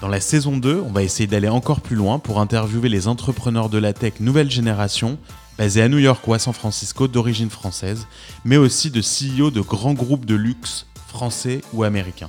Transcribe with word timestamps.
Dans 0.00 0.06
la 0.06 0.20
saison 0.20 0.56
2, 0.56 0.80
on 0.86 0.92
va 0.92 1.02
essayer 1.02 1.26
d'aller 1.26 1.48
encore 1.48 1.80
plus 1.80 1.96
loin 1.96 2.20
pour 2.20 2.38
interviewer 2.38 2.88
les 2.88 3.08
entrepreneurs 3.08 3.68
de 3.68 3.78
la 3.78 3.92
tech 3.92 4.20
nouvelle 4.20 4.48
génération, 4.48 5.18
basés 5.58 5.82
à 5.82 5.88
New 5.88 5.98
York 5.98 6.24
ou 6.28 6.34
à 6.34 6.38
San 6.38 6.52
Francisco 6.54 7.08
d'origine 7.08 7.50
française, 7.50 8.06
mais 8.44 8.56
aussi 8.56 8.92
de 8.92 9.00
CEO 9.00 9.50
de 9.50 9.60
grands 9.60 9.94
groupes 9.94 10.24
de 10.24 10.36
luxe 10.36 10.86
français 11.08 11.62
ou 11.72 11.82
américains. 11.82 12.28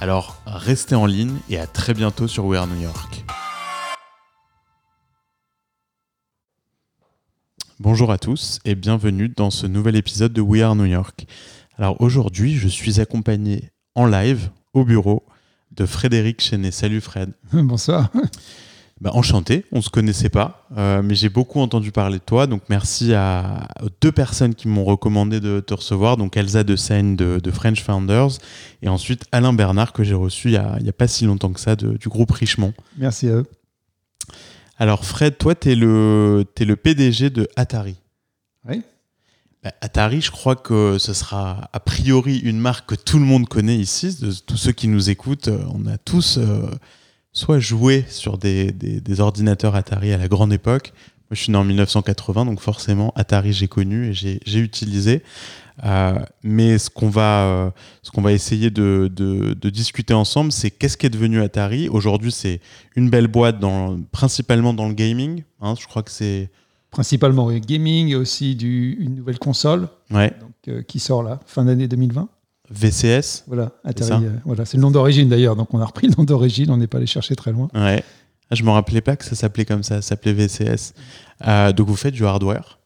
Alors 0.00 0.40
restez 0.46 0.94
en 0.94 1.04
ligne 1.04 1.36
et 1.50 1.58
à 1.58 1.66
très 1.66 1.92
bientôt 1.92 2.28
sur 2.28 2.46
We 2.46 2.58
Are 2.58 2.66
New 2.66 2.80
York. 2.80 3.26
Bonjour 7.78 8.10
à 8.10 8.16
tous 8.16 8.60
et 8.64 8.74
bienvenue 8.74 9.28
dans 9.28 9.50
ce 9.50 9.66
nouvel 9.66 9.96
épisode 9.96 10.32
de 10.32 10.40
We 10.40 10.62
Are 10.62 10.74
New 10.74 10.86
York. 10.86 11.26
Alors 11.76 12.00
aujourd'hui, 12.00 12.56
je 12.56 12.68
suis 12.68 13.00
accompagné 13.00 13.70
en 13.94 14.06
live 14.06 14.48
au 14.72 14.86
bureau 14.86 15.24
de 15.76 15.86
Frédéric 15.86 16.40
Chenet. 16.40 16.70
Salut 16.70 17.00
Fred. 17.00 17.30
Bonsoir. 17.52 18.10
Bah, 19.00 19.10
enchanté, 19.12 19.64
on 19.72 19.78
ne 19.78 19.82
se 19.82 19.90
connaissait 19.90 20.28
pas, 20.28 20.66
euh, 20.78 21.02
mais 21.02 21.16
j'ai 21.16 21.28
beaucoup 21.28 21.60
entendu 21.60 21.90
parler 21.90 22.18
de 22.18 22.24
toi. 22.24 22.46
Donc 22.46 22.62
merci 22.68 23.12
à, 23.12 23.66
deux 24.00 24.12
personnes 24.12 24.54
qui 24.54 24.68
m'ont 24.68 24.84
recommandé 24.84 25.40
de 25.40 25.60
te 25.60 25.74
recevoir. 25.74 26.16
Donc 26.16 26.36
Elsa 26.36 26.62
de 26.62 26.76
Seine 26.76 27.16
de, 27.16 27.40
de 27.42 27.50
French 27.50 27.82
Founders 27.82 28.38
et 28.82 28.88
ensuite 28.88 29.24
Alain 29.32 29.52
Bernard 29.52 29.92
que 29.92 30.04
j'ai 30.04 30.14
reçu 30.14 30.48
il 30.52 30.82
n'y 30.82 30.88
a, 30.88 30.92
pas 30.92 31.08
si 31.08 31.24
longtemps 31.24 31.52
que 31.52 31.60
ça 31.60 31.74
de- 31.74 31.96
du 31.96 32.08
groupe 32.08 32.30
Richemont. 32.30 32.72
Merci 32.96 33.28
à 33.28 33.32
eux. 33.32 33.46
Alors 34.78 35.04
Fred, 35.04 35.38
toi 35.38 35.54
tu 35.54 35.72
es 35.72 35.74
le, 35.74 36.44
t'es 36.54 36.64
le 36.64 36.76
PDG 36.76 37.30
de 37.30 37.48
Atari. 37.56 37.96
Oui. 38.66 38.82
Bah, 39.64 39.72
Atari, 39.80 40.20
je 40.20 40.30
crois 40.30 40.56
que 40.56 40.98
ce 40.98 41.14
sera 41.14 41.70
a 41.72 41.80
priori 41.80 42.36
une 42.36 42.58
marque 42.58 42.90
que 42.90 42.94
tout 42.94 43.18
le 43.18 43.24
monde 43.24 43.48
connaît 43.48 43.78
ici. 43.78 44.14
De 44.20 44.30
tous 44.30 44.58
ceux 44.58 44.72
qui 44.72 44.88
nous 44.88 45.08
écoutent, 45.08 45.48
euh, 45.48 45.64
on 45.72 45.86
a 45.86 45.96
tous 45.96 46.36
euh, 46.36 46.66
soit 47.32 47.60
joué 47.60 48.04
sur 48.10 48.36
des, 48.36 48.74
ordinateurs 49.20 49.74
Atari 49.74 50.12
à 50.12 50.18
la 50.18 50.28
grande 50.28 50.52
époque. 50.52 50.92
Moi, 50.94 51.28
je 51.30 51.40
suis 51.44 51.50
né 51.50 51.56
en 51.56 51.64
1980, 51.64 52.44
donc 52.44 52.60
forcément, 52.60 53.14
Atari, 53.16 53.54
j'ai 53.54 53.66
connu 53.66 54.10
et 54.10 54.12
j'ai 54.12 54.58
utilisé. 54.58 55.22
Euh, 55.82 56.18
mais 56.42 56.76
ce 56.76 56.90
qu'on 56.90 57.08
va, 57.08 57.72
va 58.18 58.32
essayer 58.32 58.70
de, 58.70 59.10
discuter 59.70 60.12
ensemble, 60.12 60.52
c'est 60.52 60.70
qu'est-ce 60.70 60.98
qui 60.98 61.06
est 61.06 61.10
devenu 61.10 61.40
Atari. 61.40 61.88
Aujourd'hui, 61.88 62.32
c'est 62.32 62.60
une 62.96 63.08
belle 63.08 63.28
boîte, 63.28 63.56
principalement 64.12 64.74
dans 64.74 64.88
le 64.88 64.94
gaming. 64.94 65.42
hein. 65.62 65.74
je 65.80 65.86
crois 65.86 66.02
que 66.02 66.10
c'est... 66.10 66.50
Principalement 66.94 67.50
gaming 67.52 68.08
et 68.08 68.14
aussi 68.14 68.54
du, 68.54 68.96
une 69.00 69.16
nouvelle 69.16 69.38
console 69.38 69.88
Ouais, 70.12 70.30
donc, 70.40 70.52
euh, 70.68 70.82
qui 70.82 71.00
sort 71.00 71.22
là, 71.24 71.40
fin 71.44 71.64
d'année 71.64 71.88
2020. 71.88 72.28
VCS. 72.70 73.44
Voilà, 73.46 73.72
Atari. 73.84 74.24
euh, 74.24 74.30
voilà, 74.44 74.64
c'est 74.64 74.76
le 74.76 74.82
nom 74.82 74.90
d'origine 74.90 75.28
d'ailleurs, 75.28 75.56
donc 75.56 75.74
on 75.74 75.80
a 75.80 75.84
repris 75.84 76.06
le 76.06 76.14
nom 76.16 76.24
d'origine, 76.24 76.70
on 76.70 76.76
n'est 76.76 76.86
pas 76.86 76.98
allé 76.98 77.06
chercher 77.06 77.34
très 77.36 77.52
loin. 77.52 77.68
Ouais. 77.74 78.02
Ah, 78.50 78.54
Je 78.54 78.62
me 78.62 78.70
rappelais 78.70 79.00
pas 79.00 79.16
que 79.16 79.24
ça 79.24 79.34
s'appelait 79.34 79.64
comme 79.64 79.82
ça, 79.82 79.96
ça 79.96 80.02
s'appelait 80.02 80.32
VCS. 80.32 80.94
Euh, 81.46 81.72
donc 81.72 81.88
vous 81.88 81.96
faites 81.96 82.14
du 82.14 82.24
hardware. 82.24 82.78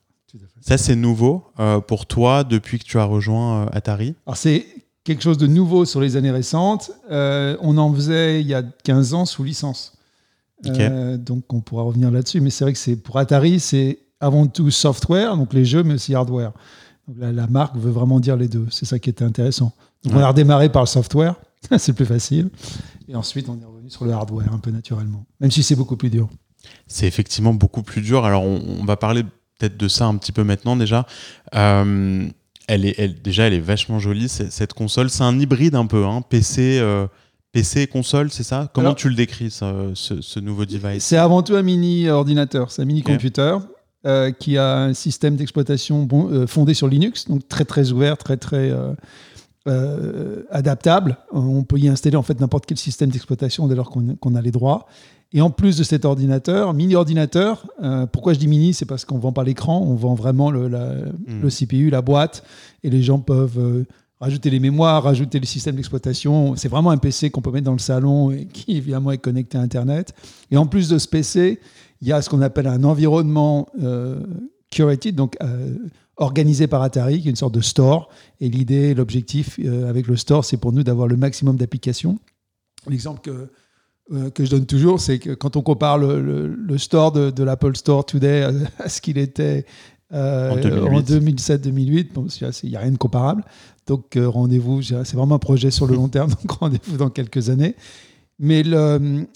Ça 0.61 0.77
c'est 0.79 0.97
nouveau 0.97 1.45
pour 1.87 2.07
toi 2.07 2.45
depuis 2.45 2.79
que 2.79 2.85
tu 2.85 2.99
as 2.99 3.05
rejoint 3.05 3.67
Atari. 3.73 4.15
Alors 4.27 4.37
c'est 4.37 4.67
quelque 5.05 5.23
chose 5.23 5.39
de 5.39 5.47
nouveau 5.47 5.85
sur 5.85 6.01
les 6.01 6.17
années 6.17 6.31
récentes. 6.31 6.91
On 7.11 7.77
en 7.79 7.93
faisait 7.95 8.41
il 8.41 8.47
y 8.47 8.55
a 8.55 8.63
15 8.63 9.15
ans 9.15 9.25
sous 9.25 9.45
licence. 9.45 9.98
Euh, 10.67 11.17
donc 11.17 11.53
on 11.53 11.61
pourra 11.61 11.85
revenir 11.85 12.11
là-dessus, 12.11 12.41
mais 12.41 12.51
c'est 12.51 12.65
vrai 12.65 12.73
que 12.73 12.79
c'est 12.79 12.97
pour 12.97 13.17
Atari, 13.19 13.61
c'est 13.61 14.01
avant 14.21 14.47
tout 14.47 14.71
software, 14.71 15.37
donc 15.37 15.53
les 15.55 15.65
jeux, 15.65 15.83
mais 15.85 15.95
aussi 15.95 16.15
hardware. 16.15 16.53
Donc 17.07 17.17
la, 17.19 17.33
la 17.33 17.47
marque 17.47 17.77
veut 17.77 17.91
vraiment 17.93 18.19
dire 18.21 18.37
les 18.37 18.49
deux. 18.49 18.67
C'est 18.71 18.85
ça 18.85 18.99
qui 18.99 19.09
était 19.11 19.25
intéressant. 19.25 19.73
Donc 20.05 20.15
Ouais. 20.15 20.21
on 20.21 20.25
a 20.25 20.29
redémarré 20.29 20.69
par 20.69 20.83
le 20.83 20.87
software, 20.89 21.37
c'est 21.79 21.89
le 21.89 21.95
plus 21.95 22.07
facile, 22.07 22.51
et 23.09 23.15
ensuite 23.15 23.49
on 23.49 23.55
est 23.61 23.65
revenu 23.65 23.89
sur 23.91 24.05
le 24.05 24.13
hardware 24.13 24.53
un 24.53 24.59
peu 24.59 24.71
naturellement, 24.71 25.25
même 25.41 25.51
si 25.51 25.63
c'est 25.63 25.77
beaucoup 25.77 25.97
plus 25.97 26.11
dur. 26.11 26.29
C'est 26.87 27.07
effectivement 27.07 27.55
beaucoup 27.55 27.83
plus 27.83 28.03
dur. 28.03 28.25
Alors 28.25 28.43
on, 28.45 28.61
on 28.81 28.85
va 28.85 28.97
parler 28.97 29.23
peut-être 29.59 29.77
de 29.77 29.89
ça 29.89 30.07
un 30.07 30.17
petit 30.17 30.33
peu 30.33 30.45
maintenant 30.45 30.77
déjà. 30.77 31.07
Euh, 31.55 32.29
elle 32.67 32.85
est, 32.85 32.95
elle, 32.99 33.23
déjà 33.23 33.45
elle 33.47 33.55
est 33.55 33.61
vachement 33.61 33.99
jolie 33.99 34.29
cette 34.29 34.75
console. 34.75 35.09
C'est 35.09 35.23
un 35.23 35.39
hybride 35.39 35.75
un 35.75 35.87
peu, 35.87 36.05
hein, 36.05 36.21
PC, 36.29 36.79
euh, 36.81 37.07
PC 37.53 37.81
et 37.83 37.87
console, 37.87 38.31
c'est 38.31 38.43
ça? 38.43 38.71
Comment 38.75 38.89
Alors- 38.89 38.97
tu 38.97 39.09
le 39.09 39.15
décris 39.15 39.51
ça, 39.51 39.73
ce, 39.95 40.21
ce 40.21 40.39
nouveau 40.41 40.65
device? 40.67 41.03
C'est 41.05 41.17
avant 41.17 41.43
tout 41.43 41.55
un 41.57 41.63
mini 41.63 42.09
ordinateur, 42.09 42.71
c'est 42.71 42.83
un 42.83 42.85
mini 42.85 43.03
computer 43.03 43.57
euh, 44.07 44.31
qui 44.33 44.59
a 44.59 44.77
un 44.79 44.95
système 44.95 45.37
d'exploitation 45.37 46.03
bon, 46.05 46.29
euh, 46.31 46.47
fondé 46.47 46.75
sur 46.75 46.89
Linux, 46.89 47.27
donc 47.29 47.49
très 47.49 47.65
très 47.65 47.91
ouvert, 47.91 48.17
très 48.19 48.37
très 48.37 48.71
euh, 49.67 50.43
adaptable. 50.51 51.17
On 51.33 51.63
peut 51.65 51.79
y 51.79 51.89
installer 51.89 52.17
en 52.17 52.23
fait 52.23 52.41
n'importe 52.41 52.67
quel 52.67 52.79
système 52.79 53.11
d'exploitation 53.11 53.67
dès 53.67 53.75
lors 53.75 53.91
qu'on 53.91 54.35
a 54.35 54.41
les 54.43 54.51
droits. 54.51 54.87
Et 55.33 55.43
en 55.43 55.51
plus 55.51 55.77
de 55.77 55.83
cet 55.85 56.07
ordinateur, 56.07 56.73
mini 56.73 56.95
ordinateur, 56.95 57.67
pourquoi 58.13 58.33
je 58.33 58.39
dis 58.39 58.49
mini, 58.49 58.73
c'est 58.73 58.87
parce 58.87 59.05
qu'on 59.05 59.19
vend 59.19 59.33
pas 59.33 59.45
l'écran, 59.45 59.83
on 59.87 59.95
vend 59.95 60.15
vraiment 60.15 60.51
le, 60.51 60.69
la- 60.69 60.95
Mm. 60.95 61.43
le 61.43 61.51
CPU, 61.51 61.91
la 61.91 62.01
boîte, 62.01 62.45
et 62.83 62.89
les 62.89 63.03
gens 63.03 63.19
peuvent 63.19 63.85
rajouter 64.21 64.51
les 64.51 64.61
mémoires, 64.61 65.03
rajouter 65.05 65.39
le 65.41 65.47
système 65.47 65.77
d'exploitation. 65.77 66.57
C'est 66.57 66.69
vraiment 66.69 66.91
un 66.91 66.99
PC 66.99 67.31
qu'on 67.31 67.41
peut 67.43 67.51
mettre 67.53 67.67
dans 67.67 67.73
le 67.73 67.79
salon 67.79 68.31
et 68.33 68.47
qui 68.47 68.77
évidemment 68.77 69.11
est 69.13 69.19
connecté 69.19 69.59
à 69.59 69.61
Internet. 69.61 70.13
Et 70.51 70.57
en 70.57 70.67
plus 70.67 70.89
de 70.89 70.99
ce 70.99 71.07
PC, 71.09 71.61
il 72.01 72.09
y 72.09 72.13
a 72.13 72.21
ce 72.23 72.29
qu'on 72.29 72.43
appelle 72.43 72.67
un 72.67 72.85
environnement 72.85 73.69
euh, 73.83 74.21
curated, 74.71 75.15
donc 75.15 75.37
euh, 75.43 75.75
organisé 76.17 76.67
par 76.67 76.83
Atari, 76.83 77.21
qui 77.23 77.29
est 77.29 77.31
une 77.31 77.37
sorte 77.37 77.55
de 77.55 77.61
store. 77.61 78.09
Et 78.41 78.49
l'idée, 78.49 78.95
l'objectif 78.95 79.59
euh, 79.65 79.89
avec 79.89 80.07
le 80.09 80.17
store, 80.17 80.45
c'est 80.45 80.57
pour 80.57 80.73
nous 80.73 80.83
d'avoir 80.83 81.07
le 81.07 81.17
maximum 81.17 81.57
d'applications. 81.57 82.19
L'exemple 82.89 83.21
que, 83.21 83.51
que 84.31 84.45
je 84.45 84.51
donne 84.51 84.67
toujours, 84.67 85.01
c'est 85.01 85.19
que 85.19 85.31
quand 85.35 85.57
on 85.57 85.63
compare 85.63 85.99
le, 85.99 86.21
le- 86.23 86.47
le 86.49 86.79
store 86.79 87.13
de, 87.13 87.31
de 87.31 87.45
l'Apple 87.45 87.77
Store 87.77 88.05
Today 88.07 88.43
à, 88.43 88.53
à 88.85 88.89
ce 88.89 89.01
qu'il 89.01 89.19
était 89.19 89.67
euh, 90.13 90.51
En 90.53 90.57
2008. 90.57 90.89
en 90.89 91.01
2007-2008, 91.03 92.13
bon, 92.15 92.27
il 92.63 92.71
n'y 92.71 92.77
a 92.77 92.81
rien 92.81 92.91
de 92.93 92.97
comparable. 92.97 93.45
Donc 93.89 94.17
euh, 94.17 94.29
rendez-vous, 94.29 94.83
c'est 94.83 95.15
vraiment 95.15 95.37
un 95.37 95.41
projet 95.41 95.71
sur 95.71 95.87
le 95.87 95.97
long 95.97 96.09
terme, 96.09 96.31
donc 96.43 96.51
rendez-vous 96.53 96.99
dans 96.99 97.11
quelques 97.11 97.51
années. 97.51 97.75
Mais 98.39 98.63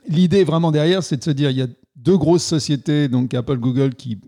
l'idée 0.06 0.44
vraiment 0.44 0.70
derrière, 0.70 1.02
c'est 1.02 1.16
de 1.16 1.24
se 1.24 1.30
dire, 1.30 1.50
il 1.50 1.56
y 1.56 1.62
a 1.62 1.66
deux 1.96 2.16
grosses 2.16 2.44
sociétés, 2.44 3.08
donc 3.08 3.34
Apple, 3.34 3.56
Google, 3.56 3.94
qui 3.94 4.18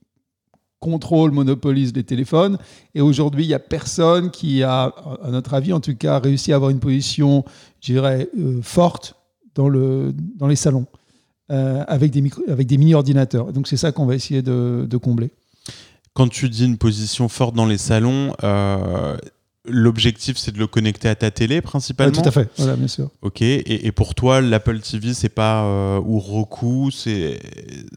contrôlent, 0.81 1.31
monopolisent 1.31 1.95
les 1.95 2.03
téléphones. 2.03 2.59
Et 2.95 3.01
aujourd'hui, 3.01 3.45
il 3.45 3.49
n'y 3.49 3.55
a 3.55 3.61
personne 3.61 4.31
qui 4.31 4.63
a, 4.63 4.93
à 5.23 5.31
notre 5.31 5.55
avis 5.55 5.73
en 5.73 5.81
tout 5.81 5.95
cas, 5.95 6.19
réussi 6.19 6.53
à 6.53 6.57
avoir 6.57 6.71
une 6.71 6.81
position, 6.81 7.45
je 7.81 7.93
dirais, 7.93 8.29
euh, 8.39 8.61
forte 8.63 9.15
dans, 9.55 9.69
le, 9.69 10.13
dans 10.37 10.49
les 10.49 10.57
salons, 10.57 10.87
euh, 11.53 11.85
avec, 11.87 12.11
des 12.11 12.21
des 12.21 12.79
mini-ordinateurs. 12.79 13.53
Donc 13.53 13.69
c'est 13.69 13.77
ça 13.77 13.93
qu'on 13.93 14.07
va 14.07 14.15
essayer 14.15 14.43
de, 14.43 14.97
combler. 14.97 15.31
Quand 16.15 16.29
tu 16.29 16.49
dis 16.49 16.65
une 16.65 16.79
position 16.79 17.29
forte 17.29 17.55
dans 17.55 17.67
les 17.67 17.79
salons, 17.79 18.35
l'objectif 19.67 20.37
c'est 20.37 20.53
de 20.53 20.59
le 20.59 20.67
connecter 20.67 21.09
à 21.09 21.15
ta 21.15 21.31
télé 21.31 21.55
Ouais, 21.55 21.61
principalement 21.61 22.13
tout 22.13 22.29
à 22.29 22.31
fait, 22.31 22.49
voilà, 22.57 22.77
bien 22.77 22.89
sûr. 22.89 23.11
Ok, 23.23 23.43
et, 23.43 23.87
et 23.87 23.93
pour 23.93 24.15
toi, 24.15 24.41
l'Apple 24.41 24.81
TV, 24.81 25.15
c'est 25.15 25.29
pas 25.29 25.65
euh, 25.65 26.01
ou 26.05 26.19
Roku, 26.19 26.91
c'est 26.91 27.39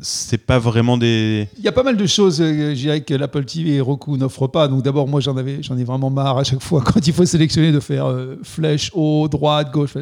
c'est 0.02 0.38
pas 0.38 0.60
vraiment 0.60 0.98
des. 0.98 1.48
Il 1.58 1.64
y 1.64 1.68
a 1.68 1.72
pas 1.72 1.84
mal 1.84 1.98
de 1.98 2.06
choses, 2.06 2.42
euh, 2.42 2.70
je 2.70 2.80
dirais, 2.80 3.02
que 3.02 3.14
l'Apple 3.14 3.46
TV 3.46 3.76
et 3.76 3.82
Roku 3.82 4.18
n'offrent 4.18 4.48
pas. 4.48 4.68
Donc 4.68 4.84
d'abord, 4.84 5.08
moi, 5.08 5.22
j'en 5.22 5.36
avais, 5.38 5.62
j'en 5.64 5.78
ai 5.78 5.84
vraiment 5.84 6.10
marre 6.10 6.38
à 6.38 6.44
chaque 6.44 6.62
fois 6.62 6.82
quand 6.86 7.06
il 7.06 7.14
faut 7.14 7.26
sélectionner 7.26 7.72
de 7.72 7.80
faire 7.80 8.06
euh, 8.06 8.38
flèche 8.44 8.92
haut, 8.94 9.28
droite, 9.28 9.72
gauche. 9.72 9.94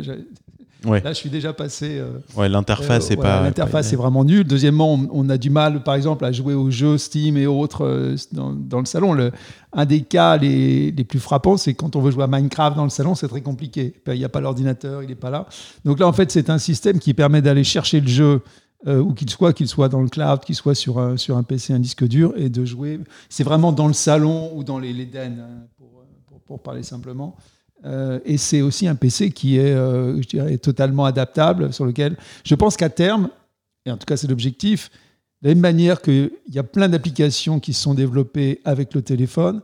Ouais. 0.86 1.02
Là, 1.02 1.12
je 1.14 1.18
suis 1.18 1.30
déjà 1.30 1.54
passé. 1.54 1.98
euh, 2.00 2.20
Ouais, 2.36 2.48
l'interface 2.50 3.10
euh, 3.10 3.14
est 3.14 3.16
voilà, 3.16 3.38
pas. 3.38 3.44
L'interface 3.44 3.92
est 3.92 3.96
vraiment 3.96 4.24
nulle. 4.24 4.44
Deuxièmement, 4.46 4.94
on, 4.94 5.08
on 5.12 5.30
a 5.30 5.38
du 5.38 5.50
mal, 5.50 5.84
par 5.84 5.96
exemple, 5.96 6.24
à 6.26 6.32
jouer 6.32 6.54
aux 6.54 6.70
jeux 6.72 6.98
Steam 6.98 7.38
et 7.38 7.48
autres 7.48 7.86
euh, 7.86 8.16
dans, 8.32 8.54
dans 8.54 8.80
le 8.80 8.86
salon. 8.86 9.14
Le, 9.14 9.32
un 9.74 9.86
des 9.86 10.02
cas 10.02 10.38
les, 10.38 10.92
les 10.92 11.04
plus 11.04 11.20
frappants, 11.20 11.58
c'est 11.58 11.74
quand 11.74 11.96
on 11.96 12.02
veut 12.02 12.12
jouer 12.12 12.24
à 12.24 12.28
Minecraft 12.28 12.78
dans 12.78 12.84
le 12.84 12.90
salon, 12.90 13.16
c'est 13.16 13.28
très 13.28 13.42
compliqué. 13.42 13.94
Il 14.08 14.14
n'y 14.14 14.24
a 14.26 14.30
pas 14.30 14.40
l'ordinateur, 14.42 15.04
il 15.04 15.10
n'est 15.10 15.16
pas 15.16 15.30
là. 15.30 15.48
Donc 15.84 16.00
là, 16.00 16.08
en 16.08 16.14
fait, 16.14 16.32
c'est 16.32 16.50
un 16.50 16.58
système 16.60 17.00
qui 17.00 17.14
permet 17.14 17.42
d'aller 17.42 17.64
chercher 17.64 18.00
le 18.00 18.08
jeu 18.08 18.42
euh, 18.88 19.00
où 19.00 19.14
qu'il 19.14 19.30
soit, 19.30 19.52
qu'il 19.54 19.68
soit 19.68 19.90
dans 19.90 20.02
le 20.02 20.10
cloud, 20.10 20.42
qu'il 20.42 20.54
soit 20.56 20.76
sur 20.76 21.00
un, 21.00 21.18
sur 21.18 21.38
un 21.38 21.44
PC, 21.44 21.74
un 21.74 21.80
disque 21.80 22.08
dur, 22.08 22.34
et 22.38 22.50
de 22.50 22.64
jouer. 22.66 23.00
C'est 23.30 23.44
vraiment 23.44 23.72
dans 23.72 23.88
le 23.88 23.94
salon 23.94 24.52
ou 24.56 24.64
dans 24.64 24.78
les, 24.78 24.94
les 24.94 25.06
den, 25.08 25.40
hein, 25.40 25.66
pour, 25.78 25.88
pour, 26.28 26.40
pour 26.42 26.60
parler 26.62 26.84
simplement. 26.84 27.36
Euh, 27.86 28.20
et 28.26 28.38
c'est 28.38 28.62
aussi 28.62 28.88
un 28.88 28.96
PC 28.96 29.32
qui 29.32 29.58
est, 29.58 29.74
euh, 29.74 30.22
je 30.22 30.28
dirais, 30.28 30.58
totalement 30.58 31.06
adaptable, 31.06 31.72
sur 31.72 31.86
lequel 31.86 32.18
je 32.44 32.56
pense 32.56 32.78
qu'à 32.78 32.90
terme, 32.90 33.30
et 33.86 33.92
en 33.92 33.98
tout 33.98 34.06
cas 34.06 34.18
c'est 34.18 34.28
l'objectif, 34.28 34.90
de 35.42 35.50
la 35.50 35.56
même 35.56 35.62
manière 35.62 36.02
qu'il 36.02 36.32
y 36.50 36.58
a 36.58 36.64
plein 36.64 36.90
d'applications 36.90 37.60
qui 37.60 37.74
se 37.74 37.82
sont 37.84 37.94
développées 37.94 38.60
avec 38.66 38.94
le 38.96 39.02
téléphone, 39.02 39.62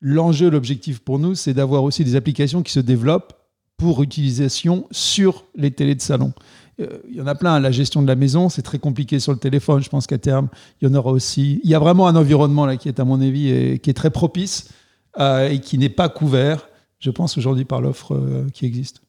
l'enjeu, 0.00 0.50
l'objectif 0.50 0.98
pour 0.98 1.18
nous, 1.18 1.34
c'est 1.34 1.54
d'avoir 1.54 1.84
aussi 1.84 2.04
des 2.04 2.16
applications 2.16 2.62
qui 2.62 2.72
se 2.72 2.80
développent 2.80 3.34
pour 3.76 4.02
utilisation 4.02 4.86
sur 4.90 5.44
les 5.54 5.70
télés 5.70 5.94
de 5.94 6.02
salon. 6.02 6.32
Euh, 6.80 6.98
Il 7.08 7.14
y 7.14 7.20
en 7.20 7.26
a 7.28 7.36
plein, 7.36 7.60
la 7.60 7.70
gestion 7.70 8.02
de 8.02 8.08
la 8.08 8.16
maison, 8.16 8.48
c'est 8.48 8.62
très 8.62 8.80
compliqué 8.80 9.20
sur 9.20 9.32
le 9.32 9.38
téléphone. 9.38 9.82
Je 9.82 9.88
pense 9.88 10.08
qu'à 10.08 10.18
terme, 10.18 10.48
il 10.80 10.88
y 10.88 10.90
en 10.90 10.94
aura 10.94 11.12
aussi. 11.12 11.60
Il 11.62 11.70
y 11.70 11.74
a 11.74 11.78
vraiment 11.78 12.08
un 12.08 12.16
environnement 12.16 12.66
là 12.66 12.76
qui 12.76 12.88
est, 12.88 12.98
à 12.98 13.04
mon 13.04 13.20
avis, 13.20 13.78
qui 13.80 13.90
est 13.90 13.94
très 13.94 14.10
propice 14.10 14.70
et 15.18 15.60
qui 15.62 15.78
n'est 15.78 15.88
pas 15.88 16.08
couvert, 16.08 16.66
je 17.04 17.10
pense, 17.10 17.36
aujourd'hui 17.36 17.66
par 17.66 17.82
l'offre 17.82 18.14
euh, 18.14 18.48
qui 18.54 18.64
existe. 18.64 19.02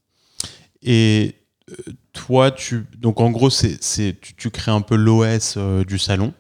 Et 0.83 1.36
euh, 1.71 1.94
toi, 2.12 2.51
tu 2.51 2.86
donc 2.97 3.21
en 3.21 3.31
gros, 3.31 3.50
c'est, 3.50 3.80
tu, 4.19 4.36
tu 4.36 4.50
crées 4.50 4.71
un 4.71 4.81
peu 4.81 4.95
l'OS 4.95 5.56
euh, 5.56 5.86
du 5.86 5.97
salon, 5.97 6.33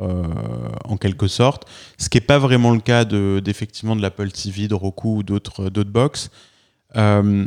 euh, 0.00 0.22
en 0.84 0.96
quelque 0.96 1.26
sorte. 1.26 1.64
Ce 1.98 2.08
qui 2.08 2.18
n'est 2.18 2.24
pas 2.24 2.38
vraiment 2.38 2.70
le 2.70 2.78
cas 2.78 3.04
de, 3.04 3.42
d'effectivement 3.44 3.96
de 3.96 4.02
l'Apple 4.02 4.30
TV, 4.30 4.68
de 4.68 4.74
Roku 4.74 5.16
ou 5.16 5.22
d'autres, 5.24 5.70
d'autres 5.70 5.90
box. 5.90 6.30
Euh, 6.94 7.46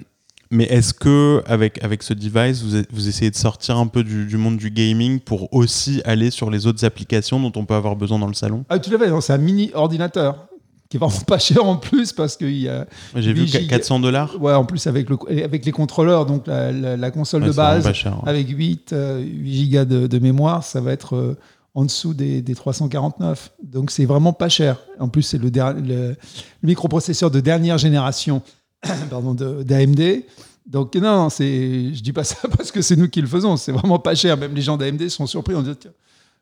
mais 0.51 0.66
est-ce 0.66 0.94
que 0.94 1.42
avec, 1.48 1.81
avec 1.81 2.04
ce 2.04 2.13
device, 2.13 2.62
vous, 2.62 2.84
vous 2.92 3.08
essayez 3.08 3.31
de 3.31 3.38
sortir 3.38 3.78
un 3.78 3.88
peu 3.88 4.04
du, 4.04 4.25
du 4.25 4.36
monde 4.36 4.58
du 4.58 4.69
gaming 4.69 5.22
pour 5.22 5.54
aussi 5.54 6.01
aller 6.04 6.30
sur 6.30 6.51
les 6.51 6.68
autres 6.68 6.84
applications 6.84 7.40
dont 7.40 7.54
on 7.58 7.66
peut 7.66 7.74
avoir 7.74 7.96
besoin 7.96 8.19
dans 8.19 8.28
le 8.28 8.34
salon? 8.34 8.66
Ah, 8.68 8.80
tout 8.80 8.94
à 8.94 9.00
fait, 9.00 9.22
c'est 9.22 9.34
un 9.34 9.38
mini 9.38 9.72
ordinateur 9.74 10.50
qui 10.98 11.04
est 11.04 11.08
vraiment 11.08 11.24
pas 11.26 11.40
cher 11.40 11.66
en 11.66 11.76
plus 11.78 12.14
parce 12.14 12.38
qu'il 12.38 12.58
y 12.58 12.70
a. 12.70 12.86
J'ai 13.16 13.34
vu 13.34 13.42
8 13.42 13.52
qu- 13.52 13.58
giga- 13.60 13.68
400 13.68 14.00
dollars. 14.00 14.42
Ouais, 14.42 14.54
en 14.54 14.66
plus 14.66 14.88
avec, 14.88 15.10
le, 15.10 15.18
avec 15.44 15.66
les 15.66 15.72
contrôleurs, 15.72 16.26
donc 16.26 16.48
la, 16.48 16.72
la- 16.72 16.98
la 16.98 17.12
console 17.12 17.44
de 17.44 17.52
base, 17.52 17.84
Pas 17.84 17.94
cher, 17.94 18.22
ouais. 18.24 18.30
avec 18.30 18.48
8, 18.50 18.94
euh, 18.94 19.22
8 19.22 19.54
gigas 19.54 19.86
de, 19.86 20.08
de 20.08 20.20
mémoire, 20.20 20.64
ça 20.64 20.82
va 20.82 20.92
être 20.94 21.16
euh, 21.16 21.38
en 21.74 21.84
dessous 21.84 22.14
des, 22.14 22.42
des 22.42 22.56
349. 22.56 23.52
Donc 23.64 23.92
c'est 23.92 24.06
vraiment 24.06 24.32
pas 24.34 24.48
cher. 24.50 24.78
En 25.00 25.10
plus, 25.10 25.24
c'est 25.24 25.38
le, 25.38 25.50
le- 25.50 25.82
le 25.82 26.16
microprocesseur 26.64 27.30
de 27.32 27.40
dernière 27.42 27.78
génération 27.78 28.42
pardon, 29.10 29.34
de- 29.34 29.64
d'AMD. 29.64 30.24
Donc 30.66 30.96
non, 30.96 31.02
non, 31.24 31.30
c'est, 31.30 31.94
je 31.94 32.02
dis 32.02 32.14
pas 32.14 32.24
ça 32.24 32.48
parce 32.58 32.72
que 32.72 32.82
c'est 32.82 32.96
nous 32.96 33.08
qui 33.10 33.22
le 33.22 33.28
faisons. 33.28 33.58
C'est 33.58 33.72
vraiment 33.72 34.00
pas 34.00 34.16
cher. 34.16 34.38
Même 34.38 34.56
les 34.56 34.62
gens 34.62 34.78
d'AMD 34.78 35.08
sont 35.10 35.28
surpris. 35.28 35.54
On 35.56 35.62
dit, 35.62 35.76
tiens, 35.80 35.92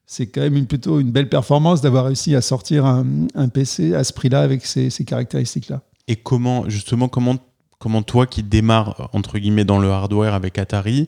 c'est 0.06 0.28
quand 0.28 0.42
même 0.42 0.56
une, 0.58 0.68
plutôt 0.68 1.00
une 1.00 1.12
belle 1.12 1.30
performance 1.30 1.82
d'avoir 1.82 2.06
réussi 2.06 2.36
à 2.36 2.42
sortir 2.42 2.86
un, 2.86 3.06
un 3.36 3.48
PC 3.50 3.94
à 3.96 4.04
ce 4.04 4.14
prix-là 4.14 4.42
avec 4.42 4.66
ces, 4.66 4.90
ces 4.90 5.06
caractéristiques-là. 5.06 5.82
Et 6.08 6.16
comment, 6.18 6.70
justement, 6.70 7.08
comment, 7.08 7.38
comment 7.80 8.04
toi 8.04 8.28
qui 8.28 8.44
démarres, 8.44 9.10
entre 9.14 9.40
guillemets, 9.40 9.64
dans 9.66 9.80
le 9.80 9.90
hardware 9.90 10.34
avec 10.34 10.58
Atari, 10.58 11.08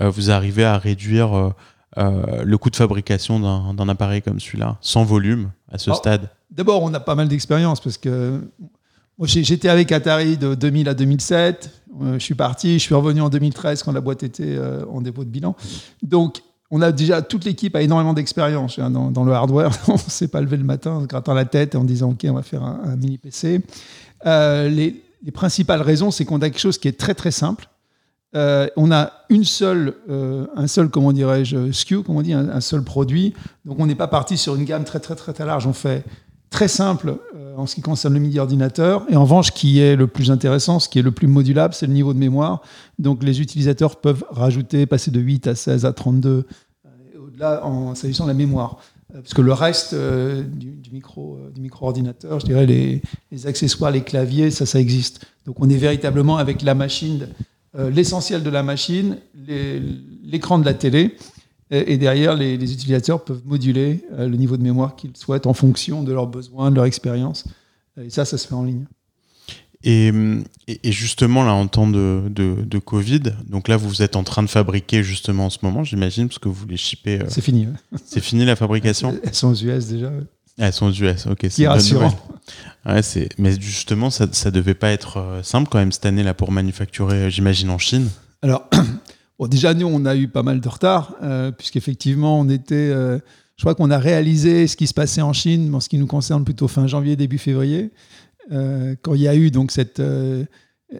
euh, 0.00 0.10
vous 0.10 0.30
arrivez 0.30 0.64
à 0.64 0.78
réduire 0.78 1.36
euh, 1.36 1.50
euh, 1.98 2.42
le 2.44 2.58
coût 2.58 2.70
de 2.70 2.76
fabrication 2.76 3.38
d'un 3.72 3.88
appareil 3.88 4.22
comme 4.22 4.40
celui-là, 4.40 4.78
sans 4.80 5.04
volume, 5.04 5.50
à 5.70 5.78
ce 5.78 5.90
Oh. 5.90 5.94
stade? 5.94 6.28
D'abord, 6.50 6.82
on 6.82 6.92
a 6.94 7.00
pas 7.00 7.14
mal 7.14 7.28
d'expérience 7.28 7.80
parce 7.80 7.96
que 7.98 8.40
j'étais 9.22 9.68
avec 9.68 9.92
Atari 9.92 10.36
de 10.36 10.54
2000 10.54 10.88
à 10.88 10.94
2007. 10.94 11.70
Euh, 12.02 12.14
je 12.14 12.18
suis 12.18 12.34
parti, 12.34 12.74
je 12.74 12.82
suis 12.82 12.94
revenu 12.94 13.20
en 13.20 13.28
2013 13.28 13.82
quand 13.82 13.92
la 13.92 14.00
boîte 14.00 14.22
était 14.22 14.58
en 14.90 15.00
dépôt 15.00 15.24
de 15.24 15.30
bilan. 15.30 15.54
Donc, 16.02 16.42
on 16.72 16.80
a 16.80 16.90
déjà 16.90 17.20
toute 17.22 17.44
l'équipe 17.44 17.76
a 17.76 17.82
énormément 17.82 18.14
d'expérience 18.14 18.78
hein, 18.78 18.90
dans, 18.90 19.24
le 19.24 19.32
hardware. 19.32 19.70
on 19.88 19.92
ne 19.92 19.98
s'est 19.98 20.28
pas 20.28 20.40
levé 20.40 20.56
le 20.56 20.64
matin 20.64 20.92
en 20.92 21.02
se 21.02 21.06
grattant 21.06 21.34
la 21.34 21.44
tête 21.44 21.74
et 21.74 21.78
en 21.78 21.84
disant 21.84 22.10
OK, 22.10 22.26
on 22.28 22.32
va 22.32 22.42
faire 22.42 22.64
un, 22.64 22.96
mini 22.96 23.18
PC. 23.18 23.60
Euh, 24.26 24.68
les, 24.68 25.02
les 25.22 25.30
principales 25.32 25.82
raisons, 25.82 26.10
c'est 26.10 26.24
qu'on 26.24 26.38
a 26.38 26.48
quelque 26.48 26.58
chose 26.58 26.78
qui 26.78 26.88
est 26.88 26.98
très 26.98 27.14
très 27.14 27.30
simple. 27.30 27.68
Euh, 28.34 28.66
on 28.76 28.90
a 28.90 29.12
une 29.28 29.44
seule, 29.44 29.94
euh, 30.08 30.46
un 30.56 30.66
seul, 30.66 30.88
comment 30.88 31.12
dirais-je, 31.12 31.70
SKU, 31.70 32.02
comme 32.02 32.16
on 32.16 32.22
dit, 32.22 32.32
un, 32.32 32.60
seul 32.62 32.82
produit. 32.82 33.34
Donc 33.66 33.78
on 33.78 33.86
n'est 33.86 33.94
pas 33.94 34.08
parti 34.08 34.38
sur 34.38 34.54
une 34.54 34.64
gamme 34.64 34.84
très 34.84 35.00
très 35.00 35.14
très 35.14 35.44
large. 35.44 35.66
On 35.66 35.74
fait 35.74 36.04
très 36.48 36.68
simple 36.68 37.18
en 37.56 37.66
ce 37.66 37.74
qui 37.74 37.80
concerne 37.80 38.14
le 38.14 38.20
midi 38.20 38.38
ordinateur. 38.38 39.04
Et 39.08 39.16
en 39.16 39.22
revanche, 39.22 39.52
qui 39.52 39.80
est 39.80 39.96
le 39.96 40.06
plus 40.06 40.30
intéressant, 40.30 40.78
ce 40.78 40.88
qui 40.88 40.98
est 40.98 41.02
le 41.02 41.12
plus 41.12 41.26
modulable, 41.26 41.74
c'est 41.74 41.86
le 41.86 41.92
niveau 41.92 42.14
de 42.14 42.18
mémoire. 42.18 42.62
Donc 42.98 43.22
les 43.22 43.40
utilisateurs 43.40 43.96
peuvent 43.96 44.24
rajouter, 44.30 44.86
passer 44.86 45.10
de 45.10 45.20
8 45.20 45.46
à 45.46 45.54
16 45.54 45.84
à 45.84 45.92
32, 45.92 46.30
euh, 46.30 46.88
au-delà 47.18 47.64
en 47.64 47.94
s'agissant 47.94 48.24
de 48.24 48.28
la 48.30 48.34
mémoire. 48.34 48.78
Euh, 49.14 49.20
Parce 49.20 49.34
que 49.34 49.42
le 49.42 49.52
reste 49.52 49.92
euh, 49.92 50.42
du, 50.42 50.90
micro, 50.92 51.36
euh, 51.36 51.50
du 51.50 51.60
micro-ordinateur, 51.60 52.40
je 52.40 52.46
dirais 52.46 52.66
les, 52.66 53.02
accessoires, 53.46 53.90
les 53.90 54.02
claviers, 54.02 54.50
ça, 54.50 54.66
ça 54.66 54.80
existe. 54.80 55.26
Donc 55.46 55.56
on 55.58 55.68
est 55.68 55.76
véritablement 55.76 56.38
avec 56.38 56.62
la 56.62 56.74
machine, 56.74 57.28
euh, 57.76 57.90
l'essentiel 57.90 58.42
de 58.42 58.50
la 58.50 58.62
machine, 58.62 59.18
l'écran 60.24 60.58
de 60.58 60.64
la 60.64 60.74
télé, 60.74 61.16
et, 61.72 61.94
et 61.94 61.98
derrière, 61.98 62.34
les, 62.36 62.56
les 62.56 62.72
utilisateurs 62.72 63.24
peuvent 63.24 63.42
moduler 63.44 64.04
euh, 64.12 64.28
le 64.28 64.36
niveau 64.36 64.56
de 64.56 64.62
mémoire 64.62 64.94
qu'ils 64.94 65.16
souhaitent 65.16 65.46
en 65.48 65.54
fonction 65.54 66.02
de 66.04 66.12
leurs 66.12 66.28
besoins, 66.28 66.70
de 66.70 66.76
leur 66.76 66.84
expérience. 66.84 67.44
Et 68.00 68.10
ça, 68.10 68.24
ça 68.24 68.38
se 68.38 68.46
fait 68.46 68.54
en 68.54 68.62
ligne. 68.64 68.84
Et, 69.84 70.12
justement, 70.84 71.42
là, 71.42 71.52
en 71.54 71.66
temps 71.66 71.88
de, 71.88 72.22
de, 72.30 72.54
de 72.62 72.78
Covid, 72.78 73.20
donc 73.48 73.66
là, 73.66 73.76
vous 73.76 74.00
êtes 74.02 74.14
en 74.14 74.22
train 74.22 74.42
de 74.44 74.48
fabriquer 74.48 75.02
justement 75.02 75.46
en 75.46 75.50
ce 75.50 75.58
moment, 75.62 75.82
j'imagine, 75.82 76.28
parce 76.28 76.38
que 76.38 76.48
vous 76.48 76.66
les 76.68 76.76
shippez. 76.76 77.20
euh, 77.20 77.24
C'est 77.28 77.40
fini. 77.40 77.66
ouais. 77.66 77.98
c'est 78.04 78.20
fini 78.20 78.44
la 78.44 78.54
fabrication 78.54 79.18
Elles 79.24 79.34
sont 79.34 79.48
aux 79.50 79.54
US 79.56 79.86
déjà. 79.88 80.06
ouais. 80.08 80.22
Ah, 80.58 80.66
Elles 80.66 80.72
sont 80.72 80.86
aux 80.86 80.92
US, 80.92 81.26
ok. 81.26 81.38
Ce 81.42 81.48
c'est 81.48 81.66
rassurant. 81.66 82.14
Ouais, 82.86 83.00
mais 83.38 83.60
justement, 83.60 84.10
ça, 84.10 84.28
ça 84.32 84.50
devait 84.52 84.74
pas 84.74 84.90
être 84.90 85.16
euh, 85.16 85.42
simple 85.42 85.68
quand 85.70 85.78
même 85.78 85.90
cette 85.92 86.06
année 86.06 86.22
là 86.22 86.34
pour 86.34 86.52
manufacturer, 86.52 87.16
euh, 87.24 87.30
j'imagine, 87.30 87.70
en 87.70 87.78
Chine. 87.78 88.08
Alors, 88.42 88.68
déjà, 89.48 89.74
nous, 89.74 89.86
on 89.86 90.04
a 90.04 90.16
eu 90.16 90.28
pas 90.28 90.42
mal 90.42 90.60
de 90.60 90.68
retard, 90.68 91.14
euh, 91.22 91.50
puisqu'effectivement, 91.50 92.40
on 92.40 92.48
était. 92.48 92.74
euh, 92.74 93.18
je 93.56 93.62
crois 93.62 93.74
qu'on 93.74 93.90
a 93.90 93.98
réalisé 93.98 94.66
ce 94.66 94.76
qui 94.76 94.86
se 94.86 94.94
passait 94.94 95.22
en 95.22 95.32
Chine, 95.32 95.74
en 95.74 95.80
ce 95.80 95.88
qui 95.88 95.98
nous 95.98 96.06
concerne 96.06 96.44
plutôt 96.44 96.68
fin 96.68 96.86
janvier, 96.86 97.16
début 97.16 97.38
février, 97.38 97.92
euh, 98.50 98.96
quand 99.02 99.14
il 99.14 99.20
y 99.22 99.28
a 99.28 99.36
eu 99.36 99.50
donc 99.50 99.70
cette. 99.70 100.02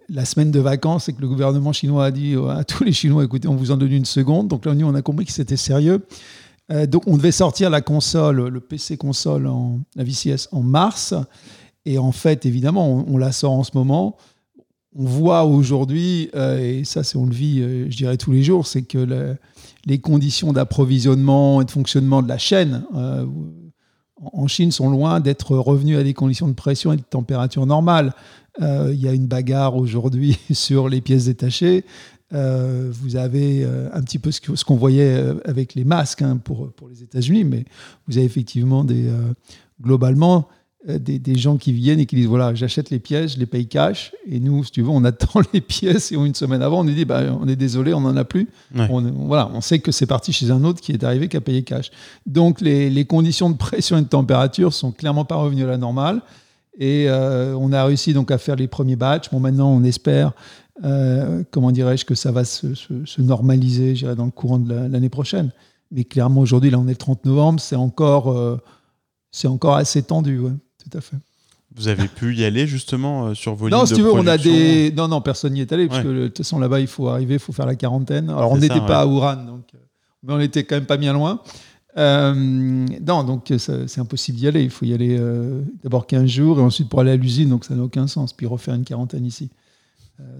la 0.08 0.24
semaine 0.24 0.50
de 0.50 0.60
vacances 0.60 1.08
et 1.08 1.12
que 1.12 1.20
le 1.20 1.28
gouvernement 1.28 1.72
chinois 1.72 2.06
a 2.06 2.10
dit 2.10 2.34
à 2.48 2.64
tous 2.64 2.84
les 2.84 2.92
Chinois 2.92 3.24
écoutez, 3.24 3.48
on 3.48 3.56
vous 3.56 3.70
en 3.70 3.76
donne 3.76 3.92
une 3.92 4.04
seconde. 4.04 4.48
Donc 4.48 4.64
là, 4.64 4.74
nous, 4.74 4.86
on 4.86 4.94
a 4.94 5.02
compris 5.02 5.26
que 5.26 5.32
c'était 5.32 5.56
sérieux. 5.56 6.06
Donc, 6.88 7.06
on 7.06 7.18
devait 7.18 7.32
sortir 7.32 7.68
la 7.68 7.82
console, 7.82 8.48
le 8.48 8.60
PC 8.60 8.96
console, 8.96 9.46
en, 9.46 9.80
la 9.96 10.04
VCS 10.04 10.48
en 10.52 10.62
mars. 10.62 11.14
Et 11.84 11.98
en 11.98 12.12
fait, 12.12 12.46
évidemment, 12.46 13.04
on 13.06 13.18
la 13.18 13.32
sort 13.32 13.52
en 13.52 13.64
ce 13.64 13.72
moment 13.74 14.16
on 14.94 15.04
voit 15.04 15.44
aujourd'hui, 15.44 16.30
euh, 16.34 16.58
et 16.58 16.84
ça 16.84 17.02
on 17.14 17.26
le 17.26 17.34
vit, 17.34 17.60
euh, 17.60 17.86
je 17.90 17.96
dirais 17.96 18.16
tous 18.16 18.32
les 18.32 18.42
jours, 18.42 18.66
c'est 18.66 18.82
que 18.82 18.98
le- 18.98 19.36
les 19.86 19.98
conditions 19.98 20.52
d'approvisionnement 20.52 21.62
et 21.62 21.64
de 21.64 21.70
fonctionnement 21.70 22.22
de 22.22 22.28
la 22.28 22.38
chaîne 22.38 22.84
euh, 22.94 23.26
en 24.32 24.46
Chine 24.46 24.70
sont 24.70 24.90
loin 24.90 25.18
d'être 25.20 25.56
revenues 25.56 25.96
à 25.96 26.04
des 26.04 26.14
conditions 26.14 26.46
de 26.46 26.52
pression 26.52 26.92
et 26.92 26.96
de 26.96 27.02
température 27.02 27.66
normales. 27.66 28.12
Il 28.60 28.94
y 29.00 29.08
a 29.08 29.12
une 29.14 29.26
bagarre 29.26 29.76
aujourd'hui 29.76 30.38
sur 30.52 30.88
les 30.88 31.00
pièces 31.00 31.24
détachées. 31.24 31.84
Vous 32.30 33.16
avez 33.16 33.64
un 33.92 34.00
petit 34.02 34.20
peu 34.20 34.30
ce 34.30 34.64
qu'on 34.64 34.76
voyait 34.76 35.24
avec 35.44 35.74
les 35.74 35.84
masques 35.84 36.22
hein, 36.22 36.36
pour, 36.36 36.70
pour 36.72 36.88
les 36.88 37.02
États-Unis, 37.02 37.42
mais 37.42 37.64
vous 38.06 38.16
avez 38.16 38.26
effectivement 38.26 38.84
des, 38.84 39.10
globalement 39.82 40.46
des, 40.88 41.18
des 41.20 41.36
gens 41.36 41.56
qui 41.58 41.72
viennent 41.72 42.00
et 42.00 42.06
qui 42.06 42.16
disent 42.16 42.26
voilà, 42.26 42.54
j'achète 42.54 42.90
les 42.90 42.98
pièces, 42.98 43.34
je 43.34 43.38
les 43.38 43.46
paye 43.46 43.66
cash, 43.68 44.12
et 44.26 44.40
nous, 44.40 44.64
si 44.64 44.72
tu 44.72 44.82
veux, 44.82 44.88
on 44.88 45.04
attend 45.04 45.40
les 45.52 45.60
pièces 45.60 46.10
et 46.12 46.16
une 46.16 46.34
semaine 46.34 46.60
avant, 46.62 46.80
on 46.80 46.84
nous 46.84 46.94
dit 46.94 47.04
bah, 47.04 47.22
on 47.40 47.46
est 47.46 47.54
désolé, 47.56 47.94
on 47.94 48.00
n'en 48.00 48.16
a 48.16 48.24
plus. 48.24 48.48
Ouais. 48.74 48.86
On, 48.90 49.00
voilà, 49.26 49.48
on 49.54 49.60
sait 49.60 49.78
que 49.78 49.92
c'est 49.92 50.06
parti 50.06 50.32
chez 50.32 50.50
un 50.50 50.64
autre 50.64 50.80
qui 50.80 50.90
est 50.92 51.04
arrivé, 51.04 51.28
qui 51.28 51.36
a 51.36 51.40
payé 51.40 51.62
cash. 51.62 51.90
Donc 52.26 52.60
les, 52.60 52.90
les 52.90 53.04
conditions 53.04 53.48
de 53.50 53.56
pression 53.56 53.96
et 53.98 54.02
de 54.02 54.08
température 54.08 54.72
sont 54.72 54.90
clairement 54.90 55.24
pas 55.24 55.36
revenues 55.36 55.64
à 55.64 55.68
la 55.68 55.78
normale. 55.78 56.20
Et 56.78 57.04
euh, 57.08 57.54
on 57.56 57.72
a 57.72 57.84
réussi 57.84 58.14
donc 58.14 58.30
à 58.30 58.38
faire 58.38 58.56
les 58.56 58.66
premiers 58.66 58.96
batchs. 58.96 59.30
Bon, 59.30 59.38
maintenant, 59.40 59.70
on 59.70 59.84
espère, 59.84 60.32
euh, 60.84 61.42
comment 61.50 61.70
dirais-je, 61.70 62.04
que 62.06 62.14
ça 62.14 62.32
va 62.32 62.44
se, 62.44 62.74
se- 62.74 63.04
se 63.04 63.20
normaliser, 63.20 63.94
dans 64.16 64.24
le 64.24 64.30
courant 64.30 64.58
de 64.58 64.72
la- 64.72 64.88
l'année 64.88 65.10
prochaine. 65.10 65.52
Mais 65.90 66.04
clairement, 66.04 66.40
aujourd'hui, 66.40 66.70
là, 66.70 66.78
on 66.78 66.86
est 66.86 66.92
le 66.92 66.96
30 66.96 67.26
novembre, 67.26 67.60
c'est 67.60 67.76
encore, 67.76 68.32
euh, 68.32 68.56
c'est 69.30 69.48
encore 69.48 69.74
assez 69.76 70.02
tendu, 70.02 70.38
ouais, 70.38 70.52
tout 70.82 70.96
à 70.96 71.00
fait. 71.00 71.16
Vous 71.74 71.88
avez 71.88 72.06
pu 72.06 72.34
y 72.34 72.44
aller 72.44 72.66
justement 72.66 73.28
euh, 73.28 73.34
sur 73.34 73.54
vos 73.54 73.70
Non, 73.70 73.78
lignes 73.78 73.86
si 73.86 73.92
de 73.92 73.96
tu 73.96 74.02
veux, 74.02 74.12
on 74.12 74.26
a 74.26 74.36
des. 74.36 74.92
Non, 74.94 75.08
non, 75.08 75.20
personne 75.22 75.54
n'y 75.54 75.60
est 75.62 75.72
allé, 75.72 75.88
parce 75.88 76.02
que 76.02 76.08
de 76.08 76.26
toute 76.26 76.38
façon, 76.38 76.58
là-bas, 76.58 76.80
il 76.80 76.86
faut 76.86 77.08
arriver, 77.08 77.34
il 77.34 77.40
faut 77.40 77.52
faire 77.52 77.64
la 77.66 77.76
quarantaine. 77.76 78.28
Alors, 78.28 78.52
on 78.52 78.58
n'était 78.58 78.80
pas 78.80 79.00
à. 79.00 79.06
Ouran, 79.06 79.36
donc... 79.36 79.64
euh, 79.74 79.78
mais 80.22 80.34
on 80.34 80.40
était 80.40 80.64
quand 80.64 80.74
même 80.76 80.84
pas 80.86 80.98
bien 80.98 81.12
loin. 81.14 81.40
Euh, 81.98 82.34
non, 82.34 83.24
donc 83.24 83.52
c'est 83.58 83.98
impossible 83.98 84.38
d'y 84.38 84.48
aller. 84.48 84.62
Il 84.62 84.70
faut 84.70 84.84
y 84.84 84.92
aller 84.94 85.16
euh, 85.18 85.62
d'abord 85.82 86.06
15 86.06 86.26
jours 86.26 86.58
et 86.58 86.62
ensuite 86.62 86.88
pour 86.88 87.00
aller 87.00 87.10
à 87.10 87.16
l'usine, 87.16 87.48
donc 87.48 87.64
ça 87.64 87.74
n'a 87.74 87.82
aucun 87.82 88.06
sens. 88.06 88.32
Puis 88.34 88.46
refaire 88.46 88.74
une 88.74 88.84
quarantaine 88.84 89.24
ici. 89.26 89.50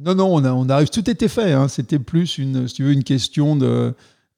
Non, 0.05 0.15
non, 0.15 0.35
on, 0.35 0.45
a, 0.45 0.53
on 0.53 0.69
arrive. 0.69 0.91
Tout 0.91 1.09
était 1.11 1.29
fait. 1.29 1.53
hein. 1.53 1.67
C'était 1.67 1.99
plus 1.99 2.39
une, 2.39 2.69
si 2.69 2.75
tu 2.75 2.85
veux, 2.85 2.93
une 2.93 3.05
question 3.05 3.57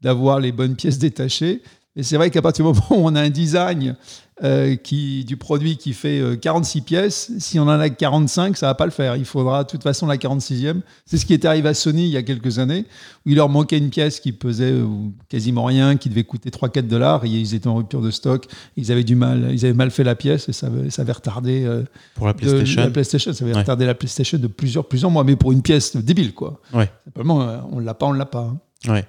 d'avoir 0.00 0.40
les 0.40 0.52
bonnes 0.52 0.74
pièces 0.76 0.98
détachées. 0.98 1.60
Et 1.96 2.02
c'est 2.02 2.16
vrai 2.16 2.30
qu'à 2.30 2.42
partir 2.42 2.64
du 2.64 2.72
moment 2.72 2.86
où 2.90 3.06
on 3.08 3.14
a 3.14 3.20
un 3.20 3.30
design 3.30 3.96
euh, 4.42 4.74
qui, 4.74 5.24
du 5.24 5.36
produit 5.36 5.76
qui 5.76 5.92
fait 5.92 6.18
euh, 6.20 6.34
46 6.36 6.80
pièces, 6.80 7.30
si 7.38 7.60
on 7.60 7.62
en 7.64 7.68
a 7.68 7.88
45, 7.88 8.56
ça 8.56 8.66
va 8.66 8.74
pas 8.74 8.84
le 8.84 8.90
faire. 8.90 9.14
Il 9.14 9.24
faudra 9.24 9.62
de 9.62 9.68
toute 9.68 9.82
façon 9.84 10.06
la 10.08 10.16
46e. 10.16 10.80
C'est 11.06 11.18
ce 11.18 11.24
qui 11.24 11.34
est 11.34 11.44
arrivé 11.44 11.68
à 11.68 11.74
Sony 11.74 12.02
il 12.06 12.10
y 12.10 12.16
a 12.16 12.22
quelques 12.24 12.58
années, 12.58 12.84
où 13.24 13.30
il 13.30 13.36
leur 13.36 13.48
manquait 13.48 13.78
une 13.78 13.90
pièce 13.90 14.18
qui 14.18 14.32
pesait 14.32 14.72
euh, 14.72 14.86
quasiment 15.28 15.64
rien, 15.64 15.96
qui 15.96 16.08
devait 16.08 16.24
coûter 16.24 16.50
3-4 16.50 16.88
dollars, 16.88 17.24
et 17.24 17.28
ils 17.28 17.54
étaient 17.54 17.68
en 17.68 17.76
rupture 17.76 18.00
de 18.02 18.10
stock. 18.10 18.46
Ils 18.76 18.90
avaient 18.90 19.04
du 19.04 19.14
mal, 19.14 19.50
ils 19.52 19.64
avaient 19.64 19.72
mal 19.74 19.92
fait 19.92 20.02
la 20.04 20.16
pièce, 20.16 20.48
et 20.48 20.52
ça, 20.52 20.66
avait- 20.66 20.90
ça 20.90 21.02
avait 21.02 21.12
retardé 21.12 21.64
euh, 21.64 21.84
pour 22.16 22.26
la 22.26 22.32
de- 22.32 22.38
PlayStation. 22.38 22.82
la 22.82 22.90
PlayStation. 22.90 23.32
Ça 23.32 23.44
avait 23.44 23.54
Ouais. 23.54 23.60
retardé 23.60 23.86
la 23.86 23.94
PlayStation 23.94 24.38
de 24.38 24.46
plusieurs, 24.48 24.86
plusieurs 24.88 25.12
mois, 25.12 25.22
mais 25.22 25.36
pour 25.36 25.52
une 25.52 25.62
pièce 25.62 25.94
débile, 25.96 26.34
quoi. 26.34 26.60
Ouais. 26.72 26.90
Simplement, 27.04 27.42
euh, 27.42 27.58
on 27.70 27.78
l'a 27.78 27.94
pas, 27.94 28.06
on 28.06 28.12
l'a 28.12 28.26
pas. 28.26 28.40
hein. 28.52 28.58
Ouais. 28.92 29.04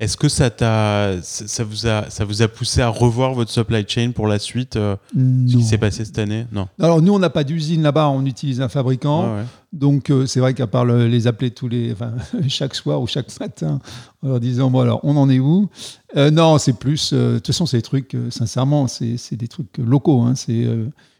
Est-ce 0.00 0.16
que 0.16 0.30
ça 0.30 0.48
t'a, 0.48 1.16
ça 1.22 1.62
vous 1.62 1.86
a, 1.86 2.08
ça 2.08 2.24
vous 2.24 2.40
a 2.40 2.48
poussé 2.48 2.80
à 2.80 2.88
revoir 2.88 3.34
votre 3.34 3.50
supply 3.50 3.84
chain 3.86 4.12
pour 4.14 4.26
la 4.26 4.38
suite, 4.38 4.76
euh, 4.76 4.96
ce 5.14 5.56
qui 5.56 5.62
s'est 5.62 5.76
passé 5.76 6.06
cette 6.06 6.18
année? 6.18 6.46
Non. 6.52 6.68
Alors 6.80 7.02
nous, 7.02 7.12
on 7.12 7.18
n'a 7.18 7.28
pas 7.28 7.44
d'usine 7.44 7.82
là-bas, 7.82 8.08
on 8.08 8.24
utilise 8.24 8.62
un 8.62 8.70
fabricant. 8.70 9.34
Ouais. 9.36 9.42
Donc 9.74 10.08
euh, 10.10 10.24
c'est 10.24 10.40
vrai 10.40 10.54
qu'à 10.54 10.66
part 10.66 10.86
le- 10.86 11.06
les 11.06 11.26
appeler 11.26 11.50
tous 11.50 11.68
les, 11.68 11.92
enfin, 11.92 12.14
chaque 12.48 12.74
soir 12.74 13.02
ou 13.02 13.06
chaque 13.06 13.28
matin, 13.38 13.78
en 14.22 14.28
leur 14.28 14.40
disant 14.40 14.70
bon 14.70 14.80
alors 14.80 15.00
on 15.02 15.16
en 15.18 15.28
est 15.28 15.38
où? 15.38 15.68
Euh, 16.16 16.30
Non, 16.30 16.56
c'est 16.56 16.72
plus. 16.72 17.12
de 17.12 17.34
toute 17.36 17.48
façon, 17.48 17.66
c'est 17.66 17.76
des 17.76 17.82
trucs. 17.82 18.16
sincèrement, 18.30 18.88
c'est 18.88 19.18
c'est 19.18 19.36
des 19.36 19.48
trucs 19.48 19.76
locaux. 19.76 20.22
hein. 20.22 20.34
c'est 20.34 20.66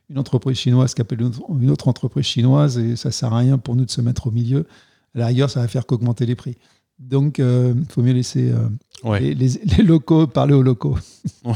une 0.09 0.19
entreprise 0.19 0.57
chinoise 0.57 0.95
qui 0.95 1.03
appelle 1.03 1.21
une 1.21 1.27
autre, 1.29 1.43
une 1.61 1.71
autre 1.71 1.87
entreprise 1.89 2.25
chinoise 2.25 2.79
et 2.79 2.97
ça 2.97 3.11
sert 3.11 3.33
à 3.35 3.39
rien 3.39 3.59
pour 3.59 3.77
nous 3.77 3.85
de 3.85 3.91
se 3.91 4.01
mettre 4.01 4.27
au 4.29 4.31
milieu. 4.31 4.67
À 5.15 5.19
la 5.19 5.27
rigueur, 5.27 5.51
ça 5.51 5.61
va 5.61 5.69
faire 5.69 5.85
qu'augmenter 5.87 6.25
les 6.25 6.35
prix. 6.35 6.57
Donc, 7.01 7.39
il 7.39 7.85
faut 7.89 8.03
mieux 8.03 8.13
laisser 8.13 8.51
euh, 8.53 8.69
Ouais. 9.03 9.19
les, 9.21 9.35
les- 9.35 9.61
les 9.79 9.83
locaux 9.83 10.27
parler 10.27 10.55
aux 10.55 10.63
locaux. 10.63 10.97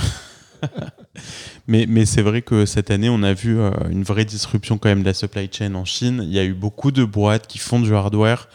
Mais, 1.68 1.86
mais 1.88 2.04
c'est 2.06 2.22
vrai 2.22 2.42
que 2.42 2.66
cette 2.66 2.90
année, 2.90 3.08
on 3.08 3.22
a 3.22 3.32
vu 3.34 3.58
euh, 3.58 3.70
une 3.90 4.02
vraie 4.02 4.24
disruption 4.24 4.76
quand 4.78 4.88
même 4.88 5.00
de 5.00 5.06
la 5.06 5.14
supply 5.14 5.48
chain 5.50 5.74
en 5.74 5.84
Chine. 5.84 6.20
Il 6.24 6.32
y 6.32 6.38
a 6.38 6.44
eu 6.44 6.52
beaucoup 6.54 6.90
de 6.90 7.04
boîtes 7.04 7.46
qui 7.46 7.58
font 7.58 7.80
du 7.80 7.94
hardware, 7.94 8.48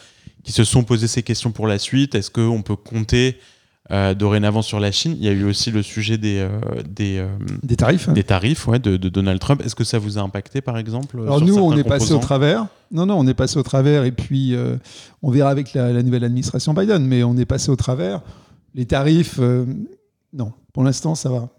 qui 0.44 0.52
se 0.52 0.64
sont 0.64 0.84
posées 0.84 1.08
ces 1.08 1.24
questions 1.24 1.52
pour 1.52 1.68
la 1.68 1.80
suite. 1.80 2.16
Est-ce 2.16 2.30
qu'on 2.30 2.62
peut 2.62 2.76
compter 2.76 3.38
euh, 3.92 4.14
dorénavant 4.14 4.62
sur 4.62 4.80
la 4.80 4.92
Chine 4.92 5.16
Il 5.18 5.26
y 5.26 5.28
a 5.28 5.32
eu 5.32 5.44
aussi 5.46 5.72
le 5.72 5.82
sujet 5.82 6.18
des, 6.18 6.38
euh, 6.38 6.50
des, 6.88 7.18
euh, 7.18 7.28
Des 7.64 7.76
tarifs. 7.76 8.08
des 8.10 8.24
tarifs 8.24 8.68
ouais, 8.68 8.78
de, 8.78 8.98
de 8.98 9.10
Donald 9.10 9.40
Trump. 9.40 9.62
Est-ce 9.66 9.76
que 9.76 9.84
ça 9.84 9.98
vous 9.98 10.18
a 10.18 10.22
impacté, 10.22 10.62
par 10.62 10.78
exemple 10.78 11.20
Alors 11.22 11.40
sur 11.40 11.48
nous, 11.48 11.58
on 11.58 11.76
est 11.76 11.84
passé 11.84 12.14
au 12.14 12.20
travers. 12.20 12.68
Non, 12.92 13.06
non, 13.06 13.18
on 13.18 13.26
est 13.28 13.34
passé 13.34 13.58
au 13.58 13.64
travers 13.64 14.04
et 14.04 14.12
puis 14.12 14.56
on 15.22 15.32
verra 15.32 15.50
avec 15.50 15.74
la, 15.74 15.92
la 15.92 16.04
nouvelle 16.04 16.24
administration 16.24 16.74
Biden, 16.74 17.06
mais 17.06 17.24
on 17.24 17.36
est 17.38 17.46
passé 17.46 17.72
au 17.72 17.76
travers. 17.76 18.22
Les 18.76 18.86
tarifs, 18.86 19.40
non, 20.34 20.54
pour 20.74 20.84
l'instant, 20.84 21.16
ça 21.16 21.30
va. 21.30 21.50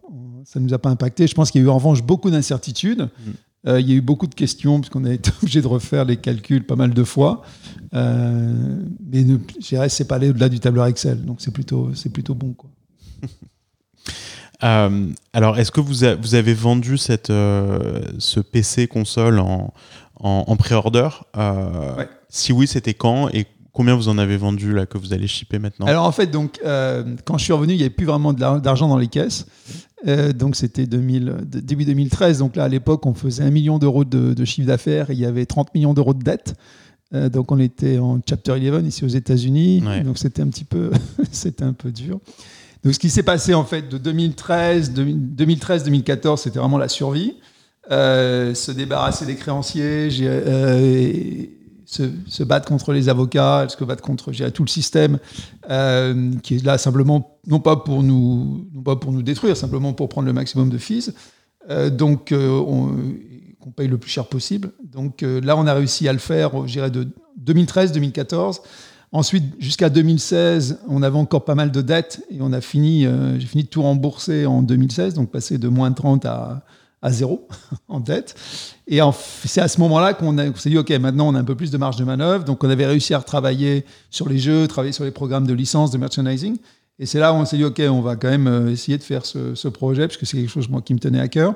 Ça 0.45 0.59
ne 0.59 0.65
nous 0.65 0.75
a 0.75 0.79
pas 0.79 0.89
impacté. 0.89 1.27
Je 1.27 1.35
pense 1.35 1.51
qu'il 1.51 1.61
y 1.61 1.65
a 1.65 1.67
eu 1.67 1.71
en 1.71 1.77
revanche 1.77 2.03
beaucoup 2.03 2.31
d'incertitudes. 2.31 3.03
Mm. 3.03 3.31
Euh, 3.67 3.79
il 3.81 3.89
y 3.91 3.93
a 3.93 3.97
eu 3.97 4.01
beaucoup 4.01 4.27
de 4.27 4.35
questions 4.35 4.81
puisqu'on 4.81 5.05
a 5.05 5.13
été 5.13 5.31
obligé 5.43 5.61
de 5.61 5.67
refaire 5.67 6.05
les 6.07 6.17
calculs 6.17 6.65
pas 6.65 6.77
mal 6.77 6.95
de 6.95 7.05
fois. 7.05 7.43
Euh, 7.95 8.83
mais 9.07 9.23
ne- 9.25 9.37
je 9.61 9.67
dirais 9.69 9.89
c'est 9.89 10.07
pas 10.07 10.17
aller 10.17 10.31
au-delà 10.31 10.49
du 10.49 10.61
tableur 10.61 10.87
Excel, 10.87 11.25
donc 11.25 11.41
c'est 11.41 11.51
plutôt, 11.53 11.95
c'est 11.95 12.09
plutôt 12.11 12.35
bon. 12.35 12.53
Quoi. 12.55 12.71
Euh, 14.63 15.09
alors, 15.33 15.59
est-ce 15.59 15.71
que 15.71 15.81
vous, 15.81 16.05
a- 16.05 16.15
vous 16.17 16.35
avez 16.35 16.53
vendu 16.53 16.99
cette, 16.99 17.29
ce 17.29 18.41
PC 18.41 18.89
console 18.89 19.39
en, 19.39 19.73
en, 20.17 20.45
en 20.47 20.57
pré-order? 20.57 21.09
Ouais. 21.35 22.09
Si 22.29 22.53
oui, 22.53 22.67
c'était 22.67 22.93
quand 22.93 23.31
et 23.31 23.47
combien 23.73 23.95
vous 23.95 24.09
en 24.09 24.19
avez 24.19 24.37
vendu 24.37 24.73
là 24.73 24.87
que 24.87 24.99
vous 24.99 25.13
allez 25.13 25.27
shipper 25.27 25.59
maintenant 25.59 25.87
Alors 25.87 26.05
en 26.05 26.13
fait, 26.13 26.27
donc, 26.27 26.59
euh, 26.65 27.05
quand 27.25 27.39
je 27.39 27.45
suis 27.45 27.53
revenu, 27.53 27.73
il 27.75 27.77
n'y 27.77 27.83
avait 27.83 27.91
plus 27.91 28.07
vraiment 28.07 28.33
d'argent 28.33 28.89
dans 28.89 28.99
les 28.99 29.09
caisses. 29.09 29.47
Euh, 30.09 30.33
donc 30.33 30.57
c'était 30.57 30.87
2000 30.87 31.37
de- 31.47 31.61
début 31.61 31.85
2013. 31.85 32.39
Donc 32.39 32.57
là, 32.57 32.65
à 32.65 32.69
l'époque, 32.69 33.05
on 33.07 33.15
faisait 33.15 33.43
un 33.43 33.51
million 33.51 33.79
d'euros 33.79 34.05
de, 34.05 34.33
de 34.35 34.45
chiffre 34.45 34.67
d'affaires 34.67 35.11
et 35.11 35.13
il 35.15 35.19
y 35.21 35.27
avait 35.27 35.45
30 35.47 35.75
millions 35.75 35.93
d'euros 35.95 36.15
de 36.15 36.23
dettes. 36.23 36.55
Euh, 37.13 37.29
donc 37.29 37.51
on 37.53 37.59
était 37.59 37.99
en 37.99 38.19
Chapter 38.27 38.53
11 38.53 38.87
ici 38.87 39.05
aux 39.05 39.09
États-Unis. 39.09 39.83
Ouais. 39.85 40.01
Donc 40.03 40.17
c'était 40.19 40.43
un 40.43 40.49
petit 40.49 40.65
peu, 40.65 40.91
c'était 41.31 41.65
un 41.65 41.73
peu 41.75 41.91
dur. 41.93 42.19
Donc 42.83 42.95
ce 42.95 42.99
qui 42.99 43.11
s'est 43.11 43.23
passé 43.25 43.53
en 43.53 43.65
fait 43.65 43.89
de 43.91 43.99
2013, 43.99 44.93
2013-2014, 44.95 46.39
c'était 46.39 46.59
vraiment 46.59 46.79
la 46.79 46.89
survie. 46.89 47.35
Se 47.91 48.71
débarrasser 48.71 49.27
des 49.27 49.35
créanciers, 49.37 50.11
j'ai- 50.11 51.51
se, 51.91 52.05
se 52.29 52.45
contre 52.61 52.93
les 52.93 53.09
avocats, 53.09 53.67
se 53.69 53.85
battre 53.85 54.03
contre 54.03 54.31
tout 54.51 54.63
le 54.63 54.69
système 54.69 55.19
euh, 55.71 56.33
qui 56.43 56.55
est 56.55 56.65
là 56.65 56.79
simplement 56.79 57.41
non 57.49 57.59
pas 57.59 57.77
pour 57.77 58.05
nous 58.05 58.69
non 58.73 58.83
pas 58.83 58.95
pour 58.95 59.11
nous 59.11 59.23
détruire, 59.23 59.57
simplement 59.57 59.93
pour 59.93 60.09
prendre 60.09 60.27
le 60.27 60.33
maximum 60.33 60.71
de 60.71 60.79
fees. 60.79 61.13
Euh, 61.69 61.91
donc 61.91 62.31
euh, 62.31 62.49
on, 62.49 62.95
qu'on 63.59 63.71
paye 63.71 63.89
le 63.89 63.99
plus 63.99 64.11
cher 64.11 64.27
possible. 64.27 64.71
Donc 64.85 65.23
là, 65.23 65.57
on 65.57 65.67
a 65.67 65.75
réussi 65.75 66.09
à 66.09 66.15
le 66.15 66.19
faire, 66.19 66.67
je 66.67 66.73
dirais, 66.73 66.91
de 66.91 67.09
2013-2014. 67.45 68.61
Ensuite, 69.13 69.45
jusqu'à 69.59 69.91
2016, 69.91 70.79
on 70.89 71.03
avait 71.03 71.19
encore 71.19 71.45
pas 71.45 71.55
mal 71.55 71.71
de 71.71 71.83
dettes 71.83 72.25
et 72.31 72.39
on 72.41 72.55
a 72.55 72.63
fini, 72.63 73.07
j'ai 73.39 73.47
fini 73.47 73.65
de 73.65 73.69
tout 73.69 73.83
rembourser 73.83 74.47
en 74.47 74.63
2016, 74.63 75.13
donc 75.13 75.31
passer 75.31 75.59
de 75.59 75.69
moins 75.69 75.93
30 75.93 76.25
à, 76.25 76.63
à 77.03 77.11
zéro 77.11 77.49
en 77.89 78.01
dette. 78.01 78.35
Et 78.87 79.01
c'est 79.45 79.61
à 79.61 79.69
ce 79.69 79.81
moment-là 79.81 80.15
qu'on 80.15 80.37
s'est 80.57 80.71
dit, 80.71 80.79
OK, 80.79 80.91
maintenant 80.91 81.29
on 81.29 81.35
a 81.35 81.39
un 81.39 81.45
peu 81.45 81.55
plus 81.55 81.71
de 81.71 81.79
marge 81.79 81.97
de 81.97 82.05
manœuvre. 82.05 82.45
Donc 82.45 82.63
on 82.65 82.71
avait 82.71 82.87
réussi 82.87 83.15
à 83.15 83.19
retravailler 83.19 83.85
sur 84.11 84.29
les 84.29 84.39
jeux, 84.39 84.67
travailler 84.69 84.93
sur 84.93 85.05
les 85.05 85.11
programmes 85.11 85.47
de 85.47 85.55
licence, 85.55 85.91
de 85.91 85.99
merchandising. 85.99 86.59
Et 87.01 87.07
c'est 87.07 87.19
là 87.19 87.33
où 87.33 87.37
on 87.37 87.47
s'est 87.47 87.57
dit, 87.57 87.65
OK, 87.65 87.81
on 87.89 88.03
va 88.03 88.15
quand 88.15 88.29
même 88.29 88.47
euh, 88.47 88.71
essayer 88.71 88.99
de 88.99 89.03
faire 89.03 89.25
ce, 89.25 89.69
projet, 89.69 90.07
parce 90.07 90.19
que 90.19 90.27
c'est 90.27 90.37
quelque 90.37 90.51
chose 90.51 90.69
moi, 90.69 90.83
qui 90.83 90.93
me 90.93 90.99
tenait 90.99 91.19
à 91.19 91.29
cœur. 91.29 91.55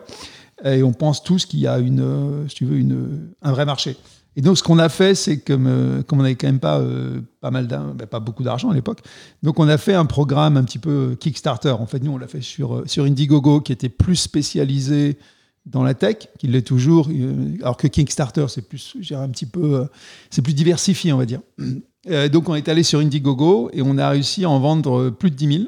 Et 0.65 0.83
on 0.83 0.93
pense 0.93 1.23
tous 1.23 1.45
qu'il 1.45 1.61
y 1.61 1.67
a 1.67 1.79
une, 1.79 2.01
euh, 2.01 2.49
si 2.49 2.55
tu 2.55 2.65
veux, 2.65 2.79
une, 2.79 3.29
un 3.43 3.53
vrai 3.53 3.67
marché. 3.67 3.97
Et 4.37 4.41
donc, 4.41 4.57
ce 4.57 4.63
qu'on 4.63 4.79
a 4.79 4.89
fait, 4.89 5.15
c'est 5.15 5.39
que, 5.39 6.01
comme 6.03 6.21
on 6.21 6.23
n'avait 6.23 6.35
quand 6.35 6.47
même 6.47 6.61
pas, 6.61 6.79
euh, 6.79 7.21
pas, 7.43 7.51
mal 7.51 7.67
ben, 7.67 8.07
pas 8.07 8.21
beaucoup 8.21 8.43
d'argent 8.43 8.71
à 8.71 8.75
l'époque, 8.75 9.01
donc 9.43 9.61
on 9.61 9.69
a 9.69 9.77
fait 9.77 9.93
un 9.93 10.07
programme 10.07 10.57
un 10.57 10.65
petit 10.65 10.79
peu 10.79 11.15
Kickstarter. 11.21 11.71
En 11.79 11.87
fait, 11.87 12.03
nous, 12.03 12.13
on 12.13 12.19
l'a 12.19 12.27
fait 12.27 12.41
sur, 12.41 12.83
sur 12.87 13.05
Indiegogo, 13.05 13.61
qui 13.61 13.73
était 13.73 13.91
plus 13.91 14.17
spécialisé 14.17 15.19
dans 15.67 15.83
la 15.83 15.95
tech, 15.95 16.29
qui 16.39 16.47
l'est 16.47 16.63
toujours, 16.67 17.09
euh, 17.11 17.57
alors 17.63 17.77
que 17.77 17.87
Kickstarter, 17.87 18.47
c'est 18.49 18.69
plus, 18.69 18.97
je 19.01 19.15
un 19.15 19.29
petit 19.31 19.47
peu, 19.47 19.75
euh, 19.81 19.85
c'est 20.31 20.43
plus 20.43 20.55
diversifié, 20.55 21.13
on 21.13 21.19
va 21.19 21.27
dire. 21.27 21.41
Euh, 22.11 22.29
donc, 22.29 22.51
on 22.51 22.55
est 22.55 22.69
allé 22.69 22.83
sur 22.83 22.99
Indiegogo 23.01 23.71
et 23.73 23.81
on 23.81 23.97
a 23.97 24.11
réussi 24.11 24.45
à 24.45 24.51
en 24.51 24.59
vendre 24.61 25.09
plus 25.09 25.31
de 25.31 25.37
10 25.37 25.47
000, 25.47 25.65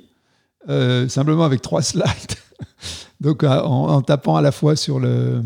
euh, 0.69 1.09
simplement 1.09 1.45
avec 1.45 1.63
trois 1.63 1.81
slides. 1.83 2.05
donc, 3.23 3.43
en, 3.43 3.49
en 3.65 4.03
tapant 4.03 4.37
à 4.37 4.43
la 4.43 4.53
fois 4.53 4.77
sur 4.77 5.01
le, 5.01 5.41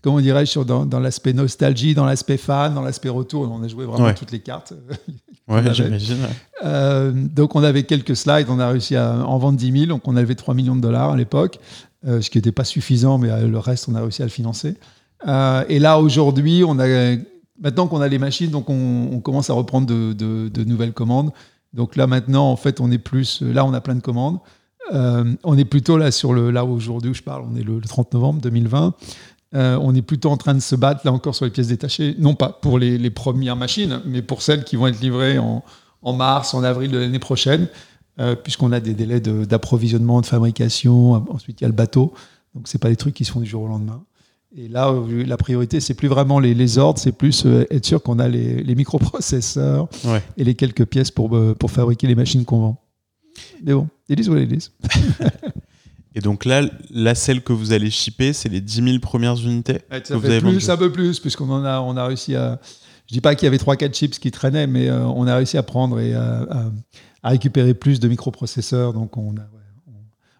comment 0.00 0.22
dirais-je, 0.22 0.50
sur- 0.50 0.64
dans, 0.64 0.86
dans 0.86 1.00
l'aspect 1.00 1.34
nostalgie, 1.34 1.92
dans 1.94 2.06
l'aspect 2.06 2.38
fan, 2.38 2.72
dans 2.72 2.80
l'aspect 2.80 3.10
retour. 3.10 3.46
On 3.52 3.62
a 3.62 3.68
joué 3.68 3.84
vraiment 3.84 4.06
Ouais. 4.06 4.14
toutes 4.14 4.32
les 4.32 4.40
cartes. 4.40 4.72
Ouais, 5.48 5.74
j'imagine. 5.74 6.18
Euh, 6.64 7.10
donc 7.12 7.56
on 7.56 7.64
avait 7.64 7.82
quelques 7.82 8.14
slides, 8.16 8.46
on 8.48 8.60
a 8.60 8.68
réussi 8.68 8.94
à 8.94 9.26
en 9.26 9.36
vendre 9.38 9.58
10 9.58 9.72
000, 9.72 9.86
donc 9.86 10.06
on 10.06 10.14
avait 10.16 10.36
3 10.36 10.54
millions 10.54 10.76
de 10.76 10.80
dollars 10.80 11.10
à 11.10 11.16
l'époque, 11.16 11.58
ce 12.04 12.30
qui 12.30 12.38
n'était 12.38 12.52
pas 12.52 12.64
suffisant, 12.64 13.18
mais 13.18 13.30
euh, 13.30 13.48
le 13.48 13.58
reste 13.58 13.88
on 13.88 13.94
a 13.94 14.00
réussi 14.00 14.22
à 14.22 14.24
le 14.24 14.30
financer. 14.30 14.76
Euh, 15.26 15.64
et 15.68 15.78
là 15.78 16.00
aujourd'hui, 16.00 16.64
on 16.66 16.78
a 16.78 17.16
maintenant 17.60 17.86
qu'on 17.86 18.00
a 18.00 18.08
les 18.08 18.18
machines, 18.18 18.50
donc 18.50 18.68
on, 18.68 19.20
commence 19.20 19.50
à 19.50 19.54
reprendre 19.54 19.86
de, 19.86 20.64
nouvelles 20.64 20.92
commandes. 20.92 21.30
Donc 21.74 21.96
là 21.96 22.06
maintenant, 22.06 22.50
en 22.50 22.56
fait, 22.56 22.80
on 22.80 22.90
est 22.90 22.98
plus, 22.98 23.40
là 23.40 23.64
on 23.64 23.72
a 23.72 23.80
plein 23.80 23.94
de 23.94 24.00
commandes. 24.00 24.38
Euh, 24.92 25.32
on 25.44 25.56
est 25.56 25.64
plutôt 25.64 25.96
là 25.96 26.10
sur 26.10 26.32
le 26.32 26.50
là 26.50 26.64
aujourd'hui 26.64 27.10
où 27.10 27.14
je 27.14 27.22
parle, 27.22 27.44
on 27.48 27.54
est 27.54 27.62
le, 27.62 27.76
le 27.76 27.88
30 27.88 28.12
novembre 28.14 28.40
2020. 28.40 28.94
Euh, 29.54 29.78
on 29.80 29.94
est 29.94 30.02
plutôt 30.02 30.30
en 30.30 30.36
train 30.36 30.54
de 30.54 30.60
se 30.60 30.74
battre 30.74 31.02
là 31.04 31.12
encore 31.12 31.34
sur 31.34 31.44
les 31.44 31.50
pièces 31.50 31.68
détachées, 31.68 32.16
non 32.18 32.34
pas 32.34 32.48
pour 32.48 32.78
les, 32.78 33.10
premières 33.10 33.54
machines, 33.54 34.00
mais 34.06 34.22
pour 34.22 34.42
celles 34.42 34.64
qui 34.64 34.76
vont 34.76 34.86
être 34.86 35.00
livrées 35.00 35.38
en 35.38 36.12
mars, 36.12 36.54
en 36.54 36.64
avril 36.64 36.90
de 36.90 36.98
l'année 36.98 37.18
prochaine, 37.18 37.68
euh, 38.18 38.34
puisqu'on 38.36 38.72
a 38.72 38.80
des 38.80 38.94
délais 38.94 39.20
d'approvisionnement, 39.20 40.20
de, 40.20 40.26
fabrication. 40.26 41.12
Ensuite, 41.30 41.60
il 41.60 41.64
y 41.64 41.66
a 41.66 41.68
le 41.68 41.74
bateau. 41.74 42.12
Donc, 42.54 42.68
c'est 42.68 42.78
pas 42.78 42.88
des 42.90 42.96
trucs 42.96 43.14
qui 43.14 43.24
se 43.24 43.32
font 43.32 43.40
du 43.40 43.46
jour 43.48 43.62
au 43.62 43.68
lendemain. 43.68 44.02
Et 44.54 44.68
là, 44.68 44.90
euh, 44.90 45.24
la 45.24 45.38
priorité, 45.38 45.80
c'est 45.80 45.94
plus 45.94 46.08
vraiment 46.08 46.38
les, 46.38 46.52
les 46.52 46.76
ordres, 46.76 46.98
c'est 46.98 47.12
plus 47.12 47.46
euh, 47.46 47.64
être 47.70 47.86
sûr 47.86 48.02
qu'on 48.02 48.18
a 48.18 48.28
les, 48.28 48.62
les 48.62 48.74
microprocesseurs 48.74 49.88
Ouais. 50.04 50.22
et 50.36 50.44
les 50.44 50.54
quelques 50.54 50.84
pièces 50.84 51.10
pour, 51.10 51.34
euh, 51.34 51.54
pour 51.58 51.70
fabriquer 51.70 52.06
les 52.06 52.14
machines 52.14 52.44
qu'on 52.44 52.60
vend. 52.60 52.82
Mais 53.64 53.72
bon, 53.72 53.88
ils 54.10 54.16
disent 54.16 54.28
what 54.28 54.40
it 54.40 54.52
is. 54.52 54.70
Et 56.14 56.20
donc 56.20 56.44
là, 56.44 56.62
la 56.90 57.14
celle 57.14 57.42
que 57.42 57.54
vous 57.54 57.72
allez 57.72 57.90
shipper, 57.90 58.34
c'est 58.34 58.50
les 58.50 58.60
10 58.60 58.82
000 58.84 58.98
premières 58.98 59.36
unités 59.36 59.78
Ouais, 59.90 60.02
que 60.02 60.12
vous 60.12 60.26
avez 60.26 60.40
plus, 60.40 60.68
un 60.68 60.76
peu 60.76 60.92
plus, 60.92 61.18
puisqu'on 61.20 61.48
en 61.48 61.64
a, 61.64 61.80
on 61.80 61.96
a 61.96 62.06
réussi 62.06 62.36
à. 62.36 62.60
Je 63.08 63.14
dis 63.14 63.20
pas 63.22 63.34
qu'il 63.34 63.46
y 63.46 63.48
avait 63.48 63.56
3-4 63.56 63.94
chips 63.94 64.18
qui 64.18 64.30
traînaient, 64.30 64.66
mais 64.66 64.88
euh, 64.88 65.06
on 65.06 65.26
a 65.26 65.36
réussi 65.36 65.56
à 65.56 65.62
prendre 65.62 65.98
et 66.00 66.14
à, 66.14 66.42
à- 66.42 66.70
à 67.22 67.30
récupérer 67.30 67.74
plus 67.74 68.00
de 68.00 68.08
microprocesseurs. 68.08 68.92
Donc 68.92 69.16
on, 69.16 69.30
a, 69.36 69.40
ouais, 69.40 69.92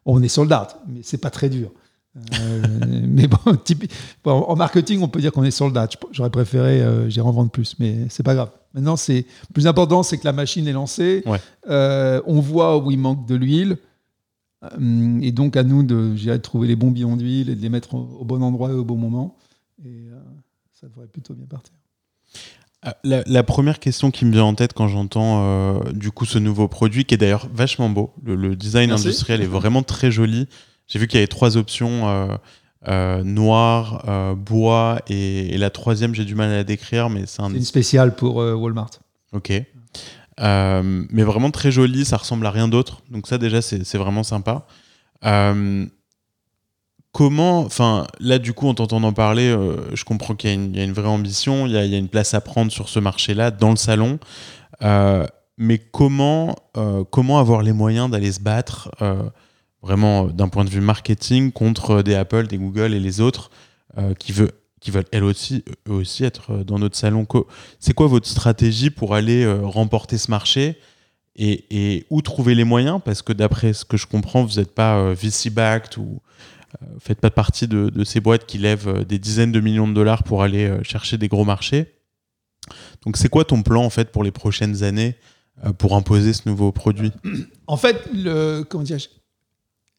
on, 0.04 0.16
on 0.16 0.22
est 0.22 0.28
sold 0.28 0.52
out, 0.52 0.68
mais 0.88 1.00
c'est 1.02 1.18
pas 1.18 1.30
très 1.30 1.48
dur. 1.48 1.70
Euh, 2.16 2.62
mais 3.08 3.26
bon, 3.26 3.38
typi- 3.64 3.90
bon, 4.22 4.32
en 4.32 4.56
marketing, 4.56 5.00
on 5.02 5.08
peut 5.08 5.20
dire 5.20 5.32
qu'on 5.32 5.44
est 5.44 5.50
sold 5.50 5.76
out. 5.78 5.96
J'aurais 6.10 6.30
préféré, 6.30 6.82
euh, 6.82 7.08
j'irais 7.08 7.26
en 7.26 7.32
vendre 7.32 7.50
plus, 7.50 7.76
mais 7.78 8.06
c'est 8.10 8.22
pas 8.22 8.34
grave. 8.34 8.50
Maintenant, 8.74 8.96
c'est 8.96 9.26
le 9.48 9.52
plus 9.52 9.66
important, 9.66 10.02
c'est 10.02 10.18
que 10.18 10.24
la 10.24 10.32
machine 10.32 10.66
est 10.66 10.72
lancée. 10.72 11.22
Ouais. 11.26 11.38
Euh, 11.68 12.20
on 12.26 12.40
voit 12.40 12.78
où 12.78 12.90
il 12.90 12.98
manque 12.98 13.26
de 13.26 13.34
l'huile. 13.34 13.76
Euh, 14.64 15.18
Et 15.20 15.32
donc, 15.32 15.56
à 15.56 15.62
nous 15.62 15.82
de, 15.82 16.14
de 16.14 16.36
trouver 16.36 16.68
les 16.68 16.76
bons 16.76 16.90
billons 16.90 17.16
d'huile 17.16 17.50
et 17.50 17.54
de 17.54 17.60
les 17.60 17.68
mettre 17.68 17.94
au, 17.94 18.18
au 18.20 18.24
bon 18.24 18.42
endroit 18.42 18.70
et 18.70 18.74
au 18.74 18.84
bon 18.84 18.96
moment. 18.96 19.36
Et 19.84 20.06
ça 20.72 20.86
devrait 20.88 21.06
plutôt 21.06 21.34
bien 21.34 21.46
partir. 21.46 21.72
Ah, 22.84 22.96
La, 23.04 23.22
la 23.26 23.42
première 23.44 23.78
question 23.78 24.10
qui 24.10 24.24
me 24.24 24.32
vient 24.32 24.44
en 24.44 24.54
tête 24.54 24.72
quand 24.72 24.88
j'entends 24.88 25.42
euh, 25.44 25.92
du 25.92 26.10
coup 26.10 26.24
ce 26.24 26.38
nouveau 26.38 26.66
produit, 26.68 27.04
qui 27.04 27.14
est 27.14 27.18
d'ailleurs 27.18 27.46
vachement 27.52 27.88
beau, 27.88 28.12
le, 28.24 28.34
le 28.34 28.56
design 28.56 28.88
Merci. 28.90 29.06
industriel 29.06 29.40
est 29.40 29.46
vraiment 29.46 29.82
très 29.84 30.10
joli. 30.10 30.48
J'ai 30.88 30.98
vu 30.98 31.06
qu'il 31.06 31.16
y 31.16 31.20
avait 31.20 31.28
trois 31.28 31.56
options 31.56 32.08
euh, 32.08 32.36
euh, 32.88 33.22
noir, 33.22 34.04
euh, 34.08 34.34
bois 34.34 35.00
et, 35.08 35.54
et 35.54 35.58
la 35.58 35.70
troisième 35.70 36.14
j'ai 36.14 36.24
du 36.24 36.34
mal 36.34 36.50
à 36.50 36.56
la 36.56 36.64
décrire, 36.64 37.08
mais 37.08 37.24
c'est 37.26 37.40
un 37.42 37.54
une 37.54 37.62
spéciale 37.62 38.16
pour 38.16 38.40
euh, 38.40 38.54
Walmart. 38.54 38.90
Ok. 39.32 39.52
Euh, 40.40 41.04
mais 41.10 41.22
vraiment 41.22 41.50
très 41.52 41.70
joli, 41.70 42.04
ça 42.04 42.16
ressemble 42.16 42.44
à 42.46 42.50
rien 42.50 42.66
d'autre. 42.66 43.02
Donc 43.10 43.28
ça 43.28 43.38
déjà 43.38 43.62
c'est 43.62 43.96
vraiment 43.96 44.24
sympa. 44.24 44.66
Comment, 47.12 47.60
enfin 47.60 48.06
là 48.20 48.38
du 48.38 48.54
coup 48.54 48.66
en 48.68 48.74
t'entendant 48.74 49.12
parler, 49.12 49.48
euh, 49.48 49.94
je 49.94 50.02
comprends 50.02 50.34
qu'il 50.34 50.48
y, 50.48 50.80
a 50.80 50.84
une- 50.84 50.92
vraie 50.94 51.08
ambition, 51.08 51.66
il 51.66 51.72
y 51.72 51.76
a, 51.76 51.84
une 51.84 52.08
place 52.08 52.32
à 52.32 52.40
prendre 52.40 52.72
sur 52.72 52.88
ce 52.88 52.98
marché-là, 53.00 53.50
dans 53.50 53.68
le 53.68 53.76
salon. 53.76 54.18
Euh, 54.80 55.26
mais 55.58 55.76
comment, 55.76 56.56
euh, 56.78 57.04
comment 57.04 57.38
avoir 57.38 57.60
les 57.62 57.72
moyens 57.74 58.10
d'aller 58.10 58.32
se 58.32 58.40
battre 58.40 58.90
vraiment 59.82 60.24
d'un 60.24 60.48
point 60.48 60.64
de 60.64 60.70
vue 60.70 60.80
marketing 60.80 61.52
contre 61.52 62.02
des 62.02 62.14
Apple, 62.14 62.46
des 62.46 62.56
Google 62.56 62.94
et 62.94 63.00
les 63.00 63.20
autres 63.20 63.50
qui, 64.18 64.32
qui 64.80 64.90
veulent 64.90 65.04
elles 65.12 65.24
aussi, 65.24 65.64
eux 65.88 65.92
aussi 65.92 66.24
être 66.24 66.64
dans 66.64 66.78
notre 66.78 66.96
salon? 66.96 67.26
C'est 67.78 67.92
quoi 67.92 68.06
votre 68.06 68.26
stratégie 68.26 68.88
pour 68.88 69.14
aller 69.14 69.46
remporter 69.62 70.16
ce 70.16 70.30
marché? 70.30 70.78
Et, 71.36 71.64
et 71.70 72.06
où 72.10 72.22
trouver 72.22 72.54
les 72.54 72.64
moyens? 72.64 73.00
Parce 73.04 73.20
que 73.22 73.32
d'après 73.34 73.74
ce 73.74 73.84
que 73.84 73.96
je 73.98 74.06
comprends, 74.06 74.44
vous 74.44 74.58
n'êtes 74.58 74.74
pas 74.74 75.12
VC-backed 75.12 75.98
ou 75.98 76.20
vous 76.80 77.00
faites 77.00 77.20
pas 77.20 77.30
partie 77.30 77.68
de, 77.68 78.04
ces 78.04 78.20
boîtes 78.20 78.46
qui 78.46 78.58
lèvent 78.58 78.88
euh, 78.88 79.04
des 79.04 79.18
dizaines 79.18 79.52
de 79.52 79.60
millions 79.60 79.88
de 79.88 79.92
dollars 79.92 80.22
pour 80.22 80.42
aller 80.42 80.64
euh, 80.64 80.82
chercher 80.82 81.18
des 81.18 81.28
gros 81.28 81.44
marchés. 81.44 81.94
Donc 83.04 83.16
c'est 83.16 83.28
quoi 83.28 83.44
ton 83.44 83.62
plan 83.62 83.84
en 83.84 83.90
fait 83.90 84.10
pour 84.10 84.24
les 84.24 84.30
prochaines 84.30 84.82
années 84.82 85.16
euh, 85.64 85.72
pour 85.72 85.94
imposer 85.96 86.32
ce 86.32 86.48
nouveau 86.48 86.72
produit? 86.72 87.12
En 87.66 87.76
fait, 87.76 88.08
comment 88.68 88.84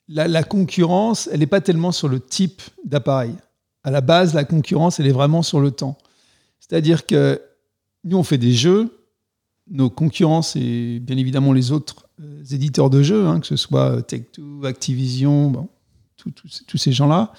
la, 0.10 0.44
concurrence, 0.44 1.30
elle 1.32 1.40
n'est 1.40 1.48
pas 1.48 1.62
tellement 1.62 1.92
sur 1.92 2.08
le 2.08 2.20
type 2.20 2.62
d'appareil. 2.86 3.34
À 3.84 3.92
la 3.92 4.02
base, 4.02 4.34
la 4.34 4.44
concurrence, 4.44 5.00
elle 5.00 5.08
est 5.08 5.14
vraiment 5.14 5.42
sur 5.42 5.60
le 5.60 5.72
temps. 5.72 5.98
C'est-à-dire 6.60 7.06
que 7.06 7.42
nous, 8.04 8.18
on 8.18 8.24
fait 8.24 8.38
des 8.38 8.54
jeux. 8.54 9.00
Nos 9.70 9.90
concurrents, 9.90 10.42
c'est 10.42 11.00
bien 11.00 11.18
évidemment 11.18 11.54
les 11.54 11.72
autres 11.72 12.08
euh, 12.22 12.44
éditeurs 12.52 12.90
de 12.90 13.02
jeux, 13.02 13.28
hein, 13.28 13.40
que 13.40 13.48
ce 13.48 13.56
soit 13.56 13.98
euh, 13.98 14.02
Take-Two, 14.02 14.66
Activision, 14.66 15.50
bon, 15.50 15.70
tous- 16.32 16.78
ces 16.78 16.92
gens-là. 16.92 17.32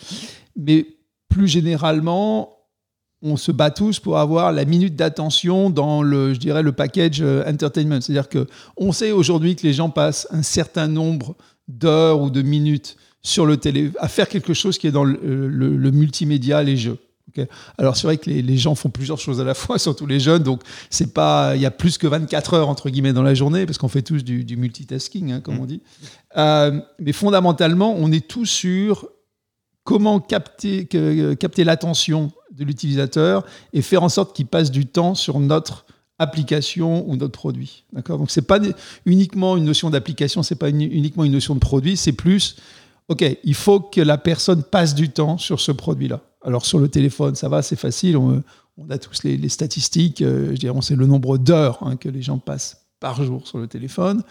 Mais 0.57 0.87
plus 1.29 1.49
généralement, 1.49 2.51
on 3.23 3.37
se 3.37 3.51
bat 3.53 3.71
tous 3.71 3.99
pour 4.01 4.19
avoir 4.19 4.53
la 4.53 4.65
minute 4.65 4.97
d'attention 4.97 5.71
dans 5.71 6.03
le, 6.03 6.35
je 6.35 6.39
dirais, 6.39 6.63
le 6.63 6.73
package 6.73 7.23
euh, 7.23 7.43
entertainment. 7.51 8.01
C'est-à-dire 8.01 8.29
que 8.29 8.47
on 8.77 8.93
sait 8.93 9.13
aujourd'hui 9.13 9.57
que 9.57 9.63
les 9.67 9.73
gens 9.73 9.89
passent 9.91 10.27
un 10.31 10.43
certain 10.43 10.89
nombre 10.89 11.35
d'heures 11.67 12.21
ou 12.21 12.29
de 12.31 12.43
minutes 12.43 12.97
sur 13.23 13.47
le 13.47 13.57
télé 13.57 13.91
à 13.99 14.09
faire 14.09 14.29
quelque 14.29 14.53
chose 14.53 14.77
qui 14.77 14.87
est 14.87 14.93
dans 14.93 15.05
le, 15.05 15.49
le 15.49 15.91
multimédia, 15.91 16.63
les 16.63 16.77
jeux. 16.77 16.99
Alors 17.79 17.97
c'est 17.97 18.07
vrai 18.07 18.17
que 18.19 18.31
les, 18.31 18.43
les 18.43 18.57
gens 18.57 18.75
font 18.75 18.91
plusieurs 18.91 19.19
choses 19.19 19.41
à 19.41 19.45
la 19.45 19.55
fois, 19.55 19.79
surtout 19.81 20.07
les 20.07 20.21
jeunes. 20.21 20.43
Donc 20.43 20.63
c'est 20.91 21.13
pas, 21.15 21.57
il 21.57 21.63
y 21.63 21.67
a 21.67 21.71
plus 21.71 21.99
que 21.99 22.07
24 22.07 22.55
heures 22.55 22.69
entre 22.69 22.91
guillemets 22.91 23.13
dans 23.13 23.23
la 23.23 23.35
journée 23.35 23.67
parce 23.67 23.79
qu'on 23.79 23.89
fait 23.89 24.03
tous 24.03 24.23
du, 24.23 24.45
du 24.45 24.57
multitasking, 24.57 25.33
hein, 25.33 25.41
comme 25.41 25.59
on 25.59 25.67
dit. 25.67 25.83
Euh, 26.37 26.81
mais 27.01 27.13
fondamentalement, 27.13 27.95
on 27.99 28.13
est 28.13 28.27
tous 28.27 28.47
sur 28.47 29.09
comment 29.85 30.21
capter, 30.21 30.87
que- 30.87 31.35
capter 31.35 31.65
l'attention 31.65 32.33
de 32.53 32.65
l'utilisateur 32.65 33.45
et 33.73 33.83
faire 33.83 34.03
en 34.03 34.09
sorte 34.09 34.35
qu'il 34.35 34.47
passe 34.47 34.71
du 34.71 34.87
temps 34.87 35.15
sur 35.15 35.41
notre 35.41 35.85
application 36.19 37.09
ou 37.09 37.17
notre 37.17 37.33
produit. 37.39 37.85
D'accord? 37.93 38.19
Donc 38.19 38.31
c'est 38.31 38.43
pas 38.47 38.61
uniquement 39.05 39.57
une 39.57 39.65
notion 39.65 39.91
d'application, 39.91 40.43
c'est 40.43 40.55
pas 40.55 40.71
uni- 40.71 40.85
uniquement 40.87 41.25
une 41.25 41.33
notion 41.33 41.55
de 41.55 41.61
produit, 41.61 41.97
c'est 41.97 42.13
plus 42.13 42.57
OK, 43.09 43.23
il 43.45 43.55
faut 43.55 43.81
que 43.81 44.01
la 44.01 44.17
personne 44.17 44.63
passe 44.63 44.95
du 44.95 45.11
temps 45.11 45.37
sur 45.37 45.61
ce 45.61 45.73
produit-là. 45.73 46.21
Alors 46.45 46.67
sur 46.67 46.79
le 46.79 46.89
téléphone, 46.89 47.35
ça 47.35 47.49
va, 47.49 47.63
c'est 47.63 47.77
facile, 47.77 48.17
on, 48.17 48.43
a 48.91 48.99
tous 48.99 49.23
les, 49.25 49.49
statistiques, 49.49 50.21
euh, 50.21 50.51
je 50.51 50.57
dirais, 50.57 50.75
on 50.77 50.81
sait 50.81 50.97
le 50.97 51.07
nombre 51.07 51.39
d'heures 51.39 51.79
hein, 51.83 51.97
que 51.97 52.09
les 52.09 52.23
gens 52.23 52.39
passent 52.39 52.87
par 53.01 53.23
jour 53.23 53.47
sur 53.47 53.59
le 53.59 53.67
téléphone. 53.67 54.23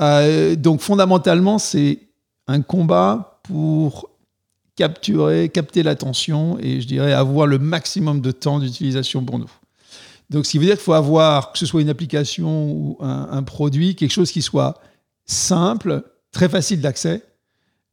Euh, 0.00 0.54
donc 0.54 0.80
fondamentalement, 0.80 1.58
c'est 1.58 2.00
un 2.46 2.60
combat 2.62 3.40
pour 3.42 4.10
capturer, 4.76 5.48
capter 5.48 5.82
l'attention 5.82 6.58
et 6.60 6.80
je 6.80 6.86
dirais 6.86 7.12
avoir 7.12 7.46
le 7.46 7.58
maximum 7.58 8.20
de 8.20 8.30
temps 8.30 8.60
d'utilisation 8.60 9.24
pour 9.24 9.38
nous. 9.38 9.50
Donc, 10.28 10.44
ce 10.44 10.50
qui 10.50 10.58
veut 10.58 10.64
dire 10.64 10.74
qu'il 10.74 10.82
faut 10.82 10.92
avoir, 10.92 11.52
que 11.52 11.58
ce 11.58 11.66
soit 11.66 11.80
une 11.80 11.88
application 11.88 12.70
ou 12.70 12.98
un, 13.00 13.28
un 13.30 13.42
produit, 13.44 13.94
quelque 13.94 14.12
chose 14.12 14.32
qui 14.32 14.42
soit 14.42 14.80
simple, 15.24 16.02
très 16.32 16.48
facile 16.48 16.80
d'accès 16.80 17.22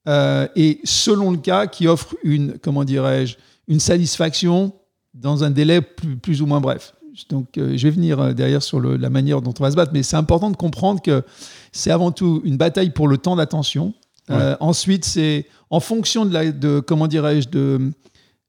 euh, 0.08 0.48
et 0.56 0.80
selon 0.84 1.32
le 1.32 1.38
cas, 1.38 1.68
qui 1.68 1.88
offre 1.88 2.16
une, 2.24 2.58
comment 2.60 2.84
dirais-je, 2.84 3.38
une 3.68 3.80
satisfaction 3.80 4.74
dans 5.14 5.44
un 5.44 5.52
délai 5.52 5.82
plus, 5.82 6.18
plus 6.18 6.42
ou 6.42 6.46
moins 6.46 6.62
bref. 6.62 6.94
Donc, 7.30 7.58
euh, 7.58 7.74
je 7.78 7.84
vais 7.88 7.92
venir 7.92 8.20
euh, 8.20 8.34
derrière 8.34 8.64
sur 8.64 8.80
le- 8.80 8.98
la 8.98 9.10
manière 9.12 9.42
dont 9.42 9.54
on 9.60 9.64
va 9.64 9.70
se 9.70 9.76
battre, 9.76 9.92
mais 9.94 10.02
c'est 10.02 10.16
important 10.16 10.50
de 10.50 10.56
comprendre 10.58 11.02
que 11.02 11.24
c'est 11.72 11.92
avant 11.92 12.12
tout 12.12 12.42
une 12.44 12.58
bataille 12.58 12.90
pour 12.90 13.08
le 13.08 13.18
temps 13.20 13.36
d'attention. 13.36 13.94
Euh, 14.32 14.56
ensuite, 14.60 15.06
c'est 15.06 15.46
en 15.70 15.80
fonction 15.80 16.26
de, 16.26 16.34
la, 16.34 16.52
de 16.52 16.80
comment 16.80 17.06
dirais-je, 17.08 17.50
de, 17.50 17.92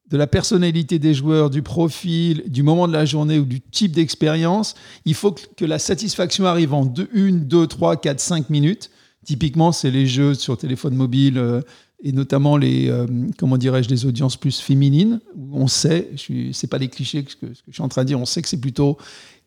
de 0.09 0.17
la 0.17 0.27
personnalité 0.27 0.99
des 0.99 1.13
joueurs, 1.13 1.51
du 1.51 1.61
profil, 1.63 2.45
du 2.47 2.63
moment 2.63 2.89
de 2.89 2.93
la 2.95 3.05
journée 3.05 3.39
ou 3.39 3.45
du 3.45 3.61
type 3.61 3.93
d'expérience, 3.93 4.75
il 5.05 5.15
faut 5.15 5.33
que, 5.33 5.43
que 5.57 5.65
la 5.67 5.79
satisfaction 5.79 6.47
arrive 6.47 6.73
en 6.73 6.85
1, 6.87 7.33
2, 7.33 7.67
3, 7.67 7.97
4, 7.97 8.19
5 8.21 8.49
minutes. 8.51 8.91
Typiquement, 9.27 9.73
c'est 9.73 9.91
les 9.91 10.07
jeux 10.07 10.35
sur 10.35 10.57
téléphone 10.57 10.95
mobile 10.95 11.37
euh, 11.39 11.61
et 12.05 12.13
notamment 12.13 12.59
les, 12.59 12.91
euh, 12.91 13.07
comment 13.39 13.57
dirais-je, 13.57 13.89
les 13.89 14.05
audiences 14.05 14.37
plus 14.37 14.61
féminines, 14.61 15.21
où 15.35 15.59
on 15.59 15.67
sait, 15.67 16.11
ce 16.17 16.33
n'est 16.33 16.69
pas 16.69 16.79
des 16.79 16.89
clichés 16.89 17.25
ce 17.27 17.35
que, 17.35 17.53
ce 17.55 17.61
que 17.63 17.69
je 17.69 17.73
suis 17.73 17.83
en 17.83 17.89
train 17.89 18.03
de 18.03 18.09
dire, 18.09 18.21
on 18.21 18.27
sait 18.27 18.43
que 18.43 18.49
c'est 18.49 18.61
plutôt 18.61 18.99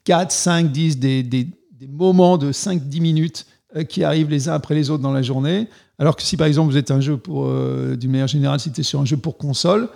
4, 0.05 0.31
5, 0.31 0.71
10, 0.71 0.97
des, 0.97 1.21
des, 1.21 1.47
des 1.79 1.87
moments 1.87 2.37
de 2.37 2.51
5-10 2.51 2.99
minutes 2.99 3.45
euh, 3.75 3.83
qui 3.83 4.03
arrivent 4.03 4.29
les 4.29 4.49
uns 4.49 4.53
après 4.53 4.73
les 4.73 4.89
autres 4.89 5.03
dans 5.03 5.11
la 5.11 5.21
journée. 5.21 5.67
Alors 5.99 6.15
que 6.15 6.23
si 6.23 6.35
par 6.35 6.47
exemple 6.47 6.71
vous 6.71 6.77
êtes 6.77 6.89
un 6.89 6.99
jeu 6.99 7.15
pour, 7.15 7.45
euh, 7.45 7.95
d'une 7.95 8.11
manière 8.11 8.27
générale, 8.27 8.59
si 8.59 8.71
tu 8.71 8.81
es 8.81 8.83
sur 8.83 8.99
un 8.99 9.05
jeu 9.05 9.17
pour 9.17 9.37
console, 9.37 9.89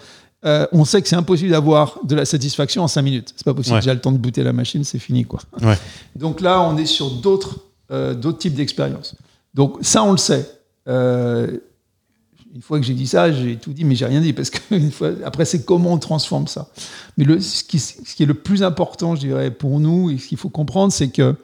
euh, 0.46 0.68
on 0.72 0.86
sait 0.86 1.02
que 1.02 1.08
c'est 1.08 1.16
impossible 1.16 1.50
d'avoir 1.50 2.00
de 2.04 2.16
la 2.16 2.26
satisfaction 2.26 2.84
en 2.84 2.88
5 2.88 3.02
minutes. 3.02 3.34
C'est 3.36 3.46
pas 3.46 3.54
possible. 3.56 3.76
Ouais. 3.76 3.82
Déjà 3.82 3.94
le 3.94 4.02
temps 4.02 4.12
de 4.12 4.18
booter 4.20 4.44
la 4.44 4.54
machine, 4.54 4.84
c'est 4.84 5.00
fini. 5.00 5.26
Quoi. 5.26 5.40
Ouais. 5.62 5.78
Donc 6.16 6.42
là, 6.42 6.62
on 6.62 6.78
est 6.78 6.86
sur 6.86 7.10
d'autres 7.10 7.60
d'autres 7.90 8.38
types 8.38 8.54
d'expériences. 8.54 9.16
Donc 9.54 9.80
ça, 9.82 10.04
on 10.04 10.12
le 10.12 10.18
sait. 10.18 10.50
Euh, 10.88 11.58
une 12.54 12.62
fois 12.62 12.80
que 12.80 12.86
j'ai 12.86 12.94
dit 12.94 13.08
ça, 13.08 13.32
j'ai 13.32 13.56
tout 13.56 13.74
dit, 13.74 13.86
mais 13.86 13.96
j'ai 13.96 14.06
rien 14.06 14.22
dit 14.22 14.34
parce 14.34 14.50
que 14.50 14.90
fois, 14.92 15.12
après, 15.26 15.46
c'est 15.46 15.64
comment 15.66 15.94
on 15.94 15.98
transforme 15.98 16.48
ça. 16.48 16.70
Mais 17.18 17.26
ce, 17.40 17.64
qui, 17.64 17.78
est 17.78 18.26
le 18.26 18.34
plus 18.34 18.64
important, 18.64 19.16
je 19.16 19.22
dirais, 19.22 19.52
pour 19.52 19.80
nous, 19.80 20.10
et 20.10 20.18
ce 20.18 20.28
qu'il 20.28 20.38
faut 20.38 20.50
comprendre, 20.50 20.92
c'est 20.92 21.10
que 21.10 21.36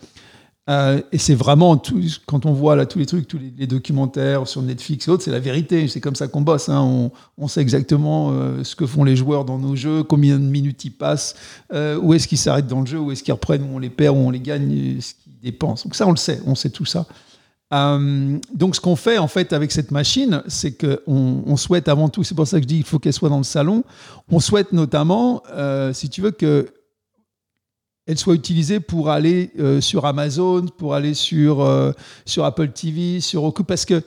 euh, 0.69 1.01
et 1.13 1.17
c'est 1.17 1.33
vraiment 1.33 1.77
tout, 1.77 2.01
quand 2.25 2.45
on 2.45 2.51
voit 2.51 2.75
là 2.75 2.85
tous 2.85 2.99
les 2.99 3.05
trucs, 3.05 3.25
tous 3.25 3.39
les, 3.39 3.67
documentaires 3.67 4.45
sur 4.49 4.61
Netflix 4.61 5.07
et 5.07 5.11
autres, 5.11 5.23
c'est 5.23 5.31
la 5.31 5.39
vérité. 5.39 5.87
C'est 5.87 6.01
comme 6.01 6.15
ça 6.15 6.27
qu'on 6.27 6.41
bosse. 6.41 6.67
hein. 6.67 7.09
On, 7.37 7.47
sait 7.47 7.61
exactement 7.61 8.31
euh, 8.31 8.65
ce 8.65 8.75
que 8.75 8.85
font 8.85 9.05
les 9.05 9.15
joueurs 9.15 9.45
dans 9.45 9.57
nos 9.57 9.77
jeux, 9.77 10.03
combien 10.03 10.37
de 10.37 10.43
minutes 10.43 10.83
ils 10.83 10.91
passent, 10.91 11.35
euh, 11.71 11.97
où 11.97 12.13
est-ce 12.13 12.27
qu'ils 12.27 12.37
s'arrêtent 12.37 12.67
dans 12.67 12.81
le 12.81 12.85
jeu, 12.85 12.99
où 12.99 13.11
est-ce 13.13 13.23
qu'ils 13.23 13.33
reprennent, 13.33 13.63
où 13.63 13.75
on 13.75 13.79
les 13.79 13.89
perd, 13.89 14.17
où 14.17 14.19
on 14.19 14.29
les 14.29 14.41
gagne, 14.41 14.99
ce 14.99 15.13
qu'ils 15.13 15.39
dépensent. 15.41 15.85
Donc 15.85 15.95
ça, 15.95 16.05
on 16.05 16.11
le 16.11 16.17
sait. 16.17 16.41
On 16.45 16.55
sait 16.55 16.69
tout 16.69 16.85
ça. 16.85 17.05
Euh, 17.73 18.38
donc 18.53 18.75
ce 18.75 18.82
qu'on 18.82 18.95
fait 18.95 19.17
en 19.17 19.27
fait 19.27 19.51
avec 19.51 19.71
cette 19.71 19.91
machine, 19.91 20.41
c'est 20.47 20.71
qu'on 20.71 21.43
on 21.45 21.58
souhaite 21.58 21.89
avant 21.89 22.08
tout, 22.08 22.23
c'est 22.23 22.36
pour 22.36 22.47
ça 22.47 22.58
que 22.58 22.63
je 22.63 22.67
dis 22.67 22.77
il 22.77 22.86
faut 22.86 22.97
qu'elle 22.97 23.13
soit 23.13 23.30
dans 23.30 23.38
le 23.38 23.43
salon, 23.43 23.84
on 24.32 24.39
souhaite 24.39 24.71
notamment, 24.71 25.43
euh, 25.51 25.91
si 25.91 26.10
tu 26.10 26.21
veux, 26.21 26.32
que 26.32 26.69
elle 28.06 28.17
soit 28.17 28.36
utilisée 28.36 28.80
pour 28.80 29.10
aller 29.10 29.51
euh, 29.60 29.82
sur 29.82 30.06
Amazon, 30.06 30.65
pour 30.77 30.93
aller 30.93 31.13
sur, 31.13 31.93
sur 32.25 32.45
Apple 32.45 32.69
TV, 32.69 33.19
sur 33.19 33.41
Roku, 33.41 33.63
parce 33.63 33.86
que 33.86 34.01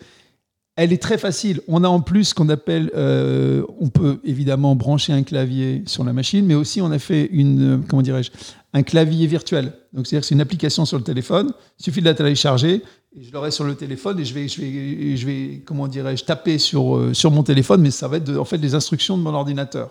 Elle 0.76 0.94
est 0.94 1.02
très 1.02 1.18
facile. 1.18 1.60
On 1.68 1.84
a 1.84 1.88
en 1.88 2.00
plus 2.00 2.26
ce 2.26 2.34
qu'on 2.34 2.48
appelle, 2.48 2.90
on 2.94 3.90
peut 3.90 4.20
évidemment 4.24 4.74
brancher 4.74 5.12
un 5.12 5.22
clavier 5.22 5.82
sur 5.84 6.04
la 6.04 6.14
machine, 6.14 6.46
mais 6.46 6.54
aussi 6.54 6.80
on 6.80 6.90
a 6.90 6.98
fait 6.98 7.28
une, 7.30 7.84
comment 7.86 8.00
dirais-je, 8.00 8.30
un 8.72 8.82
clavier 8.82 9.26
virtuel. 9.26 9.72
Donc 9.92 10.06
c'est-à-dire 10.06 10.20
que 10.22 10.26
c'est 10.26 10.34
une 10.34 10.40
application 10.40 10.84
sur 10.84 10.96
le 10.98 11.04
téléphone. 11.04 11.52
Il 11.78 11.84
suffit 11.84 12.00
de 12.00 12.04
la 12.06 12.14
télécharger 12.14 12.82
et 13.16 13.22
je 13.24 13.32
l'aurai 13.32 13.50
sur 13.50 13.64
le 13.64 13.74
téléphone 13.74 14.20
et 14.20 14.24
je 14.24 14.32
vais, 14.34 14.46
je 14.48 14.60
vais, 14.60 15.16
je 15.16 15.26
vais 15.26 15.62
comment 15.64 15.88
dirais-je, 15.88 16.24
taper 16.24 16.58
sur 16.58 16.96
euh, 16.96 17.12
sur 17.14 17.30
mon 17.30 17.42
téléphone, 17.42 17.80
mais 17.82 17.90
ça 17.90 18.06
va 18.08 18.18
être 18.18 18.24
de- 18.24 18.36
en 18.38 18.44
fait 18.44 18.58
les 18.58 18.74
instructions 18.74 19.18
de 19.18 19.22
mon 19.22 19.34
ordinateur. 19.34 19.90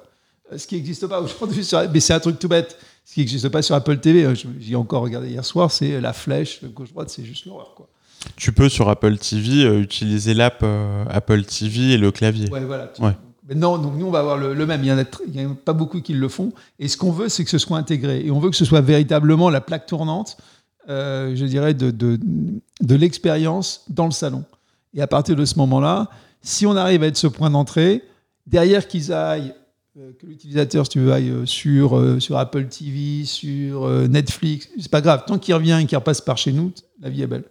Euh, 0.51 0.57
Ce 0.57 0.65
qui 0.67 0.75
n'existe 0.75 1.05
pas 1.07 1.19
aujourd'hui, 1.21 1.63
sur- 1.65 1.83
mais 1.93 1.99
c'est 1.99 2.13
un 2.13 2.19
truc 2.19 2.39
tout 2.39 2.47
bête. 2.47 2.77
Ce 3.05 3.13
qui 3.15 3.19
n'existe 3.21 3.49
pas 3.49 3.61
sur 3.61 3.75
Apple 3.75 3.97
TV, 3.99 4.23
euh, 4.23 4.35
j'y 4.35 4.73
ai 4.73 4.75
encore 4.75 5.01
regardé 5.01 5.29
hier 5.29 5.43
soir, 5.43 5.71
c'est 5.71 5.99
la 5.99 6.13
flèche 6.13 6.63
gauche-droite, 6.63 7.09
c'est 7.09 7.25
juste 7.25 7.45
l'horreur. 7.47 7.73
Quoi. 7.75 7.89
Tu 8.35 8.51
peux 8.51 8.69
sur 8.69 8.87
Apple 8.89 9.17
TV 9.17 9.63
euh, 9.65 9.81
utiliser 9.81 10.33
l'app 10.33 10.59
euh, 10.63 11.03
Apple 11.09 11.43
TV 11.43 11.93
et 11.93 11.97
le 11.97 12.11
clavier. 12.11 12.49
Ouais, 12.51 12.63
voilà. 12.65 12.91
Ouais. 12.99 13.13
Non, 13.55 13.77
donc 13.77 13.95
nous, 13.95 14.05
on 14.05 14.11
va 14.11 14.19
avoir 14.19 14.37
le, 14.37 14.65
même. 14.65 14.83
Il 14.83 14.87
y 14.87 14.91
en 14.91 14.97
a, 14.97 15.55
pas 15.55 15.73
beaucoup 15.73 16.01
qui 16.01 16.13
le 16.13 16.27
font. 16.27 16.51
Et 16.77 16.87
ce 16.87 16.97
qu'on 16.97 17.11
veut, 17.11 17.29
c'est 17.29 17.43
que 17.43 17.49
ce 17.49 17.57
soit 17.57 17.77
intégré. 17.77 18.25
Et 18.25 18.31
on 18.31 18.39
veut 18.39 18.49
que 18.49 18.55
ce 18.55 18.65
soit 18.65 18.81
véritablement 18.81 19.49
la 19.49 19.61
plaque 19.61 19.87
tournante, 19.87 20.37
euh, 20.87 21.35
je 21.35 21.45
dirais, 21.45 21.73
de, 21.73 21.91
de, 21.91 22.95
l'expérience 22.95 23.85
dans 23.89 24.05
le 24.05 24.11
salon. 24.11 24.43
Et 24.93 25.01
à 25.01 25.07
partir 25.07 25.35
de 25.35 25.45
ce 25.45 25.55
moment-là, 25.57 26.09
si 26.41 26.65
on 26.65 26.75
arrive 26.75 27.03
à 27.03 27.07
être 27.07 27.17
ce 27.17 27.27
point 27.27 27.49
d'entrée, 27.49 28.03
derrière 28.45 28.87
qu'ils 28.87 29.11
aillent, 29.11 29.53
euh, 29.97 30.11
que 30.19 30.27
l'utilisateur, 30.27 30.85
si 30.85 30.91
tu 30.91 30.99
veux, 30.99 31.11
aille 31.11 31.29
euh, 31.29 31.45
sur, 31.45 32.21
sur 32.21 32.37
Apple 32.37 32.67
TV, 32.67 33.25
sur 33.25 33.89
Netflix, 34.07 34.69
c'est 34.79 34.91
pas 34.91 35.01
grave. 35.01 35.23
Tant 35.25 35.39
qu'il 35.39 35.55
revient 35.55 35.79
et 35.81 35.85
qu'il 35.87 35.97
repasse 35.97 36.21
par 36.21 36.37
chez 36.37 36.51
nous, 36.51 36.71
la 37.01 37.09
vie 37.09 37.23
est 37.23 37.27
belle. 37.27 37.45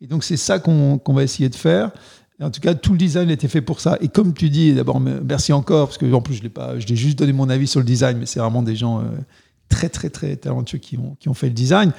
Et 0.00 0.06
donc, 0.06 0.24
c'est 0.24 0.36
ça 0.36 0.58
qu'on 0.58 0.98
qu'on 0.98 1.14
va 1.14 1.22
essayer 1.22 1.48
de 1.48 1.54
faire. 1.54 1.90
En 2.42 2.50
tout 2.50 2.60
cas, 2.60 2.74
tout 2.74 2.92
le 2.92 2.98
design 2.98 3.30
été 3.30 3.48
fait 3.48 3.62
pour 3.62 3.80
ça. 3.80 3.96
Et 4.02 4.08
comme 4.08 4.34
tu 4.34 4.50
dis, 4.50 4.74
d'abord, 4.74 5.00
me- 5.00 5.20
merci 5.20 5.52
encore, 5.54 5.86
parce 5.88 5.98
que 5.98 6.12
en 6.12 6.20
plus, 6.20 6.34
je 6.34 6.42
l'ai 6.42 6.50
pas, 6.50 6.78
je 6.78 6.86
l'ai 6.86 6.96
juste 6.96 7.18
donné 7.18 7.32
mon 7.32 7.48
avis 7.48 7.66
sur 7.66 7.80
le 7.80 7.86
design, 7.86 8.18
mais 8.18 8.26
c'est 8.26 8.40
vraiment 8.40 8.62
des 8.62 8.76
gens 8.76 9.00
euh, 9.00 9.04
très, 9.70 9.88
très, 9.88 10.10
très 10.10 10.36
talentueux 10.36 10.78
qui 10.78 10.98
ont, 10.98 11.16
qui 11.18 11.28
ont 11.30 11.34
fait 11.34 11.46
le 11.48 11.54
design. 11.54 11.92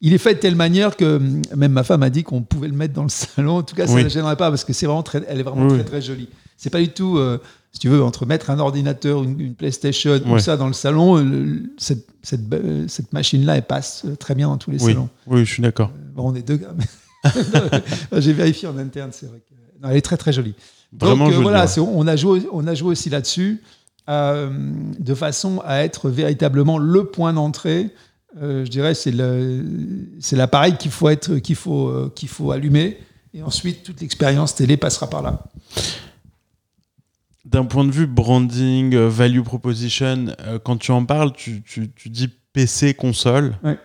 Il 0.00 0.14
est 0.14 0.18
fait 0.18 0.34
de 0.34 0.38
telle 0.38 0.54
manière 0.54 0.96
que 0.96 1.16
hum, 1.16 1.42
même 1.56 1.72
ma 1.72 1.82
femme 1.82 2.02
a 2.02 2.08
dit 2.08 2.22
qu'on 2.22 2.40
pouvait 2.42 2.68
le 2.68 2.74
mettre 2.74 2.94
dans 2.94 3.02
le 3.02 3.08
salon. 3.10 3.56
En 3.58 3.62
tout 3.62 3.74
cas, 3.74 3.86
ça 3.86 3.92
Oui. 3.94 4.04
ne 4.04 4.08
gênerait 4.08 4.36
pas 4.36 4.48
parce 4.48 4.64
que 4.64 4.72
c'est 4.72 4.86
vraiment 4.86 5.02
très, 5.02 5.22
elle 5.28 5.40
est 5.40 5.42
vraiment 5.42 5.62
Oui, 5.64 5.68
très, 5.68 5.78
oui. 5.78 5.84
très 5.84 6.00
jolie. 6.02 6.28
C'est 6.56 6.70
pas 6.70 6.80
du 6.80 6.88
tout, 6.88 7.18
euh, 7.18 7.38
si 7.72 7.78
tu 7.80 7.88
veux, 7.88 8.02
entre 8.02 8.24
mettre 8.24 8.48
un 8.50 8.58
ordinateur, 8.60 9.22
une, 9.22 9.38
une 9.38 9.54
PlayStation, 9.54 10.18
ou 10.26 10.32
Ouais. 10.34 10.40
ça 10.40 10.56
dans 10.56 10.66
le 10.66 10.72
salon, 10.72 11.16
le- 11.16 11.62
cette, 11.76 12.06
cette, 12.22 12.48
be- 12.48 12.88
cette 12.88 13.12
machine-là, 13.12 13.56
elle 13.58 13.66
passe 13.66 14.04
euh, 14.06 14.16
très 14.16 14.34
bien 14.34 14.48
dans 14.48 14.56
tous 14.56 14.70
les 14.70 14.82
Oui, 14.82 14.92
salons. 14.92 15.08
oui, 15.26 15.44
je 15.44 15.52
suis 15.52 15.62
d'accord. 15.62 15.90
Bon, 16.14 16.30
on 16.30 16.34
est 16.34 16.42
deux 16.42 16.56
gars. 16.56 16.72
mais- 16.76 16.84
J'ai 18.18 18.32
vérifié 18.32 18.68
en 18.68 18.78
interne, 18.78 19.10
c'est 19.12 19.26
vrai. 19.26 19.40
non, 19.82 19.88
elle 19.90 19.96
est 19.96 20.02
très 20.02 20.16
très 20.16 20.32
jolie. 20.32 20.54
Vraiment 20.92 21.26
Donc 21.26 21.34
euh, 21.34 21.42
voilà, 21.42 21.66
on, 21.78 22.06
a 22.06 22.16
joué, 22.16 22.42
on 22.52 22.66
a 22.66 22.74
joué 22.74 22.90
aussi 22.92 23.10
là-dessus, 23.10 23.62
euh, 24.08 24.50
de 24.98 25.14
façon 25.14 25.60
à 25.64 25.82
être 25.84 26.08
véritablement 26.10 26.78
le 26.78 27.04
point 27.04 27.32
d'entrée. 27.32 27.90
Euh, 28.42 28.64
je 28.64 28.70
dirais 28.70 28.94
c'est 28.94 30.36
l'appareil 30.36 30.76
qu'il 30.76 30.90
faut 30.90 31.08
être, 31.08 31.36
qu'il 31.38 31.56
faut, 31.56 32.10
qu'il 32.14 32.28
faut 32.28 32.50
allumer, 32.52 32.98
et 33.34 33.42
ensuite 33.42 33.82
toute 33.82 34.00
l'expérience 34.00 34.54
télé 34.54 34.76
passera 34.76 35.08
par 35.10 35.22
là. 35.22 35.44
D'un 37.44 37.64
point 37.64 37.84
de 37.84 37.90
vue 37.92 38.06
branding, 38.06 38.94
value 38.96 39.40
proposition, 39.42 40.26
quand 40.64 40.76
tu 40.76 40.90
en 40.90 41.04
parles, 41.04 41.32
tu, 41.32 41.62
tu- 41.62 41.90
tu 41.92 42.10
dis 42.10 42.28
PC, 42.52 42.92
console. 42.94 43.56
Ouais. 43.62 43.78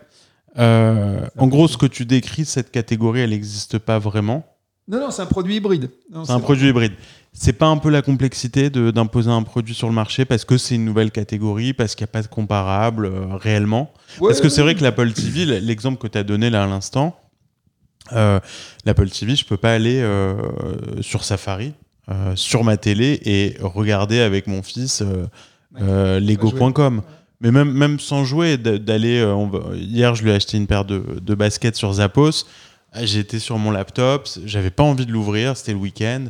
Euh, 0.58 1.26
en 1.38 1.48
gros, 1.48 1.68
ce 1.68 1.78
que 1.78 1.86
tu 1.86 2.06
décris, 2.06 2.46
cette 2.46 2.72
catégorie, 2.72 3.22
elle 3.22 3.32
n'existe 3.32 3.80
pas 3.80 4.00
vraiment. 4.00 4.46
Non, 4.88 5.00
non, 5.00 5.12
c'est 5.12 5.22
un 5.22 5.28
produit 5.28 5.56
hybride. 5.56 5.89
C'est 6.26 6.32
un 6.32 6.39
produit 6.39 6.70
hybride. 6.70 6.94
C'est 7.32 7.54
pas 7.54 7.68
un 7.68 7.78
peu 7.78 7.89
la 7.89 8.02
complexité 8.02 8.70
d'imposer 8.70 9.32
un 9.32 9.42
produit 9.42 9.74
sur 9.74 9.88
le 9.88 9.94
marché 9.94 10.26
parce 10.26 10.46
que 10.46 10.58
c'est 10.58 10.76
une 10.76 10.86
nouvelle 10.86 11.10
catégorie, 11.10 11.74
parce 11.74 11.96
qu'il 11.96 12.04
n'y 12.04 12.10
a 12.10 12.12
pas 12.12 12.22
de 12.22 12.28
comparable 12.28 13.06
euh, 13.06 13.36
réellement 13.36 13.92
Ouais, 14.20 14.30
Parce 14.30 14.42
que 14.42 14.50
c'est 14.50 14.62
vrai 14.62 14.76
que 14.76 14.84
l'Apple 14.84 15.13
TV, 15.13 15.46
l'exemple 15.62 16.00
que 16.00 16.08
tu 16.08 16.18
as 16.18 16.24
donné 16.24 16.50
là 16.50 16.63
à 16.63 16.68
l'instant, 16.68 17.18
euh, 18.12 18.39
l'Apple 18.86 19.10
TV, 19.10 19.36
je 19.36 19.46
peux 19.46 19.58
pas 19.58 19.74
aller 19.74 20.06
sur 21.02 21.24
Safari, 21.24 21.74
sur 22.36 22.63
ma 22.63 22.76
télé 22.76 23.20
et 23.24 23.56
regarder 23.62 24.20
avec 24.20 24.48
mon 24.48 24.62
fils 24.62 25.02
Lego.com. 25.80 27.02
Mais 27.43 27.51
même, 27.51 27.73
même 27.73 27.99
sans 27.99 28.23
jouer, 28.23 28.58
d'aller. 28.58 29.19
euh, 29.19 29.36
hier, 29.75 30.15
je 30.15 30.23
lui 30.23 30.32
ai 30.32 30.34
acheté 30.34 30.56
une 30.56 30.65
paire 30.65 30.86
de, 30.86 31.36
baskets 31.36 31.75
sur 31.75 31.91
Zappos. 31.91 32.45
Ah, 32.93 33.06
J'étais 33.06 33.39
sur 33.39 33.58
mon 33.58 33.69
laptop, 33.69 34.29
j'avais 34.45 34.69
pas 34.69 34.84
envie 34.84 35.06
de 35.06 35.12
l'ouvrir, 35.12 35.58
c'était 35.58 35.73
le 35.73 35.79
week-end. 35.79 36.27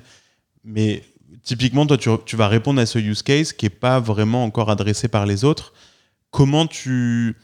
Mais 0.66 1.04
typiquement, 1.44 1.86
toi, 1.86 1.98
tu, 2.26 2.36
vas 2.36 2.48
répondre 2.48 2.82
à 2.82 2.88
ce 2.88 2.98
use 2.98 3.22
case 3.22 3.54
qui 3.54 3.68
est 3.68 3.70
pas 3.70 4.00
vraiment 4.00 4.44
encore 4.44 4.72
adressé 4.72 5.08
par 5.08 5.28
les 5.28 5.44
autres. 5.44 5.74
Comment 6.32 6.66
tu, 6.66 7.36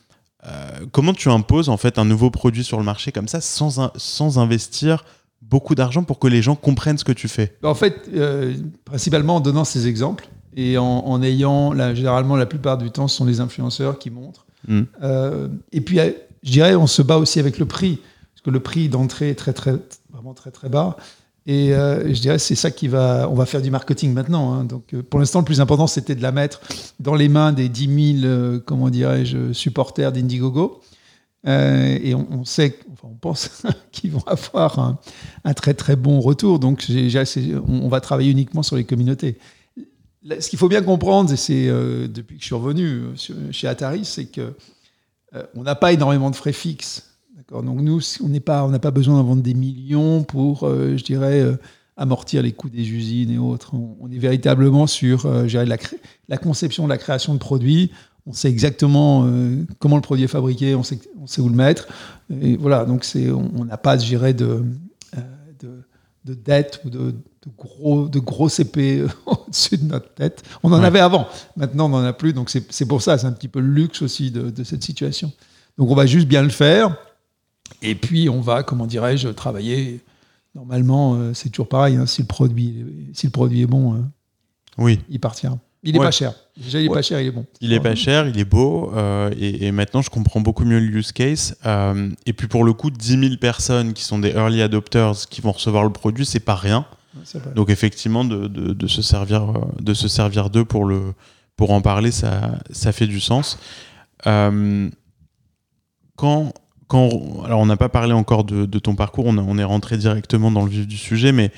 euh, 0.48 0.70
comment 0.92 1.14
tu 1.14 1.30
imposes 1.30 1.70
en 1.70 1.78
fait 1.78 2.00
un 2.00 2.06
nouveau 2.06 2.32
produit 2.32 2.64
sur 2.64 2.80
le 2.80 2.84
marché 2.84 3.12
comme 3.12 3.28
ça 3.28 3.40
sans, 3.40 3.92
sans 3.98 4.40
investir 4.40 5.06
beaucoup 5.44 5.76
d'argent 5.76 6.04
pour 6.04 6.18
que 6.18 6.28
les 6.28 6.42
gens 6.42 6.56
comprennent 6.56 6.98
ce 6.98 7.04
que 7.06 7.12
tu 7.12 7.28
fais? 7.28 7.56
En 7.62 7.76
fait, 7.76 8.10
euh, 8.16 8.56
principalement 8.84 9.36
en 9.36 9.40
donnant 9.42 9.64
ces 9.64 9.86
exemples 9.86 10.28
et 10.60 10.78
en, 10.78 10.84
en 10.84 11.24
ayant, 11.24 11.72
là, 11.72 11.96
généralement, 11.96 12.36
la 12.36 12.46
plupart 12.46 12.78
du 12.78 12.92
temps, 12.92 13.08
ce 13.08 13.16
sont 13.16 13.26
les 13.26 13.40
influenceurs 13.40 13.98
qui 13.98 14.10
montrent. 14.10 14.46
Mm. 14.68 14.82
Euh, 15.04 15.48
et 15.72 15.80
puis, 15.80 16.00
euh, 16.02 16.12
je 16.44 16.52
dirais, 16.52 16.76
on 16.76 16.86
se 16.86 17.02
bat 17.02 17.18
aussi 17.18 17.40
avec 17.40 17.60
le 17.60 17.66
prix, 17.66 18.00
parce 18.34 18.42
que 18.44 18.50
le 18.50 18.60
prix 18.60 18.90
d'entrée 18.90 19.30
est 19.30 19.36
très, 19.36 19.54
très, 19.54 19.76
vraiment 20.12 20.34
très, 20.34 20.52
très 20.52 20.68
bas. 20.68 20.98
Et 21.46 21.74
euh, 21.74 22.14
je 22.14 22.20
dirais, 22.20 22.40
c'est 22.40 22.56
ça 22.56 22.72
qui 22.72 22.90
va. 22.90 23.30
On 23.32 23.36
va 23.36 23.46
faire 23.46 23.62
du 23.62 23.72
marketing 23.72 24.14
maintenant. 24.14 24.54
hein. 24.54 24.66
Donc, 24.66 24.94
euh, 24.94 25.02
pour 25.02 25.22
l'instant, 25.22 25.40
le 25.40 25.46
plus 25.46 25.62
important, 25.62 25.88
c'était 25.88 26.14
de 26.14 26.22
la 26.22 26.34
mettre 26.34 26.60
dans 27.00 27.16
les 27.16 27.30
mains 27.30 27.54
des 27.54 27.70
10 27.70 28.20
000, 28.22 28.26
euh, 28.26 28.60
comment 28.64 28.90
dirais-je, 28.90 29.54
supporters 29.54 30.12
d'Indiegogo. 30.12 30.82
Et 31.48 32.14
on, 32.14 32.28
on 32.32 32.44
sait, 32.44 32.78
enfin, 32.92 33.08
on 33.10 33.16
pense 33.16 33.64
qu'ils 33.94 34.12
vont 34.12 34.24
avoir 34.28 34.78
un, 34.78 35.00
un 35.46 35.54
très 35.54 35.74
très 35.74 35.96
bon 35.96 36.20
retour. 36.20 36.60
Donc, 36.60 36.86
on 37.68 37.88
va 37.88 38.02
travailler 38.02 38.30
uniquement 38.32 38.62
sur 38.62 38.76
les 38.76 38.84
communautés. 38.84 39.38
Ce 40.40 40.50
qu'il 40.50 40.60
faut 40.60 40.70
bien 40.70 40.82
comprendre, 40.82 41.32
et 41.32 41.38
c'est 41.38 41.68
euh, 41.68 42.08
depuis 42.08 42.38
que 42.38 42.42
je 42.42 42.48
suis 42.48 42.56
revenu 42.56 42.86
euh, 42.86 43.52
chez 43.52 43.68
Atari, 43.68 44.06
c'est 44.06 44.26
que 44.26 44.54
euh, 45.36 45.44
on 45.56 45.64
n'a 45.64 45.76
pas 45.76 45.94
énormément 45.94 46.30
de 46.30 46.36
frais 46.36 46.54
fixes. 46.54 47.06
Donc 47.52 47.82
nous, 47.82 48.00
on 48.22 48.30
n'a 48.70 48.80
pas 48.80 48.92
besoin 48.92 49.16
d'en 49.16 49.24
vendre 49.24 49.42
des 49.42 49.56
millions 49.56 50.24
pour, 50.24 50.70
je 50.70 51.04
dirais, 51.04 51.44
amortir 51.98 52.44
les 52.44 52.52
coûts 52.52 52.70
des 52.70 52.88
usines 52.92 53.32
et 53.32 53.40
autres. 53.40 53.74
On, 53.74 54.08
est 54.12 54.20
véritablement 54.20 54.86
sur, 54.86 55.28
la, 55.28 56.38
conception, 56.38 56.86
la 56.86 57.00
création 57.00 57.34
de 57.34 57.40
produits. 57.40 57.92
On 58.28 58.34
sait 58.34 58.50
exactement 58.50 59.28
comment 59.80 59.96
le 59.96 60.04
produit 60.04 60.26
est 60.26 60.28
fabriqué, 60.28 60.76
on 60.76 60.84
sait, 60.84 61.00
où 61.40 61.50
le 61.50 61.56
mettre. 61.56 61.88
Et 62.40 62.56
voilà, 62.56 62.86
donc 62.86 63.04
on 63.16 63.66
n'a 63.66 63.78
pas, 63.78 63.98
je 63.98 64.06
dirais, 64.06 64.36
de, 64.36 64.64
de, 66.26 66.34
de 66.34 66.40
dette 66.40 66.82
ou 66.86 66.90
de, 66.90 67.12
de 67.12 67.16
gros, 67.58 68.08
de 68.08 68.20
gros 68.20 68.50
CP 68.50 69.06
au-dessus 69.26 69.78
de 69.78 69.86
notre 69.86 70.14
tête. 70.14 70.44
On 70.64 70.72
en 70.74 70.80
Ouais. 70.80 70.86
avait 70.86 71.00
avant, 71.00 71.28
maintenant 71.56 71.86
on 71.86 71.90
n'en 71.90 72.04
a 72.04 72.14
plus, 72.14 72.34
donc 72.34 72.50
c'est 72.50 72.72
c'est 72.72 72.86
pour 72.86 73.02
ça, 73.02 73.18
c'est 73.18 73.28
un 73.28 73.32
petit 73.32 73.48
peu 73.48 73.60
le 73.60 73.72
luxe 73.72 74.02
aussi 74.02 74.32
de, 74.32 74.50
de 74.50 74.64
cette 74.64 74.84
situation. 74.84 75.32
Donc 75.78 75.90
on 75.90 75.96
va 75.96 76.06
juste 76.06 76.28
bien 76.28 76.42
le 76.44 76.50
faire, 76.50 76.96
et 77.82 77.96
puis 77.96 78.30
on 78.30 78.42
va, 78.42 78.64
comment 78.64 78.86
dirais-je, 78.86 79.30
travailler. 79.30 80.02
Normalement, 80.56 81.16
euh, 81.16 81.34
c'est 81.34 81.50
toujours 81.50 81.70
pareil, 81.70 81.96
hein, 81.96 82.06
si, 82.08 82.22
le 82.24 82.28
produit, 82.28 82.84
si 83.14 83.28
le 83.28 83.32
produit 83.32 83.62
est 83.62 83.68
bon, 83.68 83.94
euh, 83.94 83.98
Oui, 84.78 85.00
il 85.10 85.20
partira. 85.20 85.58
Il 85.84 85.94
n'est 85.94 86.00
Ouais. 86.00 86.06
pas 86.06 86.12
cher. 86.12 86.34
Déjà, 86.58 86.80
il 86.80 86.84
n'est 86.84 86.90
Ouais. 86.90 86.96
pas 86.96 87.02
cher, 87.02 87.22
il 87.22 87.28
est 87.28 87.32
bon. 87.32 87.46
il 87.62 87.72
est 87.72 87.80
pas 87.80 87.96
cher, 87.96 88.28
il 88.28 88.38
est 88.38 88.44
beau, 88.46 88.92
euh, 88.96 89.32
et, 89.40 89.66
et 89.68 89.72
maintenant 89.72 90.02
je 90.02 90.10
comprends 90.10 90.42
beaucoup 90.42 90.66
mieux 90.66 90.80
le 90.80 90.98
use 90.98 91.14
case. 91.14 91.56
Euh, 91.66 92.10
et 92.26 92.34
puis 92.34 92.48
pour 92.48 92.66
le 92.66 92.74
coup, 92.74 92.90
10 92.92 93.18
000 93.20 93.36
personnes 93.40 93.94
qui 93.94 94.04
sont 94.04 94.20
des 94.20 94.32
early 94.32 94.62
adopters 94.62 95.14
qui 95.30 95.40
vont 95.40 95.54
recevoir 95.54 95.84
le 95.86 95.90
produit, 95.92 96.26
c'est 96.26 96.42
pas 96.42 96.56
rien. 96.56 96.86
Ouais. 97.16 97.42
Donc 97.56 97.70
effectivement, 97.70 98.26
de, 98.26 98.48
de- 98.48 98.74
de 98.74 98.88
se 98.88 99.02
servir, 99.02 99.44
euh, 99.52 99.62
de 99.80 99.94
se 99.94 100.08
servir 100.10 100.50
d'eux 100.50 100.66
pour, 100.66 100.84
le, 100.84 101.14
pour 101.56 101.72
en 101.72 101.82
parler, 101.82 102.12
ça, 102.12 102.52
ça 102.72 102.92
fait 102.92 103.08
du 103.08 103.22
sens. 103.22 103.58
Euh, 104.28 104.90
quand, 106.18 106.54
quand, 106.88 107.10
alors 107.46 107.62
on 107.62 107.66
n'a 107.66 107.78
pas 107.78 107.90
parlé 107.90 108.12
encore 108.14 108.44
de, 108.44 108.66
de 108.66 108.80
ton 108.80 108.96
parcours, 108.96 109.26
on, 109.28 109.38
a- 109.38 109.42
on 109.42 109.58
est 109.58 109.64
rentré 109.64 109.98
directement 109.98 110.52
dans 110.52 110.64
le 110.66 110.70
vif 110.70 110.88
du 110.88 110.98
sujet, 110.98 111.32
mais 111.32 111.52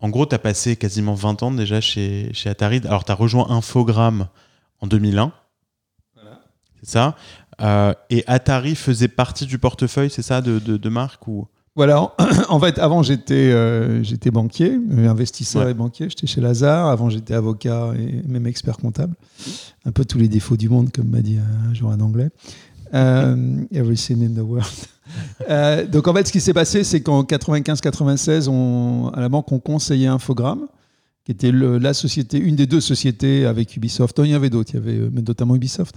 en 0.00 0.08
gros, 0.08 0.26
tu 0.26 0.34
as 0.34 0.38
passé 0.38 0.76
quasiment 0.76 1.14
20 1.14 1.42
ans 1.42 1.50
déjà 1.50 1.80
chez, 1.80 2.30
chez 2.32 2.48
Atari. 2.50 2.80
Alors 2.84 3.04
tu 3.04 3.12
as 3.12 3.14
rejoint 3.14 3.48
Infogrames 3.50 4.28
en 4.80 4.86
2001, 4.86 5.32
Voilà. 6.14 6.40
c'est 6.82 6.88
ça 6.90 7.16
Euh, 7.60 7.92
Et 8.08 8.24
Atari 8.26 8.74
faisait 8.74 9.08
partie 9.08 9.44
du 9.46 9.58
portefeuille, 9.58 10.08
c'est 10.10 10.22
ça, 10.22 10.40
de, 10.40 10.58
de, 10.58 10.76
de 10.78 10.88
marque 10.88 11.28
ou... 11.28 11.46
Voilà, 11.76 12.00
en- 12.48 12.58
fait, 12.58 12.78
avant 12.78 13.02
j'étais 13.02 13.52
euh, 13.52 14.02
j'étais 14.02 14.30
banquier, 14.30 14.72
euh, 14.90 15.08
investisseur 15.08 15.64
Ouais. 15.66 15.70
et 15.70 15.74
banquier, 15.74 16.08
j'étais 16.08 16.26
chez 16.26 16.40
Lazare, 16.40 16.86
avant 16.88 17.10
j'étais 17.10 17.34
avocat 17.34 17.92
et 17.98 18.22
même 18.26 18.46
expert 18.46 18.76
comptable. 18.78 19.14
Un 19.84 19.92
peu 19.92 20.04
tous 20.04 20.18
les 20.18 20.28
défauts 20.28 20.56
du 20.56 20.68
monde, 20.68 20.90
comme 20.90 21.08
m'a 21.10 21.20
dit 21.20 21.38
un 21.38 21.72
jour 21.74 21.90
un 21.92 22.00
anglais. 22.00 22.30
Everything 23.72 24.24
in 24.24 24.34
the 24.34 24.44
world. 24.44 24.66
Euh, 25.48 25.86
donc 25.86 26.06
en 26.08 26.14
fait, 26.14 26.26
ce 26.26 26.32
qui 26.32 26.40
s'est 26.40 26.54
passé, 26.54 26.84
c'est 26.84 27.00
qu'en 27.00 27.22
95-96, 27.22 29.12
à 29.14 29.20
la 29.20 29.28
banque, 29.28 29.50
on 29.52 29.58
conseillait 29.58 30.06
Infogrames, 30.06 30.66
qui 31.24 31.32
était 31.32 31.52
la 31.52 31.94
société, 31.94 32.38
une 32.38 32.56
des 32.56 32.66
deux 32.66 32.80
sociétés 32.80 33.46
avec 33.46 33.76
Ubisoft. 33.76 34.18
Il 34.18 34.26
y 34.26 34.32
en 34.34 34.36
avait 34.36 34.50
d'autres, 34.50 34.70
il 34.74 34.76
y 34.76 34.78
avait 34.78 34.98
euh, 34.98 35.10
notamment 35.10 35.56
Ubisoft. 35.56 35.96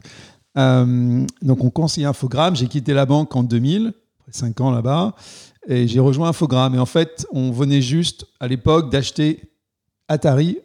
Euh, 0.58 1.26
donc 1.41 1.63
on 1.63 1.69
conseillait 1.69 2.08
Infogrames. 2.08 2.56
J'ai 2.56 2.67
quitté 2.67 2.93
la 2.93 3.06
banque 3.06 3.36
en 3.36 3.43
2000, 3.43 3.93
après 4.19 4.32
5 4.32 4.62
ans 4.62 4.71
là-bas, 4.71 5.15
et 5.67 5.88
j'ai 5.88 5.99
rejoint 5.99 6.30
Infogrames. 6.30 6.76
Et 6.76 6.80
en 6.80 6.86
fait, 6.86 7.26
on 7.32 7.52
venait 7.52 7.82
juste 7.82 8.26
à 8.39 8.47
l'époque 8.47 8.91
d'acheter 8.91 9.52
Atari, 10.08 10.58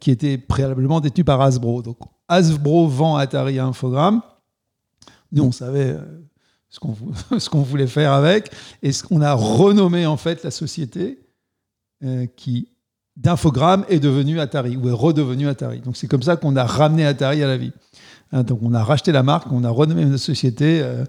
qui 0.00 0.10
était 0.10 0.36
préalablement 0.36 1.00
détenu 1.00 1.24
par 1.24 1.40
Hasbro. 1.40 1.80
Donc 1.80 1.96
Hasbro 2.28 2.86
vend 2.88 3.16
Atari 3.16 3.58
à 3.58 3.64
Infogrames. 3.64 4.20
Nous, 5.32 5.44
on 5.44 5.52
savait 5.52 5.96
ce 7.38 7.48
qu'on 7.48 7.62
voulait 7.62 7.86
faire 7.86 8.12
avec. 8.12 8.50
Et 8.82 8.92
ce 8.92 9.02
qu'on 9.02 9.20
a 9.22 9.34
renommé 9.34 10.06
en 10.06 10.16
fait 10.16 10.42
la 10.44 10.50
société 10.50 11.18
euh, 12.04 12.26
qui 12.36 12.68
d'Infogrames 13.16 13.84
est 13.88 14.00
devenue 14.00 14.40
Atari 14.40 14.76
ou 14.76 14.88
est 14.88 14.92
redevenue 14.92 15.48
Atari. 15.48 15.80
Donc 15.80 15.96
c'est 15.96 16.06
comme 16.06 16.22
ça 16.22 16.36
qu'on 16.36 16.56
a 16.56 16.64
ramené 16.64 17.04
Atari 17.04 17.42
à 17.42 17.46
la 17.46 17.56
vie. 17.56 17.72
Hein, 18.32 18.44
donc 18.44 18.60
on 18.62 18.72
a 18.72 18.82
racheté 18.82 19.12
la 19.12 19.22
marque, 19.22 19.50
on 19.52 19.64
a 19.64 19.70
renommé 19.70 20.04
notre 20.04 20.22
société 20.22 20.80
euh, 20.80 21.04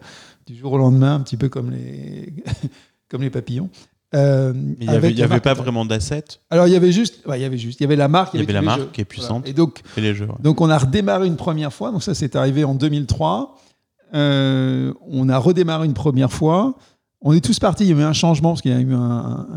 du 0.48 0.56
jour 0.56 0.74
au 0.74 0.78
lendemain, 0.78 1.16
un 1.16 1.20
petit 1.20 1.38
peu 1.38 1.48
comme 1.48 1.72
les, 1.72 2.34
comme 3.10 3.22
les 3.22 3.30
papillons. 3.30 3.70
Euh, 4.14 4.52
Mais 4.54 4.76
il 4.82 5.16
n'y 5.16 5.22
avait, 5.24 5.40
pas 5.40 5.54
vraiment 5.54 5.86
d'assets 5.86 6.26
Alors 6.50 6.68
il 6.68 6.74
y 6.74 6.76
avait 6.76 6.92
juste, 6.92 7.26
ouais, 7.28 7.40
il 7.40 7.44
y 7.44 7.46
avait 7.46 7.58
juste, 7.58 7.80
il 7.80 7.84
y 7.84 7.86
avait 7.86 7.96
la 7.96 8.10
marque, 8.10 8.34
Il 8.34 8.42
y 8.42 8.44
avait 8.44 8.52
la 8.52 8.62
marque 8.62 8.82
jeux. 8.82 8.90
qui 8.92 9.00
est 9.00 9.06
puissante. 9.06 9.48
Et 9.48 9.54
donc 9.54 9.82
et 9.96 10.02
les 10.02 10.14
jeux. 10.14 10.26
ouais. 10.26 10.36
donc 10.42 10.60
on 10.60 10.70
a 10.70 10.78
redémarré 10.78 11.28
une 11.28 11.38
première 11.38 11.72
fois, 11.72 11.92
donc 11.92 12.04
ça 12.04 12.14
c'est 12.14 12.36
arrivé 12.36 12.66
en 12.66 12.76
2003. 12.76 13.56
Euh, 14.14 14.94
on 15.08 15.30
a 15.30 15.38
redémarré 15.38 15.86
une 15.86 15.94
première 15.94 16.32
fois. 16.32 16.76
On 17.22 17.34
est 17.34 17.44
tous 17.44 17.60
partis, 17.60 17.84
il 17.84 17.90
y 17.90 17.94
a 17.94 17.98
eu 17.98 18.04
un 18.04 18.14
changement 18.14 18.50
parce 18.50 18.62
qu'il 18.62 18.72
y 18.72 18.76
a 18.76 18.80
eu 18.80 18.94
un, 18.94 19.48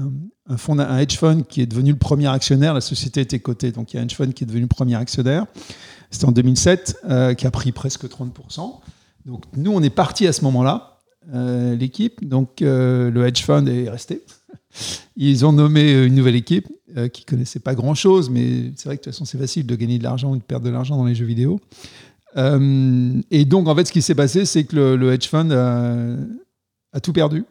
un, 0.49 0.79
un 0.79 0.99
hedge 0.99 1.17
fund 1.17 1.43
qui 1.49 1.63
est 1.63 1.67
devenu 1.67 1.93
le 1.93 1.99
premier 1.99 2.27
actionnaire. 2.27 2.75
La 2.75 2.83
société 2.83 3.23
était 3.23 3.39
cotée, 3.39 3.73
donc 3.73 3.93
il 3.93 3.97
y 3.97 3.99
a 3.99 4.03
un 4.03 4.05
hedge 4.05 4.15
fund 4.15 4.33
qui 4.33 4.45
est 4.45 4.47
devenu 4.47 4.63
le 4.63 4.69
premier 4.69 4.97
actionnaire. 4.97 5.47
C'était 6.11 6.27
en 6.27 6.33
2007, 6.33 6.99
euh, 7.09 7.35
qui 7.35 7.47
a 7.47 7.51
pris 7.51 7.73
presque 7.73 8.05
30%. 8.05 8.81
Donc 9.25 9.45
nous, 9.57 9.73
on 9.73 9.83
est 9.83 9.91
partis 9.91 10.27
à 10.27 10.33
ce 10.33 10.45
moment-là, 10.45 10.99
euh, 11.33 11.75
l'équipe. 11.75 12.27
Donc 12.29 12.61
le 12.61 13.25
hedge 13.27 13.43
fund 13.43 13.67
est 13.67 13.89
resté. 13.89 14.23
Ils 15.17 15.47
ont 15.47 15.53
nommé 15.53 16.05
une 16.05 16.15
nouvelle 16.15 16.37
équipe 16.37 16.69
qui 17.13 17.25
connaissait 17.25 17.61
pas 17.61 17.75
grand-chose, 17.75 18.31
mais 18.31 18.73
c'est 18.77 18.85
vrai 18.87 18.97
que 18.97 19.01
de 19.01 19.05
toute 19.05 19.13
façon, 19.15 19.25
c'est 19.25 19.39
facile 19.39 19.67
de 19.67 19.75
gagner 19.75 19.99
de 19.99 20.05
l'argent 20.05 20.31
ou 20.31 20.37
de 20.37 20.43
perdre 20.43 20.67
de 20.67 20.71
l'argent 20.71 20.97
dans 20.97 21.07
les 21.07 21.15
jeux 21.15 21.25
vidéo. 21.25 21.61
Euh, 22.37 23.21
et 23.31 23.45
donc, 23.45 23.69
en 23.69 23.75
fait, 23.75 23.85
ce 23.85 23.93
qui 23.93 24.03
s'est 24.03 24.15
passé, 24.15 24.45
c'est 24.45 24.65
que 24.65 24.77
le, 24.77 25.13
hedge 25.13 25.29
fund 25.29 25.51
a, 25.53 27.01
tout 27.01 27.13
perdu. 27.13 27.45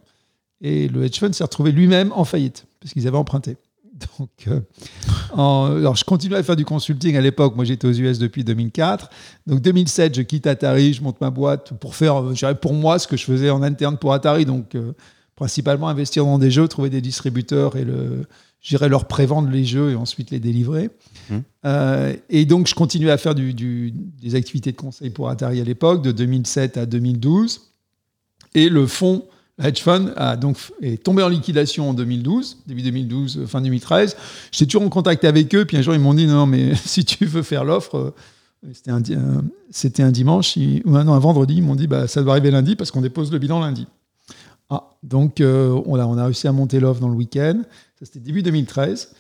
Et 0.62 0.88
le 0.88 1.04
hedge 1.04 1.20
fund 1.20 1.34
s'est 1.34 1.44
retrouvé 1.44 1.72
lui-même 1.72 2.12
en 2.14 2.26
faillite, 2.26 2.66
parce 2.80 2.94
qu'ils 2.94 3.08
avaient 3.08 3.18
emprunté. 3.18 3.58
Donc, 4.20 4.30
euh, 4.48 4.60
alors, 5.34 5.96
je 5.96 6.04
continuais 6.04 6.38
à 6.38 6.44
faire 6.44 6.56
du 6.56 6.66
consulting 6.66 7.16
à 7.16 7.22
l'époque. 7.22 7.56
Moi, 7.56 7.66
j'étais 7.66 7.88
aux 7.88 7.94
US 7.94 8.18
depuis 8.20 8.44
2004. 8.44 9.10
Donc, 9.48 9.62
2007, 9.62 10.16
je 10.16 10.22
quitte 10.22 10.48
Atari, 10.48 10.94
je 10.94 11.04
monte 11.04 11.22
ma 11.22 11.30
boîte 11.30 11.74
pour 11.74 11.96
faire, 11.96 12.24
pour 12.60 12.74
moi, 12.74 13.00
ce 13.00 13.08
que 13.08 13.18
je 13.18 13.24
faisais 13.24 13.50
en 13.50 13.62
interne 13.62 13.98
pour 13.98 14.14
Atari. 14.14 14.46
Donc, 14.46 14.76
euh, 14.76 14.94
principalement 15.36 15.88
investir 15.88 16.26
dans 16.26 16.38
des 16.38 16.52
jeux, 16.52 16.68
trouver 16.68 16.90
des 16.90 17.02
distributeurs 17.02 17.76
et 17.76 17.86
le, 17.86 18.26
j'irais 18.64 18.90
leur 18.90 19.06
prévendre 19.06 19.50
les 19.52 19.64
jeux 19.66 19.92
et 19.92 19.96
ensuite 19.96 20.32
les 20.32 20.40
délivrer. 20.40 20.90
Mhm. 21.30 21.44
Euh, 21.66 22.16
et 22.32 22.46
donc, 22.46 22.68
je 22.68 22.74
continuais 22.74 23.12
à 23.12 23.18
faire 23.18 23.36
du, 23.36 23.54
du- 23.54 23.92
des 23.94 24.34
activités 24.34 24.72
de 24.72 24.78
conseil 24.78 25.12
pour 25.12 25.30
Atari 25.30 25.62
à 25.62 25.64
l'époque, 25.64 26.02
de 26.02 26.12
2007 26.12 26.78
à 26.78 26.86
2012. 26.88 27.62
Et 28.56 28.70
le 28.70 28.88
fonds 28.88 29.26
hedge 29.62 29.82
fund 29.82 30.12
a 30.16 30.36
donc 30.36 30.58
est 30.82 31.04
tombé 31.04 31.22
en 31.22 31.30
liquidation 31.30 31.90
en 31.92 31.94
2012, 31.94 32.64
début 32.66 32.82
2012, 32.82 33.38
euh, 33.38 33.46
fin 33.46 33.62
2013. 33.62 34.16
J'étais 34.52 34.66
toujours 34.66 34.82
en 34.84 34.90
contact 34.90 35.24
avec 35.26 35.54
eux, 35.54 35.66
puis 35.66 35.78
un 35.78 35.82
jour 35.84 35.94
ils 35.94 36.00
m'ont 36.00 36.14
dit 36.16 36.26
non, 36.26 36.46
mais 36.48 36.74
si 36.86 37.06
tu 37.06 37.26
veux 37.26 37.44
faire 37.44 37.64
l'offre, 37.64 37.96
euh, 37.98 38.70
c'était 38.74 38.92
un, 38.92 39.02
c'était 39.70 40.10
dimanche 40.12 40.58
ou 40.86 40.96
un, 40.96 41.04
non, 41.04 41.14
un 41.14 41.20
vendredi, 41.20 41.56
ils 41.58 41.62
m'ont 41.64 41.76
dit 41.76 41.86
bah, 41.88 42.08
ça 42.08 42.24
doit 42.24 42.32
arriver 42.34 42.50
lundi 42.50 42.76
parce 42.76 42.90
qu'on 42.92 43.02
dépose 43.02 43.32
le 43.32 43.38
bilan 43.40 43.60
lundi. 43.60 43.86
Ah, 44.70 44.96
donc 45.04 45.40
euh, 45.42 45.80
on, 45.86 45.96
a, 46.00 46.06
on 46.06 46.18
a 46.18 46.26
réussi 46.26 46.48
à 46.48 46.52
monter 46.52 46.80
l'offre 46.80 47.02
dans 47.02 47.10
le 47.10 47.16
week-end. 47.16 47.62
C'était 48.04 48.20
début 48.20 48.44
2013. 48.44 49.14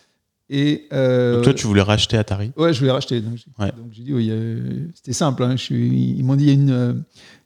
Et 0.50 0.88
euh, 0.91 1.36
Donc 1.36 1.43
toi, 1.46 1.54
tu 1.54 1.65
voulais 1.67 1.82
racheter 1.82 2.17
Atari? 2.17 2.52
Ouais, 2.58 2.74
je 2.74 2.80
voulais 2.80 2.91
racheter. 2.91 3.22
Donc, 3.22 3.38
j'ai 3.38 3.46
Ouais. 3.63 3.72
dit, 3.88 4.13
oui, 4.13 4.28
euh, 4.30 4.88
c'était 4.93 5.13
simple. 5.13 5.41
hein, 5.43 5.52
je 5.56 5.63
suis, 5.63 6.15
ils 6.17 6.24
m'ont 6.24 6.36
dit, 6.36 6.43
il 6.43 6.48
y, 6.48 6.52
a 6.52 6.54
une, 6.54 6.69
euh, 6.72 6.93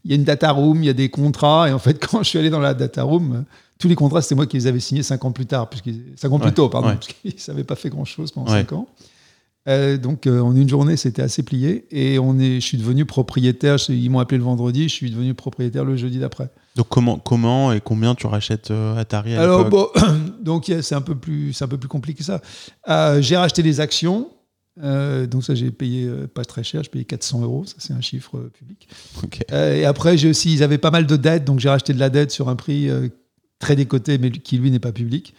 il 0.04 0.12
y 0.12 0.14
a 0.14 0.18
une 0.18 0.24
data 0.24 0.52
room, 0.52 0.82
il 0.84 0.88
y 0.88 0.90
a 0.90 0.94
des 0.94 1.10
contrats. 1.10 1.70
Et 1.70 1.74
en 1.74 1.80
fait, 1.80 2.00
quand 2.06 2.24
je 2.24 2.30
suis 2.30 2.40
allé 2.40 2.50
dans 2.50 2.60
la 2.60 2.74
data 2.74 3.04
room, 3.04 3.34
euh, 3.34 3.42
tous 3.80 3.88
les 3.88 3.96
contrats, 3.96 4.22
c'était 4.22 4.36
moi 4.36 4.48
qui 4.48 4.58
les 4.58 4.66
avais 4.68 4.80
signés 4.80 5.04
cinq 5.04 5.24
ans 5.26 5.32
plus 5.32 5.46
tard, 5.46 5.70
puisqu'ils, 5.70 6.02
cinq 6.16 6.32
ans 6.32 6.38
Ouais, 6.38 6.42
plus 6.48 6.54
tôt, 6.54 6.70
pardon, 6.70 6.88
ouais. 6.90 6.96
parce 6.96 7.08
qu'ils 7.08 7.34
n'avaient 7.50 7.64
pas 7.64 7.76
fait 7.76 7.90
grand-chose 7.90 8.32
pendant 8.32 8.52
Ouais. 8.52 8.60
cinq 8.60 8.74
ans. 8.74 8.88
Donc, 10.02 10.28
en 10.28 10.56
une 10.56 10.68
journée, 10.70 10.96
c'était 10.98 11.22
assez 11.22 11.44
plié. 11.44 11.86
Et 11.92 12.20
on 12.20 12.40
est, 12.40 12.56
je 12.62 12.66
suis 12.66 12.78
devenu 12.78 13.06
propriétaire. 13.06 13.76
Ils 13.90 14.10
m'ont 14.10 14.20
appelé 14.20 14.38
le 14.38 14.44
vendredi, 14.46 14.84
je 14.84 14.94
suis 14.94 15.12
devenu 15.12 15.34
propriétaire 15.34 15.84
le 15.86 15.98
jeudi 15.98 16.20
d'après. 16.20 16.50
Donc 16.78 16.90
comment, 16.90 17.18
comment 17.18 17.74
et 17.74 17.82
combien 17.82 18.14
tu 18.14 18.28
rachètes 18.28 18.70
euh, 18.70 18.96
Atari 18.96 19.36
à 19.36 19.42
Alors 19.42 19.66
bon, 19.68 19.88
donc 20.42 20.72
c'est 20.82 20.96
un 20.96 21.02
peu 21.02 21.16
plus, 21.16 21.52
c'est 21.52 21.66
un 21.66 21.68
peu 21.68 21.80
plus 21.80 21.90
compliqué 21.90 22.20
que 22.20 22.24
ça. 22.24 22.40
Euh, 22.88 23.20
j'ai 23.20 23.36
racheté 23.36 23.64
des 23.64 23.80
actions. 23.80 24.30
euh, 24.84 25.26
donc 25.26 25.44
ça 25.44 25.56
j'ai 25.56 25.72
payé 25.72 26.08
pas 26.34 26.46
très 26.46 26.64
cher, 26.64 26.84
j'ai 26.84 26.90
payé 26.90 27.04
400 27.04 27.42
euros, 27.42 27.66
ça 27.66 27.76
c'est 27.80 27.94
un 27.94 28.02
chiffre 28.02 28.38
public. 28.54 28.88
Et 29.52 29.86
après 29.86 30.18
j'ai 30.18 30.30
aussi, 30.30 30.54
ils 30.54 30.62
avaient 30.62 30.78
pas 30.78 30.92
mal 30.92 31.08
de 31.08 31.16
dettes, 31.16 31.46
donc 31.46 31.60
j'ai 31.60 31.70
racheté 31.70 31.94
de 31.94 32.00
la 32.00 32.12
dette 32.12 32.30
sur 32.30 32.48
un 32.48 32.56
prix 32.56 32.90
très 33.58 33.76
décoté, 33.76 34.20
mais 34.20 34.30
qui 34.30 34.60
lui 34.60 34.70
n'est 34.70 34.80
pas 34.80 34.92
public. 34.92 35.34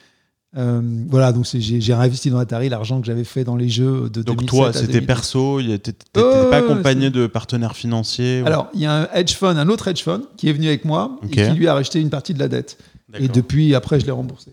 Euh, 0.57 0.81
voilà, 1.09 1.33
donc 1.33 1.45
j'ai 1.45 1.95
réinvesti 1.95 2.31
dans 2.31 2.39
Atari 2.39 2.71
l'argent 2.71 3.01
que 3.03 3.07
j'avais 3.07 3.25
fait 3.25 3.45
dans 3.45 3.55
les 3.57 3.69
jeux 3.69 4.09
de 4.09 4.23
Donc 4.23 4.39
2007 4.39 4.49
toi, 4.49 4.73
c'était 4.73 4.87
2010. 5.01 5.07
perso, 5.07 5.61
t'étais 5.63 5.93
Oh, 6.17 6.47
pas 6.51 6.57
accompagné 6.59 7.11
de 7.11 7.27
partenaires 7.27 7.77
financiers 7.77 8.43
Alors 8.47 8.69
il 8.73 8.81
y 8.81 8.87
a 8.87 9.03
un 9.03 9.09
hedge 9.13 9.35
fund, 9.35 9.59
un 9.59 9.69
autre 9.69 9.89
hedge 9.89 10.03
fund 10.03 10.23
qui 10.39 10.49
est 10.49 10.53
venu 10.55 10.69
avec 10.69 10.87
moi 10.87 11.19
et 11.23 11.29
qui 11.29 11.51
lui 11.51 11.69
a 11.69 11.75
racheté 11.75 12.01
une 12.01 12.09
partie 12.11 12.33
de 12.33 12.39
la 12.39 12.49
dette. 12.49 12.79
Et 13.19 13.29
depuis, 13.29 13.75
après, 13.75 14.01
je 14.01 14.07
l'ai 14.07 14.13
remboursé. 14.13 14.53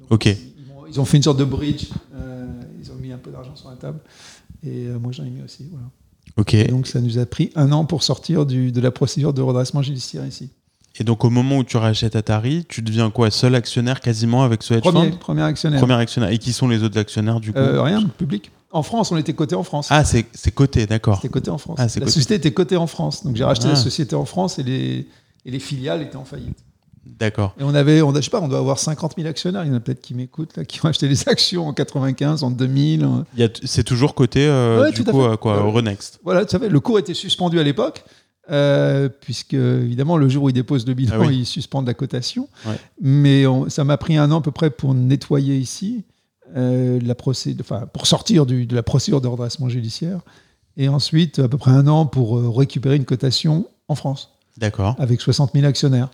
Donc, 0.00 0.12
Ok. 0.12 0.26
Ils, 0.88 1.00
ont 1.00 1.04
fait 1.04 1.16
une 1.16 1.22
sorte 1.24 1.38
de 1.38 1.44
bridge. 1.44 1.86
euh, 2.14 2.46
ils 2.80 2.90
ont 2.92 2.94
mis 2.94 3.10
un 3.12 3.18
peu 3.18 3.30
d'argent 3.32 3.54
sur 3.56 3.68
la 3.70 3.76
table. 3.76 3.98
Et 4.64 4.86
euh, 4.86 4.98
moi, 5.00 5.10
j'en 5.12 5.24
ai 5.24 5.30
mis 5.30 5.42
aussi. 5.42 5.66
Voilà. 5.70 5.86
Ok. 6.36 6.54
Et 6.54 6.68
donc, 6.68 6.86
ça 6.86 7.00
nous 7.00 7.18
a 7.18 7.26
pris 7.26 7.50
un 7.56 7.72
an 7.72 7.84
pour 7.84 8.02
sortir 8.04 8.46
du- 8.46 8.70
de 8.70 8.80
la 8.80 8.92
procédure 8.92 9.32
de 9.32 9.42
redressement 9.42 9.82
judiciaire 9.82 10.24
ici. 10.26 10.50
Et 10.98 11.04
donc 11.04 11.24
au 11.24 11.30
moment 11.30 11.58
où 11.58 11.64
tu 11.64 11.76
rachètes 11.76 12.16
Atari, 12.16 12.64
tu 12.68 12.80
deviens 12.82 13.10
quoi? 13.10 13.30
Seul 13.30 13.54
actionnaire 13.54 14.00
quasiment 14.00 14.44
avec 14.44 14.62
ce 14.62 14.74
hedge 14.74 14.80
Premier, 14.82 15.10
fund? 15.10 15.18
premier 15.18 15.42
actionnaire. 15.42 15.78
Premier 15.80 15.94
actionnaire. 15.94 16.30
Et 16.30 16.38
qui 16.38 16.52
sont 16.52 16.68
les 16.68 16.82
autres 16.82 16.98
actionnaires 16.98 17.40
du 17.40 17.52
coup? 17.52 17.58
Euh, 17.58 17.82
rien, 17.82 18.02
public. 18.18 18.50
En 18.72 18.82
France, 18.82 19.12
on 19.12 19.16
était 19.16 19.32
coté 19.32 19.54
en 19.54 19.62
France. 19.62 19.88
Ah, 19.90 20.04
c'est 20.04 20.24
coté, 20.54 20.86
d'accord. 20.86 21.16
C'était 21.16 21.28
coté 21.28 21.50
en 21.50 21.58
France. 21.58 21.76
Ah, 21.78 21.84
la 21.84 21.88
coté. 21.88 22.06
société 22.06 22.34
était 22.34 22.52
cotée 22.52 22.76
en 22.76 22.86
France. 22.86 23.24
Donc, 23.24 23.36
j'ai 23.36 23.44
racheté 23.44 23.66
Ah. 23.68 23.70
la 23.70 23.76
société 23.76 24.14
en 24.16 24.24
France 24.26 24.58
et 24.58 24.62
les, 24.62 25.06
et 25.46 25.50
les 25.50 25.58
filiales 25.60 26.02
étaient 26.02 26.16
en 26.16 26.24
faillite. 26.24 26.58
D'accord. 27.06 27.54
Et 27.58 27.62
on 27.62 27.74
avait, 27.74 28.02
on 28.02 28.12
je 28.14 28.20
sais 28.20 28.30
pas, 28.30 28.40
on 28.40 28.48
doit 28.48 28.58
avoir 28.58 28.78
50 28.78 29.14
000 29.16 29.28
actionnaires. 29.28 29.64
Il 29.64 29.68
y 29.68 29.72
en 29.72 29.76
a 29.76 29.80
peut-être 29.80 30.00
qui 30.02 30.12
m'écoutent, 30.14 30.56
là, 30.56 30.64
qui 30.64 30.84
ont 30.84 30.88
acheté 30.88 31.08
des 31.08 31.28
actions 31.28 31.68
en 31.68 31.72
95, 31.72 32.42
en 32.42 32.50
2000. 32.50 33.04
en- 33.04 33.24
Il 33.34 33.40
y 33.40 33.44
a 33.44 33.48
t- 33.48 33.60
C'est 33.64 33.84
toujours 33.84 34.14
coté 34.14 34.44
euh, 34.46 34.82
Ouais, 34.82 34.92
du 34.92 35.04
tout 35.04 35.08
à 35.10 35.12
coup 35.12 35.22
fait. 35.24 35.32
à 35.32 35.36
quoi 35.36 35.56
Ouais. 35.62 35.68
au 35.68 35.70
Renext. 35.70 36.18
Voilà, 36.24 36.44
tu 36.44 36.50
savais, 36.50 36.68
le 36.68 36.80
cours 36.80 36.98
était 36.98 37.14
suspendu 37.14 37.60
à 37.60 37.62
l'époque, 37.62 38.04
euh, 38.50 39.08
puisque 39.08 39.54
évidemment, 39.54 40.16
le 40.16 40.28
jour 40.28 40.44
où 40.44 40.48
ils 40.50 40.52
déposent 40.52 40.86
le 40.86 40.94
bilan, 40.94 41.14
Ah 41.20 41.26
oui. 41.26 41.38
ils 41.40 41.46
suspendent 41.46 41.86
la 41.86 41.94
cotation. 41.94 42.48
Ouais. 42.66 42.76
Mais 43.00 43.46
on- 43.46 43.68
ça 43.68 43.84
m'a 43.84 43.96
pris 43.96 44.16
un 44.16 44.30
an 44.30 44.38
à 44.38 44.42
peu 44.42 44.50
près 44.52 44.70
pour 44.70 44.94
nettoyer 44.94 45.56
ici, 45.58 46.04
euh, 46.56 47.00
la 47.02 47.14
procédure, 47.14 47.64
enfin, 47.68 47.86
pour 47.92 48.06
sortir 48.06 48.46
du- 48.46 48.66
de 48.66 48.74
la 48.74 48.82
procédure 48.82 49.20
de 49.20 49.26
redressement 49.28 49.68
judiciaire. 49.68 50.20
Et 50.76 50.88
ensuite, 50.88 51.38
à 51.40 51.48
peu 51.48 51.58
près 51.58 51.70
un 51.72 51.86
an 51.88 52.06
pour 52.06 52.38
euh, 52.38 52.48
récupérer 52.50 52.96
une 52.96 53.04
cotation 53.04 53.66
en 53.88 53.94
France, 53.94 54.30
D'accord. 54.58 54.94
avec 54.98 55.20
60 55.20 55.52
000 55.54 55.64
actionnaires, 55.66 56.10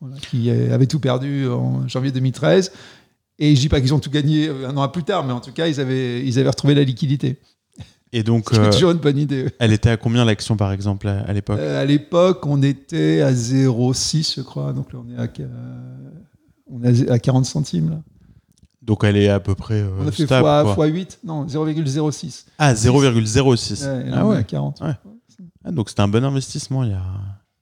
voilà, 0.00 0.16
qui 0.16 0.50
avaient 0.50 0.86
tout 0.86 1.00
perdu 1.00 1.46
en 1.48 1.86
janvier 1.88 2.10
2013. 2.12 2.72
Et 3.38 3.54
je 3.54 3.60
dis 3.60 3.68
pas 3.68 3.80
qu'ils 3.82 3.92
ont 3.92 3.98
tout 3.98 4.10
gagné 4.10 4.48
un 4.48 4.76
an 4.78 4.88
plus 4.88 5.04
tard, 5.04 5.24
mais 5.24 5.32
en 5.32 5.40
tout 5.40 5.52
cas, 5.52 5.66
ils 5.68 5.78
avaient, 5.80 6.24
ils 6.26 6.38
avaient 6.38 6.48
retrouvé 6.48 6.74
la 6.74 6.82
liquidité. 6.84 7.38
Et 8.18 8.22
donc 8.22 8.48
C'est 8.50 8.58
euh, 8.58 8.70
toujours 8.70 8.92
une 8.92 8.96
bonne 8.98 9.18
idée. 9.18 9.46
elle 9.58 9.72
était 9.74 9.90
à 9.90 9.98
combien 9.98 10.24
l'action 10.24 10.56
par 10.56 10.72
exemple 10.72 11.06
à, 11.06 11.20
à 11.20 11.32
l'époque 11.34 11.58
Euh, 11.60 11.82
à 11.82 11.84
l'époque, 11.84 12.46
on 12.46 12.62
était 12.62 13.20
à 13.20 13.30
0,6, 13.32 14.36
je 14.36 14.40
crois. 14.40 14.72
Donc 14.72 14.90
là, 14.94 15.00
on 15.06 15.12
est 15.14 15.18
à, 15.22 15.28
euh, 15.40 16.10
on 16.72 16.82
est 16.82 17.10
à 17.10 17.18
40 17.18 17.44
centimes. 17.44 17.90
Là. 17.90 17.96
Donc 18.80 19.04
elle 19.04 19.18
est 19.18 19.28
à 19.28 19.38
peu 19.40 19.54
près 19.54 19.80
euh, 19.82 19.90
On 20.00 20.08
a 20.08 20.12
fait 20.12 20.24
stable. 20.24 20.44
fois, 20.44 20.62
quoi. 20.64 20.74
fois 20.74 20.86
8, 20.86 21.18
non, 21.24 21.44
0,06. 21.44 22.46
Ah 22.58 22.72
0,06. 22.72 23.84
Ouais, 23.86 24.10
ah 24.14 24.26
ouais. 24.26 24.36
à 24.38 24.42
40. 24.44 24.80
Ouais. 24.80 24.92
Ah, 25.64 25.70
donc 25.72 25.90
c'était 25.90 26.00
un 26.02 26.08
bon 26.08 26.24
investissement 26.24 26.84
il 26.84 26.90
y 26.90 26.94
a. 26.94 27.02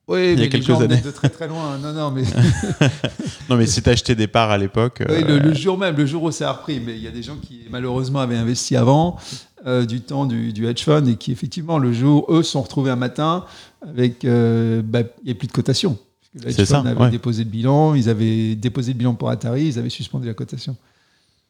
Oui, 0.07 0.33
Il 0.33 0.39
y 0.39 0.43
a 0.43 0.47
quelques 0.47 0.67
gens 0.67 0.79
années. 0.81 1.01
de 1.01 1.09
très 1.09 1.29
très 1.29 1.47
loin. 1.47 1.79
Non, 1.79 1.91
non, 1.91 2.11
mais 2.11 2.21
Non 3.49 3.55
mais 3.57 3.65
si 3.65 3.81
t'as 3.81 3.91
acheté 3.91 4.13
des 4.13 4.27
parts 4.27 4.51
à 4.51 4.57
l'époque. 4.59 5.03
Oui, 5.09 5.15
euh, 5.23 5.27
le, 5.27 5.39
le 5.39 5.53
jour 5.55 5.79
même, 5.79 5.95
le 5.97 6.05
jour 6.05 6.21
où 6.23 6.31
ça 6.31 6.49
a 6.49 6.53
repris. 6.53 6.79
Mais 6.79 6.93
il 6.95 7.01
y 7.01 7.07
a 7.07 7.11
des 7.11 7.23
gens 7.23 7.37
qui 7.41 7.61
malheureusement 7.71 8.19
avaient 8.19 8.37
investi 8.37 8.75
avant 8.75 9.17
euh, 9.65 9.85
du 9.85 10.01
temps 10.01 10.25
du, 10.25 10.53
du 10.53 10.67
hedge 10.67 10.83
fund 10.83 11.05
et 11.07 11.15
qui 11.15 11.31
effectivement 11.31 11.79
le 11.79 11.91
jour, 11.93 12.25
eux, 12.29 12.43
sont 12.43 12.61
retrouvés 12.61 12.91
un 12.91 12.95
matin 12.95 13.45
avec, 13.81 14.23
euh, 14.25 14.81
bah, 14.83 15.01
il 15.23 15.25
n'y 15.25 15.31
a 15.31 15.35
plus 15.35 15.47
de 15.47 15.51
cotation. 15.53 15.97
le 16.33 16.47
hedge 16.49 16.55
C'est 16.55 16.65
fund 16.65 16.83
ça, 16.83 16.89
avait 16.89 17.01
ouais. 17.01 17.09
déposé 17.09 17.43
le 17.43 17.49
bilan, 17.49 17.95
ils 17.95 18.09
avaient 18.09 18.55
déposé 18.55 18.93
le 18.93 18.97
bilan 18.97 19.13
pour 19.15 19.29
Atari, 19.29 19.65
ils 19.67 19.79
avaient 19.79 19.89
suspendu 19.89 20.27
la 20.27 20.33
cotation. 20.33 20.75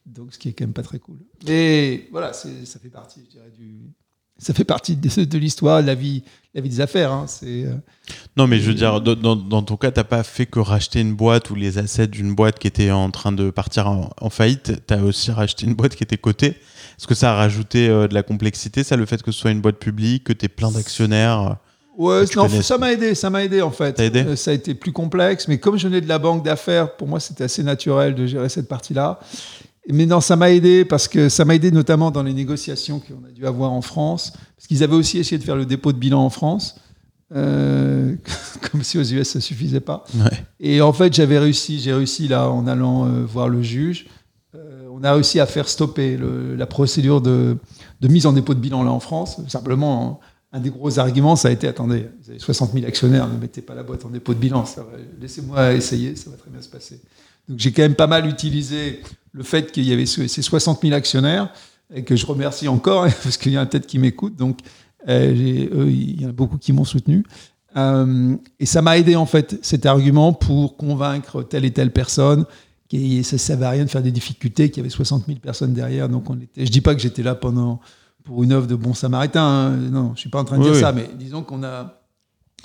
Donc, 0.06 0.34
ce 0.34 0.38
qui 0.40 0.50
est 0.50 0.54
quand 0.54 0.66
même 0.66 0.74
pas 0.74 0.84
très 0.84 1.00
cool. 1.00 1.18
Et 1.48 2.08
voilà, 2.12 2.32
ça 2.34 2.48
fait 2.82 2.90
partie, 2.90 3.22
je 3.26 3.32
dirais, 3.32 3.52
du. 3.58 3.72
Ça 4.38 4.54
fait 4.54 4.66
partie 4.66 4.98
de, 4.98 5.24
de 5.24 5.38
l'histoire, 5.38 5.82
de 5.82 5.88
la 5.88 5.96
vie, 5.96 6.22
la 6.54 6.60
vie 6.62 6.68
des 6.70 6.82
affaires. 6.82 7.12
hein. 7.12 7.26
Euh, 7.44 7.74
Non, 8.36 8.48
mais 8.48 8.60
je 8.60 8.68
veux 8.68 8.74
dire, 8.76 9.00
dans, 9.02 9.64
ton 9.64 9.78
cas, 9.78 9.92
t'as 9.92 10.04
pas 10.04 10.24
fait 10.24 10.46
que 10.46 10.60
racheter 10.60 11.00
une 11.00 11.16
boîte 11.16 11.50
ou 11.52 11.56
les 11.56 11.78
assets 11.78 12.08
d'une 12.08 12.36
boîte 12.36 12.60
qui 12.60 12.68
était 12.68 12.92
en 12.92 13.10
train 13.12 13.32
de 13.32 13.50
partir 13.50 13.88
en, 13.88 14.10
en 14.20 14.30
faillite. 14.30 14.86
T'as 14.86 15.02
aussi 15.02 15.32
racheté 15.32 15.66
une 15.66 15.74
boîte 15.74 15.96
qui 15.96 16.04
était 16.04 16.18
cotée. 16.18 16.58
Est-ce 16.98 17.08
que 17.08 17.16
ça 17.16 17.34
a 17.34 17.36
rajouté 17.36 17.90
euh, 17.90 18.08
de 18.08 18.14
la 18.14 18.24
complexité, 18.24 18.84
ça, 18.84 18.96
le 18.96 19.06
fait 19.06 19.22
que 19.22 19.32
ce 19.32 19.40
soit 19.40 19.52
une 19.52 19.62
boîte 19.62 19.78
publique, 19.78 20.26
que 20.26 20.34
t'aies 20.34 20.48
plein 20.48 20.72
d'actionnaires 20.72 21.58
Ouais, 21.98 22.26
tu 22.26 22.38
non, 22.38 22.50
ça 22.50 22.78
m'a 22.78 22.92
aidé, 22.92 23.16
ça 23.16 23.30
m'a 23.30 23.44
aidé 23.44 23.62
en 23.62 23.72
fait. 23.72 24.00
Aidé 24.00 24.24
Euh, 24.24 24.36
ça 24.36 24.52
a 24.52 24.54
été 24.54 24.74
plus 24.74 24.92
complexe, 24.92 25.48
mais 25.48 25.60
comme 25.60 25.78
je 25.78 25.88
venais 25.88 26.02
de 26.02 26.10
la 26.10 26.20
banque 26.20 26.44
d'affaires, 26.44 26.96
pour 26.98 27.08
moi 27.08 27.20
c'était 27.20 27.46
assez 27.46 27.64
naturel 27.64 28.16
de 28.16 28.26
gérer 28.26 28.50
cette 28.50 28.68
partie-là. 28.68 29.20
Mais 29.88 30.06
non, 30.06 30.20
ça 30.20 30.36
m'a 30.36 30.52
aidé 30.52 30.84
parce 30.84 31.08
que 31.08 31.30
ça 31.30 31.46
m'a 31.46 31.56
aidé 31.56 31.72
notamment 31.72 32.12
dans 32.12 32.24
les 32.24 32.34
négociations 32.34 33.00
qu'on 33.00 33.26
a 33.26 33.32
dû 33.32 33.46
avoir 33.46 33.72
en 33.72 33.82
France, 33.82 34.34
parce 34.58 34.68
qu'ils 34.68 34.84
avaient 34.84 34.96
aussi 34.96 35.20
essayé 35.20 35.38
de 35.38 35.44
faire 35.44 35.56
le 35.56 35.66
dépôt 35.66 35.94
de 35.94 35.98
bilan 35.98 36.22
en 36.22 36.30
France, 36.30 36.76
euh, 37.34 38.16
comme 38.72 38.84
si 38.84 38.98
aux 38.98 39.04
US 39.04 39.30
ça 39.30 39.40
suffisait 39.40 39.80
pas. 39.80 40.04
Ouais. 40.16 40.44
Et 40.60 40.82
en 40.82 40.92
fait, 40.92 41.14
j'avais 41.14 41.40
réussi, 41.40 41.80
j'ai 41.80 41.94
réussi 41.94 42.28
là 42.28 42.50
en 42.50 42.68
allant 42.68 43.06
euh, 43.06 43.24
voir 43.26 43.48
le 43.48 43.62
juge. 43.62 44.08
On 44.98 45.04
a 45.04 45.12
réussi 45.12 45.42
à 45.42 45.46
faire 45.46 45.68
stopper 45.68 46.18
la 46.58 46.66
procédure 46.66 47.20
de, 47.20 47.58
mise 48.02 48.26
en 48.26 48.32
dépôt 48.32 48.54
de 48.54 48.62
bilan 48.62 48.82
là 48.82 48.92
en 48.92 49.02
France. 49.02 49.42
Simplement, 49.50 50.22
un 50.54 50.62
des 50.62 50.70
gros 50.70 51.00
arguments, 51.00 51.36
ça 51.36 51.50
a 51.50 51.52
été 51.52 51.68
attendez, 51.68 52.08
vous 52.24 52.30
avez 52.30 52.40
60 52.40 52.72
000 52.72 52.86
actionnaires, 52.86 53.28
ne 53.28 53.38
mettez 53.38 53.62
pas 53.62 53.76
la 53.76 53.84
boîte 53.84 54.06
en 54.06 54.10
dépôt 54.10 54.34
de 54.34 54.40
bilan. 54.40 54.64
Laissez-moi 55.20 55.74
essayer, 55.74 56.16
ça 56.16 56.30
va 56.30 56.38
très 56.38 56.50
bien 56.50 56.62
se 56.62 56.70
passer. 56.70 57.02
Donc 57.50 57.60
j'ai 57.60 57.74
quand 57.74 57.82
même 57.82 57.96
pas 57.96 58.08
mal 58.08 58.26
utilisé 58.26 59.02
le 59.34 59.44
fait 59.44 59.70
qu'il 59.74 59.84
y 59.84 59.92
avait 59.92 60.06
ce- 60.06 60.28
ces 60.28 60.42
60 60.42 60.82
000 60.84 60.94
actionnaires 60.94 61.52
et 61.94 62.06
que 62.06 62.16
je 62.16 62.26
remercie 62.26 62.70
encore 62.70 63.04
parce 63.24 63.36
qu'il 63.36 63.52
y 63.52 63.58
en 63.58 63.64
a 63.64 63.66
peut-être 63.66 63.88
qui 63.88 64.00
m'écoutent. 64.00 64.38
Donc 64.38 64.60
euh, 65.10 65.34
il 65.36 66.22
y 66.22 66.26
en 66.26 66.30
a 66.30 66.32
beaucoup 66.32 66.58
qui 66.58 66.72
m'ont 66.72 66.86
soutenu. 66.86 67.26
Euh, 67.76 68.38
et 68.62 68.66
ça 68.66 68.82
m'a 68.82 68.98
aidé 68.98 69.18
en 69.18 69.26
fait 69.26 69.60
cet 69.62 69.86
argument 69.86 70.32
pour 70.32 70.78
convaincre 70.78 71.44
telle 71.44 71.66
et 71.66 71.72
telle 71.72 71.92
personne 71.92 72.46
qui 72.88 73.24
ça 73.24 73.36
ne 73.36 73.40
servait 73.40 73.66
à 73.66 73.70
rien 73.72 73.86
de 73.86 73.90
faire 73.90 74.04
des 74.04 74.12
difficultés, 74.12 74.70
qu'il 74.70 74.78
y 74.78 74.80
avait 74.82 74.90
60 74.90 75.26
000 75.26 75.40
personnes 75.40 75.74
derrière. 75.74 76.08
Donc 76.10 76.30
on 76.30 76.40
était. 76.40 76.66
Je 76.66 76.72
dis 76.72 76.82
pas 76.82 76.94
que 76.96 77.02
j'étais 77.02 77.24
là 77.24 77.36
pendant 77.36 77.80
pour 78.24 78.44
une 78.44 78.52
œuvre 78.52 78.68
de 78.68 78.76
bon 78.76 78.94
samaritain. 78.94 79.44
hein. 79.44 79.76
Non, 79.78 80.14
je 80.16 80.20
suis 80.22 80.30
pas 80.30 80.40
en 80.40 80.46
train 80.46 80.58
de 80.58 80.62
Oui, 80.64 80.68
dire 80.68 80.76
oui. 80.76 80.82
ça, 80.82 80.92
mais 80.92 81.10
disons 81.18 81.44
qu'on 81.44 81.64
a 81.64 82.02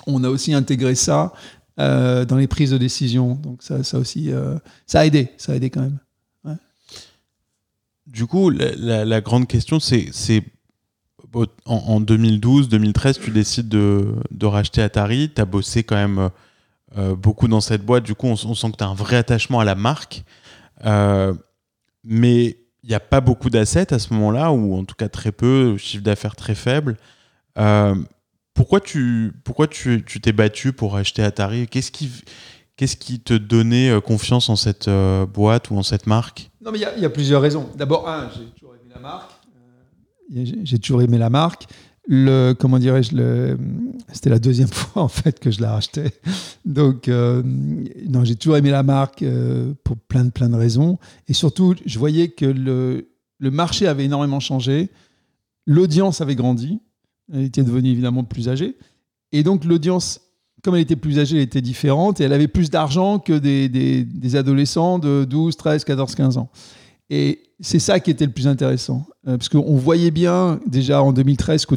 on 0.07 0.23
a 0.23 0.29
aussi 0.29 0.53
intégré 0.53 0.95
ça 0.95 1.31
euh, 1.79 2.25
dans 2.25 2.37
les 2.37 2.47
prises 2.47 2.71
de 2.71 2.77
décision. 2.77 3.35
Donc 3.35 3.61
ça, 3.63 3.83
ça 3.83 3.97
aussi, 3.99 4.31
euh, 4.31 4.57
ça 4.87 5.01
a 5.01 5.05
aidé, 5.05 5.29
ça 5.37 5.51
a 5.51 5.55
aidé 5.55 5.69
quand 5.69 5.81
même. 5.81 5.99
Du 8.07 8.25
coup, 8.25 8.49
la, 8.49 8.75
la- 8.75 9.05
la 9.05 9.21
grande 9.21 9.47
question, 9.47 9.79
c'est, 9.79 10.09
en, 11.33 11.47
en 11.65 12.01
2012, 12.01 12.67
2013, 12.67 13.19
tu 13.19 13.31
décides 13.31 13.69
de, 13.69 14.15
de 14.31 14.45
racheter 14.45 14.81
Atari. 14.81 15.31
Tu 15.33 15.39
as 15.39 15.45
bossé 15.45 15.83
quand 15.83 15.95
même 15.95 16.29
euh, 16.97 17.15
beaucoup 17.15 17.47
dans 17.47 17.61
cette 17.61 17.85
boîte. 17.85 18.03
Du 18.03 18.15
coup, 18.15 18.27
on, 18.27 18.35
sent 18.35 18.71
que 18.71 18.77
tu 18.77 18.83
as 18.83 18.87
un 18.87 18.93
vrai 18.93 19.17
attachement 19.17 19.59
à 19.59 19.65
la 19.65 19.75
marque. 19.75 20.23
Euh, 20.85 21.33
mais 22.03 22.57
il 22.83 22.89
n'y 22.89 22.95
a 22.95 22.99
pas 22.99 23.21
beaucoup 23.21 23.49
d'assets 23.49 23.93
à 23.93 23.99
ce 23.99 24.13
moment-là, 24.13 24.51
ou 24.51 24.75
en 24.75 24.83
tout 24.83 24.95
cas 24.95 25.07
très 25.07 25.31
peu, 25.31 25.77
chiffre 25.77 26.03
d'affaires 26.03 26.35
très 26.35 26.55
faible. 26.55 26.97
Euh, 27.57 27.95
pourquoi 28.53 28.79
tu 28.79 29.33
pourquoi 29.43 29.67
tu 29.67 30.03
t'es 30.03 30.31
battu 30.31 30.73
pour 30.73 30.95
acheter 30.95 31.23
Atari? 31.23 31.67
Qu'est-ce 31.67 31.91
qui, 31.91 32.11
qu'est-ce 32.75 32.97
qui 32.97 33.19
te 33.19 33.33
donnait 33.33 34.01
confiance 34.01 34.49
en 34.49 34.55
cette 34.55 34.89
boîte 35.33 35.69
ou 35.69 35.77
en 35.77 35.83
cette 35.83 36.07
marque? 36.07 36.49
Non, 36.61 36.71
mais 36.71 36.79
il 36.79 37.01
y 37.01 37.05
a- 37.05 37.09
plusieurs 37.09 37.41
raisons. 37.41 37.69
D'abord, 37.75 38.09
j'ai 38.35 38.45
toujours 38.51 38.75
aimé 38.75 38.91
la 38.93 38.99
marque. 38.99 39.31
J'ai 40.63 40.79
toujours 40.79 41.01
aimé 41.01 41.17
la 41.17 41.29
marque. 41.29 41.67
Le, 42.13 42.51
comment 42.51 42.77
dirais-je, 42.77 43.15
le- 43.15 43.57
c'était 44.11 44.29
la 44.29 44.39
deuxième 44.39 44.67
fois 44.71 45.01
en 45.03 45.07
fait 45.07 45.39
que 45.39 45.49
je 45.49 45.61
la 45.61 45.71
rachetais. 45.71 46.11
Donc, 46.65 47.07
euh, 47.07 47.41
non, 47.45 48.25
j'ai 48.25 48.35
toujours 48.35 48.57
aimé 48.57 48.69
la 48.69 48.83
marque 48.83 49.23
euh, 49.23 49.73
pour 49.85 49.95
plein 49.95 50.25
de 50.25 50.29
plein 50.29 50.49
de 50.49 50.55
raisons. 50.57 50.99
Et 51.29 51.33
surtout, 51.33 51.73
je 51.85 51.97
voyais 51.97 52.27
que 52.27 52.45
le, 52.45 53.07
le 53.39 53.51
marché 53.51 53.87
avait 53.87 54.03
énormément 54.05 54.41
changé. 54.41 54.89
L'audience 55.65 56.19
avait 56.19 56.35
grandi. 56.35 56.79
Elle 57.33 57.43
était 57.43 57.63
devenue 57.63 57.89
évidemment 57.91 58.25
plus 58.25 58.49
âgée. 58.49 58.75
Et 59.31 59.43
donc, 59.43 59.63
l'audience, 59.63 60.19
comme 60.63 60.75
elle 60.75 60.81
était 60.81 60.97
plus 60.97 61.17
âgée, 61.17 61.37
elle 61.37 61.43
était 61.43 61.61
différente 61.61 62.19
et 62.19 62.25
elle 62.25 62.33
avait 62.33 62.49
plus 62.49 62.69
d'argent 62.69 63.19
que 63.19 63.33
des, 63.39 63.69
des- 63.69 64.03
des 64.03 64.35
adolescents 64.35 64.99
de 64.99 65.23
12, 65.23 65.55
13, 65.55 65.85
14, 65.85 66.13
15 66.15 66.37
ans. 66.37 66.49
Et 67.09 67.39
c'est 67.61 67.79
ça 67.79 68.01
qui 68.01 68.11
était 68.11 68.25
le 68.25 68.33
plus 68.33 68.47
intéressant. 68.47 69.07
Euh, 69.29 69.37
parce 69.37 69.47
qu'on 69.47 69.77
voyait 69.77 70.11
bien 70.11 70.59
déjà 70.67 71.01
en 71.01 71.13
2013 71.13 71.65
que 71.65 71.75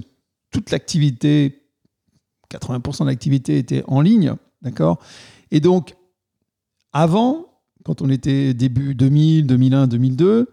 toute 0.54 0.70
l'activité, 0.70 1.62
80% 2.50 3.00
de 3.00 3.06
l'activité 3.08 3.58
était 3.58 3.82
en 3.88 4.00
ligne. 4.00 4.34
D'accord? 4.62 5.00
Et 5.50 5.60
donc, 5.60 5.94
avant, 6.92 7.46
quand 7.84 8.00
on 8.00 8.08
était 8.08 8.54
début 8.54 8.94
2000, 8.94 9.46
2001, 9.46 9.88
2002, 9.88 10.48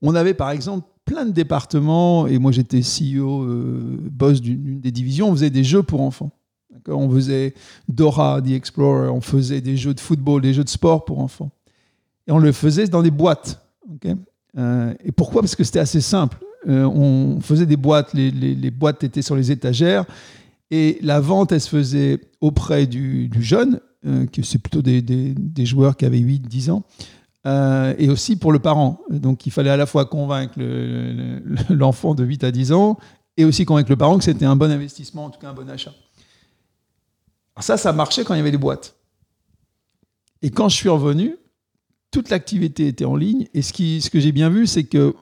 on 0.00 0.14
avait 0.14 0.34
par 0.34 0.50
exemple 0.50 0.88
plein 1.04 1.26
de 1.26 1.30
départements, 1.30 2.26
et 2.26 2.38
moi 2.38 2.52
j'étais 2.52 2.80
CEO, 2.80 3.44
euh, 3.44 3.98
boss 4.10 4.40
d'une 4.40 4.80
des 4.80 4.90
divisions, 4.90 5.28
on 5.28 5.32
faisait 5.32 5.50
des 5.50 5.64
jeux 5.64 5.82
pour 5.82 6.00
enfants. 6.00 6.32
On 6.86 7.10
faisait 7.10 7.54
Dora, 7.88 8.40
The 8.40 8.50
Explorer, 8.50 9.08
on 9.08 9.20
faisait 9.20 9.60
des 9.60 9.76
jeux 9.76 9.92
de 9.92 10.00
football, 10.00 10.40
des 10.40 10.54
jeux 10.54 10.64
de 10.64 10.68
sport 10.68 11.04
pour 11.04 11.18
enfants. 11.18 11.50
Et 12.26 12.32
on 12.32 12.38
le 12.38 12.52
faisait 12.52 12.86
dans 12.88 13.02
des 13.02 13.10
boîtes. 13.10 13.60
Euh, 14.56 14.94
et 15.04 15.12
pourquoi? 15.12 15.42
Parce 15.42 15.54
que 15.54 15.64
c'était 15.64 15.80
assez 15.80 16.00
simple. 16.00 16.38
Euh, 16.68 16.84
on 16.84 17.40
faisait 17.40 17.66
des 17.66 17.76
boîtes, 17.76 18.12
les, 18.14 18.70
boîtes 18.70 19.02
étaient 19.04 19.22
sur 19.22 19.36
les 19.36 19.50
étagères, 19.50 20.04
et 20.70 20.98
la 21.02 21.18
vente, 21.20 21.52
elle 21.52 21.60
se 21.60 21.68
faisait 21.70 22.20
auprès 22.40 22.86
du, 22.86 23.30
jeune, 23.40 23.80
euh, 24.06 24.26
que 24.26 24.42
c'est 24.42 24.58
plutôt 24.58 24.82
des, 24.82 25.00
des- 25.00 25.34
des 25.34 25.66
joueurs 25.66 25.96
qui 25.96 26.04
avaient 26.04 26.18
8, 26.18 26.40
10 26.46 26.70
ans, 26.70 26.82
euh, 27.46 27.94
et 27.98 28.10
aussi 28.10 28.36
pour 28.36 28.52
le 28.52 28.58
parent. 28.58 29.00
Donc 29.10 29.46
il 29.46 29.50
fallait 29.50 29.70
à 29.70 29.76
la 29.78 29.86
fois 29.86 30.04
convaincre 30.04 30.54
le- 30.58 31.40
le- 31.42 31.74
l'enfant 31.74 32.14
de 32.14 32.22
8 32.24 32.44
à 32.44 32.50
10 32.50 32.72
ans, 32.72 32.98
et 33.38 33.44
aussi 33.44 33.64
convaincre 33.64 33.90
le 33.90 33.96
parent 33.96 34.18
que 34.18 34.24
c'était 34.24 34.44
un 34.44 34.56
bon 34.56 34.70
investissement, 34.70 35.24
en 35.26 35.30
tout 35.30 35.40
cas 35.40 35.48
un 35.48 35.54
bon 35.54 35.68
achat. 35.70 35.94
Alors 37.56 37.64
ça, 37.64 37.76
ça 37.76 37.92
marchait 37.92 38.24
quand 38.24 38.34
il 38.34 38.38
y 38.38 38.40
avait 38.40 38.50
les 38.50 38.58
boîtes. 38.58 38.94
Et 40.42 40.50
quand 40.50 40.68
je 40.68 40.76
suis 40.76 40.88
revenu, 40.88 41.36
toute 42.10 42.30
l'activité 42.30 42.86
était 42.88 43.04
en 43.04 43.16
ligne. 43.16 43.46
Et 43.54 43.62
ce 43.62 44.10
que 44.10 44.20
j'ai 44.20 44.32
bien 44.32 44.50
vu, 44.50 44.66
c'est 44.66 44.84
que 44.84 45.14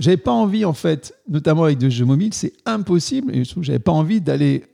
j'avais 0.00 0.16
pas 0.16 0.32
envie, 0.32 0.64
en 0.64 0.72
fait, 0.72 1.14
notamment 1.28 1.64
avec 1.64 1.78
des 1.78 1.90
jeux 1.90 2.04
mobiles, 2.04 2.34
c'est 2.34 2.52
impossible. 2.66 3.34
Et 3.34 3.44
je 3.44 3.50
trouve 3.50 3.62
que 3.62 3.66
j'avais 3.66 3.78
pas 3.78 3.92
envie 3.92 4.20
d'aller 4.20 4.64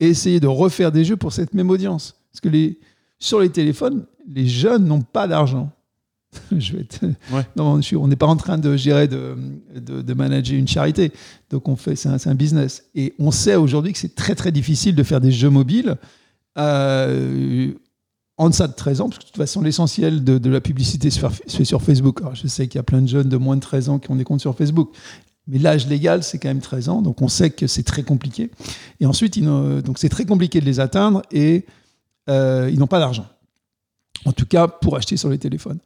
essayer 0.00 0.40
de 0.40 0.46
refaire 0.46 0.92
des 0.92 1.04
jeux 1.04 1.16
pour 1.16 1.32
cette 1.32 1.54
même 1.54 1.70
audience. 1.70 2.16
Parce 2.32 2.40
que 2.40 2.48
les, 2.48 2.78
sur 3.18 3.40
les 3.40 3.50
téléphones, 3.50 4.06
les 4.28 4.46
jeunes 4.46 4.84
n'ont 4.86 5.02
pas 5.02 5.26
d'argent. 5.28 5.70
je 6.56 6.72
vais 6.74 6.82
être- 6.82 7.04
Ouais. 7.32 7.44
Non, 7.56 7.76
je 7.76 7.82
suis- 7.82 7.96
on 7.96 8.06
n'est 8.08 8.16
pas 8.16 8.26
en 8.28 8.36
train 8.36 8.56
de 8.56 8.76
gérer, 8.76 9.08
de, 9.08 9.36
de, 9.74 10.00
de 10.00 10.14
manager 10.14 10.56
une 10.58 10.68
charité. 10.68 11.12
Donc 11.50 11.68
on 11.68 11.74
fait, 11.76 11.96
c'est 11.96 12.08
un, 12.08 12.18
c'est 12.18 12.30
un 12.30 12.34
business. 12.36 12.84
Et 12.94 13.14
on 13.18 13.30
sait 13.32 13.56
aujourd'hui 13.56 13.92
que 13.92 13.98
c'est 13.98 14.14
très 14.14 14.34
très 14.36 14.52
difficile 14.52 14.94
de 14.94 15.02
faire 15.02 15.20
des 15.20 15.32
jeux 15.32 15.50
mobiles 15.50 15.96
euh, 16.58 17.72
en 18.40 18.48
deçà 18.48 18.66
de 18.66 18.72
13 18.72 19.02
ans, 19.02 19.08
parce 19.10 19.18
que 19.18 19.24
de 19.24 19.28
toute 19.28 19.36
façon 19.36 19.60
l'essentiel 19.60 20.24
de, 20.24 20.48
la 20.48 20.62
publicité 20.62 21.10
se 21.10 21.20
fait, 21.28 21.64
sur 21.64 21.82
Facebook. 21.82 22.22
Je 22.32 22.46
sais 22.46 22.68
qu'il 22.68 22.78
y 22.78 22.80
a 22.80 22.82
plein 22.82 23.02
de 23.02 23.06
jeunes 23.06 23.28
de 23.28 23.36
moins 23.36 23.54
de 23.54 23.60
13 23.60 23.90
ans 23.90 23.98
qui 23.98 24.10
ont 24.10 24.16
des 24.16 24.24
comptes 24.24 24.40
sur 24.40 24.56
Facebook. 24.56 24.92
Mais 25.46 25.58
l'âge 25.58 25.86
légal, 25.86 26.22
c'est 26.22 26.38
quand 26.38 26.48
même 26.48 26.62
13 26.62 26.88
ans, 26.88 27.02
donc 27.02 27.20
on 27.20 27.28
sait 27.28 27.50
que 27.50 27.66
c'est 27.66 27.82
très 27.82 28.02
compliqué. 28.02 28.50
Et 28.98 29.04
ensuite, 29.04 29.38
donc 29.38 29.98
c'est 29.98 30.08
très 30.08 30.24
compliqué 30.24 30.58
de 30.58 30.64
les 30.64 30.80
atteindre 30.80 31.20
et 31.30 31.66
euh, 32.30 32.70
ils 32.72 32.78
n'ont 32.78 32.86
pas 32.86 32.98
d'argent. 32.98 33.26
En 34.24 34.32
tout 34.32 34.46
cas, 34.46 34.68
pour 34.68 34.96
acheter 34.96 35.18
sur 35.18 35.28
les 35.28 35.38
téléphones. 35.38 35.78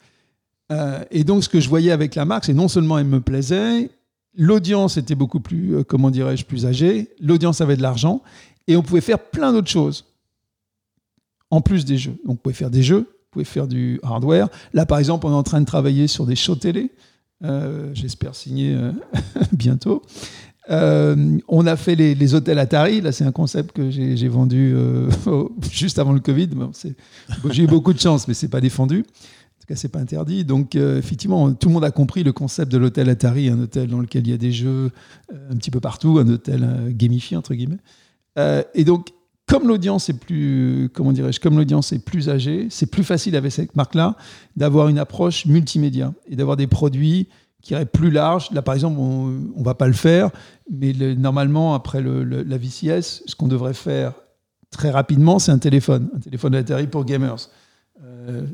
Euh, 0.71 1.05
et 1.11 1.25
donc, 1.25 1.43
ce 1.43 1.49
que 1.49 1.59
je 1.59 1.69
voyais 1.69 1.91
avec 1.91 2.15
la 2.15 2.25
marque, 2.25 2.45
c'est 2.45 2.55
non 2.55 2.69
seulement 2.69 2.99
elle 2.99 3.07
me 3.07 3.21
plaisait, 3.21 3.91
l'audience 4.37 4.97
était 4.97 5.17
beaucoup 5.17 5.41
plus, 5.41 5.75
euh, 5.75 5.83
comment 5.83 6.11
dirais-je, 6.11 6.45
plus 6.45 6.67
âgée, 6.67 7.11
l'audience 7.21 7.61
avait 7.61 7.77
de 7.77 7.83
l'argent, 7.83 8.23
et 8.69 8.77
on 8.77 8.83
pouvait 8.83 9.01
faire 9.01 9.19
plein 9.19 9.53
d'autres 9.53 9.71
choses 9.71 10.05
en 11.55 11.61
plus 11.61 11.85
des 11.85 11.97
jeux. 11.97 12.17
Donc, 12.25 12.35
on 12.35 12.37
pouvait 12.37 12.55
faire 12.55 12.71
des 12.71 12.83
jeux, 12.83 13.07
on 13.09 13.31
pouvait 13.31 13.45
faire 13.45 13.69
du 13.69 14.01
hardware. 14.03 14.49
Là, 14.73 14.87
par 14.87 14.99
exemple, 14.99 15.27
on 15.27 15.31
est 15.31 15.35
en 15.35 15.45
train 15.45 15.61
de 15.61 15.67
travailler 15.67 16.09
sur 16.09 16.27
des 16.27 16.37
shows 16.37 16.57
télé. 16.57 16.91
Euh, 17.45 17.91
J'espère 17.95 18.35
signer 18.35 18.75
euh, 18.75 18.91
bientôt. 19.53 20.03
Euh, 20.71 21.39
on 21.47 21.67
a 21.67 21.77
fait 21.77 21.95
les, 21.95 22.35
hôtels 22.35 22.59
Atari. 22.59 23.01
Là, 23.01 23.13
c'est 23.13 23.25
un 23.25 23.33
concept 23.33 23.73
que 23.73 23.91
j'ai 23.91 24.29
vendu 24.29 24.75
juste 25.71 25.99
avant 25.99 26.13
le 26.13 26.21
Covid. 26.21 26.49
J'ai 27.51 27.63
eu 27.63 27.67
beaucoup 27.67 27.93
de 27.93 28.01
chance, 28.01 28.27
mais 28.27 28.35
c'est 28.35 28.49
pas 28.49 28.61
défendu. 28.61 29.01
En 29.01 29.61
tout 29.61 29.67
cas, 29.69 29.77
c'est 29.77 29.89
pas 29.89 30.01
interdit. 30.01 30.45
Donc, 30.45 30.75
effectivement, 30.75 31.53
tout 31.53 31.69
le 31.69 31.75
monde 31.75 31.85
a 31.85 31.93
compris 31.93 32.25
le 32.25 32.33
concept 32.33 32.73
de 32.73 32.79
l'hôtel 32.79 33.09
Atari, 33.11 33.49
un 33.49 33.61
hôtel 33.61 33.89
dans 33.89 34.01
lequel 34.01 34.27
il 34.27 34.31
y 34.31 34.35
a 34.35 34.39
des 34.39 34.53
jeux 34.53 34.91
un 35.33 35.57
petit 35.57 35.71
peu 35.71 35.81
partout, 35.81 36.19
un 36.19 36.29
hôtel 36.29 36.67
gamifié 36.89 37.37
entre 37.37 37.55
guillemets. 37.55 37.79
Et 38.75 38.85
donc, 38.85 39.11
comme 39.47 39.69
l'audience 39.69 40.09
est 40.09 40.19
plus, 40.19 40.89
comment 40.95 41.13
dirais-je, 41.13 41.39
comme 41.39 41.57
l'audience 41.57 41.93
est 41.93 41.99
plus 41.99 42.29
âgée, 42.29 42.69
c'est 42.71 42.87
plus 42.87 43.05
facile 43.05 43.37
avec 43.37 43.53
cette 43.53 43.77
marque-là 43.77 44.17
d'avoir 44.57 44.89
une 44.89 44.99
approche 44.99 45.45
multimédia 45.47 46.15
et 46.27 46.37
d'avoir 46.37 46.57
des 46.57 46.67
produits 46.67 47.29
qui 47.61 47.75
est 47.75 47.85
plus 47.85 48.11
large. 48.11 48.51
Là, 48.53 48.63
par 48.63 48.75
exemple, 48.75 48.99
on 48.99 49.29
ne 49.29 49.65
va 49.65 49.75
pas 49.75 49.87
le 49.87 49.93
faire, 49.93 50.31
mais 50.71 50.93
normalement, 51.15 51.75
après 51.75 52.03
la 52.03 52.59
VCS, 52.59 53.23
ce 53.27 53.35
qu'on 53.35 53.49
devrait 53.49 53.75
faire 53.75 54.15
très 54.71 54.91
rapidement, 54.91 55.39
c'est 55.39 55.53
un 55.53 55.59
téléphone, 55.59 56.11
un 56.15 56.21
téléphone 56.21 56.55
Atari 56.55 56.87
pour 56.87 57.05
gamers. 57.05 57.49
Euh, 58.03 58.47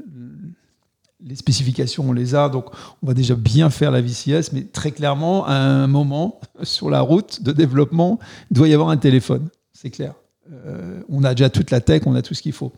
les 1.23 1.37
spécifications, 1.37 2.09
on 2.09 2.13
les 2.13 2.35
a, 2.35 2.49
donc 2.49 2.67
on 3.03 3.07
va 3.07 3.15
déjà 3.15 3.35
bien 3.35 3.71
faire 3.71 3.91
la 3.91 4.01
VCS, 4.01 4.53
mais 4.53 4.65
très 4.65 4.91
clairement, 4.91 5.47
à 5.47 5.55
un 5.55 5.87
moment, 5.87 6.41
sur 6.63 6.91
la 6.91 7.01
route 7.01 7.43
de 7.43 7.53
développement, 7.53 8.19
il 8.51 8.57
doit 8.57 8.69
y 8.69 8.75
avoir 8.75 8.91
un 8.91 8.97
téléphone, 8.97 9.49
c'est 9.73 9.91
clair. 9.91 10.15
Euh, 10.53 11.03
on 11.09 11.25
a 11.25 11.35
déjà 11.35 11.51
toute 11.51 11.71
la 11.71 11.81
tech, 11.81 12.03
on 12.07 12.15
a 12.15 12.23
tout 12.23 12.35
ce 12.35 12.43
qu'il 12.43 12.53
faut. 12.53 12.73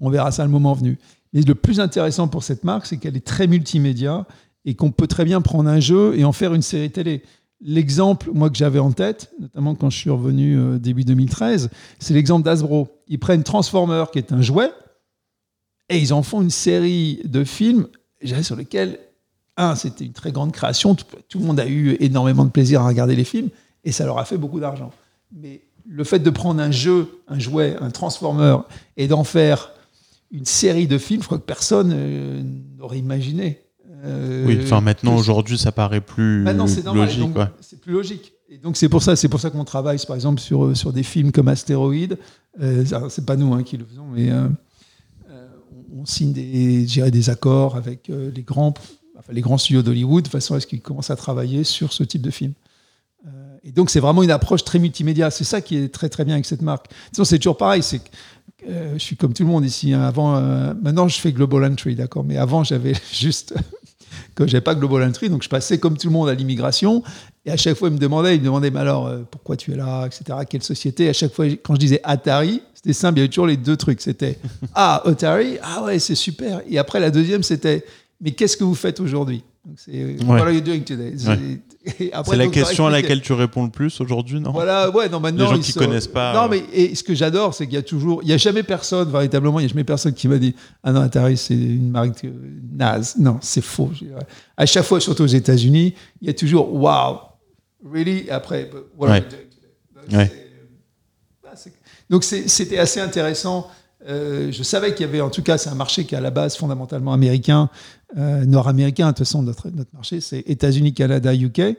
On 0.00 0.10
verra 0.10 0.30
ça 0.32 0.44
le 0.44 0.50
moment 0.50 0.72
venu. 0.74 0.98
Mais 1.32 1.42
le 1.42 1.54
plus 1.54 1.80
intéressant 1.80 2.28
pour 2.28 2.42
cette 2.42 2.64
marque, 2.64 2.86
c'est 2.86 2.96
qu'elle 2.96 3.16
est 3.16 3.24
très 3.24 3.46
multimédia 3.46 4.26
et 4.64 4.74
qu'on 4.74 4.90
peut 4.90 5.06
très 5.06 5.24
bien 5.24 5.40
prendre 5.40 5.68
un 5.68 5.80
jeu 5.80 6.16
et 6.16 6.24
en 6.24 6.32
faire 6.32 6.54
une 6.54 6.62
série 6.62 6.90
télé. 6.90 7.22
L'exemple, 7.60 8.30
moi, 8.32 8.50
que 8.50 8.56
j'avais 8.56 8.78
en 8.78 8.92
tête, 8.92 9.32
notamment 9.40 9.74
quand 9.74 9.90
je 9.90 9.96
suis 9.96 10.10
revenu 10.10 10.58
euh, 10.58 10.78
début 10.78 11.04
2013, 11.04 11.70
c'est 11.98 12.14
l'exemple 12.14 12.44
d'Asbro. 12.44 12.88
Ils 13.08 13.18
prennent 13.18 13.42
Transformer, 13.42 14.04
qui 14.12 14.18
est 14.18 14.32
un 14.32 14.42
jouet, 14.42 14.70
et 15.88 15.98
ils 15.98 16.12
en 16.12 16.22
font 16.22 16.42
une 16.42 16.50
série 16.50 17.20
de 17.24 17.44
films 17.44 17.88
sur 18.42 18.56
lesquels, 18.56 18.98
un, 19.56 19.74
c'était 19.74 20.04
une 20.04 20.12
très 20.12 20.32
grande 20.32 20.52
création, 20.52 20.94
tout, 20.94 21.04
tout, 21.28 21.38
le 21.38 21.44
monde 21.44 21.60
a 21.60 21.66
eu 21.66 21.96
énormément 22.00 22.44
de 22.44 22.50
plaisir 22.50 22.80
à 22.80 22.86
regarder 22.86 23.14
les 23.14 23.24
films, 23.24 23.50
et 23.84 23.92
ça 23.92 24.04
leur 24.04 24.18
a 24.18 24.24
fait 24.24 24.38
beaucoup 24.38 24.60
d'argent. 24.60 24.90
Mais 25.32 25.62
le 25.86 26.04
fait 26.04 26.18
de 26.18 26.30
prendre 26.30 26.60
un 26.62 26.70
jeu, 26.70 27.20
un 27.28 27.38
jouet, 27.38 27.76
un 27.80 27.90
Transformer, 27.90 28.56
et 28.96 29.08
d'en 29.08 29.24
faire 29.24 29.72
une 30.30 30.46
série 30.46 30.86
de 30.86 30.98
films, 30.98 31.22
je 31.22 31.26
crois 31.26 31.38
que 31.38 31.44
personne 31.44 31.92
euh, 31.94 32.42
n'aurait 32.78 32.98
imaginé. 32.98 33.60
Euh, 34.04 34.44
oui, 34.46 34.58
enfin 34.62 34.82
maintenant 34.82 35.16
aujourd'hui 35.16 35.56
ça 35.56 35.72
paraît 35.72 36.02
plus 36.02 36.44
logique. 36.44 37.30
C'est 37.60 37.80
plus 37.80 37.92
logique. 37.92 38.32
Et 38.50 38.58
donc 38.58 38.76
c'est 38.76 38.88
pour 38.88 39.02
ça, 39.02 39.16
c'est 39.16 39.28
pour 39.28 39.40
ça 39.40 39.50
qu'on 39.50 39.64
travaille 39.64 39.98
par 40.06 40.16
exemple 40.16 40.40
sur, 40.40 40.76
sur 40.76 40.92
des 40.92 41.02
films 41.02 41.32
comme 41.32 41.48
Astéroïde. 41.48 42.18
Euh, 42.60 42.84
c'est 43.08 43.26
pas 43.26 43.36
nous 43.36 43.52
hein, 43.54 43.62
qui 43.62 43.76
le 43.76 43.84
faisons, 43.84 44.06
mais 44.06 44.30
euh, 44.30 44.48
euh, 45.30 45.48
on 45.96 46.04
signe 46.04 46.32
des, 46.32 46.86
des 46.86 47.30
accords 47.30 47.76
avec 47.76 48.08
les 48.08 48.42
grands, 48.42 48.74
enfin, 49.18 49.32
les 49.32 49.40
grands 49.40 49.58
studios 49.58 49.82
d'Hollywood 49.82 50.24
de 50.24 50.28
façon 50.28 50.54
à 50.54 50.60
ce 50.60 50.66
qu'ils 50.66 50.82
commencent 50.82 51.10
à 51.10 51.16
travailler 51.16 51.64
sur 51.64 51.92
ce 51.92 52.04
type 52.04 52.22
de 52.22 52.30
film. 52.30 52.52
Et 53.64 53.72
donc 53.72 53.90
c'est 53.90 54.00
vraiment 54.00 54.22
une 54.22 54.30
approche 54.30 54.62
très 54.64 54.78
multimédia. 54.78 55.30
C'est 55.30 55.44
ça 55.44 55.60
qui 55.60 55.76
est 55.76 55.88
très 55.88 56.08
très 56.08 56.24
bien 56.24 56.34
avec 56.34 56.46
cette 56.46 56.62
marque. 56.62 56.86
c'est 57.12 57.38
toujours 57.38 57.56
pareil. 57.56 57.82
C'est 57.82 58.00
je 58.66 58.98
suis 58.98 59.16
comme 59.16 59.34
tout 59.34 59.42
le 59.42 59.48
monde 59.50 59.64
ici. 59.64 59.92
Hein. 59.92 60.00
Avant, 60.02 60.40
maintenant, 60.40 61.06
je 61.06 61.20
fais 61.20 61.32
Global 61.32 61.70
Entry, 61.70 61.94
d'accord. 61.94 62.24
Mais 62.24 62.38
avant, 62.38 62.64
j'avais 62.64 62.94
juste 63.12 63.54
que 64.34 64.46
j'avais 64.46 64.60
pas 64.60 64.74
Global 64.74 65.02
Entry, 65.02 65.28
donc 65.28 65.42
je 65.42 65.48
passais 65.48 65.78
comme 65.78 65.96
tout 65.96 66.08
le 66.08 66.12
monde 66.12 66.28
à 66.28 66.34
l'immigration. 66.34 67.02
Et 67.44 67.50
à 67.50 67.56
chaque 67.56 67.76
fois, 67.76 67.88
il 67.88 67.94
me 67.94 67.98
demandait, 67.98 68.36
il 68.36 68.40
me 68.40 68.46
demandait, 68.46 68.70
mais 68.70 68.80
alors, 68.80 69.06
euh, 69.06 69.22
pourquoi 69.30 69.56
tu 69.56 69.72
es 69.72 69.76
là, 69.76 70.06
etc. 70.06 70.38
Quelle 70.48 70.62
société? 70.62 71.08
À 71.08 71.12
chaque 71.12 71.32
fois, 71.32 71.46
quand 71.62 71.74
je 71.74 71.80
disais 71.80 72.00
Atari, 72.04 72.62
c'était 72.74 72.92
simple, 72.92 73.18
il 73.18 73.20
y 73.20 73.22
avait 73.22 73.28
toujours 73.28 73.46
les 73.46 73.56
deux 73.56 73.76
trucs. 73.76 74.00
C'était 74.00 74.38
Ah, 74.74 75.02
Atari, 75.04 75.58
ah 75.62 75.84
ouais, 75.84 75.98
c'est 75.98 76.14
super. 76.14 76.62
Et 76.68 76.78
après, 76.78 77.00
la 77.00 77.10
deuxième, 77.10 77.42
c'était 77.42 77.84
Mais 78.20 78.32
qu'est-ce 78.32 78.56
que 78.56 78.64
vous 78.64 78.74
faites 78.74 79.00
aujourd'hui? 79.00 79.42
C'est 79.76 80.22
What 80.24 80.40
are 80.40 80.50
you 80.50 80.60
doing 80.60 80.80
today? 80.80 81.14
C'est 81.16 82.10
la 82.36 82.46
question 82.48 82.86
à 82.86 82.90
laquelle 82.90 83.22
tu 83.22 83.32
réponds 83.32 83.64
le 83.64 83.70
plus 83.70 84.00
aujourd'hui, 84.00 84.40
non? 84.40 84.52
Voilà, 84.52 84.90
ouais, 84.90 85.08
non, 85.08 85.20
maintenant. 85.20 85.50
Les 85.50 85.56
gens 85.56 85.62
qui 85.62 85.72
connaissent 85.72 86.06
pas. 86.06 86.34
Non, 86.34 86.44
euh, 86.44 86.48
mais 86.50 86.64
et 86.72 86.94
ce 86.94 87.02
que 87.02 87.14
j'adore, 87.14 87.54
c'est 87.54 87.64
qu'il 87.66 87.74
y 87.74 87.78
a 87.78 87.82
toujours. 87.82 88.22
Il 88.22 88.26
n'y 88.26 88.34
a 88.34 88.36
jamais 88.36 88.62
personne, 88.62 89.10
véritablement, 89.10 89.58
il 89.60 89.62
n'y 89.62 89.66
a 89.66 89.68
jamais 89.68 89.84
personne 89.84 90.12
qui 90.12 90.28
m'a 90.28 90.38
dit 90.38 90.54
Ah 90.82 90.92
non, 90.92 91.00
Atari, 91.00 91.36
c'est 91.36 91.54
une 91.54 91.90
marque 91.90 92.26
naze. 92.72 93.16
Non, 93.18 93.38
c'est 93.40 93.64
faux. 93.64 93.90
À 94.56 94.66
chaque 94.66 94.84
fois, 94.84 95.00
surtout 95.00 95.22
aux 95.22 95.26
États-Unis, 95.26 95.94
il 96.20 96.26
y 96.26 96.30
a 96.30 96.34
toujours 96.34 96.72
Wow, 96.74 97.20
really 97.84 98.28
Après, 98.30 98.70
voilà. 98.96 99.22
Ouais. 100.12 100.30
Donc, 102.10 102.24
c'était 102.24 102.78
assez 102.78 103.00
intéressant. 103.00 103.70
Euh, 104.06 104.52
je 104.52 104.62
savais 104.62 104.94
qu'il 104.94 105.06
y 105.06 105.08
avait, 105.08 105.20
en 105.20 105.30
tout 105.30 105.42
cas, 105.42 105.56
c'est 105.56 105.70
un 105.70 105.74
marché 105.74 106.04
qui 106.04 106.14
est 106.14 106.18
à 106.18 106.20
la 106.20 106.30
base 106.30 106.56
fondamentalement 106.56 107.12
américain, 107.12 107.70
euh, 108.16 108.44
nord-américain. 108.44 109.06
De 109.06 109.10
toute 109.10 109.18
façon, 109.18 109.42
notre, 109.42 109.68
marché, 109.92 110.20
c'est 110.20 110.40
États-Unis, 110.46 110.94
Canada, 110.94 111.34
UK. 111.34 111.76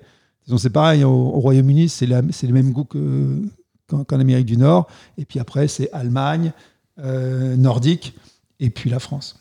C'est 0.58 0.70
pareil, 0.70 1.04
au, 1.04 1.32
Royaume-Uni, 1.32 1.90
c'est 1.90 2.06
le 2.06 2.54
même 2.54 2.72
goût 2.72 2.86
qu'en 2.86 4.20
Amérique 4.20 4.46
du 4.46 4.58
Nord. 4.58 4.88
Et 5.18 5.26
puis 5.26 5.40
après, 5.40 5.68
c'est 5.68 5.92
Allemagne, 5.92 6.52
euh, 7.00 7.56
Nordique, 7.56 8.16
et 8.60 8.70
puis 8.70 8.90
la 8.90 9.00
France. 9.00 9.40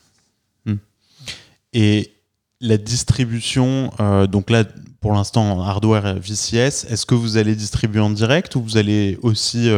Hmm. 0.65 0.75
Et 1.73 2.11
la 2.61 2.77
distribution, 2.77 3.91
donc 4.31 4.49
là, 4.49 4.63
pour 5.01 5.13
l'instant, 5.13 5.61
hardware 5.61 6.15
VCS, 6.15 6.85
est-ce 6.89 7.05
que 7.05 7.13
vous 7.13 7.37
allez 7.37 7.55
distribuer 7.55 7.99
en 7.99 8.09
direct 8.09 8.55
ou 8.55 8.61
vous 8.61 8.77
allez 8.77 9.19
aussi 9.21 9.69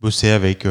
bosser 0.00 0.30
avec 0.30 0.64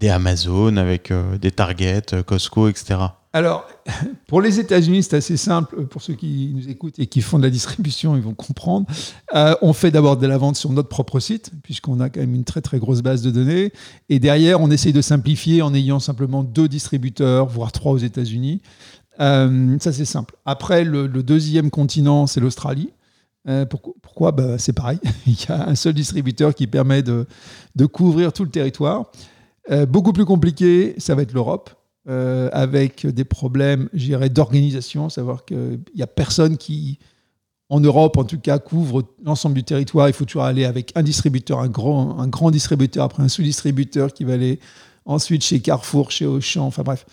des 0.00 0.08
Amazon, 0.08 0.76
avec 0.78 1.10
euh, 1.10 1.38
des 1.38 1.50
Target, 1.50 2.02
euh, 2.14 2.22
Costco, 2.22 2.68
etc. 2.68 2.98
Alors, 3.32 3.68
pour 4.26 4.40
les 4.40 4.58
États-Unis, 4.58 5.04
c'est 5.04 5.16
assez 5.16 5.36
simple. 5.36 5.86
Pour 5.86 6.02
ceux 6.02 6.14
qui 6.14 6.52
nous 6.54 6.68
écoutent 6.68 6.98
et 6.98 7.06
qui 7.06 7.20
font 7.20 7.38
de 7.38 7.44
la 7.44 7.50
distribution, 7.50 8.16
ils 8.16 8.22
vont 8.22 8.34
comprendre. 8.34 8.86
Euh, 9.34 9.54
on 9.62 9.72
fait 9.72 9.90
d'abord 9.90 10.16
de 10.16 10.26
la 10.26 10.36
vente 10.36 10.56
sur 10.56 10.70
notre 10.70 10.88
propre 10.88 11.20
site, 11.20 11.52
puisqu'on 11.62 12.00
a 12.00 12.10
quand 12.10 12.20
même 12.20 12.34
une 12.34 12.44
très 12.44 12.60
très 12.60 12.78
grosse 12.78 13.02
base 13.02 13.22
de 13.22 13.30
données. 13.30 13.72
Et 14.08 14.18
derrière, 14.18 14.60
on 14.60 14.70
essaye 14.70 14.92
de 14.92 15.00
simplifier 15.00 15.62
en 15.62 15.72
ayant 15.74 16.00
simplement 16.00 16.42
deux 16.42 16.68
distributeurs, 16.68 17.46
voire 17.46 17.70
trois 17.72 17.92
aux 17.92 17.98
États-Unis. 17.98 18.62
ça, 19.18 19.92
c'est 19.92 20.04
simple. 20.04 20.34
Après, 20.44 20.84
le, 20.84 21.08
deuxième 21.08 21.70
continent, 21.70 22.26
c'est 22.26 22.40
l'Australie. 22.40 22.90
pourquoi, 24.02 24.32
bah, 24.32 24.58
C'est 24.58 24.72
pareil. 24.72 24.98
Il 25.26 25.34
y 25.34 25.52
a 25.52 25.68
un 25.68 25.76
seul 25.76 25.94
distributeur 25.94 26.52
qui 26.52 26.66
permet 26.66 27.02
de, 27.02 27.26
couvrir 27.92 28.32
tout 28.32 28.44
le 28.44 28.50
territoire. 28.50 29.04
Euh, 29.70 29.86
beaucoup 29.86 30.12
plus 30.12 30.24
compliqué, 30.24 30.94
ça 30.98 31.14
va 31.14 31.22
être 31.22 31.32
l'Europe, 31.32 31.70
euh, 32.08 32.48
avec 32.52 33.06
des 33.06 33.24
problèmes, 33.24 33.88
d'organisation, 34.30 35.08
savoir 35.08 35.44
qu'il 35.44 35.80
n'y 35.94 36.02
a 36.02 36.06
personne 36.06 36.56
qui, 36.56 36.98
en 37.68 37.80
Europe 37.80 38.16
en 38.16 38.24
tout 38.24 38.38
cas, 38.38 38.58
couvre 38.58 39.04
l'ensemble 39.24 39.54
du 39.54 39.64
territoire. 39.64 40.08
Il 40.08 40.14
faut 40.14 40.24
toujours 40.24 40.44
aller 40.44 40.64
avec 40.64 40.92
un 40.94 41.02
distributeur, 41.02 41.60
un 41.60 41.68
grand, 41.68 42.18
un 42.18 42.28
grand 42.28 42.50
distributeur, 42.50 43.04
après 43.04 43.22
un 43.22 43.28
sous-distributeur 43.28 44.12
qui 44.12 44.24
va 44.24 44.34
aller 44.34 44.60
ensuite 45.04 45.42
chez 45.44 45.60
Carrefour, 45.60 46.10
chez 46.10 46.26
Auchan, 46.26 46.66
enfin 46.66 46.82
bref. 46.82 47.04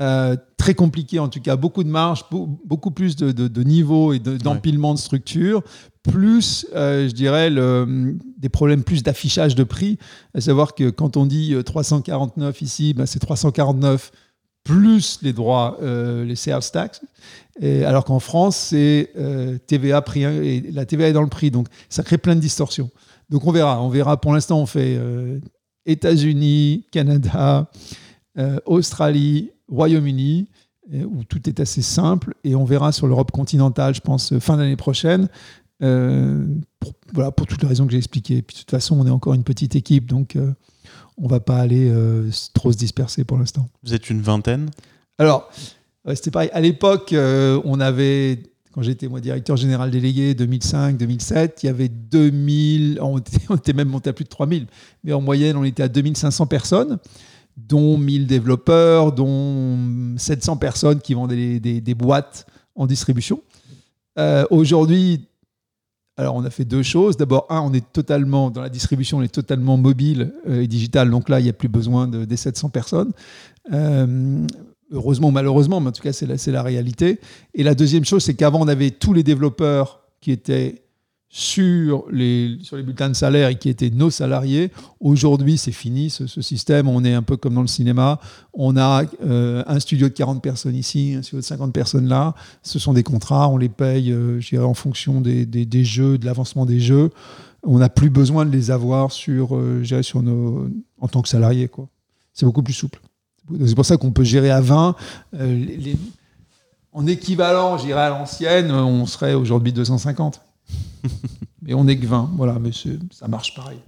Euh, 0.00 0.36
très 0.56 0.74
compliqué 0.74 1.18
en 1.18 1.28
tout 1.28 1.40
cas, 1.40 1.56
beaucoup 1.56 1.84
de 1.84 1.88
marge, 1.88 2.24
beaucoup 2.30 2.92
plus 2.92 3.14
de, 3.14 3.30
de, 3.30 3.62
niveau 3.62 4.14
et 4.14 4.20
d'empilement 4.20 4.94
de, 4.94 4.98
structures, 4.98 5.62
plus, 6.02 6.66
euh, 6.74 7.08
je 7.08 7.12
dirais, 7.12 7.50
des 7.50 8.48
problèmes 8.48 8.84
plus 8.84 9.02
d'affichage 9.02 9.54
de 9.54 9.64
prix, 9.64 9.98
à 10.34 10.40
savoir 10.40 10.74
que 10.74 10.88
quand 10.88 11.16
on 11.16 11.26
dit 11.26 11.54
349 11.64 12.48
euh, 12.48 12.64
ici, 12.64 12.94
ben 12.94 13.06
c'est 13.06 13.18
349 13.18 14.12
plus 14.64 15.18
les 15.22 15.32
droits, 15.32 15.78
les 15.80 16.36
sales 16.36 16.62
tax, 16.72 17.00
et, 17.60 17.84
alors 17.84 18.04
qu'en 18.04 18.20
France, 18.20 18.56
c'est 18.56 19.12
TVA 19.66 20.02
prix, 20.02 20.22
et 20.22 20.60
la 20.72 20.86
TVA 20.86 21.08
est 21.08 21.12
dans 21.12 21.22
le 21.22 21.28
prix, 21.28 21.50
donc 21.50 21.66
ça 21.88 22.02
crée 22.02 22.18
plein 22.18 22.34
de 22.36 22.40
distorsions. 22.40 22.90
Donc 23.28 23.46
on 23.46 23.52
verra, 23.52 23.82
on 23.82 23.88
verra. 23.88 24.20
Pour 24.20 24.32
l'instant, 24.32 24.60
on 24.60 24.66
fait 24.66 25.00
États-Unis, 25.84 26.86
Canada, 26.92 27.70
Australie, 28.66 29.50
Royaume-Uni, 29.68 30.48
où 30.92 31.24
tout 31.24 31.48
est 31.48 31.58
assez 31.58 31.82
simple, 31.82 32.34
et 32.44 32.54
on 32.54 32.64
verra 32.64 32.92
sur 32.92 33.08
l'Europe 33.08 33.32
continentale, 33.32 33.94
je 33.94 34.00
pense, 34.00 34.38
fin 34.38 34.56
d'année 34.56 34.76
prochaine. 34.76 35.28
Euh, 35.82 36.46
pour, 36.78 36.92
voilà, 37.12 37.32
pour 37.32 37.46
toutes 37.46 37.62
les 37.62 37.68
raisons 37.68 37.86
que 37.86 37.92
j'ai 37.92 37.98
expliquées. 37.98 38.36
De 38.36 38.40
toute 38.42 38.70
façon, 38.70 38.98
on 39.00 39.06
est 39.06 39.10
encore 39.10 39.34
une 39.34 39.42
petite 39.44 39.74
équipe, 39.74 40.06
donc 40.06 40.36
euh, 40.36 40.52
on 41.18 41.28
va 41.28 41.40
pas 41.40 41.58
aller 41.58 41.88
euh, 41.90 42.30
trop 42.54 42.72
se 42.72 42.76
disperser 42.76 43.24
pour 43.24 43.38
l'instant. 43.38 43.68
Vous 43.82 43.94
êtes 43.94 44.10
une 44.10 44.20
vingtaine? 44.20 44.70
Alors, 45.18 45.50
c'était 46.14 46.30
pareil. 46.30 46.50
À 46.52 46.60
l'époque, 46.60 47.14
on 47.14 47.80
avait 47.80 48.42
quand 48.72 48.82
j'étais 48.82 49.06
moi 49.06 49.20
directeur 49.20 49.56
général 49.56 49.90
délégué 49.90 50.34
2005-2007, 50.34 51.58
il 51.62 51.66
y 51.66 51.68
avait 51.68 51.88
2000, 51.88 52.98
on 53.00 53.18
était, 53.18 53.38
on 53.48 53.56
était, 53.56 53.72
même 53.72 53.88
monté 53.88 54.10
à 54.10 54.12
plus 54.12 54.24
de 54.24 54.30
3000, 54.30 54.66
mais 55.04 55.12
en 55.12 55.20
moyenne 55.20 55.56
on 55.56 55.64
était 55.64 55.82
à 55.82 55.88
2500 55.88 56.46
personnes 56.46 56.98
dont 57.56 57.98
1000 57.98 58.26
développeurs, 58.26 59.12
dont 59.12 59.76
700 60.16 60.56
personnes 60.56 61.00
qui 61.00 61.12
vendaient 61.14 61.60
des, 61.60 61.94
boîtes 61.94 62.46
en 62.74 62.86
distribution. 62.86 63.42
Euh, 64.18 64.46
aujourd'hui, 64.50 65.26
alors 66.16 66.34
on 66.34 66.44
a 66.44 66.50
fait 66.50 66.64
deux 66.64 66.82
choses. 66.82 67.16
D'abord, 67.16 67.46
un, 67.48 67.60
on 67.60 67.72
est 67.72 67.92
totalement 67.92 68.50
dans 68.50 68.60
la 68.60 68.68
distribution, 68.68 69.18
on 69.18 69.22
est 69.22 69.32
totalement 69.32 69.76
mobile 69.76 70.32
euh, 70.48 70.62
et 70.62 70.66
digital. 70.66 71.10
Donc 71.10 71.28
là, 71.28 71.40
il 71.40 71.44
n'y 71.44 71.50
a 71.50 71.54
plus 71.54 71.68
besoin 71.68 72.06
de, 72.06 72.24
des 72.24 72.36
700 72.36 72.68
personnes. 72.68 73.12
Euh, 73.72 74.46
heureusement 74.90 75.28
ou 75.28 75.32
malheureusement, 75.32 75.80
mais 75.80 75.88
en 75.88 75.92
tout 75.92 76.02
cas, 76.02 76.12
c'est 76.12 76.26
la, 76.26 76.36
la 76.52 76.62
réalité. 76.62 77.18
Et 77.54 77.62
la 77.62 77.74
deuxième 77.74 78.04
chose, 78.04 78.22
c'est 78.24 78.34
qu'avant, 78.34 78.60
on 78.60 78.68
avait 78.68 78.90
tous 78.90 79.14
les 79.14 79.22
développeurs 79.22 80.00
qui 80.20 80.32
étaient 80.32 80.81
sur 81.34 82.04
les, 82.10 82.58
sur 82.62 82.76
les 82.76 82.82
bulletins 82.82 83.08
de 83.08 83.14
salaire 83.14 83.48
et 83.48 83.56
qui 83.56 83.70
étaient 83.70 83.88
nos 83.88 84.10
salariés. 84.10 84.70
Aujourd'hui, 85.00 85.56
c'est 85.56 85.72
fini 85.72 86.10
ce, 86.10 86.26
système. 86.42 86.88
On 86.88 87.02
est 87.06 87.14
un 87.14 87.22
peu 87.22 87.38
comme 87.38 87.54
dans 87.54 87.62
le 87.62 87.68
cinéma. 87.68 88.20
On 88.52 88.76
a 88.76 89.04
euh, 89.24 89.64
un 89.66 89.80
studio 89.80 90.10
de 90.10 90.12
40 90.12 90.42
personnes 90.42 90.76
ici, 90.76 91.14
un 91.16 91.22
studio 91.22 91.40
de 91.40 91.44
50 91.46 91.72
personnes 91.72 92.06
là. 92.06 92.34
Ce 92.62 92.78
sont 92.78 92.92
des 92.92 93.02
contrats, 93.02 93.48
on 93.48 93.56
les 93.56 93.70
paye 93.70 94.12
euh, 94.12 94.40
en 94.62 94.74
fonction 94.74 95.22
des, 95.22 95.46
des, 95.46 95.84
jeux, 95.84 96.18
de 96.18 96.26
l'avancement 96.26 96.66
des 96.66 96.80
jeux. 96.80 97.08
On 97.62 97.78
n'a 97.78 97.88
plus 97.88 98.10
besoin 98.10 98.44
de 98.44 98.50
les 98.50 98.70
avoir 98.70 99.10
sur, 99.10 99.56
euh, 99.56 99.82
sur 100.02 100.22
nos, 100.22 100.68
en 101.00 101.08
tant 101.08 101.22
que 101.22 101.30
salarié. 101.30 101.70
C'est 102.34 102.44
beaucoup 102.44 102.62
plus 102.62 102.74
souple. 102.74 103.00
C'est 103.64 103.74
pour 103.74 103.86
ça 103.86 103.96
qu'on 103.96 104.12
peut 104.12 104.22
gérer 104.22 104.50
à 104.50 104.60
20. 104.60 104.96
les, 105.32 105.96
en 106.92 107.06
équivalent, 107.06 107.78
j'irais 107.78 108.02
à 108.02 108.10
l'ancienne, 108.10 108.70
on 108.70 109.06
serait 109.06 109.32
aujourd'hui 109.32 109.72
250. 109.72 110.42
mais 111.62 111.74
on 111.74 111.86
est 111.88 111.98
que 111.98 112.06
20, 112.06 112.32
voilà, 112.36 112.58
mais 112.58 112.70
ça 113.10 113.28
marche 113.28 113.54
pareil. 113.54 113.78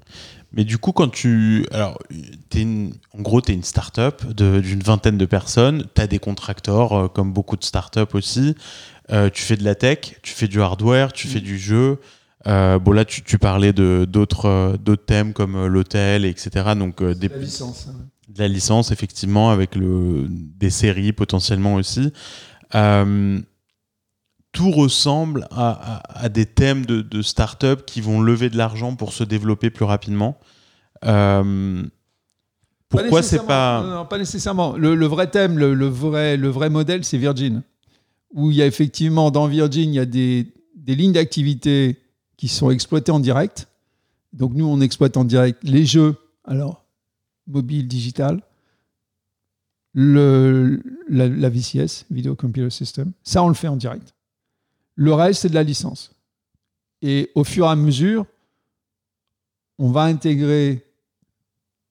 Mais 0.52 0.64
du 0.64 0.78
coup, 0.78 0.92
quand 0.92 1.08
tu. 1.08 1.66
Alors, 1.72 1.98
es 2.10 2.64
en 2.64 3.22
gros, 3.22 3.40
tu 3.40 3.52
es 3.52 3.54
une 3.54 3.64
start-up 3.64 4.24
d'une 4.26 4.82
vingtaine 4.82 5.18
de 5.18 5.26
personnes, 5.26 5.84
tu 5.94 6.00
as 6.00 6.06
des 6.06 6.20
contracteurs, 6.20 6.92
euh, 6.92 7.08
comme 7.08 7.32
beaucoup 7.32 7.56
de 7.56 7.64
start-up 7.64 8.14
aussi. 8.14 8.54
Euh, 9.10 9.30
tu 9.30 9.42
fais 9.42 9.56
de 9.56 9.64
la 9.64 9.74
tech, 9.74 10.18
tu 10.22 10.32
fais 10.32 10.46
du 10.46 10.62
hardware, 10.62 11.12
tu 11.12 11.26
fais 11.26 11.40
mm. 11.40 11.44
du 11.44 11.58
jeu. 11.58 11.98
Euh, 12.46 12.78
bon, 12.78 12.92
là, 12.92 13.04
tu, 13.04 13.22
tu 13.22 13.38
parlais 13.38 13.72
d'autres 13.72 14.76
thèmes 15.06 15.32
comme 15.32 15.66
l'hôtel, 15.66 16.24
etc. 16.24 16.74
Donc, 16.76 17.02
des, 17.02 17.28
la 17.28 17.38
licence. 17.38 17.88
Hein. 17.90 18.06
De 18.28 18.38
la 18.38 18.48
licence, 18.48 18.92
effectivement, 18.92 19.50
avec 19.50 19.74
le, 19.74 20.26
des 20.28 20.70
séries 20.70 21.12
potentiellement 21.12 21.74
aussi 21.74 22.12
tout 24.54 24.70
ressemble 24.70 25.46
à, 25.50 26.28
des 26.30 26.46
thèmes 26.46 26.86
de, 26.86 27.22
start-up 27.22 27.84
qui 27.84 28.00
vont 28.00 28.22
lever 28.22 28.48
de 28.48 28.56
l'argent 28.56 28.94
pour 28.94 29.12
se 29.12 29.24
développer 29.24 29.68
plus 29.68 29.84
rapidement. 29.84 30.38
Euh, 31.04 31.82
pourquoi 32.88 33.22
c'est 33.22 33.44
pas. 33.44 33.82
Non, 33.82 34.06
pas 34.06 34.16
nécessairement. 34.16 34.76
Le, 34.76 35.06
vrai 35.06 35.28
thème, 35.28 35.58
le, 35.58 35.86
vrai, 35.86 36.36
le 36.36 36.48
vrai 36.48 36.70
modèle, 36.70 37.04
c'est 37.04 37.18
Virgin. 37.18 37.62
Où 38.32 38.50
il 38.52 38.56
y 38.56 38.62
a 38.62 38.66
effectivement, 38.66 39.30
dans 39.30 39.48
Virgin, 39.48 39.92
il 39.92 39.96
y 39.96 39.98
a 39.98 40.06
des, 40.06 40.46
lignes 40.86 41.12
d'activité 41.12 41.98
qui 42.36 42.46
sont 42.46 42.70
exploitées 42.70 43.12
en 43.12 43.20
direct. 43.20 43.66
Donc 44.32 44.54
nous, 44.54 44.66
on 44.66 44.80
exploite 44.80 45.16
en 45.16 45.24
direct 45.24 45.58
les 45.64 45.84
jeux, 45.84 46.16
alors 46.44 46.84
mobile, 47.46 47.88
digital, 47.88 48.40
le, 49.92 50.80
la, 51.08 51.28
la 51.28 51.48
VCS, 51.50 52.06
Video 52.10 52.36
Computer 52.36 52.70
System. 52.70 53.12
Ça, 53.24 53.42
on 53.42 53.48
le 53.48 53.54
fait 53.54 53.68
en 53.68 53.76
direct. 53.76 54.13
Le 54.94 55.12
reste, 55.12 55.42
c'est 55.42 55.48
de 55.48 55.54
la 55.54 55.62
licence. 55.62 56.12
Et 57.02 57.30
au 57.34 57.44
fur 57.44 57.66
et 57.66 57.68
à 57.68 57.76
mesure, 57.76 58.26
on 59.78 59.90
va 59.90 60.02
intégrer 60.02 60.84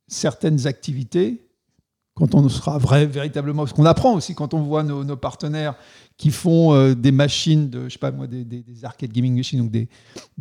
certaines 0.07 0.67
activités 0.67 1.43
quand 2.15 2.35
on 2.35 2.47
sera 2.47 2.77
vrai, 2.77 3.05
véritablement. 3.05 3.63
Parce 3.63 3.73
qu'on 3.73 3.85
apprend 3.85 4.13
aussi 4.13 4.35
quand 4.35 4.53
on 4.53 4.61
voit 4.61 4.83
nos, 4.83 5.17
partenaires 5.17 5.75
qui 6.17 6.29
font 6.29 6.73
euh, 6.73 6.93
des 6.93 7.11
machines, 7.11 7.69
de, 7.69 7.85
je 7.85 7.93
sais 7.93 7.99
pas 7.99 8.11
moi, 8.11 8.27
des, 8.27 8.63
arcade 8.83 9.11
gaming 9.11 9.35
machines, 9.35 9.59
donc 9.59 9.71
des, 9.71 9.89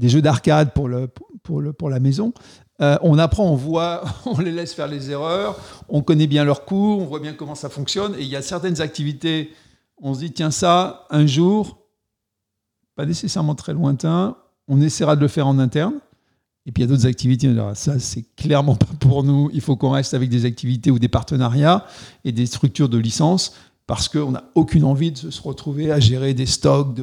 jeux 0.08 0.22
d'arcade 0.22 0.72
pour, 0.74 0.88
le, 0.88 1.08
pour, 1.42 1.60
le, 1.60 1.72
pour 1.72 1.88
la 1.88 1.98
maison. 1.98 2.32
Euh, 2.80 2.98
on 3.02 3.18
apprend, 3.18 3.50
on 3.50 3.56
voit, 3.56 4.04
on 4.26 4.38
les 4.38 4.52
laisse 4.52 4.74
faire 4.74 4.88
les 4.88 5.10
erreurs, 5.10 5.58
on 5.88 6.02
connaît 6.02 6.26
bien 6.26 6.44
leurs 6.44 6.64
cours, 6.64 7.00
on 7.00 7.06
voit 7.06 7.20
bien 7.20 7.32
comment 7.32 7.54
ça 7.54 7.68
fonctionne. 7.68 8.14
Et 8.16 8.22
il 8.22 8.28
y 8.28 8.36
a 8.36 8.42
certaines 8.42 8.80
activités, 8.80 9.52
on 9.98 10.14
se 10.14 10.20
dit, 10.20 10.32
tiens, 10.32 10.50
ça, 10.50 11.06
un 11.10 11.26
jour, 11.26 11.81
pas 13.02 13.06
nécessairement 13.06 13.56
très 13.56 13.72
lointain. 13.72 14.36
On 14.68 14.80
essaiera 14.80 15.16
de 15.16 15.20
le 15.20 15.26
faire 15.26 15.48
en 15.48 15.58
interne. 15.58 15.94
Et 16.66 16.70
puis 16.70 16.84
il 16.84 16.86
y 16.86 16.88
a 16.88 16.94
d'autres 16.94 17.08
activités. 17.08 17.52
Ça, 17.74 17.98
c'est 17.98 18.24
clairement 18.36 18.76
pas 18.76 18.86
pour 19.00 19.24
nous. 19.24 19.50
Il 19.52 19.60
faut 19.60 19.74
qu'on 19.74 19.90
reste 19.90 20.14
avec 20.14 20.30
des 20.30 20.44
activités 20.44 20.92
ou 20.92 21.00
des 21.00 21.08
partenariats 21.08 21.84
et 22.24 22.30
des 22.30 22.46
structures 22.46 22.88
de 22.88 22.98
licence 22.98 23.56
parce 23.88 24.08
qu'on 24.08 24.30
n'a 24.30 24.44
aucune 24.54 24.84
envie 24.84 25.10
de 25.10 25.30
se 25.32 25.42
retrouver 25.42 25.90
à 25.90 25.98
gérer 25.98 26.32
des 26.32 26.46
stocks 26.46 26.96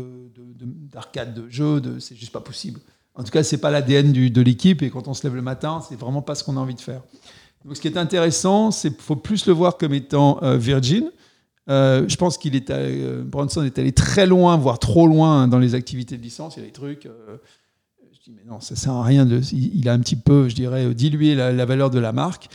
d'arcades 0.94 1.34
de, 1.34 1.50
jeux. 1.50 1.82
C'est 2.00 2.16
juste 2.16 2.32
pas 2.32 2.40
possible. 2.40 2.80
En 3.14 3.24
tout 3.24 3.32
cas, 3.32 3.44
c'est 3.44 3.58
pas 3.58 3.70
l'ADN 3.70 4.14
de 4.14 4.42
l'équipe. 4.42 4.82
Et 4.82 4.90
quand 4.90 5.10
on 5.10 5.14
se 5.14 5.24
lève 5.24 5.36
le 5.36 5.42
matin, 5.42 5.82
c'est 5.86 6.00
vraiment 6.00 6.22
pas 6.22 6.36
ce 6.36 6.46
qu'on 6.46 6.56
a 6.56 6.62
envie 6.62 6.76
de 6.76 6.80
faire. 6.80 7.02
Donc, 7.66 7.76
ce 7.76 7.82
qui 7.82 7.90
est 7.90 7.98
intéressant, 7.98 8.72
c'est 8.72 8.92
qu'il 8.92 9.02
faut 9.02 9.18
plus 9.18 9.46
le 9.48 9.52
voir 9.52 9.78
comme 9.78 9.94
étant 9.94 10.42
euh, 10.44 10.56
Virgin. 10.56 11.12
Euh, 11.70 12.06
je 12.08 12.16
pense 12.16 12.38
qu'il 12.38 12.56
est 12.56 12.72
euh, 12.72 13.24
Bronson 13.24 13.64
est 13.64 13.78
allé 13.78 13.92
très 13.92 14.26
loin, 14.26 14.58
voire 14.58 14.80
trop 14.80 15.06
loin 15.08 15.48
dans 15.48 15.60
les 15.60 15.76
activités 15.76 16.18
de 16.18 16.24
licence. 16.24 16.58
Il 16.58 16.62
y 16.62 16.64
a 16.64 16.66
des 16.66 16.74
trucs. 16.74 17.06
Euh, 17.06 17.38
je 18.12 18.20
dis 18.24 18.32
mais 18.36 18.44
non, 18.50 18.60
ça 18.60 18.76
sert 18.76 18.94
à 18.94 19.04
rien. 19.04 19.28
Il 19.52 19.88
a 19.88 19.94
un 19.94 20.00
petit 20.00 20.16
peu, 20.16 20.50
je 20.50 20.56
dirais, 20.56 20.94
dilué 20.96 21.36
la, 21.36 21.66
valeur 21.66 21.92
de 21.92 22.00
la 22.00 22.12
marque 22.12 22.50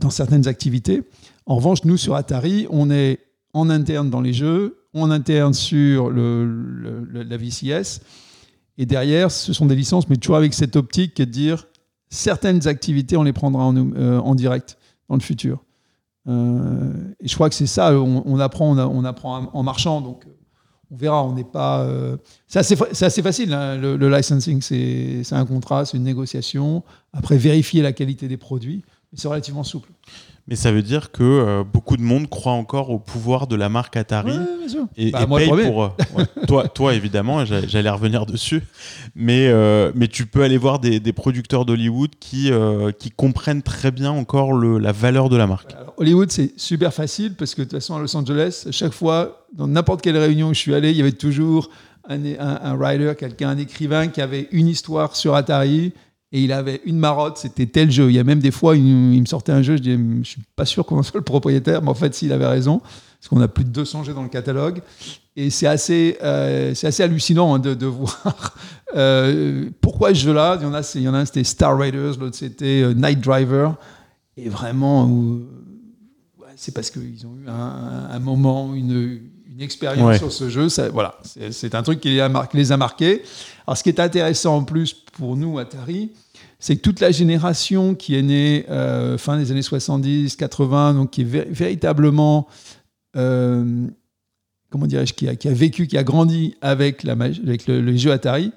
dans 0.00 0.10
certaines 0.10 0.48
activités. 0.48 1.02
En 1.44 1.56
revanche, 1.56 1.84
nous 1.84 1.98
sur 1.98 2.14
Atari, 2.14 2.66
on 2.70 2.90
est 2.90 3.20
en 3.52 3.68
interne 3.68 4.08
dans 4.08 4.22
les 4.22 4.32
jeux, 4.32 4.78
en 4.94 5.10
interne 5.10 5.52
sur 5.52 6.10
la 6.10 7.36
VCS, 7.36 8.00
et 8.78 8.86
derrière, 8.86 9.30
ce 9.30 9.52
sont 9.52 9.66
des 9.66 9.76
licences, 9.76 10.08
mais 10.08 10.16
toujours 10.16 10.36
avec 10.36 10.54
cette 10.54 10.76
optique 10.76 11.16
de 11.16 11.24
dire 11.24 11.66
certaines 12.08 12.66
activités, 12.66 13.16
on 13.16 13.22
les 13.22 13.32
prendra 13.32 13.64
en, 13.64 13.76
en 13.76 14.34
direct 14.34 14.78
dans 15.08 15.16
le 15.16 15.22
futur. 15.22 15.65
Euh, 16.28 16.92
et 17.20 17.28
je 17.28 17.34
crois 17.34 17.48
que 17.48 17.54
c'est 17.54 17.66
ça, 17.66 17.92
on, 17.94 18.38
apprend, 18.40 18.76
on, 18.76 19.04
apprend 19.04 19.48
en 19.52 19.62
marchant, 19.62 20.00
donc 20.00 20.24
euh, 20.26 20.30
on 20.90 20.96
verra, 20.96 21.24
on 21.24 21.32
n'est 21.32 21.44
pas... 21.44 21.82
Euh, 21.82 22.16
c'est 22.46 22.58
assez, 22.58 23.22
facile, 23.22 23.52
hein, 23.52 23.76
le, 23.76 23.96
le, 23.96 24.10
licensing, 24.10 24.60
c'est 24.60 25.24
un 25.32 25.46
contrat, 25.46 25.84
c'est 25.84 25.96
une 25.96 26.02
négociation, 26.02 26.82
après 27.12 27.36
vérifier 27.36 27.82
la 27.82 27.92
qualité 27.92 28.28
des 28.28 28.36
produits, 28.36 28.84
mais 29.12 29.18
c'est 29.18 29.28
relativement 29.28 29.62
souple. 29.62 29.90
Mais 30.48 30.54
ça 30.54 30.70
veut 30.70 30.82
dire 30.82 31.10
que 31.10 31.24
euh, 31.24 31.64
beaucoup 31.64 31.96
de 31.96 32.02
monde 32.02 32.28
croit 32.28 32.52
encore 32.52 32.90
au 32.90 33.00
pouvoir 33.00 33.48
de 33.48 33.56
la 33.56 33.68
marque 33.68 33.96
Atari 33.96 34.38
et, 34.96 35.10
bah, 35.10 35.26
paye 35.26 35.48
pour. 35.48 35.84
Euh, 35.84 35.88
toi, 36.46 36.68
toi, 36.68 36.94
évidemment, 36.94 37.44
j'allais 37.44 37.90
revenir 37.90 38.26
dessus. 38.26 38.62
Mais, 39.16 39.48
euh, 39.48 39.90
mais 39.96 40.06
tu 40.06 40.26
peux 40.26 40.42
aller 40.42 40.56
voir 40.56 40.78
des, 40.78 41.00
producteurs 41.12 41.64
d'Hollywood 41.64 42.10
qui, 42.20 42.52
qui 42.98 43.10
comprennent 43.10 43.62
très 43.62 43.90
bien 43.90 44.12
encore 44.12 44.52
le, 44.52 44.78
la 44.78 44.92
valeur 44.92 45.28
de 45.28 45.36
la 45.36 45.48
marque. 45.48 45.74
Hollywood, 45.96 46.30
c'est 46.30 46.52
super 46.56 46.94
facile 46.94 47.34
parce 47.34 47.54
que 47.54 47.62
de 47.62 47.64
toute 47.64 47.78
façon, 47.78 47.96
à 47.96 48.00
Los 48.00 48.16
Angeles, 48.16 48.68
chaque 48.70 48.92
fois, 48.92 49.46
dans 49.52 49.66
n'importe 49.66 50.02
quelle 50.02 50.18
réunion 50.18 50.48
où 50.48 50.54
je 50.54 50.60
suis 50.60 50.74
allé, 50.74 50.90
il 50.90 50.96
y 50.96 51.00
avait 51.00 51.12
toujours 51.12 51.70
un, 52.08 52.24
un, 52.24 52.60
un 52.62 52.76
writer, 52.76 53.14
quelqu'un, 53.18 53.48
un 53.48 53.58
écrivain 53.58 54.06
qui 54.08 54.20
avait 54.20 54.48
une 54.52 54.68
histoire 54.68 55.16
sur 55.16 55.34
Atari 55.34 55.92
et 56.36 56.40
il 56.40 56.52
avait 56.52 56.82
une 56.84 56.98
marotte, 56.98 57.38
c'était 57.38 57.64
tel 57.64 57.90
jeu. 57.90 58.10
Il 58.10 58.14
y 58.14 58.18
a 58.18 58.24
même 58.24 58.40
des 58.40 58.50
fois, 58.50 58.76
il, 58.76 58.84
me 58.84 59.24
sortait 59.24 59.52
un 59.52 59.62
jeu, 59.62 59.78
je 59.78 59.82
disais, 59.82 59.98
je 60.22 60.28
suis 60.28 60.42
pas 60.54 60.66
sûr 60.66 60.84
qu'on 60.84 61.02
soit 61.02 61.16
le 61.16 61.24
propriétaire, 61.24 61.80
mais 61.80 61.88
en 61.88 61.94
fait, 61.94 62.14
s'il 62.14 62.30
avait 62.30 62.46
raison, 62.46 62.80
parce 62.80 63.28
qu'on 63.30 63.40
a 63.40 63.48
plus 63.48 63.64
de 63.64 63.70
200 63.70 64.04
jeux 64.04 64.12
dans 64.12 64.22
le 64.22 64.28
catalogue. 64.28 64.82
Et 65.34 65.48
c'est 65.48 65.66
assez, 65.66 66.18
euh, 66.22 66.74
c'est 66.74 66.88
assez 66.88 67.02
hallucinant 67.02 67.54
hein, 67.54 67.58
de, 67.58 67.72
de, 67.72 67.86
voir 67.86 68.54
euh, 68.94 69.70
pourquoi 69.80 70.10
ce 70.10 70.20
jeu-là. 70.20 70.58
Il 70.60 70.64
y 70.64 70.66
en 70.66 70.74
a, 70.74 70.92
il 70.94 71.00
y 71.00 71.08
en 71.08 71.14
a 71.14 71.20
un, 71.20 71.24
c'était 71.24 71.42
Star 71.42 71.74
Raiders, 71.78 72.18
l'autre, 72.20 72.36
c'était 72.36 72.82
euh, 72.82 72.92
Night 72.92 73.20
Driver. 73.22 73.74
Et 74.36 74.50
vraiment, 74.50 75.10
c'est 76.54 76.74
parce 76.74 76.90
qu'ils 76.90 77.26
ont 77.26 77.34
eu 77.42 77.48
un, 77.48 78.18
moment, 78.18 78.74
une, 78.74 79.22
une 79.50 79.62
expérience 79.62 80.18
sur 80.18 80.32
ce 80.32 80.50
jeu. 80.50 80.68
Ça, 80.68 80.90
voilà, 80.90 81.18
c'est 81.50 81.74
un 81.74 81.82
truc 81.82 82.00
qui 82.00 82.10
les, 82.10 82.20
a 82.20 82.48
les 82.52 82.72
a 82.72 82.76
marqués. 82.76 83.22
Alors, 83.66 83.78
ce 83.78 83.82
qui 83.82 83.88
est 83.88 84.00
intéressant 84.00 84.58
en 84.58 84.64
plus 84.64 84.92
pour 84.92 85.36
nous, 85.36 85.58
Atari, 85.58 86.12
c'est 86.58 86.76
que 86.76 86.80
toute 86.80 87.00
la 87.00 87.10
génération 87.10 87.94
qui 87.94 88.14
est 88.16 88.22
née 88.22 88.64
euh, 88.70 89.18
fin 89.18 89.36
des 89.38 89.50
années 89.50 89.62
70, 89.62 90.36
80, 90.36 90.94
donc 90.94 91.10
qui 91.10 91.22
est 91.22 91.24
véritablement, 91.24 92.46
euh, 93.16 93.86
comment 94.70 94.86
dirais-je, 94.86 95.12
qui 95.12 95.28
a, 95.28 95.52
vécu, 95.52 95.86
qui 95.86 95.98
a 95.98 96.04
grandi 96.04 96.56
avec, 96.62 97.04
le, 97.04 97.96
jeu 97.96 98.10
Atari, 98.10 98.52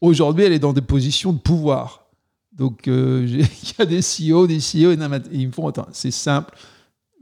aujourd'hui, 0.00 0.44
elle 0.44 0.52
est 0.52 0.60
dans 0.60 0.72
des 0.72 0.80
positions 0.80 1.32
de 1.32 1.38
pouvoir. 1.38 2.06
Donc, 2.52 2.86
euh, 2.86 3.26
il 3.28 3.38
y 3.40 3.82
a 3.82 3.86
des 3.86 4.00
CEO, 4.00 4.46
des 4.46 4.58
CEO, 4.58 4.92
ils 5.32 5.46
me 5.48 5.52
font, 5.52 5.66
attends, 5.66 5.88
c'est 5.92 6.12
simple, 6.12 6.54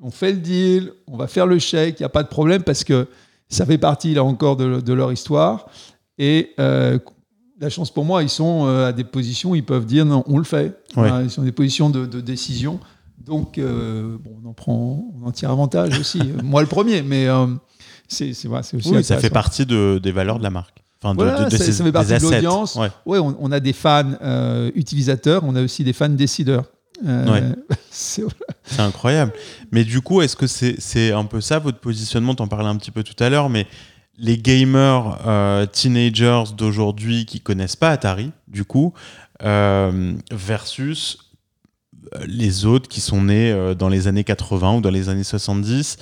on 0.02 0.10
fait 0.10 0.32
le 0.32 0.38
deal, 0.38 0.92
on 1.06 1.16
va 1.16 1.26
faire 1.26 1.46
le 1.46 1.58
chèque, 1.58 2.00
il 2.00 2.02
n'y 2.02 2.06
a 2.06 2.10
pas 2.10 2.22
de 2.22 2.28
problème 2.28 2.62
parce 2.62 2.84
que 2.84 3.08
ça 3.48 3.64
fait 3.64 3.78
partie, 3.78 4.12
là 4.12 4.24
encore, 4.24 4.56
de, 4.56 4.92
leur 4.92 5.10
histoire. 5.10 5.70
Et 6.18 6.54
la 7.60 7.70
chance 7.70 7.90
pour 7.90 8.04
moi, 8.04 8.22
ils 8.22 8.28
sont 8.28 8.66
euh, 8.66 8.88
à 8.88 8.92
des 8.92 9.04
positions 9.04 9.54
ils 9.54 9.64
peuvent 9.64 9.86
dire 9.86 10.04
non, 10.04 10.24
on 10.26 10.38
le 10.38 10.44
fait. 10.44 10.78
ils 10.96 11.30
sont 11.30 11.42
à 11.42 11.44
des 11.44 11.52
positions 11.52 11.90
de, 11.90 12.20
décision. 12.20 12.80
Donc, 13.18 13.58
euh, 13.58 14.16
bon, 14.18 14.36
on 14.42 14.48
en 14.48 14.52
prend, 14.54 15.04
on 15.20 15.26
en 15.26 15.32
tire 15.32 15.50
avantage 15.50 15.98
aussi. 15.98 16.20
moi, 16.42 16.62
le 16.62 16.66
premier, 16.66 17.02
mais 17.02 17.28
euh, 17.28 17.46
c'est 18.06 18.30
aussi. 18.30 18.48
Oui, 18.90 19.04
ça 19.04 19.18
fait 19.18 19.30
partie 19.30 19.66
de, 19.66 20.00
des 20.02 20.12
valeurs 20.12 20.38
de 20.38 20.42
la 20.42 20.50
marque. 20.50 20.82
Enfin, 21.02 21.14
de, 21.14 21.50
ça, 21.50 21.84
fait 21.84 21.92
partie 21.92 22.14
de 22.14 22.22
l'audience. 22.22 22.76
Ouais. 22.76 22.90
on, 23.06 23.52
a 23.52 23.60
des 23.60 23.72
fans 23.72 24.14
utilisateurs, 24.74 25.42
on 25.44 25.54
a 25.54 25.62
aussi 25.62 25.84
des 25.84 25.92
fans 25.92 26.08
décideurs. 26.08 26.64
c'est 27.90 28.24
incroyable. 28.78 29.32
Mais 29.70 29.84
du 29.84 30.00
coup, 30.00 30.22
est-ce 30.22 30.34
que 30.34 30.46
c'est 30.46 31.12
un 31.12 31.24
peu 31.24 31.40
ça 31.40 31.58
votre 31.60 31.78
positionnement? 31.78 32.34
Tu 32.34 32.42
en 32.42 32.48
parlais 32.48 32.68
un 32.68 32.76
petit 32.76 32.90
peu 32.90 33.04
tout 33.04 33.22
à 33.22 33.28
l'heure, 33.28 33.48
mais 33.48 33.66
les 34.18 34.36
gamers 34.38 35.18
euh, 35.26 35.66
teenagers 35.66 36.44
d'aujourd'hui 36.56 37.24
qui 37.26 37.40
connaissent 37.40 37.76
pas 37.76 37.90
Atari, 37.90 38.32
du 38.48 38.64
coup, 38.64 38.92
euh, 39.42 40.14
versus 40.32 41.18
euh, 42.14 42.24
les 42.26 42.64
autres 42.64 42.88
qui 42.88 43.00
sont 43.00 43.22
nés 43.22 43.74
dans 43.78 43.88
les 43.88 44.08
années 44.08 44.24
80 44.24 44.76
ou 44.76 44.80
dans 44.80 44.90
les 44.90 45.08
années 45.08 45.24
70 45.24 45.96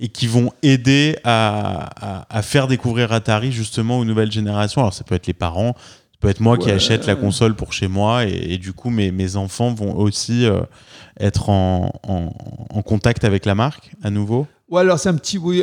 et 0.00 0.08
qui 0.08 0.26
vont 0.26 0.52
aider 0.62 1.16
à, 1.24 2.20
à- 2.20 2.38
à 2.38 2.42
faire 2.42 2.66
découvrir 2.66 3.12
Atari 3.12 3.52
justement 3.52 3.98
aux 3.98 4.04
nouvelles 4.04 4.32
générations. 4.32 4.80
Alors 4.80 4.92
ça 4.94 5.04
peut 5.04 5.14
être 5.14 5.26
les 5.26 5.32
parents, 5.34 5.74
ça 5.76 6.18
peut 6.20 6.28
être 6.28 6.40
moi 6.40 6.58
qui 6.58 6.68
achète 6.74 7.06
la 7.06 7.14
console 7.20 7.54
pour 7.54 7.72
chez 7.72 7.88
moi 7.88 8.26
et, 8.26 8.52
et 8.54 8.58
du 8.58 8.72
coup 8.72 8.90
mes, 8.90 9.10
mes 9.12 9.36
enfants 9.36 9.72
vont 9.72 9.96
aussi 9.96 10.44
euh, 10.44 10.60
être 11.20 11.48
en, 11.50 11.92
en- 12.02 12.32
en 12.70 12.82
contact 12.82 13.24
avec 13.24 13.46
la 13.46 13.54
marque 13.54 13.92
à 14.02 14.10
nouveau. 14.10 14.46
Ouais, 14.68 14.80
alors 14.80 14.98
c'est 14.98 15.10
un 15.10 15.14
petit. 15.16 15.36
Oui, 15.38 15.62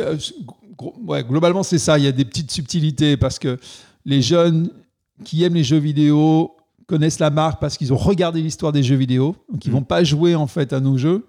ouais, 1.06 1.24
globalement, 1.24 1.62
c'est 1.62 1.78
ça. 1.78 1.98
Il 1.98 2.04
y 2.04 2.08
a 2.08 2.12
des 2.12 2.24
petites 2.24 2.50
subtilités 2.50 3.16
parce 3.16 3.38
que 3.38 3.58
les 4.04 4.22
jeunes 4.22 4.70
qui 5.24 5.42
aiment 5.44 5.54
les 5.54 5.64
jeux 5.64 5.78
vidéo 5.78 6.52
connaissent 6.86 7.18
la 7.20 7.30
marque 7.30 7.60
parce 7.60 7.76
qu'ils 7.76 7.92
ont 7.92 7.96
regardé 7.96 8.42
l'histoire 8.42 8.72
des 8.72 8.82
jeux 8.82 8.96
vidéo. 8.96 9.36
Donc, 9.52 9.64
ils 9.64 9.70
Mm. 9.70 9.74
vont 9.74 9.82
pas 9.82 10.02
jouer 10.04 10.34
en 10.34 10.46
fait 10.46 10.72
à 10.72 10.80
nos 10.80 10.96
jeux. 10.98 11.26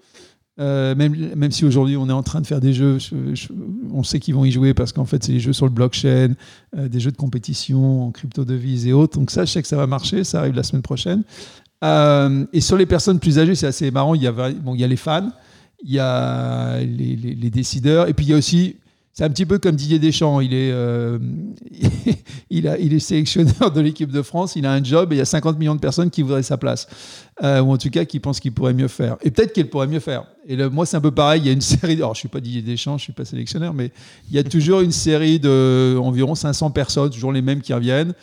Euh, 0.60 0.96
même, 0.96 1.16
même 1.36 1.52
si 1.52 1.64
aujourd'hui 1.66 1.96
on 1.98 2.10
est 2.10 2.14
en 2.14 2.24
train 2.24 2.42
de 2.42 2.46
faire 2.48 2.60
des 2.60 2.74
jeux, 2.74 3.00
je- 3.00 3.34
je- 3.34 3.48
on 3.94 4.04
sait 4.04 4.20
qu'ils 4.20 4.36
vont 4.36 4.44
y 4.44 4.52
jouer 4.52 4.74
parce 4.74 4.92
qu'en 4.92 5.06
fait 5.06 5.24
c'est 5.24 5.32
des 5.32 5.40
jeux 5.40 5.54
sur 5.54 5.66
le 5.66 5.72
blockchain, 5.72 6.34
euh, 6.78 6.90
des 6.90 7.00
jeux 7.00 7.12
de 7.12 7.16
compétition 7.18 8.08
en 8.08 8.12
crypto 8.12 8.44
devises 8.44 8.86
et 8.86 8.92
autres. 8.94 9.18
Donc 9.18 9.32
ça, 9.32 9.46
je 9.46 9.52
sais 9.52 9.62
que 9.62 9.68
ça 9.68 9.78
va 9.78 9.88
marcher, 9.88 10.24
ça 10.26 10.40
arrive 10.42 10.54
la 10.56 10.64
semaine 10.64 10.82
prochaine. 10.82 11.24
Euh, 11.84 12.46
et 12.54 12.62
sur 12.62 12.78
les 12.78 12.86
personnes 12.86 13.20
plus 13.20 13.40
âgées, 13.40 13.56
c'est 13.56 13.66
assez 13.68 13.90
marrant. 13.92 14.14
Il 14.14 14.22
y 14.22 14.28
a, 14.28 14.32
bon, 14.32 14.76
il 14.76 14.82
y 14.82 14.84
a 14.84 14.88
les 14.88 14.98
fans, 14.98 15.32
il 15.84 15.92
y 15.92 16.00
a 16.00 16.80
les, 16.82 17.16
les- 17.16 17.34
les 17.36 17.50
décideurs, 17.50 18.08
et 18.10 18.14
puis 18.14 18.26
il 18.26 18.30
y 18.30 18.34
a 18.34 18.38
aussi, 18.38 18.76
c'est 19.14 19.26
un 19.26 19.30
petit 19.30 19.46
peu 19.46 19.60
comme 19.60 19.76
Didier 19.76 20.00
Deschamps, 20.00 20.40
il 20.40 20.54
est, 20.54 20.72
euh, 20.72 21.20
il, 22.50 22.66
est 22.66 23.00
sélectionneur 23.00 23.72
de 23.72 23.82
l'équipe 23.82 24.10
de 24.10 24.22
France, 24.22 24.56
il 24.56 24.66
a 24.66 24.72
un 24.72 24.82
job 24.82 25.12
et 25.12 25.16
il 25.16 25.20
y 25.20 25.22
a 25.22 25.26
50 25.26 25.60
millions 25.60 25.76
de 25.76 25.82
personnes 25.82 26.10
qui 26.10 26.22
voudraient 26.22 26.44
sa 26.44 26.58
place, 26.58 26.88
Euh, 27.44 27.60
ou 27.60 27.72
en 27.74 27.78
tout 27.78 27.90
cas 27.90 28.06
qui 28.06 28.20
pensent 28.20 28.40
qu'il 28.40 28.54
pourrait 28.54 28.74
mieux 28.74 28.88
faire. 28.88 29.18
Et 29.22 29.32
peut-être 29.32 29.52
qu'elle 29.52 29.70
pourrait 29.70 29.88
mieux 29.88 30.00
faire. 30.00 30.26
Et 30.48 30.56
moi, 30.70 30.86
c'est 30.86 30.96
un 30.96 31.02
peu 31.02 31.12
pareil, 31.12 31.42
il 31.42 31.48
y 31.48 31.50
a 31.50 31.54
une 31.54 31.62
série, 31.62 31.96
alors 31.96 32.14
je 32.14 32.20
suis 32.20 32.30
pas 32.30 32.40
Didier 32.40 32.62
Deschamps, 32.62 32.98
je 32.98 33.04
suis 33.04 33.14
pas 33.14 33.26
sélectionneur, 33.26 33.74
mais 33.74 33.92
il 34.30 34.36
y 34.36 34.40
a 34.40 34.44
toujours 34.44 34.82
une 34.82 34.92
série 34.92 35.40
de 35.40 35.98
environ 36.00 36.36
500 36.36 36.72
personnes, 36.72 37.10
toujours 37.10 37.34
les 37.34 37.42
mêmes 37.42 37.62
qui 37.62 37.74
reviennent. 37.74 38.14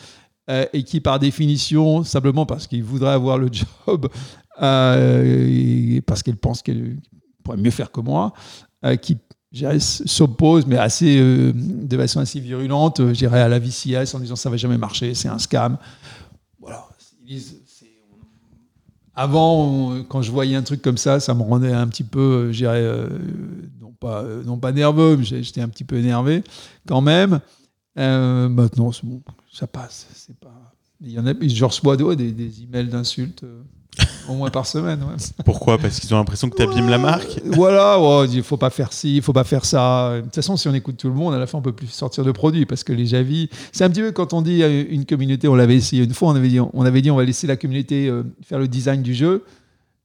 euh, 0.51 0.64
et 0.72 0.82
qui, 0.84 1.01
par 1.01 1.18
définition, 1.18 2.05
simplement 2.05 2.47
parce 2.47 2.66
qu'ils 2.66 2.82
voudraient 2.82 3.12
avoir 3.12 3.36
le 3.36 3.51
job, 3.53 4.09
et 4.62 6.03
parce 6.07 6.22
qu'elles 6.22 6.39
pensent 6.39 6.62
qu'elles 6.62 6.97
pourraient 7.45 7.59
mieux 7.59 7.70
faire 7.70 7.91
que 7.93 8.01
moi, 8.01 8.32
qui 9.03 9.18
je 9.53 9.59
dirais, 9.59 9.76
s- 9.76 10.03
s'opposent, 10.07 10.66
mais 10.66 10.76
assez, 10.76 11.18
euh, 11.20 11.53
de 11.55 11.96
façon 11.96 12.20
assez 12.20 12.40
virulente, 12.40 13.01
euh, 13.01 13.14
je 13.14 13.26
à 13.26 13.49
la 13.49 13.59
VCS 13.59 14.14
en 14.14 14.20
disant 14.20 14.36
ça 14.36 14.51
va 14.51 14.57
jamais 14.57 14.78
marcher, 14.78 15.14
c'est 15.14 15.28
un 15.28 15.38
scam. 15.38 15.78
Voilà. 16.61 16.88
Avant, 19.14 19.96
quand 20.09 20.22
je 20.22 20.30
voyais 20.30 20.55
un 20.55 20.62
truc 20.62 20.80
comme 20.80 20.96
ça, 20.99 21.18
ça 21.18 21.34
me 21.34 21.42
rendait 21.42 21.72
un 21.72 21.88
petit 21.88 22.05
peu, 22.05 22.51
euh, 22.51 22.53
je 22.53 22.64
non, 23.80 23.92
pas, 23.99 24.22
non 24.44 24.59
pas 24.59 24.70
nerveux, 24.70 25.16
mais 25.16 25.24
j'étais 25.24 25.61
un 25.61 25.68
petit 25.68 25.84
peu 25.84 25.96
énervé 25.96 26.44
quand 26.86 27.01
même. 27.01 27.40
Maintenant, 27.96 28.92
bon, 29.03 29.20
ça 29.53 29.66
passe. 29.66 30.07
Pas. 30.40 30.72
Il 31.01 31.11
y 31.11 31.18
en 31.18 31.26
a, 31.26 31.32
je 31.40 31.64
reçois 31.64 31.96
des, 31.96 32.32
des 32.32 32.62
emails 32.62 32.88
d'insultes 32.88 33.44
au 34.28 34.34
moins 34.34 34.51
par 34.51 34.66
semaine. 34.66 35.01
ouais. 35.03 35.16
Pourquoi? 35.44 35.78
Parce 35.78 35.99
qu'ils 36.01 36.12
ont 36.14 36.18
l'impression 36.18 36.49
que 36.49 36.57
tu 36.57 36.62
abîmes 36.62 36.88
la 36.88 36.99
marque? 36.99 37.40
Voilà, 37.44 38.01
ouais, 38.01 38.26
il 38.28 38.42
faut 38.42 38.57
pas 38.57 38.70
faire 38.70 38.92
ci, 38.92 39.16
il 39.16 39.22
faut 39.22 39.32
pas 39.32 39.44
faire 39.44 39.64
ça. 39.64 40.16
De 40.16 40.20
toute 40.22 40.34
façon, 40.34 40.57
si 40.57 40.68
on 40.68 40.74
écoute 40.74 40.96
tout 40.96 41.09
le 41.09 41.14
monde, 41.14 41.34
à 41.34 41.38
la 41.38 41.46
fin, 41.46 41.59
on 41.59 41.62
peut 41.62 41.72
plus 41.72 41.86
sortir 41.88 42.24
de 42.24 42.32
produits 42.32 42.66
parce 42.66 42.84
que 42.84 42.92
les 42.92 43.07
Javis, 43.07 43.49
c'est 43.72 43.84
un 43.84 43.90
petit 43.90 44.01
peu 44.01 44.12
quand 44.12 44.32
on 44.32 44.42
dit 44.42 44.62
à 44.62 44.68
une 44.68 45.05
communauté, 45.07 45.49
on 45.49 45.55
l'avait 45.55 45.76
essayé 45.76 46.05
une 46.05 46.14
fois, 46.14 46.28
on 46.28 46.36
avait 46.36 46.49
dit, 46.49 46.61
on 46.61 46.82
avait 46.84 47.03
dit, 47.03 47.11
on 47.11 47.16
va 47.16 47.24
laisser 47.24 47.46
la 47.46 47.57
communauté 47.57 48.09
euh, 48.09 48.22
faire 48.42 48.59
le 48.59 48.68
design 48.68 49.03
du 49.03 49.14
jeu. 49.14 49.44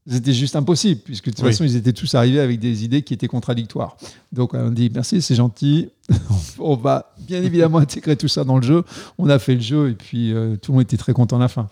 C'était 0.06 0.34
juste 0.34 0.58
impossible, 0.58 1.00
puisque 1.06 1.28
de 1.28 1.32
toute 1.32 1.46
Oui. 1.46 1.52
façon, 1.52 1.64
ils 1.64 1.78
étaient 1.78 1.94
tous 1.94 2.14
arrivés 2.14 2.42
avec 2.42 2.60
des 2.60 2.84
idées 2.84 3.04
qui 3.04 3.14
étaient 3.14 3.30
contradictoires. 3.30 3.96
Donc, 4.34 4.54
on 4.54 4.70
dit 4.70 4.92
merci, 4.94 5.22
c'est 5.22 5.36
gentil. 5.36 5.88
on 6.60 6.76
va 6.76 7.14
bien 7.26 7.42
évidemment 7.42 7.78
intégrer 7.78 8.18
tout 8.18 8.28
ça 8.28 8.44
dans 8.44 8.58
le 8.58 8.64
jeu. 8.64 8.84
On 9.18 9.30
a 9.30 9.40
fait 9.40 9.56
le 9.56 9.62
jeu 9.62 9.92
et 9.92 9.94
puis 9.94 10.34
euh, 10.34 10.58
tout 10.58 10.74
le 10.74 10.76
monde 10.76 10.82
était 10.84 10.98
très 10.98 11.14
content 11.14 11.38
à 11.38 11.40
la 11.40 11.48
fin. 11.48 11.70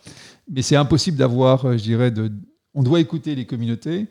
Mais 0.53 0.61
c'est 0.61 0.75
impossible 0.75 1.17
d'avoir, 1.17 1.65
euh, 1.65 1.77
je 1.77 1.83
dirais, 1.83 2.11
de. 2.11 2.31
On 2.73 2.83
doit 2.83 2.99
écouter 2.99 3.35
les 3.35 3.45
communautés. 3.45 4.07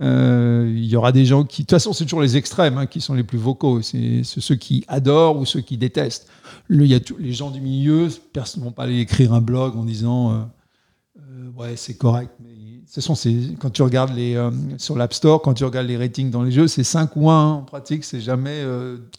Euh, 0.00 0.70
Il 0.72 0.84
y 0.84 0.96
aura 0.96 1.12
des 1.12 1.24
gens 1.24 1.44
qui. 1.44 1.62
De 1.62 1.66
toute 1.66 1.70
façon, 1.72 1.92
c'est 1.92 2.04
toujours 2.04 2.20
les 2.20 2.36
extrêmes 2.36 2.78
hein, 2.78 2.86
qui 2.86 3.00
sont 3.00 3.14
les 3.14 3.24
plus 3.24 3.38
vocaux. 3.38 3.82
C'est 3.82 4.22
ceux 4.22 4.54
qui 4.54 4.84
adorent 4.88 5.38
ou 5.38 5.44
ceux 5.46 5.60
qui 5.60 5.76
détestent. 5.78 6.28
Le- 6.68 6.84
Il 6.84 6.90
y 6.90 6.94
a 6.94 7.00
les 7.18 7.32
gens 7.32 7.50
du 7.50 7.60
milieu, 7.60 8.08
personne 8.32 8.60
ne 8.62 8.66
vont 8.66 8.72
pas 8.72 8.84
aller 8.84 8.98
écrire 9.00 9.32
un 9.32 9.40
blog 9.40 9.76
en 9.76 9.84
disant 9.84 10.30
euh, 10.32 10.36
euh, 11.18 11.50
ouais, 11.56 11.74
c'est 11.76 11.96
correct. 11.96 12.30
Mais 12.42 12.50
de 12.50 12.84
toute 12.84 12.94
façon, 12.94 13.14
c'est 13.14 13.34
quand 13.58 13.70
tu 13.70 13.82
regardes 13.82 14.14
les, 14.14 14.38
sur 14.78 14.96
l'App 14.96 15.12
Store, 15.12 15.42
quand 15.42 15.54
tu 15.54 15.64
regardes 15.64 15.86
les 15.88 15.96
ratings 15.96 16.30
dans 16.30 16.42
les 16.42 16.52
jeux, 16.52 16.68
c'est 16.68 16.84
5 16.84 17.16
ou 17.16 17.28
1 17.30 17.44
en 17.52 17.62
pratique, 17.62 18.04
c'est 18.04 18.20
jamais 18.20 18.62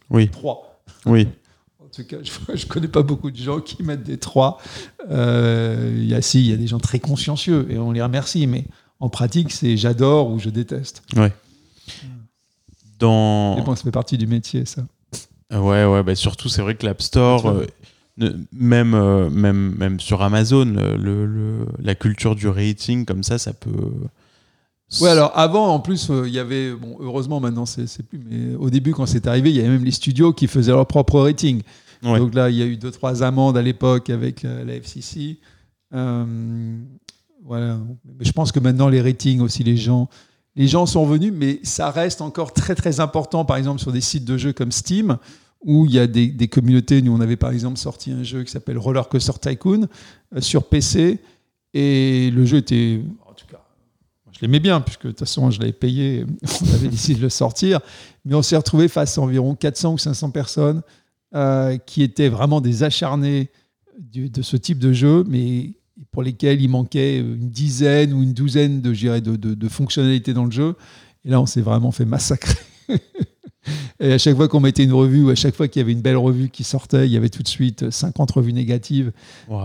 Oui, 0.10 0.30
3. 0.30 0.82
oui. 1.08 1.28
En 1.92 1.96
tout 1.96 2.04
cas, 2.08 2.18
je 2.54 2.66
ne 2.66 2.70
connais 2.70 2.88
pas 2.88 3.02
beaucoup 3.02 3.32
de 3.32 3.38
gens 3.38 3.60
qui 3.62 3.82
mettent 3.84 4.04
des 4.04 4.18
3. 4.18 4.62
Euh, 5.10 5.92
Il 5.98 6.06
y 6.08 6.14
a, 6.14 6.22
si, 6.22 6.40
il 6.42 6.50
y 6.50 6.54
a 6.54 6.58
des 6.58 6.68
gens 6.68 6.80
très 6.80 7.00
consciencieux 7.00 7.66
et 7.70 7.78
on 7.80 7.92
les 7.92 8.02
remercie, 8.02 8.46
mais 8.48 8.66
en 9.00 9.10
pratique, 9.10 9.52
c'est 9.52 9.76
j'adore 9.78 10.30
ou 10.30 10.40
je 10.40 10.50
déteste. 10.50 11.04
Dans... 13.00 13.56
Mais 13.58 13.64
bon, 13.64 13.76
ça 13.76 13.84
fait 13.84 13.92
partie 13.92 14.18
du 14.18 14.28
métier, 14.28 14.66
ça. 14.66 14.84
Ouais, 15.52 15.86
ouais, 15.86 16.04
bah 16.04 16.16
surtout, 16.16 16.50
c'est 16.50 16.62
vrai 16.62 16.76
que 16.76 16.86
l'App 16.86 17.02
Store, 17.02 17.48
euh, 17.48 17.66
même, 18.52 18.94
euh, 18.94 19.30
même, 19.30 19.74
même 19.78 20.00
sur 20.00 20.22
Amazon, 20.22 20.66
le, 20.66 21.26
le- 21.26 21.66
la 21.82 21.96
culture 21.96 22.36
du 22.36 22.48
rating, 22.48 23.06
comme 23.06 23.24
ça, 23.24 23.38
ça 23.40 23.54
peut. 23.54 23.92
Ouais, 25.02 25.10
alors 25.10 25.32
avant, 25.36 25.68
en 25.68 25.80
plus, 25.80 26.10
euh, 26.10 26.28
il 26.28 26.34
y 26.34 26.40
avait, 26.40 26.74
bon, 26.74 26.98
heureusement 27.00 27.40
maintenant, 27.40 27.66
c'est 27.66 28.04
plus, 28.04 28.20
mais 28.20 28.56
au 28.56 28.70
début, 28.70 28.92
quand 28.92 29.06
c'est 29.06 29.28
arrivé, 29.28 29.52
il 29.52 29.56
y 29.56 29.60
avait 29.60 29.70
même 29.70 29.86
les 29.86 29.92
studios 29.92 30.34
qui 30.34 30.48
faisaient 30.48 30.72
leur 30.72 30.88
propre 30.88 31.20
rating. 31.20 31.62
Ouais. 32.04 32.18
Donc 32.18 32.34
là, 32.34 32.50
il 32.50 32.56
y 32.56 32.62
a 32.62 32.66
eu 32.66 32.78
deux, 32.78 32.92
trois 32.92 33.24
amendes 33.24 33.58
à 33.58 33.62
l'époque 33.62 34.10
avec 34.10 34.46
euh, 34.46 34.64
la 34.64 34.76
FCC. 34.76 35.38
Euh, 35.94 36.78
voilà. 37.44 37.78
Mais 38.18 38.26
je 38.26 38.32
pense 38.32 38.52
que 38.52 38.60
maintenant, 38.60 38.90
les 38.90 39.02
ratings 39.02 39.42
aussi, 39.42 39.64
les 39.64 39.78
gens, 39.78 40.10
les 40.56 40.68
gens 40.68 40.86
sont 40.86 41.06
venus, 41.06 41.34
mais 41.36 41.60
ça 41.64 41.92
reste 41.92 42.22
encore 42.22 42.54
très, 42.54 42.76
très 42.76 43.00
important, 43.00 43.46
par 43.46 43.58
exemple, 43.58 43.82
sur 43.82 43.92
des 43.92 44.02
sites 44.02 44.26
de 44.26 44.38
jeux 44.38 44.54
comme 44.54 44.72
Steam, 44.72 45.18
où 45.64 45.86
il 45.86 45.94
y 45.94 46.00
a 46.00 46.08
des, 46.08 46.28
des 46.28 46.48
communautés. 46.48 47.02
Nous, 47.02 47.14
on 47.14 47.20
avait 47.20 47.36
par 47.36 47.52
exemple 47.52 47.78
sorti 47.78 48.12
un 48.12 48.24
jeu 48.24 48.44
qui 48.44 48.52
s'appelle 48.52 48.78
Roller 48.78 49.08
Coaster 49.10 49.34
Tycoon 49.40 49.88
euh, 50.36 50.42
sur 50.42 50.64
PC, 50.64 51.20
et 51.74 52.32
le 52.32 52.46
jeu 52.46 52.58
était, 52.58 53.02
je 54.40 54.46
l'aimais 54.46 54.60
bien, 54.62 54.80
puisque 54.80 55.04
de 55.04 55.10
toute 55.10 55.20
façon, 55.20 55.52
je 55.52 55.60
l'avais 55.60 55.74
payé, 55.74 56.26
on 56.62 56.74
avait 56.74 56.88
décidé 56.88 57.16
de 57.16 57.22
le 57.24 57.30
sortir, 57.30 57.82
mais 58.24 58.36
on 58.36 58.42
s'est 58.42 58.56
retrouvé 58.56 58.88
face 58.88 59.18
à 59.18 59.22
environ 59.22 59.54
400 59.54 59.94
ou 59.94 59.98
500 59.98 60.32
personnes 60.32 60.82
euh, 61.36 61.78
qui 61.78 62.04
étaient 62.04 62.30
vraiment 62.30 62.62
des 62.62 62.84
acharnés 62.84 63.50
du- 64.00 64.30
de 64.30 64.42
ce 64.42 64.56
type 64.56 64.80
de 64.80 64.94
jeu, 64.94 65.26
mais 65.28 65.72
pour 66.12 66.24
lesquels 66.24 66.62
il 66.62 66.70
manquait 66.70 67.18
une 67.20 67.50
dizaine 67.50 68.14
ou 68.14 68.24
une 68.24 68.34
douzaine 68.34 68.82
de, 68.82 68.94
de, 68.94 69.36
de- 69.36 69.54
de 69.56 69.68
fonctionnalités 69.68 70.34
dans 70.34 70.46
le 70.46 70.52
jeu. 70.52 70.76
Et 71.26 71.30
là, 71.30 71.42
on 71.42 71.46
s'est 71.46 71.62
vraiment 71.62 71.92
fait 71.92 72.06
massacrer. 72.06 72.56
Et 74.00 74.14
à 74.14 74.18
chaque 74.18 74.36
fois 74.36 74.48
qu'on 74.48 74.62
mettait 74.62 74.84
une 74.86 74.94
revue, 74.94 75.24
ou 75.26 75.30
à 75.30 75.36
chaque 75.36 75.54
fois 75.56 75.68
qu'il 75.68 75.82
y 75.82 75.84
avait 75.84 75.92
une 75.92 76.02
belle 76.02 76.16
revue 76.18 76.50
qui 76.50 76.64
sortait, 76.64 77.06
il 77.06 77.12
y 77.12 77.18
avait 77.18 77.30
tout 77.30 77.44
de 77.44 77.48
suite 77.48 77.90
50 77.92 78.32
revues 78.32 78.54
négatives. 78.54 79.12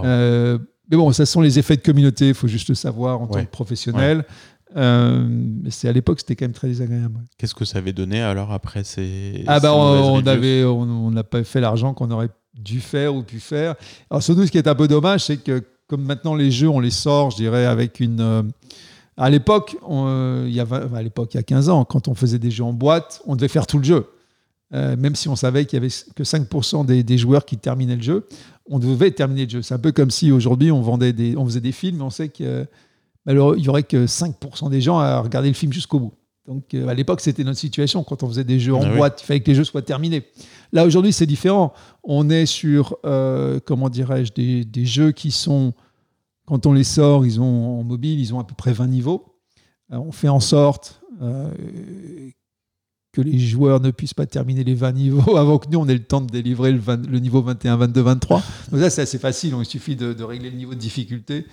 Euh, 0.05 0.59
mais 0.91 0.97
bon, 0.97 1.11
ça 1.13 1.25
sont 1.25 1.41
les 1.41 1.59
effets 1.59 1.77
de 1.77 1.81
communauté, 1.83 2.29
il 2.29 2.35
faut 2.35 2.49
juste 2.49 2.69
le 2.69 2.75
savoir 2.75 3.23
en 3.23 3.27
tant 3.29 3.39
que 3.45 3.51
professionnel. 3.51 4.25
Euh, 4.77 5.29
c'est 5.71 5.89
à 5.89 5.93
l'époque, 5.93 6.21
c'était 6.21 6.37
quand 6.37 6.47
même 6.47 6.53
très 6.53 6.69
désagréable. 6.69 7.21
Qu'est-ce 7.39 7.55
que 7.55 7.65
ça 7.65 7.79
avait 7.79 7.93
donné 7.93 8.21
alors 8.21 8.53
après 8.53 8.83
ces. 8.85 9.45
Ah 9.47 9.59
ces 9.61 9.63
bah 9.63 9.75
on, 9.75 10.15
on 10.17 10.27
avait, 10.27 10.65
on 10.65 11.11
n'a 11.11 11.23
pas 11.25 11.45
fait 11.45 11.61
l'argent 11.61 11.95
qu'on 11.95 12.11
aurait 12.11 12.31
dû 12.55 12.81
faire 12.81 13.15
ou 13.15 13.23
pu 13.23 13.41
faire. 13.41 13.75
Alors 14.11 14.23
surtout, 14.23 14.47
ce 14.47 14.51
qui 14.51 14.59
est 14.59 14.69
un 14.69 14.75
peu 14.75 14.89
dommage, 14.89 15.25
c'est 15.27 15.37
que 15.37 15.63
comme 15.87 16.03
maintenant 16.03 16.35
les 16.35 16.51
jeux, 16.51 16.69
on 16.69 16.81
les 16.81 16.91
sort, 16.91 17.31
je 17.31 17.37
dirais, 17.37 17.67
avec 17.67 18.01
une. 18.01 18.21
euh, 18.21 18.43
à 19.17 19.31
l'époque, 19.31 19.77
euh, 19.89 20.45
il 20.49 20.55
y 20.55 20.61
a, 20.61 20.67
à 20.95 21.03
l'époque, 21.03 21.35
il 21.35 21.37
y 21.37 21.41
a 21.41 21.45
15 21.45 21.69
ans, 21.69 21.85
quand 21.85 22.09
on 22.09 22.15
faisait 22.15 22.39
des 22.41 22.51
jeux 22.51 22.65
en 22.65 22.73
boîte, 22.73 23.23
on 23.27 23.37
devait 23.37 23.49
faire 23.49 23.67
tout 23.67 23.79
le 23.79 23.85
jeu. 23.85 24.07
Euh, 24.73 24.97
même 24.97 25.15
si 25.15 25.29
on 25.29 25.37
savait 25.37 25.67
qu'il 25.67 25.77
y 25.77 25.83
avait 25.83 25.95
que 26.17 26.25
5% 26.25 26.85
des, 26.85 27.05
des 27.05 27.19
joueurs 27.19 27.45
qui 27.45 27.59
terminaient 27.59 27.95
le 27.95 28.03
jeu, 28.03 28.27
on 28.69 28.81
devait 28.81 29.13
terminer 29.13 29.45
le 29.45 29.51
jeu. 29.51 29.63
C'est 29.63 29.75
un 29.75 29.79
peu 29.79 29.93
comme 29.93 30.11
si 30.11 30.33
aujourd'hui 30.33 30.73
on 30.73 30.81
vendait 30.81 31.13
des, 31.13 31.37
on 31.37 31.45
faisait 31.45 31.61
des 31.61 31.71
films, 31.71 32.03
on 32.03 32.11
sait 32.11 32.29
qu'il 33.27 33.65
y 33.65 33.69
aurait 33.69 33.83
que 33.83 34.07
5% 34.07 34.71
des 34.71 34.81
gens 34.81 34.99
à 34.99 35.21
regarder 35.21 35.49
le 35.49 35.55
film 35.55 35.73
jusqu'au 35.73 36.01
bout. 36.01 36.15
Donc 36.47 36.75
euh, 36.75 36.89
à 36.89 36.95
l'époque, 36.95 37.21
c'était 37.21 37.45
notre 37.45 37.59
situation 37.59 38.05
quand 38.05 38.23
on 38.23 38.29
faisait 38.29 38.45
des 38.45 38.61
jeux 38.61 38.75
en 38.75 38.83
Ah 38.83 38.91
oui. 38.91 38.97
boîte. 38.97 39.23
Il 39.23 39.27
fallait 39.27 39.41
que 39.41 39.51
les 39.51 39.55
jeux 39.55 39.65
soient 39.65 39.83
terminés. 39.83 40.25
Là 40.73 40.85
aujourd'hui, 40.85 41.13
c'est 41.13 41.27
différent. 41.27 41.73
On 42.03 42.29
est 42.29 42.47
sur 42.47 42.99
euh, 43.07 43.61
comment 43.65 43.89
dirais-je 43.89 44.33
des, 44.33 44.65
des 44.65 44.85
jeux 44.85 45.13
qui 45.13 45.31
sont 45.31 45.73
quand 46.47 46.67
on 46.67 46.73
les 46.73 46.85
sort, 46.85 47.25
ils 47.25 47.41
ont 47.41 47.81
en 47.81 47.85
mobile, 47.85 48.21
ils 48.21 48.35
ont 48.35 48.39
à 48.39 48.45
peu 48.45 48.55
près 48.55 48.73
20 48.73 48.89
niveaux. 48.89 49.37
Euh, 49.93 49.97
on 49.97 50.13
fait 50.13 50.29
en 50.29 50.41
sorte 50.41 51.01
euh, 51.23 51.51
que 53.13 53.21
les 53.21 53.39
joueurs 53.39 53.81
ne 53.81 53.91
puissent 53.91 54.15
pas 54.15 54.27
terminer 54.27 54.65
les 54.65 54.75
20 54.75 54.93
niveaux 54.93 55.37
avant 55.39 55.59
que 55.59 55.69
nous, 55.71 55.79
on 55.79 55.89
ait 55.89 55.95
le 55.95 56.05
temps 56.05 56.21
de 56.21 56.31
délivrer 56.31 56.73
le, 56.73 56.79
20 56.79 57.07
le 57.09 57.19
niveau 57.19 57.41
21, 57.43 57.77
22, 57.77 58.01
23. 58.01 58.43
Donc 58.71 58.81
ça, 58.81 58.91
c'est 58.91 59.03
assez 59.03 59.19
facile. 59.19 59.53
Donc, 59.53 59.63
il 59.63 59.71
suffit 59.71 59.97
de, 59.97 60.13
de, 60.13 60.25
régler 60.25 60.51
le 60.51 60.57
niveau 60.57 60.75
de 60.75 60.81
difficulté. 60.81 61.47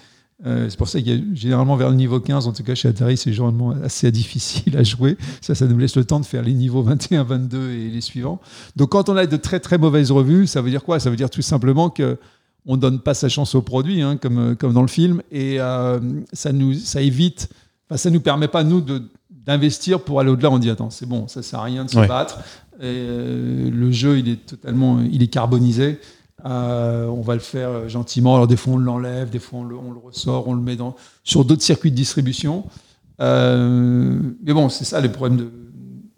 Euh, 0.45 0.67
c'est 0.69 0.77
pour 0.77 0.87
ça 0.87 0.99
qu'il 0.99 1.13
y 1.13 1.15
a 1.15 1.21
généralement 1.35 1.75
vers 1.75 1.89
le 1.89 1.95
niveau 1.95 2.19
15, 2.19 2.47
en 2.47 2.51
tout 2.53 2.63
cas 2.63 2.73
chez 2.73 2.87
Atari, 2.87 3.15
c'est 3.15 3.31
généralement 3.31 3.71
assez 3.83 4.11
difficile 4.11 4.75
à 4.75 4.83
jouer. 4.83 5.17
Ça, 5.39 5.53
ça 5.53 5.67
nous 5.67 5.77
laisse 5.77 5.95
le 5.95 6.03
temps 6.05 6.19
de 6.19 6.25
faire 6.25 6.41
les 6.41 6.53
niveaux 6.53 6.81
21, 6.81 7.23
22 7.23 7.69
et 7.71 7.89
les 7.89 8.01
suivants. 8.01 8.39
Donc 8.75 8.89
quand 8.91 9.07
on 9.09 9.15
a 9.17 9.25
de 9.27 9.37
très 9.37 9.59
très 9.59 9.77
mauvaises 9.77 10.11
revues, 10.11 10.47
ça 10.47 10.61
veut 10.61 10.69
dire 10.71 10.83
quoi? 10.83 10.99
Ça 10.99 11.09
veut 11.11 11.15
dire 11.15 11.29
tout 11.29 11.41
simplement 11.43 11.89
que 11.89 12.17
on 12.65 12.77
donne 12.77 12.99
pas 12.99 13.13
sa 13.15 13.27
chance 13.29 13.55
au 13.55 13.61
produit, 13.63 14.01
hein, 14.01 14.17
comme, 14.17 14.55
comme 14.55 14.73
dans 14.73 14.81
le 14.83 14.87
film, 14.87 15.21
et 15.31 15.59
euh, 15.59 15.99
ça, 16.31 16.51
nous, 16.51 16.75
ça 16.75 17.01
évite, 17.01 17.49
enfin, 17.89 17.97
ça 17.97 18.09
nous 18.11 18.19
permet 18.21 18.47
pas, 18.47 18.63
nous, 18.63 18.81
de, 18.81 19.01
d'investir 19.31 20.01
pour 20.01 20.19
aller 20.19 20.29
au-delà. 20.29 20.51
On 20.51 20.59
dit, 20.59 20.69
attends, 20.69 20.91
c'est 20.91 21.07
bon, 21.07 21.27
ça 21.27 21.41
sert 21.41 21.59
à 21.59 21.63
rien 21.63 21.85
de 21.85 21.89
se 21.89 21.97
Ouais. 21.97 22.07
battre. 22.07 22.37
Et, 22.79 22.83
euh, 22.85 23.69
le 23.71 23.91
jeu, 23.91 24.19
il 24.19 24.29
est 24.29 24.45
totalement, 24.45 24.99
il 25.01 25.23
est 25.23 25.27
carbonisé. 25.27 25.99
Euh, 26.45 27.07
on 27.07 27.21
va 27.21 27.35
le 27.35 27.39
faire 27.39 27.69
euh, 27.69 27.87
gentiment. 27.87 28.35
Alors 28.35 28.47
des 28.47 28.57
fois 28.57 28.73
on 28.73 28.77
l'enlève, 28.77 29.29
des 29.29 29.39
fois 29.39 29.59
on 29.59 29.63
le, 29.63 29.75
on 29.75 29.91
le 29.91 29.99
ressort, 29.99 30.47
on 30.47 30.53
le 30.53 30.61
met 30.61 30.75
dans, 30.75 30.95
sur 31.23 31.45
d'autres 31.45 31.61
circuits 31.61 31.91
de 31.91 31.95
distribution. 31.95 32.65
Euh, 33.19 34.19
mais 34.43 34.53
bon, 34.53 34.69
c'est 34.69 34.85
ça 34.85 34.99
les 34.99 35.09
problèmes 35.09 35.37
de, 35.37 35.51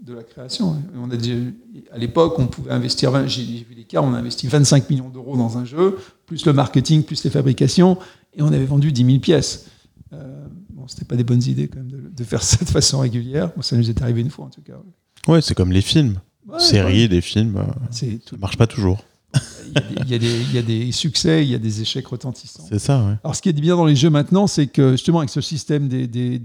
de 0.02 0.14
la 0.14 0.24
création. 0.24 0.76
On 0.98 1.12
a 1.12 1.18
dit, 1.18 1.54
à 1.92 1.98
l'époque, 1.98 2.36
on 2.40 2.48
pouvait 2.48 2.72
investir, 2.72 3.12
20 3.12 3.28
j'ai 3.28 3.44
vu 3.44 3.76
les 3.76 3.84
cas, 3.84 4.02
on 4.02 4.14
a 4.14 4.18
investi 4.18 4.48
25 4.48 4.90
millions 4.90 5.10
d'euros 5.10 5.36
dans 5.36 5.58
un 5.58 5.66
jeu, 5.66 5.98
plus 6.26 6.46
le 6.46 6.54
marketing, 6.54 7.04
plus 7.04 7.24
les 7.24 7.30
fabrications, 7.30 7.98
et 8.34 8.42
on 8.42 8.48
avait 8.48 8.66
vendu 8.66 8.92
10 8.92 9.06
000 9.06 9.20
pièces. 9.20 9.68
Euh, 10.14 10.46
bon, 10.70 10.88
c'était 10.88 11.06
pas 11.06 11.16
des 11.16 11.24
bonnes 11.24 11.44
idées 11.44 11.68
quand 11.68 11.80
même 11.80 11.92
de, 11.92 12.10
de 12.16 12.24
faire 12.24 12.44
ça 12.44 12.64
de 12.64 12.70
façon 12.70 13.00
régulière. 13.00 13.52
Bon, 13.56 13.62
ça 13.62 13.76
nous 13.76 13.90
est 13.90 14.02
arrivé 14.02 14.22
une 14.22 14.30
fois 14.30 14.46
en 14.46 14.50
tout 14.50 14.62
cas. 14.62 14.80
Ouais, 15.28 15.42
c'est 15.42 15.56
comme 15.56 15.72
les 15.72 15.82
films. 15.82 16.20
Ouais, 16.48 16.60
Séries, 16.60 17.04
ouais. 17.04 17.08
des 17.08 17.22
films, 17.22 17.58
ça 17.90 18.06
marche 18.38 18.58
pas 18.58 18.68
toujours. 18.68 19.04
Il 19.36 19.72
y, 19.76 19.80
a 19.80 19.82
des, 19.84 20.02
il 20.06 20.10
y 20.12 20.16
a 20.16 20.20
des- 20.20 20.42
il 20.42 20.54
y 20.54 20.58
a 20.58 20.62
des 20.62 20.92
succès, 20.92 21.44
il 21.44 21.50
y 21.50 21.56
a 21.56 21.60
des 21.60 21.82
échecs 21.82 22.06
retentissants. 22.08 22.66
C'est 22.70 22.78
ça, 22.80 23.04
ouais. 23.06 23.16
Alors, 23.24 23.36
ce 23.36 23.42
qui 23.42 23.50
est 23.50 23.54
bien 23.54 23.76
dans 23.76 23.86
les 23.86 23.96
jeux 23.96 24.10
maintenant, 24.12 24.46
c'est 24.48 24.68
que 24.68 24.92
justement, 24.92 25.20
avec 25.20 25.30
ce 25.32 25.42
système 25.42 25.88
des, 25.88 26.08
des, 26.08 26.42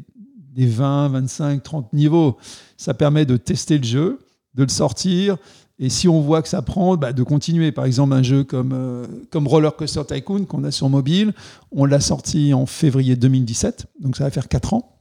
des 0.54 0.66
20, 0.66 1.08
25, 1.08 1.62
30 1.62 1.92
niveaux, 1.92 2.38
ça 2.78 2.94
permet 2.94 3.26
de 3.26 3.36
tester 3.36 3.76
le 3.78 3.84
jeu, 3.84 4.18
de 4.54 4.62
le 4.62 4.68
sortir. 4.70 5.36
Et 5.78 5.90
si 5.90 6.08
on 6.08 6.20
voit 6.20 6.40
que 6.42 6.48
ça 6.48 6.62
prend, 6.62 6.96
bah, 6.96 7.12
de 7.12 7.22
continuer. 7.22 7.70
Par 7.70 7.84
exemple, 7.84 8.12
un 8.14 8.22
jeu 8.22 8.44
comme, 8.44 8.72
euh, 8.72 9.06
comme 9.30 9.46
Roller 9.46 9.74
Coaster 9.76 10.02
Tycoon 10.08 10.44
qu'on 10.46 10.64
a 10.64 10.70
sur 10.70 10.88
mobile, 10.88 11.34
on 11.70 11.84
l'a 11.84 12.00
sorti 12.00 12.54
en 12.54 12.64
février 12.66 13.14
2017, 13.14 13.86
donc 14.00 14.16
ça 14.16 14.24
va 14.24 14.30
faire 14.30 14.48
4 14.48 14.72
ans. 14.74 14.96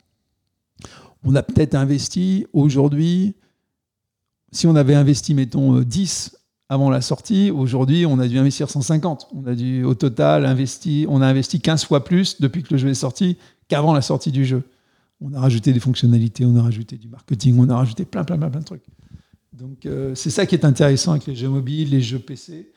On 1.24 1.34
a 1.36 1.42
peut-être 1.44 1.76
investi 1.76 2.46
aujourd'hui, 2.54 3.36
si 4.52 4.68
on 4.68 4.76
avait 4.76 4.96
investi, 4.96 5.34
mettons, 5.34 5.78
euh, 5.78 5.86
10 5.86 6.34
avant 6.70 6.90
la 6.90 7.02
sortie, 7.02 7.50
aujourd'hui, 7.52 8.06
on 8.06 8.20
a 8.20 8.28
dû 8.28 8.38
investir 8.38 8.70
150. 8.70 9.30
On 9.34 9.46
a 9.48 9.56
dû, 9.56 9.84
au 9.84 9.94
total, 9.96 10.46
investi, 10.46 11.06
on 11.10 11.22
a 11.22 11.28
investi 11.28 11.62
15 11.62 11.86
fois 11.86 12.04
plus 12.04 12.42
depuis 12.42 12.64
que 12.64 12.74
le 12.74 12.78
jeu 12.78 12.90
est 12.90 12.94
sorti 12.94 13.38
qu'avant 13.70 13.94
la 13.94 14.02
sortie 14.02 14.32
du 14.32 14.46
jeu. 14.46 14.64
On 15.22 15.34
a 15.34 15.40
rajouté 15.40 15.72
des 15.74 15.80
fonctionnalités, 15.80 16.46
on 16.46 16.56
a 16.58 16.62
rajouté 16.62 16.98
du 16.98 17.08
marketing, 17.08 17.58
on 17.60 17.70
a 17.70 17.76
rajouté 17.78 18.06
plein, 18.06 18.24
plein, 18.24 18.38
plein, 18.38 18.50
plein 18.50 18.60
de 18.60 18.66
trucs. 18.66 18.84
Donc, 19.54 19.86
euh, 19.86 20.14
c'est 20.14 20.30
ça 20.30 20.46
qui 20.46 20.56
est 20.56 20.66
intéressant 20.66 21.12
avec 21.12 21.26
les 21.26 21.36
jeux 21.36 21.50
mobiles, 21.50 21.90
les 21.90 22.02
jeux 22.02 22.20
PC. 22.20 22.70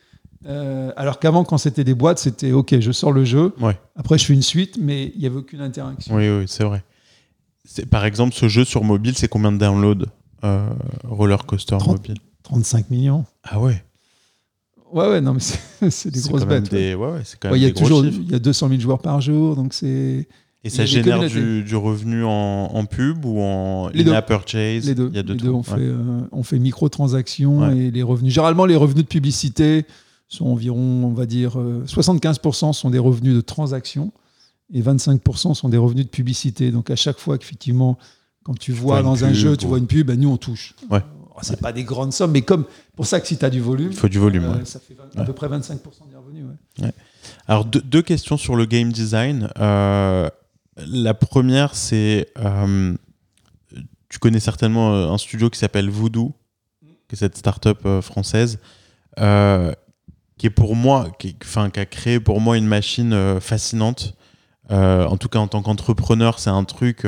Euh, 0.46 0.90
alors 0.96 1.18
qu'avant, 1.18 1.44
quand 1.44 1.58
c'était 1.58 1.84
des 1.84 1.94
boîtes, 1.94 2.18
c'était 2.18 2.52
OK, 2.52 2.78
je 2.80 2.92
sors 2.92 3.12
le 3.12 3.24
jeu, 3.26 3.52
Ouais. 3.60 3.78
après 3.96 4.16
je 4.16 4.24
fais 4.24 4.32
une 4.32 4.40
suite, 4.40 4.78
mais 4.80 5.12
il 5.14 5.20
n'y 5.20 5.26
avait 5.26 5.36
aucune 5.36 5.60
interaction. 5.60 6.14
Oui, 6.14 6.30
oui, 6.30 6.44
c'est 6.46 6.64
vrai. 6.64 6.82
Par 7.90 8.06
exemple, 8.06 8.34
ce 8.34 8.48
jeu 8.48 8.64
sur 8.64 8.82
mobile, 8.84 9.14
c'est 9.18 9.28
combien 9.28 9.52
de 9.52 9.58
downloads 9.58 10.06
euh, 10.44 10.70
Roller 11.04 11.44
Coaster 11.44 11.76
30. 11.78 11.96
mobile? 11.98 12.16
35 12.50 12.90
millions. 12.90 13.24
Ah 13.44 13.60
ouais. 13.60 13.82
Ouais, 14.92 15.08
ouais, 15.08 15.20
non, 15.20 15.34
mais 15.34 15.40
c'est 15.90 16.10
des 16.10 16.20
grosses 16.20 16.44
bêtes. 16.44 16.72
ouais. 16.72 16.78
des- 16.90 16.94
ouais, 16.96 17.12
ouais, 17.12 17.20
c'est 17.24 17.38
quand 17.38 17.48
Ouais, 17.50 17.52
même 17.52 17.60
Il 17.60 17.62
y 17.62 17.66
a 17.66 17.68
des 17.68 17.74
toujours 17.80 18.04
il 18.04 18.30
y 18.30 18.34
a 18.34 18.38
200 18.40 18.68
000 18.70 18.80
joueurs 18.80 18.98
par 18.98 19.20
jour, 19.20 19.54
donc 19.54 19.72
c'est 19.72 20.26
Et 20.64 20.68
ça 20.70 20.84
génère 20.84 21.20
du, 21.28 21.62
du 21.62 21.76
revenu 21.76 22.24
en, 22.24 22.28
en 22.74 22.84
pub 22.86 23.24
ou 23.24 23.38
en 23.40 23.88
Les 23.90 24.02
deux. 24.02 24.12
purchase? 24.26 24.86
Les 24.86 24.96
deux. 24.96 25.08
Il 25.12 25.16
y 25.16 25.18
a 25.20 25.22
deux 25.22 25.34
Les 25.34 25.38
deux, 25.40 25.50
on, 25.50 25.58
ouais. 25.58 25.62
fait, 25.62 25.74
euh, 25.78 26.20
on 26.32 26.42
fait 26.42 26.58
microtransactions 26.58 27.60
Ouais. 27.60 27.76
et 27.78 27.90
les 27.92 28.02
revenus. 28.02 28.34
Généralement, 28.34 28.66
les 28.66 28.74
revenus 28.74 29.04
de 29.04 29.08
publicité 29.08 29.86
sont 30.26 30.46
environ, 30.46 31.04
on 31.04 31.12
va 31.12 31.26
dire, 31.26 31.58
euh, 31.60 31.84
75% 31.86 32.72
sont 32.72 32.90
des 32.90 32.98
revenus 32.98 33.34
de 33.36 33.40
transactions 33.40 34.12
et 34.74 34.82
25% 34.82 35.54
sont 35.54 35.68
des 35.68 35.76
revenus 35.78 36.04
de 36.06 36.10
publicité. 36.10 36.72
Donc 36.72 36.90
à 36.90 36.96
chaque 36.96 37.18
fois 37.20 37.38
qu'effectivement, 37.38 37.96
quand 38.42 38.58
tu 38.58 38.72
vois 38.72 39.02
dans 39.02 39.24
un 39.24 39.28
pub 39.28 39.36
jeu, 39.36 39.56
tu 39.56 39.66
vois 39.68 39.78
une 39.78 39.86
pub, 39.86 40.08
ben, 40.08 40.18
nous 40.18 40.30
on 40.30 40.36
touche. 40.36 40.74
Ouais. 40.90 41.00
C'est 41.42 41.60
pas 41.60 41.72
des 41.72 41.84
grandes 41.84 42.12
sommes, 42.12 42.32
mais 42.32 42.42
comme 42.42 42.64
pour 42.96 43.06
ça 43.06 43.20
que 43.20 43.26
si 43.26 43.36
tu 43.38 43.44
as 43.44 43.50
du 43.50 43.60
volume, 43.60 43.90
Il 43.92 43.96
faut 43.96 44.08
du 44.08 44.18
volume. 44.18 44.44
euh, 44.44 44.58
ouais. 44.58 44.64
ça 44.64 44.78
fait 44.80 44.96
à 45.16 45.24
peu 45.24 45.32
près 45.32 45.48
25% 45.48 45.78
des 46.10 46.16
revenus. 46.16 46.44
ouais. 46.80 46.92
Alors, 47.46 47.64
deux, 47.64 47.80
deux 47.80 48.02
questions 48.02 48.36
sur 48.36 48.56
le 48.56 48.64
game 48.66 48.92
design. 48.92 49.48
Euh, 49.58 50.28
la 50.76 51.14
première, 51.14 51.74
c'est. 51.74 52.28
euh, 52.38 52.94
tu 54.08 54.18
connais 54.18 54.40
certainement 54.40 55.12
un 55.12 55.18
studio 55.18 55.50
qui 55.50 55.58
s'appelle 55.58 55.88
Voodoo, 55.88 56.32
qui 57.08 57.14
est 57.14 57.16
cette 57.16 57.36
start-up 57.36 57.86
française, 58.00 58.58
qui 59.16 60.46
est 60.46 60.50
pour 60.54 60.74
moi, 60.74 61.10
qui, 61.18 61.36
enfin, 61.42 61.70
qui 61.70 61.78
a 61.80 61.86
créé 61.86 62.18
pour 62.20 62.40
moi 62.40 62.56
une 62.56 62.66
machine 62.66 63.38
fascinante. 63.40 64.14
En 64.68 65.16
tout 65.16 65.28
cas, 65.28 65.38
en 65.38 65.46
tant 65.48 65.62
qu'entrepreneur, 65.62 66.38
c'est 66.40 66.50
un 66.50 66.64
truc 66.64 67.06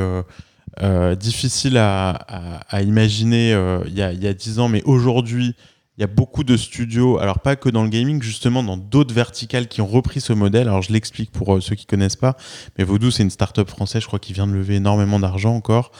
euh, 0.80 1.14
difficile 1.14 1.76
à, 1.76 2.56
imaginer 2.80 3.52
euh, 3.52 3.84
il 3.86 3.94
y, 3.94 4.02
a, 4.02 4.12
il 4.12 4.22
y 4.22 4.26
a 4.26 4.32
10 4.32 4.58
ans, 4.58 4.68
mais 4.68 4.82
aujourd'hui, 4.84 5.54
il 5.98 6.00
y 6.00 6.04
a 6.04 6.06
beaucoup 6.06 6.44
de 6.44 6.56
studios, 6.56 7.18
alors 7.18 7.40
pas 7.40 7.56
que 7.56 7.68
dans 7.68 7.82
le 7.82 7.90
gaming, 7.90 8.22
justement 8.22 8.62
dans 8.62 8.78
d'autres 8.78 9.14
verticales 9.14 9.68
qui 9.68 9.82
ont 9.82 9.86
repris 9.86 10.22
ce 10.22 10.32
modèle. 10.32 10.68
Alors 10.68 10.80
je 10.80 10.92
l'explique 10.92 11.30
pour 11.30 11.54
euh, 11.54 11.60
ceux 11.60 11.74
qui 11.74 11.84
connaissent 11.84 12.16
pas, 12.16 12.36
mais 12.78 12.84
Voodoo 12.84 13.10
c'est 13.10 13.22
une 13.22 13.30
start-up 13.30 13.68
française, 13.68 14.02
je 14.02 14.06
crois, 14.06 14.18
qui 14.18 14.32
vient 14.32 14.46
de 14.46 14.52
lever 14.52 14.76
énormément 14.76 15.20
d'argent 15.20 15.54
encore, 15.54 15.92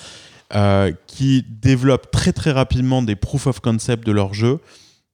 qui 1.07 1.45
développe 1.49 2.11
très 2.11 2.33
très 2.33 2.51
rapidement 2.51 3.03
des 3.03 3.17
proof 3.17 3.47
of 3.47 3.61
concept 3.61 4.07
de 4.07 4.13
leurs 4.13 4.35
jeux, 4.35 4.59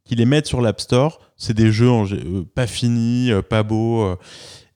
qui 0.05 0.17
les 0.17 0.25
mettent 0.25 0.47
sur 0.47 0.61
l'App 0.61 0.81
Store. 0.81 1.21
C'est 1.37 1.55
des 1.55 1.71
jeux 1.71 1.91
en 1.91 2.05
pas 2.55 2.67
finis, 2.67 3.31
pas 3.49 3.63
beaux. 3.63 4.17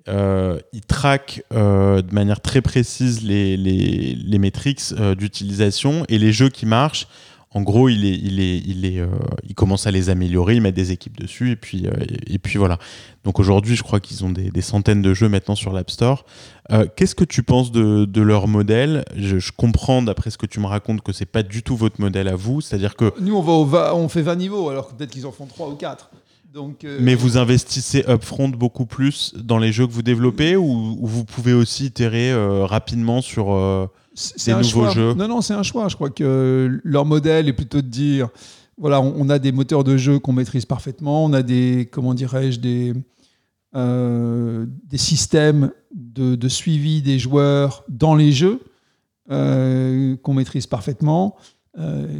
Euh, 0.08 0.58
ils 0.72 0.80
traquent 0.82 1.42
euh, 1.52 2.02
de 2.02 2.14
manière 2.14 2.40
très 2.40 2.60
précise 2.60 3.22
les, 3.22 3.56
les, 3.56 4.14
les 4.14 4.38
métriques 4.38 4.80
euh, 4.98 5.14
d'utilisation 5.14 6.04
et 6.08 6.18
les 6.18 6.32
jeux 6.32 6.48
qui 6.48 6.66
marchent. 6.66 7.06
En 7.54 7.60
gros, 7.60 7.90
il, 7.90 8.06
est, 8.06 8.14
il, 8.14 8.40
est, 8.40 8.58
il, 8.66 8.86
est, 8.86 8.98
euh, 8.98 9.08
il 9.46 9.54
commence 9.54 9.86
à 9.86 9.90
les 9.90 10.08
améliorer, 10.08 10.54
ils 10.56 10.62
mettent 10.62 10.74
des 10.74 10.90
équipes 10.90 11.20
dessus, 11.20 11.50
et 11.50 11.56
puis, 11.56 11.86
euh, 11.86 11.90
et, 12.26 12.38
puis 12.38 12.56
voilà. 12.58 12.78
Donc 13.24 13.38
aujourd'hui, 13.38 13.76
je 13.76 13.82
crois 13.82 14.00
qu'ils 14.00 14.24
ont 14.24 14.30
des, 14.30 14.50
des 14.50 14.62
centaines 14.62 15.02
de 15.02 15.12
jeux 15.12 15.28
maintenant 15.28 15.54
sur 15.54 15.70
l'App 15.74 15.90
Store. 15.90 16.24
Qu'est-ce 16.96 17.14
que 17.14 17.24
tu 17.24 17.42
penses 17.42 17.70
de, 17.70 18.06
de 18.06 18.22
leur 18.22 18.48
modèle? 18.48 19.04
Je, 19.14 19.36
comprends, 19.54 20.00
d'après 20.00 20.30
ce 20.30 20.38
que 20.38 20.46
tu 20.46 20.58
me 20.60 20.66
racontes, 20.66 21.02
que 21.02 21.12
c'est 21.12 21.26
pas 21.26 21.42
du 21.42 21.62
tout 21.62 21.76
votre 21.76 22.00
modèle 22.00 22.28
à 22.28 22.36
vous. 22.36 22.62
C'est-à-dire 22.62 22.96
que. 22.96 23.12
Nous, 23.20 23.36
on, 23.36 23.64
va- 23.64 23.94
on 23.94 24.08
fait 24.08 24.22
20 24.22 24.36
niveaux, 24.36 24.70
alors 24.70 24.88
que 24.88 24.94
peut-être 24.94 25.10
qu'ils 25.10 25.26
en 25.26 25.32
font 25.32 25.44
3 25.44 25.68
ou 25.68 25.74
4. 25.74 26.10
Donc, 26.52 26.84
euh, 26.84 26.98
Mais 27.00 27.14
vous 27.14 27.38
investissez 27.38 28.04
upfront 28.06 28.50
beaucoup 28.50 28.84
plus 28.84 29.32
dans 29.36 29.56
les 29.58 29.72
jeux 29.72 29.86
que 29.86 29.92
vous 29.92 30.02
développez 30.02 30.54
ou, 30.56 30.98
ou 31.00 31.06
vous 31.06 31.24
pouvez 31.24 31.54
aussi 31.54 31.86
itérer 31.86 32.30
euh, 32.30 32.66
rapidement 32.66 33.22
sur. 33.22 33.52
euh, 33.52 33.86
des 34.44 34.52
nouveaux 34.52 34.62
choix. 34.64 34.90
jeux. 34.90 35.14
Non, 35.14 35.28
non, 35.28 35.40
c'est 35.40 35.54
un 35.54 35.62
choix. 35.62 35.88
Je 35.88 35.94
crois 35.94 36.10
que 36.10 36.78
leur 36.84 37.06
modèle 37.06 37.48
est 37.48 37.54
plutôt 37.54 37.80
de 37.80 37.86
dire 37.86 38.28
voilà, 38.76 39.00
on, 39.00 39.14
on 39.16 39.30
a 39.30 39.38
des 39.38 39.52
moteurs 39.52 39.82
de 39.84 39.96
jeu 39.96 40.18
qu'on 40.18 40.32
maîtrise 40.34 40.66
parfaitement, 40.66 41.24
on 41.24 41.32
a 41.32 41.42
des, 41.42 41.88
comment 41.90 42.12
dirais-je, 42.12 42.60
des, 42.60 42.92
euh, 43.74 44.66
des 44.90 44.98
systèmes 44.98 45.70
de, 45.94 46.34
de 46.34 46.48
suivi 46.48 47.00
des 47.00 47.18
joueurs 47.18 47.84
dans 47.88 48.14
les 48.14 48.32
jeux 48.32 48.60
qu'on 49.28 50.34
maîtrise 50.34 50.66
parfaitement. 50.66 51.36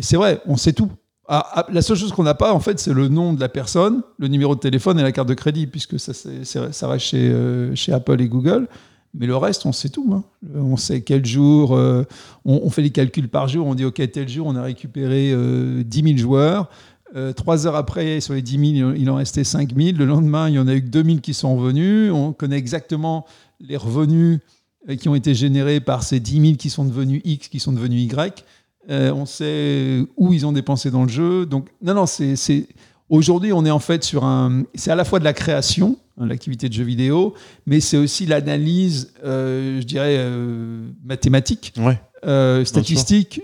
C'est 0.01 0.17
vrai, 0.17 0.41
on 0.47 0.57
sait 0.57 0.73
tout. 0.73 0.91
Ah, 1.35 1.47
ah, 1.55 1.67
la 1.73 1.81
seule 1.81 1.97
chose 1.97 2.13
qu'on 2.13 2.25
n'a 2.25 2.35
pas, 2.35 2.53
en 2.53 2.61
fait, 2.61 2.79
c'est 2.79 2.93
le 2.93 3.09
nom 3.09 3.33
de 3.33 3.41
la 3.41 3.49
personne, 3.49 4.03
le 4.19 4.29
numéro 4.29 4.55
de 4.55 4.61
téléphone 4.61 4.99
et 4.99 5.03
la 5.03 5.13
carte 5.13 5.29
de 5.29 5.33
crédit, 5.33 5.67
puisque 5.67 5.99
ça, 5.99 6.13
ça 6.13 6.89
reste 6.89 7.07
chez, 7.07 7.31
euh, 7.31 7.75
chez 7.75 7.91
Apple 7.91 8.21
et 8.21 8.29
Google. 8.29 8.69
Mais 9.15 9.25
le 9.27 9.35
reste, 9.35 9.65
on 9.65 9.73
sait 9.73 9.89
tout. 9.89 10.13
hein. 10.13 10.25
On 10.55 10.77
sait 10.77 11.01
quel 11.01 11.25
jour, 11.25 11.75
euh, 11.75 12.05
on, 12.45 12.69
fait 12.69 12.83
les 12.83 12.91
calculs 12.91 13.31
par 13.31 13.49
jour, 13.49 13.67
on 13.67 13.75
dit, 13.75 13.87
OK, 13.87 14.03
tel 14.13 14.29
jour, 14.29 14.47
on 14.47 14.57
a 14.57 14.63
récupéré 14.63 15.31
euh, 15.33 15.83
10 15.83 16.03
000 16.03 16.17
joueurs. 16.19 16.69
Euh, 17.17 17.33
trois 17.33 17.67
heures 17.67 17.77
après, 17.77 18.21
sur 18.21 18.35
les 18.35 18.43
10 18.43 18.79
000, 18.81 18.93
il 18.93 19.09
en 19.09 19.15
restait 19.15 19.45
5 19.45 19.75
000. 19.75 19.97
Le 19.97 20.05
lendemain, 20.05 20.51
il 20.51 20.57
y 20.57 20.59
en 20.59 20.69
a 20.69 20.75
eu 20.75 20.83
que 20.83 20.89
2 20.89 21.03
000 21.03 21.17
qui 21.21 21.33
sont 21.33 21.57
revenus. 21.57 22.13
On 22.13 22.35
connaît 22.35 22.59
exactement 22.59 23.25
les 23.59 23.79
revenus 23.79 24.41
euh, 24.89 24.97
qui 24.97 25.09
ont 25.09 25.15
été 25.15 25.35
générés 25.35 25.81
par 25.81 26.03
ces 26.03 26.21
10 26.21 26.41
000 26.41 26.57
qui 26.57 26.69
sont 26.69 26.85
devenus 26.85 27.23
X, 27.25 27.49
qui 27.49 27.59
sont 27.59 27.73
devenus 27.73 28.03
Y. 28.03 28.45
Euh, 28.91 29.13
on 29.13 29.27
sait 29.27 30.05
où 30.17 30.33
ils 30.33 30.45
ont 30.47 30.53
dépensé 30.53 30.91
dans 30.91 31.03
le 31.05 31.09
jeu. 31.09 31.47
Donc, 31.47 31.69
non, 31.83 31.95
non, 31.95 32.07
c'est. 32.07 32.67
Aujourd'hui, 33.09 33.53
on 33.53 33.65
est 33.65 33.71
en 33.71 33.79
fait 33.79 34.03
sur 34.05 34.25
un. 34.25 34.65
C'est 34.75 34.91
à 34.91 34.95
la 34.95 35.05
fois 35.05 35.19
de 35.19 35.25
la 35.25 35.33
création, 35.33 35.99
hein, 36.19 36.27
l'activité 36.27 36.69
de 36.69 36.75
jeu 36.75 36.83
vidéo, 36.85 37.35
mais 37.67 37.81
c'est 37.81 37.97
aussi 37.99 38.27
l'analyse, 38.27 39.13
euh, 39.25 39.81
je 39.81 39.87
dirais, 39.87 40.17
euh, 40.19 40.89
mathématique, 41.05 41.75
Ouais, 41.79 42.65
statistique 42.65 43.43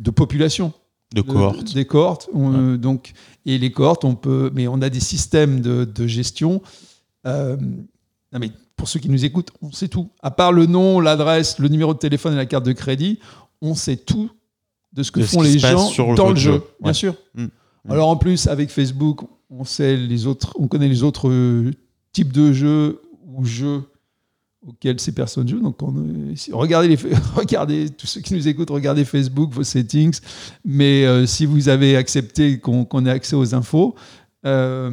de 0.00 0.10
population. 0.10 0.72
de 1.14 1.20
cohortes. 1.20 1.74
des 1.74 1.84
cohortes. 1.84 2.28
On, 2.32 2.76
donc, 2.76 3.12
et 3.46 3.58
les 3.58 3.70
cohortes, 3.70 4.04
on 4.04 4.14
peut, 4.14 4.50
mais 4.54 4.66
on 4.68 4.80
a 4.80 4.90
des 4.90 5.00
systèmes 5.00 5.60
de, 5.60 5.84
de 5.84 6.06
gestion. 6.06 6.62
Non 7.26 8.40
mais 8.40 8.50
pour 8.76 8.88
ceux 8.88 8.98
qui 9.00 9.08
nous 9.08 9.24
écoutent, 9.24 9.50
on 9.62 9.70
sait 9.72 9.88
tout. 9.88 10.10
À 10.22 10.30
part 10.30 10.52
le 10.52 10.66
nom, 10.66 10.98
l'adresse, 11.00 11.58
le 11.58 11.68
numéro 11.68 11.94
de 11.94 11.98
téléphone 11.98 12.32
et 12.32 12.36
la 12.36 12.46
carte 12.46 12.64
de 12.66 12.72
crédit, 12.72 13.20
on 13.62 13.74
sait 13.74 13.96
tout 13.96 14.30
de 14.94 15.02
ce 15.02 15.10
que 15.12 15.20
De 15.20 15.24
font 15.26 15.42
les 15.42 15.58
gens 15.58 15.86
sur 15.88 16.14
dans 16.14 16.30
le 16.30 16.36
jeu, 16.36 16.52
jeu. 16.52 16.62
bien 16.80 16.88
Ouais. 16.90 16.94
sûr. 16.94 17.14
Mm. 17.34 17.42
Mm. 17.44 17.90
Alors 17.90 18.08
en 18.08 18.16
plus, 18.16 18.46
avec 18.46 18.70
Facebook, 18.70 19.20
on 19.50 19.64
sait 19.64 19.96
les 19.96 20.26
autres, 20.26 20.54
on 20.58 20.68
connaît 20.68 20.88
les 20.88 21.02
autres 21.02 21.28
euh, 21.28 21.70
types 22.12 22.32
de 22.32 22.52
jeux 22.52 23.00
ou 23.26 23.44
jeux 23.44 23.82
auxquels 24.66 24.98
ces 24.98 25.12
personnes 25.12 25.46
jouent. 25.46 25.60
Donc, 25.60 25.82
on, 25.82 25.94
euh, 25.94 26.32
si- 26.36 26.50
regardez, 26.52 26.88
les, 26.88 26.96
regardez, 27.36 27.90
tous 27.90 28.06
ceux 28.06 28.20
qui 28.22 28.32
nous 28.32 28.48
écoutent, 28.48 28.70
regardez 28.70 29.04
Facebook, 29.04 29.52
vos 29.52 29.62
settings. 29.64 30.18
Mais 30.64 31.04
euh, 31.04 31.26
si 31.26 31.44
vous 31.44 31.68
avez 31.68 31.96
accepté 31.96 32.58
qu'on 32.58 32.84
qu'on 32.86 33.04
ait 33.04 33.10
accès 33.10 33.36
aux 33.36 33.54
infos, 33.54 33.94
euh, 34.46 34.90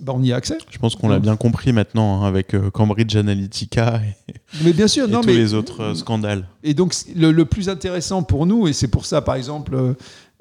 bah, 0.00 0.12
on 0.16 0.22
y 0.22 0.32
a 0.32 0.36
accès. 0.36 0.56
Je 0.70 0.78
pense 0.78 0.96
qu'on 0.96 1.08
l'a 1.08 1.18
bien 1.18 1.36
compris 1.36 1.72
maintenant 1.72 2.22
hein, 2.22 2.26
avec 2.28 2.54
euh, 2.54 2.70
Cambridge 2.70 3.14
Analytica 3.14 4.00
et, 4.28 4.34
Mais 4.64 4.72
bien 4.72 4.88
sûr, 4.88 5.06
et 5.06 5.10
non, 5.10 5.20
tous 5.20 5.26
mais 5.26 5.34
les 5.34 5.54
autres 5.54 5.82
euh, 5.82 5.94
scandales. 5.94 6.48
Et 6.62 6.72
donc, 6.72 6.94
le, 7.14 7.30
le 7.30 7.44
plus 7.44 7.68
intéressant 7.68 8.22
pour 8.22 8.46
nous, 8.46 8.68
et 8.68 8.72
c'est 8.72 8.88
pour 8.88 9.04
ça, 9.04 9.20
par 9.20 9.34
exemple, 9.34 9.76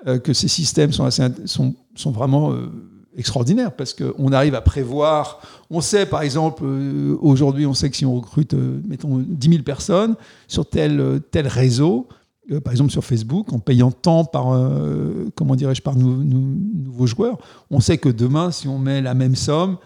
euh, 0.07 0.19
que 0.19 0.33
ces 0.33 0.47
systèmes 0.47 0.93
sont, 0.93 1.05
assez, 1.05 1.23
sont, 1.45 1.75
sont 1.95 2.11
vraiment 2.11 2.55
extraordinaires, 3.17 3.73
parce 3.73 3.93
qu'on 3.93 4.31
arrive 4.31 4.55
à 4.55 4.61
prévoir. 4.61 5.41
On 5.69 5.81
sait, 5.81 6.05
par 6.05 6.21
exemple, 6.21 6.63
aujourd'hui, 7.21 7.65
on 7.65 7.73
sait 7.73 7.89
que 7.89 7.97
si 7.97 8.05
on 8.05 8.15
recrute, 8.15 8.53
mettons, 8.53 9.17
10 9.17 9.49
000 9.49 9.63
personnes 9.63 10.15
sur 10.47 10.69
tel, 10.69 11.21
tel 11.31 11.47
réseau, 11.47 12.07
euh, 12.51 12.59
par 12.61 12.71
exemple 12.73 12.91
sur 12.91 13.03
Facebook, 13.03 13.51
en 13.53 13.59
payant 13.59 13.91
tant 13.91 14.23
par, 14.25 14.53
euh, 14.53 15.29
comment 15.35 15.55
dirais-je, 15.55 15.81
par 15.81 15.95
nou- 15.95 16.23
nou- 16.23 16.57
nouveaux 16.83 17.07
joueurs, 17.07 17.37
on 17.71 17.79
sait 17.79 17.97
que 17.97 18.09
demain, 18.09 18.51
si 18.51 18.67
on 18.67 18.77
met 18.77 19.01
la 19.01 19.13
même 19.13 19.35
somme, 19.35 19.77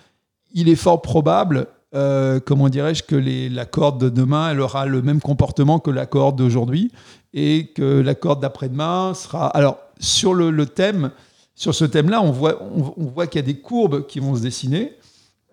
il 0.54 0.68
est 0.70 0.76
fort 0.76 1.02
probable, 1.02 1.68
euh, 1.96 2.40
comment 2.40 2.70
dirais-je, 2.70 3.04
que 3.04 3.16
la 3.16 3.66
corde 3.66 4.00
de 4.04 4.10
demain, 4.10 4.52
elle 4.52 4.60
aura 4.62 4.86
le 4.86 5.02
même 5.02 5.22
comportement 5.22 5.80
que 5.80 5.92
la 5.92 6.06
corde 6.06 6.36
d'aujourd'hui, 6.38 6.92
et 7.34 7.68
que 7.76 8.00
la 8.02 8.16
corde 8.16 8.42
d'après-demain 8.42 9.14
sera. 9.14 9.48
Alors, 9.48 9.78
sur 10.00 10.34
le, 10.34 10.66
thème, 10.66 11.12
sur 11.56 11.76
ce 11.76 11.86
thème-là, 11.86 12.22
on 12.22 12.32
voit, 12.32 12.62
on, 12.64 12.94
on 12.98 13.06
voit 13.06 13.28
qu'il 13.28 13.40
y 13.40 13.44
a 13.44 13.48
des 13.48 13.60
courbes 13.60 14.08
qui 14.08 14.20
vont 14.20 14.36
se 14.36 14.42
dessiner, 14.42 14.94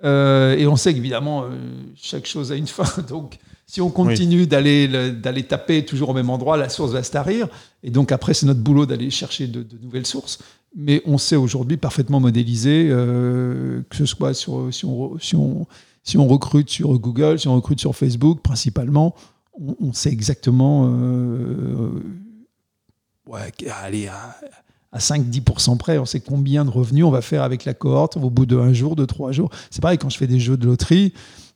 et 0.04 0.66
on 0.66 0.76
sait 0.76 0.94
qu'évidemment, 0.94 1.44
chaque 1.96 2.26
chose 2.26 2.52
a 2.52 2.54
une 2.56 2.66
fin. 2.78 3.02
Donc, 3.02 3.38
si 3.66 3.80
on 3.80 3.90
continue 3.90 4.46
d'aller 4.46 4.86
le- 4.86 5.10
d'aller 5.12 5.42
taper 5.42 5.84
toujours 5.84 6.10
au 6.10 6.14
même 6.14 6.30
endroit, 6.30 6.56
la 6.56 6.68
source 6.68 6.92
va 6.92 7.02
se 7.02 7.10
tarir. 7.10 7.48
Et 7.82 7.90
donc, 7.90 8.12
après, 8.12 8.32
c'est 8.32 8.46
notre 8.46 8.60
boulot 8.60 8.86
d'aller 8.86 9.10
chercher 9.10 9.46
de, 9.48 9.62
de 9.62 9.78
nouvelles 9.82 10.06
sources. 10.06 10.38
Mais 10.74 11.02
on 11.06 11.18
sait 11.18 11.36
aujourd'hui 11.36 11.76
parfaitement 11.76 12.20
modéliser, 12.20 12.88
euh, 12.90 13.82
que 13.90 13.96
ce 13.96 14.04
soit 14.06 14.34
sur, 14.34 14.68
si, 14.72 14.84
on, 14.84 15.18
si, 15.18 15.34
on, 15.34 15.66
si 16.04 16.16
on 16.18 16.26
recrute 16.28 16.68
sur 16.70 16.96
Google, 16.98 17.38
si 17.40 17.48
on 17.48 17.56
recrute 17.56 17.80
sur 17.80 17.96
Facebook, 17.96 18.40
principalement, 18.42 19.14
on, 19.58 19.74
on 19.80 19.92
sait 19.92 20.10
exactement, 20.12 20.86
euh, 20.92 21.90
ouais, 23.26 23.52
allez, 23.82 24.08
à, 24.08 24.36
à 24.92 24.98
5-10% 24.98 25.76
près, 25.76 25.98
on 25.98 26.04
sait 26.06 26.20
combien 26.20 26.64
de 26.64 26.70
revenus 26.70 27.04
on 27.04 27.10
va 27.10 27.20
faire 27.20 27.42
avec 27.42 27.64
la 27.64 27.74
cohorte 27.74 28.16
au 28.16 28.30
bout 28.30 28.46
de 28.46 28.56
un 28.56 28.72
jour, 28.72 28.96
de 28.96 29.04
trois 29.04 29.32
jours. 29.32 29.50
C'est 29.70 29.80
pareil, 29.82 29.98
quand 29.98 30.08
je 30.10 30.16
fais 30.16 30.26
des 30.26 30.38
jeux 30.40 30.56
de 30.56 30.66
loterie, 30.66 31.12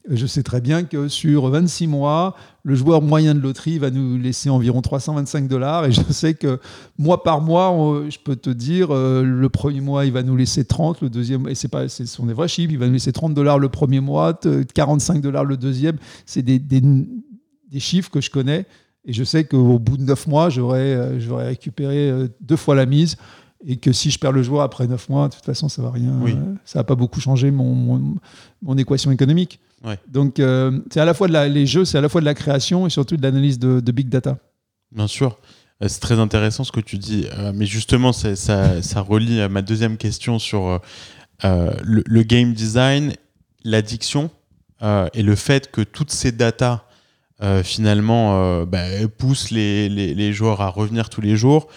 je 0.09 0.27
sais 0.27 0.43
très 0.43 0.63
bien 0.63 0.83
que 0.85 1.09
sur 1.09 1.49
26 1.49 1.87
mois, 1.87 2.35
le 2.65 2.75
joueur 2.75 3.03
moyen 3.03 3.35
de 3.35 3.41
loterie 3.41 3.79
va 3.79 3.91
nous 3.91 4.17
laisser 4.17 4.49
environ 4.49 4.81
325 4.81 5.47
dollars. 5.47 5.85
Et 5.85 5.93
je 5.93 6.01
sais 6.11 6.33
que 6.35 6.59
mois 6.99 7.23
par 7.23 7.41
mois, 7.43 8.03
je 8.09 8.17
peux 8.19 8.35
te 8.35 8.51
dire, 8.51 8.89
euh, 8.91 9.23
le 9.23 9.49
premier 9.51 9.83
mois, 9.83 10.07
il 10.07 10.13
va 10.13 10.23
nous 10.23 10.37
laisser 10.37 10.65
30, 10.65 11.03
le 11.03 11.11
deuxième, 11.11 11.47
et 11.49 11.55
c'est 11.55 11.69
pas, 11.69 11.89
ce 11.89 12.07
sont 12.07 12.25
des 12.27 12.33
vrais 12.33 12.49
chiffres, 12.49 12.73
il 12.73 12.79
va 12.79 12.87
nous 12.87 12.95
laisser 12.95 13.13
30 13.13 13.35
dollars 13.35 13.59
le 13.59 13.69
premier 13.69 14.01
mois, 14.01 14.33
t- 14.35 14.65
45 14.75 15.21
dollars 15.21 15.45
le 15.45 15.57
deuxième. 15.59 15.97
C'est 16.25 16.43
des, 16.43 16.59
des 16.59 17.79
chiffres 17.79 18.11
que 18.11 18.21
je 18.23 18.31
connais. 18.31 18.67
Et 19.07 19.13
je 19.13 19.25
sais 19.25 19.45
qu'au 19.45 19.79
bout 19.79 19.97
de 19.97 20.03
9 20.03 20.27
mois, 20.27 20.51
j'aurais 20.51 20.93
euh, 20.95 21.19
récupéré 21.31 22.11
euh, 22.11 22.29
deux 22.41 22.57
fois 22.57 22.75
la 22.75 22.87
mise. 22.87 23.17
Et 23.67 23.77
que 23.77 23.93
si 23.93 24.11
je 24.11 24.19
perds 24.19 24.33
le 24.33 24.43
joueur 24.43 24.63
après 24.63 24.87
9 24.87 25.09
mois, 25.11 25.29
de 25.29 25.35
toute 25.35 25.45
façon, 25.45 25.69
ça 25.69 25.83
va 25.83 25.91
rien. 25.91 26.13
Oui. 26.23 26.33
euh, 26.33 26.55
ça 26.65 26.79
va 26.79 26.85
pas 26.85 26.95
beaucoup 26.95 27.21
changer 27.21 27.51
mon, 27.51 27.75
mon, 27.75 28.15
mon 28.63 28.77
équation 28.79 29.11
économique. 29.11 29.61
Ouais. 29.85 29.99
Donc, 30.09 30.39
euh, 30.41 30.81
c'est 30.91 31.01
à 31.01 31.05
la 31.05 31.13
fois 31.15 31.29
de 31.29 31.33
la, 31.35 31.47
les 31.49 31.67
jeux, 31.67 31.85
c'est 31.85 31.99
à 31.99 32.01
la 32.01 32.09
fois 32.09 32.21
de 32.23 32.27
la 32.27 32.35
création 32.35 32.87
et 32.87 32.91
surtout 32.91 33.17
de 33.17 33.23
l'analyse 33.23 33.59
de, 33.59 33.81
de 33.81 33.93
big 33.93 34.09
data. 34.09 34.39
Bien 34.93 35.07
sûr. 35.07 35.39
C'est 35.87 36.01
très 36.01 36.19
intéressant 36.19 36.65
ce 36.65 36.73
que 36.73 36.81
tu 36.81 36.99
dis. 36.99 37.27
Euh, 37.39 37.53
mais 37.55 37.65
justement, 37.65 38.13
ça, 38.13 38.37
ça 38.37 39.01
relie 39.01 39.41
à 39.41 39.49
ma 39.49 39.63
deuxième 39.63 39.97
question 39.97 40.39
sur 40.39 40.81
euh, 41.45 41.71
le, 41.83 42.03
le 42.07 42.23
game 42.23 42.53
design, 42.53 43.15
l'addiction 43.65 44.31
et 45.13 45.23
le 45.23 45.35
fait 45.35 45.71
que 45.71 45.83
toutes 45.83 46.11
ces 46.11 46.33
datas, 46.33 46.85
euh, 47.43 47.63
finalement, 47.63 48.35
euh, 48.43 48.67
bah, 48.67 48.85
poussent 49.19 49.51
les, 49.51 49.89
les- 49.89 50.15
les 50.15 50.33
joueurs 50.33 50.61
à 50.61 50.69
revenir 50.69 51.09
tous 51.09 51.21
les 51.21 51.37
jours. 51.37 51.69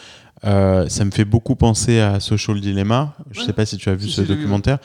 Euh, 0.46 0.90
ça 0.90 1.06
me 1.06 1.12
fait 1.12 1.24
beaucoup 1.26 1.56
penser 1.56 2.00
à 2.02 2.20
Social 2.20 2.60
Dilemma. 2.60 3.16
Je 3.32 3.38
ne 3.38 3.42
Ouais. 3.44 3.48
sais 3.48 3.54
pas 3.54 3.66
si 3.66 3.78
tu 3.78 3.90
as 3.90 3.96
vu 3.96 4.08
Si, 4.10 4.16
ce 4.16 4.22
vu, 4.22 4.28
documentaire. 4.36 4.78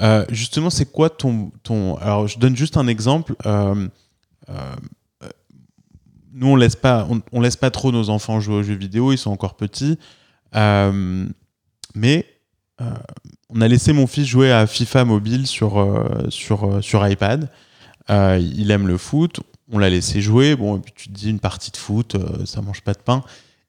Euh, 0.00 0.24
justement, 0.30 0.70
c'est 0.70 0.90
quoi 0.90 1.10
ton, 1.10 1.52
ton... 1.62 1.96
Alors, 1.98 2.26
je 2.26 2.38
donne 2.38 2.56
juste 2.56 2.76
un 2.78 2.86
exemple. 2.86 3.34
Nous, 6.36 6.48
on 6.48 6.56
laisse 6.56 6.74
pas, 6.76 7.06
on, 7.10 7.20
on 7.32 7.40
laisse 7.40 7.56
pas 7.56 7.70
trop 7.70 7.92
nos 7.92 8.08
enfants 8.10 8.40
jouer 8.40 8.56
aux 8.56 8.62
jeux 8.62 8.74
vidéo. 8.74 9.12
Ils 9.12 9.18
sont 9.18 9.30
encore 9.30 9.54
petits. 9.56 9.98
Euh, 10.56 11.26
mais 11.94 12.26
euh, 12.80 12.84
on 13.50 13.60
a 13.60 13.68
laissé 13.68 13.92
mon 13.92 14.06
fils 14.08 14.26
jouer 14.26 14.50
à 14.50 14.66
FIFA 14.66 15.04
mobile 15.04 15.46
sur, 15.46 15.78
euh, 15.78 16.26
sur, 16.30 16.82
sur 16.82 17.06
iPad. 17.06 17.50
Il 18.08 18.70
aime 18.70 18.88
le 18.88 18.96
foot. 18.98 19.40
On 19.70 19.78
l'a 19.78 19.90
laissé 19.90 20.20
jouer. 20.20 20.56
Bon, 20.56 20.76
et 20.76 20.80
puis 20.80 20.92
tu 20.94 21.08
te 21.08 21.14
dis 21.14 21.30
une 21.30 21.40
partie 21.40 21.70
de 21.70 21.76
foot, 21.76 22.14
euh, 22.14 22.44
ça 22.44 22.60
mange 22.62 22.82
pas 22.82 22.94
de 22.94 22.98
pain. 22.98 23.22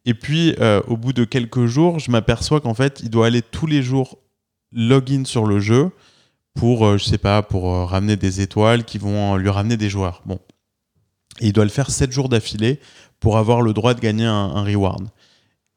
Et 0.05 0.13
puis, 0.13 0.55
euh, 0.59 0.81
au 0.87 0.97
bout 0.97 1.13
de 1.13 1.23
quelques 1.23 1.65
jours, 1.65 1.99
je 1.99 2.11
m'aperçois 2.11 2.61
qu'en 2.61 2.73
fait, 2.73 2.99
il 3.01 3.09
doit 3.09 3.27
aller 3.27 3.41
tous 3.41 3.65
les 3.65 3.81
jours 3.81 4.19
login 4.71 5.25
sur 5.25 5.45
le 5.45 5.59
jeu 5.59 5.91
pour, 6.55 6.85
euh, 6.85 6.97
je 6.97 7.03
sais 7.05 7.17
pas, 7.17 7.43
pour 7.43 7.71
euh, 7.71 7.85
ramener 7.85 8.15
des 8.15 8.41
étoiles 8.41 8.83
qui 8.83 8.97
vont 8.97 9.35
euh, 9.35 9.37
lui 9.37 9.49
ramener 9.49 9.77
des 9.77 9.89
joueurs. 9.89 10.23
Bon. 10.25 10.39
Et 11.41 11.47
il 11.47 11.53
doit 11.53 11.65
le 11.65 11.69
faire 11.69 11.91
7 11.91 12.11
jours 12.11 12.29
d'affilée 12.29 12.79
pour 13.19 13.37
avoir 13.37 13.61
le 13.61 13.73
droit 13.73 13.93
de 13.93 13.99
gagner 13.99 14.25
un, 14.25 14.63
reward. 14.63 15.07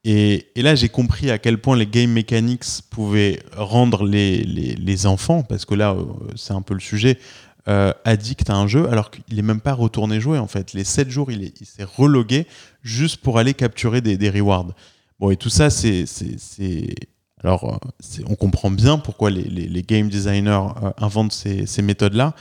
Et, 0.04 0.46
là, 0.54 0.74
j'ai 0.76 0.88
compris 0.88 1.30
à 1.30 1.38
quel 1.38 1.58
point 1.58 1.76
les 1.76 1.86
game 1.86 2.10
mechanics 2.10 2.64
pouvaient 2.90 3.42
rendre 3.56 4.04
les, 4.04 4.42
les, 4.44 5.06
enfants, 5.06 5.42
parce 5.42 5.64
que 5.64 5.74
là, 5.74 5.96
c'est 6.36 6.52
un 6.52 6.62
peu 6.62 6.74
le 6.74 6.80
sujet, 6.80 7.18
euh, 7.68 7.92
addicts 8.04 8.48
à 8.50 8.54
un 8.54 8.66
jeu, 8.66 8.88
alors 8.88 9.10
qu'il 9.10 9.36
n'est 9.36 9.42
même 9.42 9.60
pas 9.60 9.74
retourné 9.74 10.20
jouer, 10.20 10.38
en 10.38 10.46
fait. 10.46 10.72
Les 10.72 10.84
7 10.84 11.10
jours, 11.10 11.30
il 11.30 11.42
est- 11.42 11.60
il 11.60 11.66
s'est 11.66 11.84
relogué 11.84 12.46
juste 12.82 13.18
pour 13.18 13.38
aller 13.38 13.54
capturer 13.54 14.00
des, 14.00 14.16
des 14.16 14.30
rewards. 14.30 14.72
Bon, 15.18 15.30
et 15.30 15.36
tout 15.36 15.50
ça, 15.50 15.70
c'est... 15.70 16.04
Alors, 17.44 17.80
euh, 17.84 18.22
on 18.26 18.34
comprend 18.34 18.70
bien 18.70 18.98
pourquoi 18.98 19.30
les, 19.30 19.82
game 19.82 20.08
designers 20.08 20.66
euh, 20.82 20.90
inventent 20.98 21.32
ces, 21.32 21.82
méthodes-là, 21.82 22.34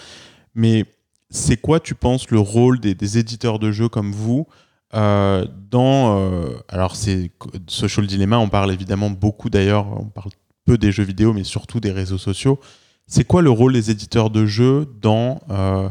mais 0.56 0.86
c'est 1.30 1.58
quoi, 1.58 1.80
tu 1.80 1.94
penses, 1.94 2.30
le 2.32 2.40
rôle 2.40 2.80
des, 2.80 3.18
éditeurs 3.18 3.60
de 3.60 3.72
jeux 3.72 3.90
comme 3.90 4.12
vous 4.12 4.48
dans... 4.94 6.50
alors, 6.70 6.96
c'est 6.96 7.32
Social 7.68 8.08
Dilemma, 8.08 8.40
on 8.40 8.50
parle 8.50 8.72
évidemment 8.72 9.10
beaucoup 9.10 9.50
d'ailleurs, 9.50 9.86
on 10.00 10.06
parle 10.06 10.32
peu 10.68 10.78
des 10.78 10.92
jeux 10.92 11.04
vidéo, 11.04 11.34
mais 11.34 11.44
surtout 11.44 11.80
des 11.80 11.92
réseaux 11.92 12.18
sociaux. 12.20 12.60
C'est 13.08 13.24
quoi 13.24 13.42
le 13.42 13.50
rôle 13.50 13.74
des 13.74 13.90
éditeurs 13.90 14.30
de 14.30 14.46
jeux 14.46 14.86
dans 15.02 15.40
euh, 15.50 15.90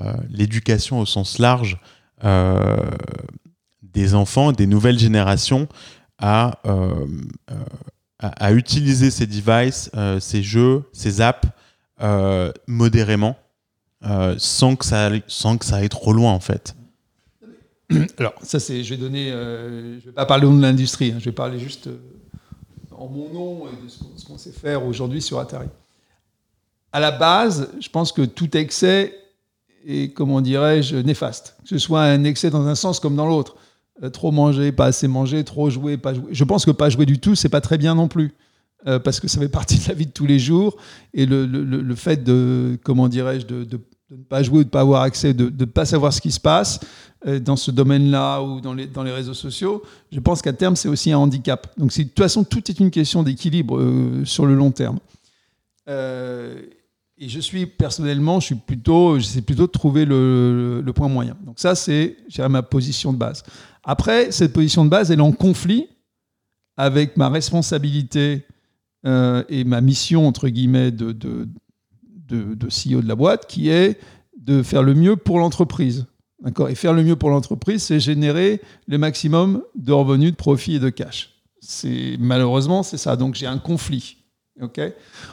euh, 0.00 0.12
l'éducation 0.30 1.00
au 1.00 1.06
sens 1.06 1.38
large 1.38 1.78
euh, 2.22 2.76
des 3.82 4.14
enfants, 4.14 4.52
des 4.52 4.68
nouvelles 4.68 4.98
générations 4.98 5.68
à, 6.18 6.52
utiliser 8.52 9.10
ces 9.10 9.26
devices, 9.26 9.90
ces 10.20 10.42
jeux, 10.42 10.84
ces 10.92 11.20
apps 11.20 11.48
modérément, 12.66 13.36
sans, 14.38 14.76
que 14.76 14.84
ça, 14.84 15.10
sans 15.26 15.58
que 15.58 15.66
ça 15.66 15.76
aille 15.76 15.88
trop 15.88 16.12
loin 16.12 16.32
en 16.32 16.40
fait? 16.40 16.74
Alors, 18.18 18.34
ça, 18.42 18.58
c'est, 18.58 18.82
je 18.82 18.94
vais 18.94 19.00
donner, 19.00 19.30
je 19.30 20.06
vais 20.06 20.12
pas 20.12 20.24
parler 20.24 20.46
au 20.46 20.50
nom 20.50 20.56
de 20.56 20.62
l'industrie, 20.62 21.12
hein, 21.12 21.18
je 21.18 21.26
vais 21.26 21.32
parler 21.32 21.58
juste 21.58 21.90
en 22.96 23.08
mon 23.08 23.28
nom 23.28 23.66
et 23.68 23.84
de 23.84 23.88
ce 23.88 24.24
qu'on 24.24 24.38
sait 24.38 24.52
faire 24.52 24.86
aujourd'hui 24.86 25.20
sur 25.20 25.38
Atari. 25.38 25.68
À 26.94 27.00
la 27.00 27.10
base, 27.10 27.68
je 27.80 27.88
pense 27.88 28.12
que 28.12 28.22
tout 28.22 28.56
excès 28.56 29.12
est, 29.86 30.14
comment 30.14 30.40
dirais-je, 30.40 30.96
néfaste. 30.96 31.56
Que 31.64 31.68
ce 31.70 31.78
soit 31.78 32.02
un 32.04 32.22
excès 32.24 32.50
dans 32.50 32.66
un 32.66 32.74
sens 32.76 33.00
comme 33.00 33.16
dans 33.16 33.26
l'autre. 33.26 33.56
Euh, 34.02 34.10
trop 34.10 34.30
manger, 34.32 34.72
pas 34.72 34.86
assez 34.86 35.08
manger, 35.08 35.44
trop 35.44 35.70
jouer, 35.70 35.96
pas 35.96 36.14
jouer. 36.14 36.26
Je 36.30 36.44
pense 36.44 36.64
que 36.64 36.70
pas 36.70 36.88
jouer 36.90 37.04
du 37.06 37.18
tout, 37.18 37.34
c'est 37.34 37.48
pas 37.48 37.60
très 37.60 37.78
bien 37.78 37.94
non 37.94 38.08
plus. 38.08 38.32
Euh, 38.86 38.98
parce 38.98 39.18
que 39.20 39.28
ça 39.28 39.40
fait 39.40 39.48
partie 39.60 39.78
de 39.78 39.88
la 39.88 39.94
vie 39.94 40.06
de 40.06 40.12
tous 40.12 40.26
les 40.26 40.38
jours. 40.38 40.76
Et 41.12 41.26
le, 41.26 41.46
le- 41.46 41.64
le- 41.64 41.94
fait 41.96 42.22
de, 42.22 42.78
comment 42.84 43.08
dirais-je, 43.08 43.46
de, 43.46 43.64
de- 43.64 43.80
ne 44.10 44.22
pas 44.22 44.42
jouer 44.44 44.58
ou 44.58 44.62
de 44.62 44.68
ne 44.68 44.70
pas 44.70 44.80
avoir 44.82 45.02
accès, 45.02 45.34
de 45.34 45.46
ne 45.46 45.64
pas 45.64 45.84
savoir 45.86 46.12
ce 46.12 46.20
qui 46.20 46.30
se 46.30 46.38
passe 46.40 46.78
euh, 47.26 47.40
dans 47.40 47.56
ce 47.56 47.70
domaine-là 47.72 48.40
ou 48.42 48.60
dans 48.60 48.72
les, 48.74 48.86
dans 48.86 49.02
les 49.02 49.10
réseaux 49.12 49.34
sociaux, 49.34 49.82
je 50.12 50.20
pense 50.20 50.42
qu'à 50.42 50.52
terme, 50.52 50.76
c'est 50.76 50.88
aussi 50.88 51.10
un 51.10 51.18
handicap. 51.18 51.66
Donc, 51.76 51.90
de 51.96 52.02
toute 52.04 52.18
façon, 52.18 52.44
tout 52.44 52.62
est 52.70 52.78
une 52.78 52.90
question 52.92 53.22
d'équilibre 53.24 53.80
sur 54.24 54.46
le 54.46 54.54
long 54.54 54.70
terme. 54.70 54.98
Euh, 57.20 57.24
et 57.24 57.28
je 57.28 57.40
suis 57.40 57.66
personnellement, 57.66 58.40
je 58.40 58.46
suis 58.46 58.54
plutôt, 58.54 59.18
j'essaie 59.18 59.42
plutôt 59.42 59.66
de 59.66 59.72
trouver 59.72 60.04
le, 60.04 60.82
point 60.94 61.08
moyen. 61.08 61.36
Donc 61.44 61.58
ça, 61.58 61.74
c'est, 61.74 62.16
ma 62.48 62.62
position 62.62 63.12
de 63.12 63.18
base. 63.18 63.42
Après, 63.84 64.32
cette 64.32 64.52
position 64.52 64.84
de 64.84 64.90
base, 64.90 65.10
elle 65.10 65.18
est 65.18 65.22
en 65.22 65.32
conflit 65.32 65.88
avec 66.76 67.16
ma 67.16 67.28
responsabilité 67.28 68.46
et 69.06 69.64
ma 69.64 69.82
mission 69.82 70.26
entre 70.26 70.48
guillemets 70.48 70.90
de, 70.90 71.12
de, 71.12 71.46
de, 72.26 72.68
CEO 72.68 73.02
de 73.02 73.08
la 73.08 73.14
boîte, 73.14 73.46
qui 73.46 73.68
est 73.68 74.00
de 74.38 74.62
faire 74.62 74.82
le 74.82 74.94
mieux 74.94 75.16
pour 75.16 75.38
l'entreprise. 75.38 76.06
Et 76.68 76.74
faire 76.74 76.92
le 76.92 77.02
mieux 77.02 77.16
pour 77.16 77.30
l'entreprise, 77.30 77.82
c'est 77.82 78.00
générer 78.00 78.60
le 78.86 78.98
maximum 78.98 79.62
de 79.76 79.92
revenus, 79.92 80.32
de 80.32 80.36
profits 80.36 80.74
et 80.74 80.78
de 80.78 80.90
cash. 80.90 81.30
Malheureusement 82.18 82.82
c'est 82.82 82.98
ça. 82.98 83.16
Donc 83.16 83.34
j'ai 83.34 83.46
un 83.46 83.58
conflit, 83.58 84.18
ok? 84.60 84.80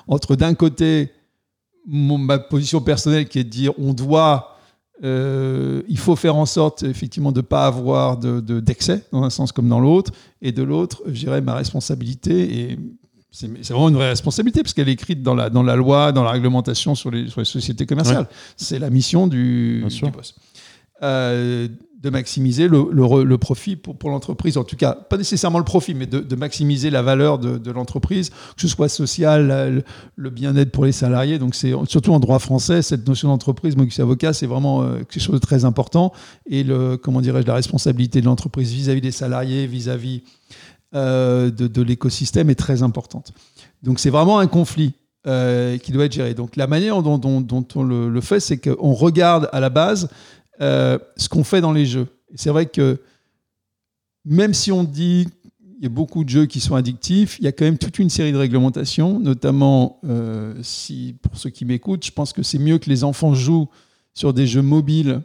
Entre 0.08 0.36
d'un 0.36 0.54
côté 0.54 1.12
ma 1.88 2.40
position 2.40 2.82
personnelle 2.82 3.28
qui 3.28 3.40
est 3.40 3.44
de 3.44 3.50
dire 3.50 3.74
on 3.78 3.94
doit, 3.94 4.58
euh, 5.04 5.82
il 5.88 5.98
faut 5.98 6.16
faire 6.16 6.36
en 6.36 6.46
sorte 6.46 6.84
effectivement 6.84 7.32
de 7.32 7.40
ne 7.40 7.46
pas 7.46 7.66
avoir 7.66 8.18
d'excès 8.18 8.98
de, 8.98 9.04
dans 9.12 9.24
un 9.24 9.30
sens 9.30 9.52
comme 9.52 9.68
dans 9.68 9.80
l'autre, 9.80 10.12
et 10.42 10.52
de 10.52 10.64
l'autre, 10.64 11.02
je 11.08 11.20
dirais 11.20 11.42
ma 11.42 11.56
responsabilité 11.56 12.60
et 12.60 12.80
c'est 13.34 13.48
vraiment 13.70 13.88
une 13.88 13.96
vraie 13.96 14.10
responsabilité 14.10 14.62
parce 14.62 14.74
qu'elle 14.74 14.90
est 14.90 14.94
écrite 14.94 15.24
dans 15.24 15.34
la, 15.36 15.50
dans 15.50 15.64
la 15.64 15.78
loi, 15.78 16.12
dans 16.12 16.24
la 16.24 16.32
réglementation 16.32 16.96
sur 16.96 17.10
les, 17.12 17.30
sur 17.30 17.40
les 17.40 17.46
sociétés 17.46 17.86
commerciales. 17.86 18.28
C'est 18.58 18.78
la 18.78 18.90
mission 18.90 19.28
du, 19.28 19.86
du 19.88 20.12
boss. 20.12 20.36
Euh, 21.02 21.70
de 22.02 22.10
maximiser 22.10 22.68
le, 22.68 23.38
profit 23.38 23.76
pour, 23.76 24.10
l'entreprise, 24.10 24.58
en 24.58 24.64
tout 24.64 24.76
cas, 24.76 24.94
pas 24.94 25.18
nécessairement 25.18 25.60
le 25.60 25.64
profit, 25.64 25.94
mais 25.94 26.08
de, 26.08 26.36
maximiser 26.36 26.90
la 26.90 27.04
valeur 27.04 27.38
de, 27.38 27.72
l'entreprise, 27.72 28.32
que 28.32 28.62
ce 28.62 28.68
soit 28.68 28.90
social, 28.90 29.84
le, 30.16 30.30
bien-être 30.32 30.72
pour 30.72 30.86
les 30.86 30.92
salariés. 30.92 31.38
Donc, 31.38 31.54
c'est 31.54 31.74
surtout 31.88 32.12
en 32.12 32.20
droit 32.20 32.40
français, 32.40 32.82
cette 32.82 33.08
notion 33.08 33.28
d'entreprise, 33.28 33.76
moi 33.76 33.86
avocat, 34.00 34.34
c'est 34.34 34.48
vraiment 34.48 34.82
euh, 34.82 35.00
quelque 35.00 35.20
chose 35.20 35.36
de 35.36 35.46
très 35.46 35.64
important. 35.64 36.12
Et 36.50 36.66
comment 37.04 37.22
dirais-je, 37.22 37.46
la 37.46 37.54
responsabilité 37.54 38.20
de 38.20 38.26
l'entreprise 38.26 38.72
vis-à-vis 38.72 39.02
des 39.02 39.12
salariés, 39.12 39.68
vis-à-vis 39.68 40.24
euh, 40.96 41.52
de, 41.52 41.82
l'écosystème 41.84 42.50
est 42.50 42.56
très 42.56 42.82
importante. 42.82 43.32
Donc, 43.84 44.00
c'est 44.00 44.10
vraiment 44.10 44.40
un 44.40 44.48
conflit. 44.48 44.94
qui 45.24 45.92
doit 45.92 46.06
être 46.06 46.14
géré. 46.14 46.34
Donc 46.34 46.56
la 46.56 46.66
manière 46.66 47.04
dont 47.04 47.68
on 47.76 47.84
le, 47.84 48.10
le 48.10 48.22
fait, 48.22 48.40
c'est 48.40 48.58
qu'on 48.58 48.94
regarde 48.94 49.50
à 49.54 49.60
la 49.60 49.70
base 49.70 50.10
euh, 50.62 51.00
ce 51.18 51.30
qu'on 51.30 51.44
fait 51.44 51.62
dans 51.62 51.72
les 51.72 51.86
jeux. 51.86 52.08
C'est 52.36 52.50
vrai 52.50 52.66
que 52.66 53.02
même 54.26 54.54
si 54.54 54.72
on 54.72 54.84
dit 54.84 55.28
il 55.82 55.86
y 55.86 55.88
a 55.88 55.90
beaucoup 55.90 56.24
de 56.24 56.30
jeux 56.30 56.46
qui 56.46 56.60
sont 56.60 56.76
addictifs, 56.76 57.40
il 57.40 57.46
y 57.46 57.48
a 57.48 57.52
quand 57.52 57.66
même 57.66 57.80
toute 57.80 57.98
une 57.98 58.12
série 58.12 58.32
de 58.32 58.38
réglementations, 58.38 59.20
notamment 59.20 60.00
euh, 60.04 60.54
si, 60.62 61.16
pour 61.24 61.36
ceux 61.36 61.50
qui 61.50 61.66
m'écoutent, 61.66 62.06
je 62.06 62.12
pense 62.12 62.34
que 62.34 62.44
c'est 62.44 62.60
mieux 62.60 62.78
que 62.78 62.88
les 62.88 63.04
enfants 63.04 63.34
jouent 63.34 63.68
sur 64.14 64.32
des 64.32 64.46
jeux 64.46 64.62
mobiles 64.62 65.22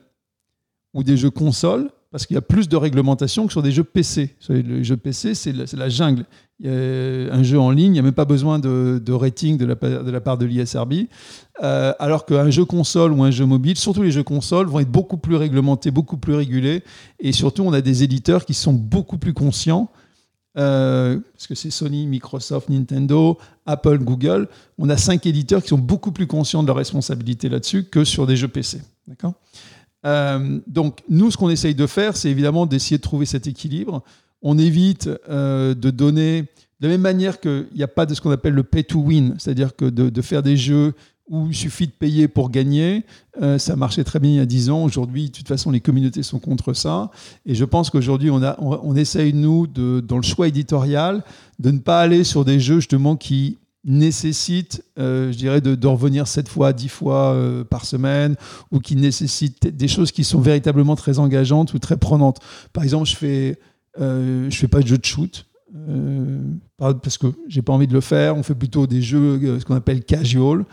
ou 0.94 1.02
des 1.02 1.18
jeux 1.18 1.30
consoles, 1.30 1.90
parce 2.16 2.24
qu'il 2.24 2.32
y 2.32 2.38
a 2.38 2.40
plus 2.40 2.66
de 2.70 2.78
réglementations 2.78 3.46
que 3.46 3.52
sur 3.52 3.60
des 3.60 3.72
jeux 3.72 3.84
PC. 3.84 4.34
Les 4.48 4.82
jeux 4.82 4.96
PC, 4.96 5.34
c'est 5.34 5.52
la, 5.52 5.88
jungle. 5.90 6.24
A 6.64 6.68
un 6.68 7.42
jeu 7.42 7.60
en 7.60 7.70
ligne, 7.70 7.88
il 7.88 7.92
n'y 7.92 7.98
a 7.98 8.02
même 8.02 8.14
pas 8.14 8.24
besoin 8.24 8.58
de, 8.58 9.12
rating 9.12 9.58
de 9.58 9.66
la, 9.66 10.20
part 10.22 10.38
de 10.38 10.46
l'ISRB. 10.46 10.94
Euh, 11.62 11.92
alors 11.98 12.24
qu'un 12.24 12.48
jeu 12.48 12.64
console 12.64 13.12
ou 13.12 13.22
un 13.22 13.30
jeu 13.30 13.44
mobile, 13.44 13.76
surtout 13.76 14.02
les 14.02 14.12
jeux 14.12 14.22
consoles, 14.22 14.66
vont 14.66 14.80
être 14.80 14.90
beaucoup 14.90 15.18
plus 15.18 15.36
réglementés, 15.36 15.90
beaucoup 15.90 16.16
plus 16.16 16.32
régulés. 16.32 16.82
Et 17.20 17.32
surtout, 17.32 17.64
on 17.64 17.74
a 17.74 17.82
des 17.82 18.02
éditeurs 18.02 18.46
qui 18.46 18.54
sont 18.54 18.72
beaucoup 18.72 19.18
plus 19.18 19.34
conscients. 19.34 19.90
Euh, 20.56 21.20
parce 21.34 21.46
que 21.46 21.54
c'est 21.54 21.68
Sony, 21.68 22.06
Microsoft, 22.06 22.70
Nintendo, 22.70 23.36
Apple, 23.66 23.98
Google. 23.98 24.48
On 24.78 24.88
a 24.88 24.96
cinq 24.96 25.26
éditeurs 25.26 25.62
qui 25.62 25.68
sont 25.68 25.76
beaucoup 25.76 26.12
plus 26.12 26.26
conscients 26.26 26.62
de 26.62 26.68
leur 26.68 26.76
responsabilité 26.76 27.50
là-dessus 27.50 27.84
que 27.84 28.04
sur 28.04 28.26
des 28.26 28.38
jeux 28.38 28.48
PC. 28.48 28.80
D'accord? 29.06 29.34
Euh, 30.06 30.60
donc, 30.66 31.02
nous, 31.08 31.30
ce 31.30 31.36
qu'on 31.36 31.50
essaye 31.50 31.74
de 31.74 31.86
faire, 31.86 32.16
c'est 32.16 32.30
évidemment 32.30 32.64
d'essayer 32.64 32.96
de 32.96 33.02
trouver 33.02 33.26
cet 33.26 33.46
équilibre. 33.46 34.02
On 34.40 34.56
évite 34.56 35.10
euh, 35.28 35.74
de 35.74 35.90
donner, 35.90 36.42
de 36.80 36.86
la 36.86 36.88
même 36.88 37.00
manière 37.00 37.40
qu'il 37.40 37.66
n'y 37.74 37.82
a 37.82 37.88
pas 37.88 38.06
de 38.06 38.14
ce 38.14 38.20
qu'on 38.20 38.30
appelle 38.30 38.54
le 38.54 38.62
pay 38.62 38.84
to 38.84 39.00
win, 39.00 39.34
c'est-à-dire 39.38 39.74
que 39.74 39.84
de, 39.84 40.22
faire 40.22 40.42
des 40.42 40.56
jeux 40.56 40.94
où 41.28 41.48
il 41.48 41.56
suffit 41.56 41.88
de 41.88 41.92
payer 41.92 42.28
pour 42.28 42.50
gagner. 42.50 43.04
Euh, 43.42 43.58
ça 43.58 43.74
marchait 43.74 44.04
très 44.04 44.20
bien 44.20 44.30
il 44.30 44.36
y 44.36 44.40
a 44.40 44.46
10 44.46 44.70
ans. 44.70 44.84
Aujourd'hui, 44.84 45.26
de 45.26 45.32
toute 45.32 45.48
façon, 45.48 45.72
les 45.72 45.80
communautés 45.80 46.22
sont 46.22 46.38
contre 46.38 46.72
ça. 46.72 47.10
Et 47.44 47.56
je 47.56 47.64
pense 47.64 47.90
qu'aujourd'hui, 47.90 48.30
on, 48.30 48.94
essaye, 48.94 49.32
nous, 49.32 49.66
dans 49.66 50.16
le 50.18 50.22
choix 50.22 50.46
éditorial, 50.46 51.24
de 51.58 51.72
ne 51.72 51.78
pas 51.78 52.00
aller 52.00 52.22
sur 52.22 52.44
des 52.44 52.60
jeux 52.60 52.76
justement 52.76 53.16
qui 53.16 53.58
nécessite, 53.86 54.84
euh, 54.98 55.32
je 55.32 55.38
dirais, 55.38 55.60
de, 55.60 55.86
revenir 55.86 56.26
7 56.26 56.48
fois, 56.48 56.72
10 56.72 56.88
fois 56.88 57.32
euh, 57.32 57.64
par 57.64 57.84
semaine, 57.84 58.34
ou 58.72 58.80
qui 58.80 58.96
nécessite 58.96 59.66
des 59.68 59.88
choses 59.88 60.10
qui 60.12 60.24
sont 60.24 60.40
véritablement 60.40 60.96
très 60.96 61.18
engageantes 61.18 61.72
ou 61.72 61.78
très 61.78 61.96
prenantes. 61.96 62.40
Par 62.72 62.82
exemple, 62.82 63.08
je 63.08 63.16
fais, 63.16 63.58
euh, 64.00 64.50
je 64.50 64.56
fais 64.56 64.68
pas 64.68 64.80
de 64.80 64.86
jeux 64.86 64.98
de 64.98 65.04
shoot. 65.04 65.46
parce 66.78 67.16
que 67.16 67.28
j'ai 67.48 67.62
pas 67.62 67.72
envie 67.72 67.86
de 67.86 67.94
le 67.94 68.00
faire. 68.00 68.36
On 68.36 68.42
fait 68.42 68.54
plutôt 68.54 68.86
des 68.86 69.00
jeux, 69.00 69.60
ce 69.60 69.64
qu'on 69.64 69.76
appelle 69.76 70.04
casual. 70.04 70.64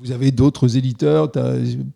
Vous 0.00 0.12
avez 0.12 0.30
d'autres 0.32 0.76
éditeurs, 0.76 1.30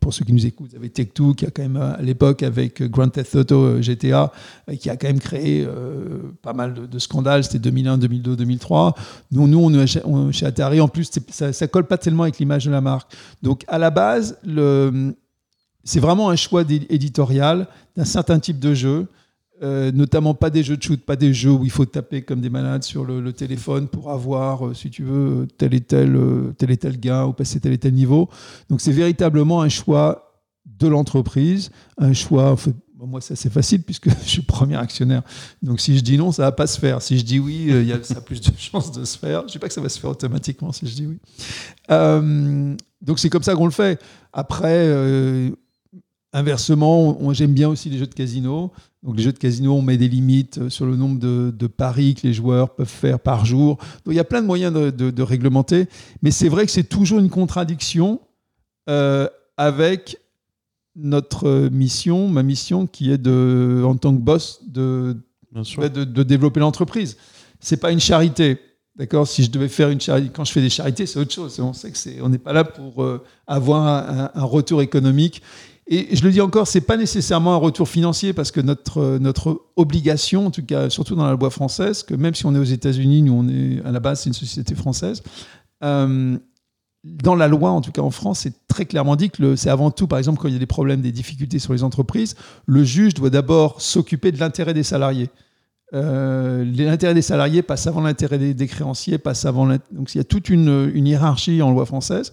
pour 0.00 0.14
ceux 0.14 0.24
qui 0.24 0.32
nous 0.32 0.46
écoutent, 0.46 0.70
vous 0.70 0.76
avez 0.76 0.88
Tech2 0.88 1.34
qui 1.34 1.46
a 1.46 1.50
quand 1.50 1.62
même 1.62 1.76
à 1.76 2.00
l'époque 2.00 2.42
avec 2.42 2.82
Grand 2.82 3.08
Theft 3.08 3.34
Auto 3.34 3.62
euh, 3.62 3.82
GTA, 3.82 4.32
euh, 4.68 4.76
qui 4.76 4.88
a 4.88 4.96
quand 4.96 5.08
même 5.08 5.18
créé 5.18 5.64
euh, 5.66 6.32
pas 6.40 6.52
mal 6.52 6.88
de, 6.88 6.98
scandales, 6.98 7.44
c'était 7.44 7.58
2001, 7.58 7.98
2002, 7.98 8.36
2003. 8.36 8.94
Nous, 9.32 9.48
nous 9.48 9.58
on, 10.04 10.32
chez 10.32 10.46
Atari, 10.46 10.80
en 10.80 10.88
plus, 10.88 11.10
ça, 11.30 11.52
ça 11.52 11.66
colle 11.66 11.86
pas 11.86 11.98
tellement 11.98 12.22
avec 12.22 12.38
l'image 12.38 12.66
de 12.66 12.70
la 12.70 12.80
marque. 12.80 13.12
Donc 13.42 13.64
à 13.68 13.78
la 13.78 13.90
base, 13.90 14.38
c'est 15.84 16.00
vraiment 16.00 16.30
un 16.30 16.36
choix 16.36 16.62
éditorial 16.68 17.66
d'un 17.96 18.04
certain 18.04 18.38
type 18.38 18.60
de 18.60 18.74
jeu. 18.74 19.06
Euh, 19.60 19.90
notamment 19.90 20.34
pas 20.34 20.50
des 20.50 20.62
jeux 20.62 20.76
de 20.76 20.82
shoot, 20.82 21.00
pas 21.00 21.16
des 21.16 21.34
jeux 21.34 21.50
où 21.50 21.64
il 21.64 21.70
faut 21.70 21.84
taper 21.84 22.22
comme 22.22 22.40
des 22.40 22.50
malades 22.50 22.84
sur 22.84 23.04
le, 23.04 23.32
téléphone 23.32 23.88
pour 23.88 24.10
avoir, 24.10 24.68
euh, 24.68 24.74
si 24.74 24.88
tu 24.88 25.02
veux, 25.02 25.48
tel 25.58 25.74
et 25.74 25.80
tel, 25.80 26.14
euh, 26.14 26.54
tel 26.56 26.70
et 26.70 26.76
tel 26.76 26.98
gain 26.98 27.24
ou 27.24 27.32
passer 27.32 27.58
tel 27.58 27.72
et 27.72 27.78
tel 27.78 27.92
niveau. 27.92 28.28
Donc 28.70 28.80
c'est 28.80 28.92
véritablement 28.92 29.60
un 29.60 29.68
choix 29.68 30.32
de 30.64 30.86
l'entreprise, 30.86 31.70
un 31.96 32.12
choix. 32.12 32.54
moi, 32.98 33.20
ça 33.20 33.34
c'est 33.34 33.50
facile 33.50 33.82
puisque 33.82 34.08
je 34.24 34.28
suis 34.28 34.42
premier 34.42 34.76
actionnaire. 34.76 35.22
Donc 35.60 35.80
si 35.80 35.96
je 35.98 36.02
dis 36.02 36.18
non, 36.18 36.30
ça 36.30 36.42
va 36.42 36.52
pas 36.52 36.68
se 36.68 36.78
faire. 36.78 37.02
Si 37.02 37.18
je 37.18 37.24
dis 37.24 37.40
oui, 37.40 37.66
il 37.68 37.84
y 37.84 37.92
a, 37.92 38.00
ça 38.04 38.18
a 38.18 38.20
plus 38.20 38.40
de 38.40 38.52
chances 38.58 38.92
de 38.92 39.04
se 39.04 39.18
faire. 39.18 39.40
Je 39.40 39.46
ne 39.46 39.50
sais 39.50 39.58
pas 39.58 39.66
que 39.66 39.74
ça 39.74 39.80
va 39.80 39.88
se 39.88 39.98
faire 39.98 40.10
automatiquement 40.10 40.70
si 40.70 40.86
je 40.86 40.94
dis 40.94 41.06
oui. 41.06 41.18
donc 43.02 43.18
c'est 43.18 43.30
comme 43.30 43.42
ça 43.42 43.56
qu'on 43.56 43.66
le 43.66 43.72
fait. 43.72 44.00
Après 44.32 45.52
Inversement, 46.32 47.32
j'aime 47.32 47.54
bien 47.54 47.70
aussi 47.70 47.88
les 47.88 47.96
jeux 47.96 48.06
de 48.06 48.14
casino. 48.14 48.70
Donc 49.02 49.16
les 49.16 49.22
jeux 49.22 49.32
de 49.32 49.38
casino, 49.38 49.74
on 49.74 49.82
met 49.82 49.96
des 49.96 50.08
limites 50.08 50.58
euh, 50.58 50.70
sur 50.70 50.84
le 50.84 50.96
nombre 50.96 51.18
de, 51.20 51.66
paris 51.66 52.14
que 52.14 52.26
les 52.26 52.32
joueurs 52.32 52.74
peuvent 52.74 52.88
faire 52.88 53.20
par 53.20 53.44
jour. 53.44 53.76
Donc 54.04 54.12
il 54.12 54.14
y 54.14 54.20
a 54.20 54.24
plein 54.24 54.42
de 54.42 54.46
moyens 54.46 54.72
de, 54.72 55.22
réglementer. 55.22 55.86
Mais 56.22 56.30
c'est 56.30 56.48
vrai 56.48 56.66
que 56.66 56.72
c'est 56.72 56.88
toujours 56.88 57.20
une 57.20 57.30
contradiction 57.30 58.20
euh, 58.88 59.28
avec 59.56 60.18
notre 60.96 61.68
mission, 61.68 62.28
ma 62.28 62.42
mission, 62.42 62.86
qui 62.88 63.12
est 63.12 63.18
de, 63.18 63.84
en 63.86 63.96
tant 63.96 64.12
que 64.12 64.20
boss, 64.20 64.60
de, 64.66 65.16
de, 65.52 66.22
développer 66.24 66.58
l'entreprise. 66.58 67.16
C'est 67.60 67.76
pas 67.76 67.92
une 67.92 68.00
charité. 68.00 68.58
D'accord? 68.96 69.28
Si 69.28 69.44
je 69.44 69.50
devais 69.50 69.68
faire 69.68 69.90
une 69.90 70.00
charité, 70.00 70.30
quand 70.34 70.44
je 70.44 70.50
fais 70.50 70.60
des 70.60 70.70
charités, 70.70 71.06
c'est 71.06 71.20
autre 71.20 71.32
chose. 71.32 71.60
On 71.60 71.72
sait 71.72 71.92
que 71.92 71.98
c'est, 71.98 72.20
on 72.20 72.28
n'est 72.28 72.38
pas 72.38 72.52
là 72.52 72.64
pour 72.64 73.04
euh, 73.04 73.22
avoir 73.46 73.86
un, 73.86 74.30
un, 74.34 74.44
retour 74.44 74.82
économique. 74.82 75.40
Et 75.90 76.14
je 76.14 76.22
le 76.22 76.30
dis 76.30 76.42
encore, 76.42 76.68
c'est 76.68 76.82
pas 76.82 76.98
nécessairement 76.98 77.54
un 77.54 77.58
retour 77.58 77.88
financier 77.88 78.34
parce 78.34 78.50
que 78.50 78.60
notre, 78.60 79.16
notre 79.18 79.62
obligation, 79.76 80.46
en 80.46 80.50
tout 80.50 80.64
cas, 80.64 80.90
surtout 80.90 81.14
dans 81.14 81.24
la 81.24 81.32
loi 81.32 81.48
française, 81.48 82.02
que 82.02 82.14
même 82.14 82.34
si 82.34 82.44
on 82.44 82.54
est 82.54 82.58
aux 82.58 82.64
États-Unis, 82.64 83.22
nous 83.22 83.32
on 83.32 83.48
est 83.48 83.82
à 83.86 83.90
la 83.90 83.98
base, 83.98 84.20
c'est 84.20 84.28
une 84.28 84.34
société 84.34 84.74
française. 84.74 85.22
Euh, 85.82 86.36
dans 87.04 87.34
la 87.34 87.48
loi, 87.48 87.70
en 87.70 87.80
tout 87.80 87.90
cas 87.90 88.02
en 88.02 88.10
France, 88.10 88.40
c'est 88.40 88.52
très 88.68 88.84
clairement 88.84 89.16
dit 89.16 89.30
que 89.30 89.56
c'est 89.56 89.70
avant 89.70 89.90
tout, 89.90 90.06
par 90.06 90.18
exemple, 90.18 90.38
quand 90.38 90.48
il 90.48 90.52
y 90.52 90.56
a 90.56 90.60
des 90.60 90.66
problèmes, 90.66 91.00
des 91.00 91.12
difficultés 91.12 91.58
sur 91.58 91.72
les 91.72 91.82
entreprises, 91.82 92.36
le 92.66 92.84
juge 92.84 93.14
doit 93.14 93.30
d'abord 93.30 93.80
s'occuper 93.80 94.30
de 94.30 94.38
l'intérêt 94.38 94.74
des 94.74 94.82
salariés. 94.82 95.30
Euh, 95.94 96.66
l'intérêt 96.66 97.14
des 97.14 97.22
salariés 97.22 97.62
passe 97.62 97.86
avant 97.86 98.02
l'intérêt 98.02 98.36
des, 98.36 98.66
créanciers, 98.66 99.16
passe 99.16 99.46
avant. 99.46 99.66
Donc 99.66 100.14
il 100.14 100.18
y 100.18 100.20
a 100.20 100.24
toute 100.24 100.50
une 100.50 101.06
hiérarchie 101.06 101.62
en 101.62 101.70
loi 101.70 101.86
française. 101.86 102.30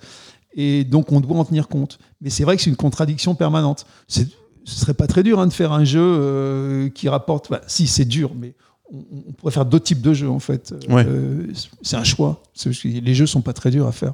Et 0.56 0.84
donc, 0.86 1.12
on 1.12 1.20
doit 1.20 1.38
en 1.38 1.45
tenir 1.45 1.68
compte. 1.68 1.99
Mais 2.22 2.30
c'est 2.30 2.43
vrai 2.43 2.56
que 2.56 2.62
c'est 2.64 2.70
une 2.70 2.76
contradiction 2.76 3.36
permanente. 3.36 3.86
Ce 4.08 4.24
serait 4.66 4.93
pas 4.93 5.08
très 5.08 5.22
dur 5.22 5.39
hein, 5.39 5.47
de 5.47 5.53
faire 5.53 5.72
un 5.74 5.84
jeu 5.84 6.01
euh, 6.01 6.89
qui 6.89 7.10
rapporte. 7.10 7.51
si, 7.68 7.88
c'est 7.88 8.06
dur, 8.06 8.32
mais 8.36 8.53
on, 8.91 9.34
pourrait 9.34 9.51
faire 9.51 9.66
d'autres 9.66 9.86
types 9.86 10.01
de 10.01 10.14
jeux, 10.14 10.30
en 10.30 10.39
fait. 10.39 10.74
Euh, 10.89 11.47
c'est 11.82 11.97
un 11.97 12.03
choix. 12.03 12.41
Les 12.84 13.14
jeux 13.16 13.28
sont 13.28 13.41
pas 13.41 13.53
très 13.53 13.70
durs 13.72 13.88
à 13.88 13.91
faire. 13.91 14.14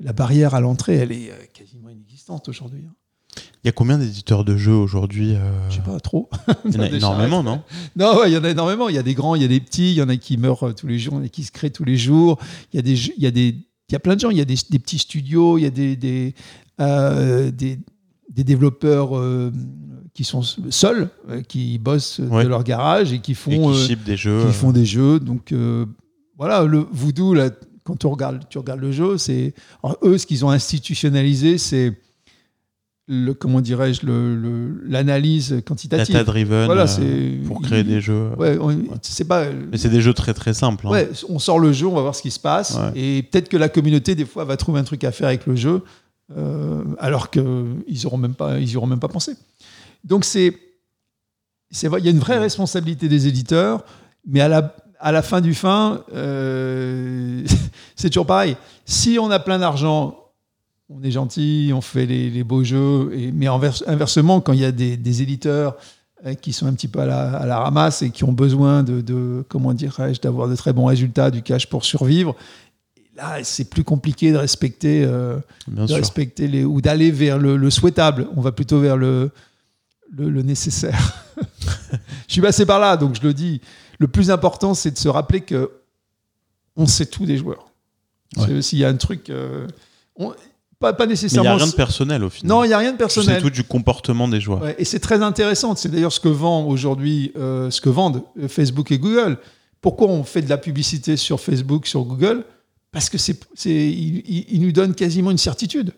La 0.00 0.12
barrière 0.12 0.54
à 0.54 0.60
l'entrée, 0.60 0.96
elle 0.96 1.12
est 1.12 1.30
euh, 1.30 1.34
quasiment 1.52 1.88
inexistante 1.88 2.48
aujourd'hui. 2.48 2.84
hein. 2.88 2.94
Il 3.64 3.68
y 3.68 3.70
a 3.70 3.72
combien 3.72 3.96
d'éditeurs 3.98 4.44
de 4.44 4.56
jeux 4.56 4.74
aujourd'hui 4.74 5.34
euh, 5.34 5.70
Je 5.70 5.76
sais 5.76 5.82
pas 5.82 5.98
trop. 6.00 6.28
Il 6.64 6.74
y 6.74 6.78
en 6.78 6.82
a 6.82 6.88
énormément, 6.88 7.42
non? 7.42 7.62
Non, 7.96 8.18
ouais, 8.18 8.30
il 8.30 8.34
y 8.34 8.36
en 8.36 8.44
a 8.44 8.50
énormément. 8.50 8.88
Il 8.88 8.94
y 8.94 8.98
a 8.98 9.02
des 9.02 9.14
grands, 9.14 9.36
il 9.36 9.42
y 9.42 9.44
a 9.44 9.48
des 9.48 9.60
petits, 9.60 9.92
il 9.92 9.94
y 9.94 10.02
en 10.02 10.08
a 10.08 10.16
qui 10.16 10.36
meurent 10.36 10.74
tous 10.74 10.86
les 10.88 10.98
jours, 10.98 11.14
il 11.14 11.18
y 11.18 11.22
en 11.22 11.24
a 11.24 11.28
qui 11.28 11.44
se 11.44 11.52
créent 11.52 11.70
tous 11.70 11.84
les 11.84 11.96
jours. 11.96 12.38
Il 12.72 12.76
y 12.76 12.78
a 12.80 12.82
des, 12.82 12.96
jeux- 12.96 13.14
il 13.16 13.22
y 13.22 13.26
a 13.26 13.30
des, 13.30 13.56
il 13.92 13.94
y 13.94 13.96
a 13.96 14.00
plein 14.00 14.14
de 14.14 14.20
gens. 14.20 14.30
Il 14.30 14.38
y 14.38 14.40
a 14.40 14.46
des, 14.46 14.56
des 14.70 14.78
petits 14.78 14.98
studios, 14.98 15.58
il 15.58 15.62
y 15.64 15.66
a 15.66 15.70
des, 15.70 15.96
des, 15.96 16.34
euh, 16.80 17.50
des, 17.50 17.78
des 18.30 18.42
développeurs 18.44 19.16
euh, 19.18 19.52
qui 20.14 20.24
sont 20.24 20.40
seuls, 20.42 21.10
euh, 21.28 21.42
qui 21.42 21.78
bossent 21.78 22.18
Ouais. 22.20 22.44
de 22.44 22.48
leur 22.48 22.64
garage 22.64 23.12
et 23.12 23.18
qui 23.20 23.32
Et 23.32 23.34
font, 23.34 23.72
qui 23.74 23.94
des 23.96 24.16
jeux. 24.16 24.46
qui 24.46 24.52
font 24.52 24.72
des 24.72 24.86
jeux. 24.86 25.20
Donc 25.20 25.54
voilà, 26.38 26.64
le 26.64 26.86
voodoo, 26.90 27.34
là, 27.34 27.50
quand 27.84 28.04
on 28.06 28.10
regarde, 28.10 28.48
tu 28.48 28.56
regardes 28.58 28.80
le 28.80 28.92
jeu, 28.92 29.18
c'est 29.18 29.54
eux 30.04 30.16
ce 30.16 30.26
qu'ils 30.26 30.44
ont 30.44 30.50
institutionnalisé, 30.50 31.58
c'est 31.58 31.98
le 33.14 33.34
comment 33.34 33.60
dirais-je 33.60 34.06
l'analyse 34.88 35.62
quantitative. 35.66 36.14
Data 36.14 36.24
driven 36.24 36.64
Voilà, 36.66 36.86
euh, 36.98 37.44
pour 37.46 37.60
créer 37.60 37.84
des 37.84 38.00
jeux. 38.00 38.30
Ouais, 38.38 38.56
on- 38.58 38.76
c'est 39.02 39.26
pas. 39.26 39.44
Mais 39.70 39.76
c'est 39.76 39.90
des 39.90 40.00
jeux 40.00 40.14
très 40.14 40.32
très 40.32 40.54
simples. 40.54 40.86
hein. 40.86 40.90
Ouais, 40.90 41.10
on 41.28 41.38
sort 41.38 41.58
le 41.58 41.72
jeu, 41.72 41.86
on 41.86 41.94
va 41.94 42.00
voir 42.00 42.14
ce 42.14 42.22
qui 42.22 42.30
se 42.30 42.40
passe, 42.40 42.78
et 42.94 43.22
peut-être 43.22 43.48
que 43.48 43.56
la 43.58 43.68
communauté 43.68 44.14
des 44.14 44.24
fois 44.24 44.44
va 44.44 44.56
trouver 44.56 44.80
un 44.80 44.84
truc 44.84 45.04
à 45.04 45.12
faire 45.12 45.28
avec 45.28 45.46
le 45.46 45.54
jeu, 45.56 45.82
euh, 46.36 46.82
alors 46.98 47.30
que 47.30 47.64
ils 47.86 48.06
auront 48.06 48.16
même 48.16 48.34
pas, 48.34 48.58
ils 48.58 48.70
y 48.70 48.76
auront 48.76 48.86
même 48.86 49.00
pas 49.00 49.08
pensé. 49.08 49.32
Donc 50.04 50.24
c'est, 50.24 50.56
c'est 51.70 51.88
il 51.98 52.04
y 52.04 52.08
a 52.08 52.10
une 52.10 52.18
vraie 52.18 52.38
responsabilité 52.38 53.08
des 53.08 53.26
éditeurs, 53.26 53.84
mais 54.26 54.40
à 54.40 54.48
la 54.48 54.74
à 55.04 55.10
la 55.10 55.20
fin 55.22 55.40
du 55.40 55.52
fin, 55.52 56.02
euh, 56.14 57.42
c'est 57.96 58.08
toujours 58.08 58.26
pareil. 58.26 58.56
Si 58.86 59.18
on 59.20 59.30
a 59.32 59.38
plein 59.40 59.58
d'argent, 59.58 60.16
on 60.94 61.02
est 61.02 61.10
gentil, 61.10 61.70
on 61.74 61.80
fait 61.80 62.06
les, 62.06 62.30
les 62.30 62.44
beaux 62.44 62.64
jeux, 62.64 63.10
et, 63.14 63.32
mais 63.32 63.46
inversement, 63.46 64.40
quand 64.40 64.52
il 64.52 64.60
y 64.60 64.64
a 64.64 64.72
des, 64.72 64.96
des 64.96 65.22
éditeurs 65.22 65.76
euh, 66.26 66.34
qui 66.34 66.52
sont 66.52 66.66
un 66.66 66.72
petit 66.74 66.88
peu 66.88 67.00
à 67.00 67.06
la, 67.06 67.32
à 67.36 67.46
la 67.46 67.58
ramasse 67.60 68.02
et 68.02 68.10
qui 68.10 68.24
ont 68.24 68.32
besoin 68.32 68.82
de, 68.82 69.00
de 69.00 69.44
comment 69.48 69.72
dirais-je, 69.74 70.20
d'avoir 70.20 70.48
de 70.48 70.56
très 70.56 70.72
bons 70.72 70.86
résultats, 70.86 71.30
du 71.30 71.42
cash 71.42 71.66
pour 71.66 71.84
survivre, 71.84 72.36
et 72.96 73.02
là, 73.16 73.38
c'est 73.42 73.64
plus 73.70 73.84
compliqué 73.84 74.32
de 74.32 74.36
respecter, 74.36 75.04
euh, 75.04 75.38
de 75.68 75.92
respecter 75.94 76.48
les, 76.48 76.64
ou 76.64 76.80
d'aller 76.80 77.10
vers 77.10 77.38
le, 77.38 77.56
le 77.56 77.70
souhaitable. 77.70 78.28
On 78.36 78.40
va 78.40 78.52
plutôt 78.52 78.80
vers 78.80 78.96
le, 78.96 79.30
le, 80.10 80.30
le 80.30 80.42
nécessaire. 80.42 81.24
je 82.28 82.32
suis 82.32 82.42
passé 82.42 82.66
par 82.66 82.78
là, 82.80 82.96
donc 82.96 83.14
je 83.14 83.22
le 83.22 83.32
dis. 83.34 83.60
Le 83.98 84.08
plus 84.08 84.30
important, 84.30 84.74
c'est 84.74 84.90
de 84.90 84.98
se 84.98 85.08
rappeler 85.08 85.40
que 85.42 85.70
on 86.76 86.86
sait 86.86 87.06
tout 87.06 87.26
des 87.26 87.36
joueurs. 87.36 87.68
Ouais. 88.36 88.62
S'il 88.62 88.78
y 88.78 88.84
a 88.84 88.88
un 88.88 88.96
truc, 88.96 89.28
euh, 89.30 89.66
on- 90.16 90.32
pas, 90.82 90.92
pas 90.92 91.06
Mais 91.06 91.14
il 91.14 91.16
n'y 91.16 91.22
nécessairement. 91.22 91.50
a 91.52 91.56
rien 91.56 91.66
de 91.66 91.72
personnel 91.72 92.22
au 92.24 92.28
final. 92.30 92.48
non, 92.50 92.64
il 92.64 92.68
n'y 92.68 92.74
a 92.74 92.78
rien 92.78 92.92
de 92.92 92.98
personnel. 92.98 93.40
tout 93.40 93.50
du 93.50 93.64
comportement 93.64 94.28
des 94.28 94.40
joueurs. 94.40 94.62
Ouais, 94.62 94.74
et 94.78 94.84
c'est 94.84 95.00
très 95.00 95.22
intéressant. 95.22 95.74
C'est 95.76 95.88
d'ailleurs 95.90 96.12
ce 96.12 96.20
que 96.20 96.28
vend 96.28 96.66
aujourd'hui, 96.66 97.32
euh, 97.36 97.70
ce 97.70 97.80
que 97.80 97.88
vendent 97.88 98.22
euh, 98.40 98.48
Facebook 98.48 98.90
et 98.92 98.98
Google. 98.98 99.38
Pourquoi 99.80 100.08
on 100.08 100.22
fait 100.24 100.42
de 100.42 100.48
la 100.50 100.58
publicité 100.58 101.16
sur 101.16 101.40
Facebook, 101.40 101.86
sur 101.86 102.02
Google? 102.04 102.44
Parce 102.92 103.08
que 103.08 103.16
c'est, 103.16 103.40
c'est, 103.54 103.70
ils 103.90 104.60
nous 104.60 104.70
donnent 104.72 104.94
quasiment 104.94 105.30
une 105.30 105.38
certitude. 105.38 105.92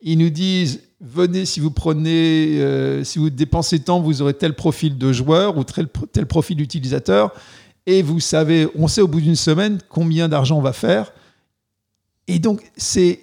Ils 0.00 0.16
nous 0.18 0.30
disent 0.30 0.80
venez 1.00 1.44
si 1.44 1.60
vous 1.60 1.70
prenez, 1.70 2.60
euh, 2.60 3.04
si 3.04 3.18
vous 3.18 3.30
dépensez 3.30 3.80
tant, 3.80 4.00
vous 4.00 4.22
aurez 4.22 4.34
tel 4.34 4.54
profil 4.54 4.98
de 4.98 5.12
joueur 5.12 5.56
ou 5.58 5.64
tel, 5.64 5.88
tel 6.12 6.26
profil 6.26 6.56
d'utilisateur. 6.56 7.32
Et 7.86 8.02
vous 8.02 8.20
savez, 8.20 8.68
on 8.74 8.88
sait 8.88 9.00
au 9.00 9.08
bout 9.08 9.20
d'une 9.20 9.36
semaine 9.36 9.78
combien 9.88 10.28
d'argent 10.28 10.58
on 10.58 10.62
va 10.62 10.72
faire. 10.72 11.12
Et 12.26 12.38
donc, 12.38 12.62
c'est. 12.76 13.20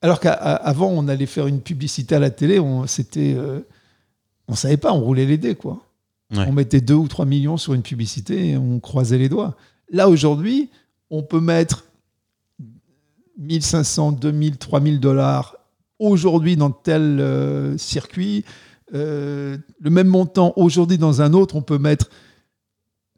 Alors 0.00 0.20
qu'avant, 0.20 0.88
on 0.88 1.08
allait 1.08 1.26
faire 1.26 1.46
une 1.46 1.60
publicité 1.60 2.14
à 2.14 2.18
la 2.18 2.30
télé, 2.30 2.60
on, 2.60 2.86
c'était. 2.86 3.34
euh, 3.36 3.60
on 4.46 4.54
savait 4.54 4.76
pas, 4.76 4.92
on 4.92 5.00
roulait 5.00 5.26
les 5.26 5.38
dés, 5.38 5.54
quoi. 5.54 5.84
Ouais. 6.34 6.44
On 6.46 6.52
mettait 6.52 6.80
2 6.80 6.94
ou 6.94 7.08
3 7.08 7.24
millions 7.24 7.56
sur 7.56 7.74
une 7.74 7.82
publicité 7.82 8.50
et 8.50 8.56
on 8.56 8.80
croisait 8.80 9.18
les 9.18 9.28
doigts. 9.28 9.56
Là, 9.90 10.08
aujourd'hui, 10.08 10.70
on 11.10 11.22
peut 11.22 11.40
mettre 11.40 11.84
1500, 13.38 14.12
2000, 14.12 14.58
3000 14.58 15.00
dollars 15.00 15.56
aujourd'hui 15.98 16.56
dans 16.56 16.70
tel 16.70 17.18
euh, 17.20 17.76
circuit. 17.78 18.44
Euh, 18.94 19.58
le 19.80 19.90
même 19.90 20.06
montant 20.06 20.52
aujourd'hui 20.56 20.98
dans 20.98 21.22
un 21.22 21.32
autre, 21.32 21.56
on 21.56 21.62
peut 21.62 21.78
mettre 21.78 22.10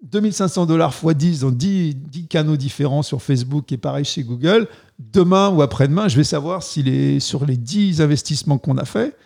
2500 0.03 0.67
dollars 0.67 0.95
x 1.03 1.15
10 1.15 1.41
dans 1.41 1.51
10, 1.51 1.95
10 1.95 2.27
canaux 2.27 2.57
différents 2.57 3.03
sur 3.03 3.23
Facebook 3.23 3.71
et 3.73 3.77
pareil 3.77 4.05
chez 4.05 4.23
Google. 4.23 4.67
Demain 4.99 5.51
ou 5.51 5.63
après-demain, 5.63 6.09
je 6.09 6.17
vais 6.17 6.25
savoir 6.25 6.63
si 6.63 6.83
les, 6.83 7.21
sur 7.21 7.45
les 7.45 7.57
10 7.57 8.01
investissements 8.01 8.59
qu'on 8.59 8.79
a 8.79 8.85
fait, 8.85 9.17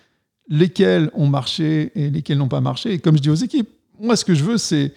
lesquels 0.48 1.10
ont 1.14 1.28
marché 1.28 1.92
et 1.94 2.10
lesquels 2.10 2.38
n'ont 2.38 2.48
pas 2.48 2.60
marché. 2.60 2.92
Et 2.92 2.98
comme 2.98 3.16
je 3.16 3.22
dis 3.22 3.30
aux 3.30 3.34
équipes, 3.34 3.68
moi, 4.00 4.16
ce 4.16 4.24
que 4.24 4.34
je 4.34 4.44
veux, 4.44 4.58
c'est 4.58 4.92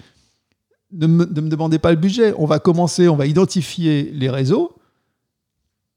ne 0.92 1.08
me, 1.08 1.26
ne 1.26 1.42
me 1.42 1.78
pas 1.78 1.92
le 1.92 1.98
budget. 1.98 2.34
On 2.38 2.46
va 2.46 2.60
commencer, 2.60 3.08
on 3.08 3.16
va 3.16 3.28
identifier 3.28 4.12
les 4.14 4.30
réseaux. 4.30 4.77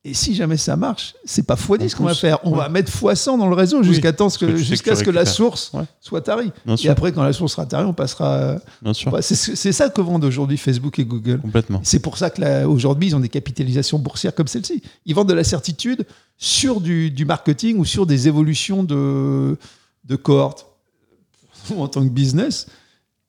Et 0.02 0.14
si 0.14 0.34
jamais 0.34 0.56
ça 0.56 0.76
marche, 0.76 1.14
c'est 1.26 1.42
pas 1.42 1.56
x10 1.56 1.92
On 1.94 1.98
qu'on 1.98 2.04
va 2.04 2.14
faire. 2.14 2.38
On 2.44 2.52
Ouais. 2.52 2.56
va 2.58 2.68
mettre 2.70 2.90
x100 2.90 3.36
dans 3.38 3.48
le 3.48 3.54
réseau 3.54 3.82
jusqu'à 3.82 4.14
temps 4.14 4.30
que 4.30 4.46
que, 4.46 4.94
ce 4.94 5.04
que 5.04 5.10
la 5.10 5.26
source 5.26 5.72
Ouais. 5.74 5.82
soit 6.00 6.22
tarie. 6.22 6.50
Et 6.82 6.88
après, 6.88 7.12
quand 7.12 7.22
la 7.22 7.34
source 7.34 7.52
sera 7.52 7.66
tarie, 7.66 7.84
on 7.84 7.92
passera. 7.92 8.56
Ouais, 8.82 9.20
c'est 9.20 9.72
ça 9.72 9.90
que 9.90 10.00
vendent 10.00 10.24
aujourd'hui 10.24 10.56
Facebook 10.56 10.98
et 10.98 11.04
Google. 11.04 11.38
Complètement. 11.40 11.80
C'est 11.84 11.98
pour 11.98 12.16
ça 12.16 12.30
que 12.30 12.40
là, 12.40 12.66
aujourd'hui, 12.66 13.08
ils 13.08 13.16
ont 13.16 13.20
des 13.20 13.28
capitalisations 13.28 13.98
boursières 13.98 14.34
comme 14.34 14.46
celle-ci. 14.48 14.82
Ils 15.04 15.14
vendent 15.14 15.28
de 15.28 15.34
la 15.34 15.44
certitude 15.44 16.06
sur 16.38 16.80
du, 16.80 17.10
du 17.10 17.26
marketing 17.26 17.76
ou 17.76 17.84
sur 17.84 18.06
des 18.06 18.26
évolutions 18.26 18.82
de, 18.82 19.58
de 20.04 20.16
cohortes. 20.16 20.66
En 21.76 21.88
tant 21.88 22.02
que 22.02 22.08
business, 22.08 22.66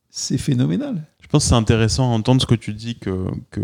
c'est 0.09 0.37
phénoménal. 0.37 1.03
Je 1.31 1.37
pense 1.37 1.43
que 1.45 1.49
c'est 1.51 1.55
intéressant 1.55 2.11
à 2.11 2.13
entendre 2.13 2.41
ce 2.41 2.45
que 2.45 2.55
tu 2.55 2.73
dis 2.73 2.95
que, 2.97 3.25
que, 3.51 3.61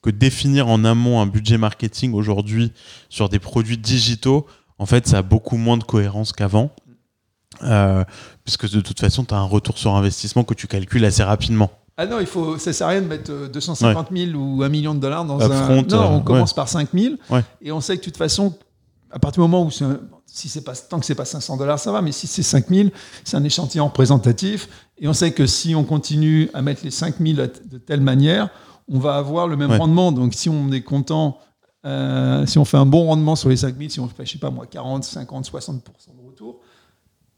que 0.00 0.08
définir 0.08 0.68
en 0.68 0.84
amont 0.86 1.20
un 1.20 1.26
budget 1.26 1.58
marketing 1.58 2.14
aujourd'hui 2.14 2.72
sur 3.10 3.28
des 3.28 3.38
produits 3.38 3.76
digitaux, 3.76 4.46
en 4.78 4.86
fait, 4.86 5.06
ça 5.06 5.18
a 5.18 5.22
beaucoup 5.22 5.58
moins 5.58 5.76
de 5.76 5.84
cohérence 5.84 6.32
qu'avant. 6.32 6.70
Euh, 7.62 8.04
puisque 8.42 8.70
de 8.70 8.80
toute 8.80 8.98
façon, 9.00 9.26
tu 9.26 9.34
as 9.34 9.36
un 9.36 9.42
retour 9.44 9.76
sur 9.76 9.94
investissement 9.94 10.44
que 10.44 10.54
tu 10.54 10.66
calcules 10.66 11.04
assez 11.04 11.22
rapidement. 11.22 11.70
Ah 11.98 12.06
non, 12.06 12.20
il 12.20 12.26
faut, 12.26 12.56
ça 12.56 12.72
sert 12.72 12.86
à 12.86 12.90
rien 12.92 13.02
de 13.02 13.06
mettre 13.06 13.30
euh, 13.30 13.48
250 13.48 14.08
000 14.10 14.30
ou 14.38 14.62
1 14.62 14.70
million 14.70 14.94
de 14.94 15.00
dollars 15.00 15.26
dans 15.26 15.36
Upfront, 15.38 15.80
un. 15.80 15.82
Non, 15.82 16.12
on 16.14 16.16
euh, 16.16 16.20
commence 16.20 16.54
par 16.54 16.70
5 16.70 16.88
000 16.94 17.16
Ouais. 17.28 17.44
et 17.60 17.70
on 17.70 17.82
sait 17.82 17.96
que 17.96 18.00
de 18.00 18.04
toute 18.06 18.16
façon, 18.16 18.54
à 19.10 19.18
partir 19.18 19.42
du 19.42 19.50
moment 19.50 19.66
où 19.66 19.70
c'est 19.70 19.84
un- 19.84 20.00
si 20.24 20.48
c'est 20.48 20.62
pas 20.62 20.74
tant 20.76 21.00
que 21.00 21.04
c'est 21.04 21.16
pas 21.16 21.24
500 21.24 21.56
dollars, 21.56 21.78
ça 21.80 21.90
va, 21.92 22.00
mais 22.00 22.12
si 22.12 22.28
c'est 22.28 22.44
5 22.44 22.68
000, 22.68 22.88
c'est 23.24 23.36
un 23.36 23.42
échantillon 23.42 23.86
représentatif 23.88 24.68
et 25.00 25.08
on 25.08 25.12
sait 25.12 25.32
que 25.32 25.46
si 25.46 25.74
on 25.74 25.84
continue 25.84 26.48
à 26.54 26.62
mettre 26.62 26.82
les 26.84 26.90
5 26.90 27.14
000 27.20 27.40
à 27.40 27.48
t- 27.48 27.60
de 27.64 27.78
telle 27.78 28.00
manière, 28.02 28.50
on 28.88 28.98
va 28.98 29.16
avoir 29.16 29.48
le 29.48 29.56
même 29.56 29.70
Ouais. 29.70 29.78
rendement. 29.78 30.12
Donc 30.12 30.34
si 30.34 30.48
on 30.48 30.70
est 30.72 30.82
content, 30.82 31.38
euh, 31.86 32.44
si 32.46 32.58
on 32.58 32.64
fait 32.64 32.76
un 32.76 32.86
bon 32.86 33.06
rendement 33.06 33.36
sur 33.36 33.48
les 33.48 33.56
5 33.56 33.76
000, 33.78 33.88
si 33.90 34.00
on 34.00 34.08
fait, 34.08 34.26
je 34.26 34.32
sais 34.32 34.38
pas 34.38 34.50
moi, 34.50 34.66
40, 34.66 35.04
50, 35.04 35.46
60% 35.46 35.80
de 36.16 36.26
retour. 36.26 36.60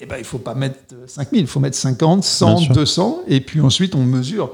Eh 0.01 0.07
ben, 0.07 0.17
il 0.17 0.21
ne 0.23 0.25
faut 0.27 0.39
pas 0.39 0.55
mettre 0.55 0.95
5 1.07 1.31
000, 1.31 1.41
il 1.43 1.47
faut 1.47 1.61
mettre 1.61 1.77
50, 1.77 2.21
Bien 2.21 2.23
100, 2.29 2.57
sûr. 2.59 2.75
200, 2.75 3.21
et 3.29 3.41
puis 3.41 3.61
ensuite 3.61 3.95
on 3.95 4.05
mesure. 4.05 4.53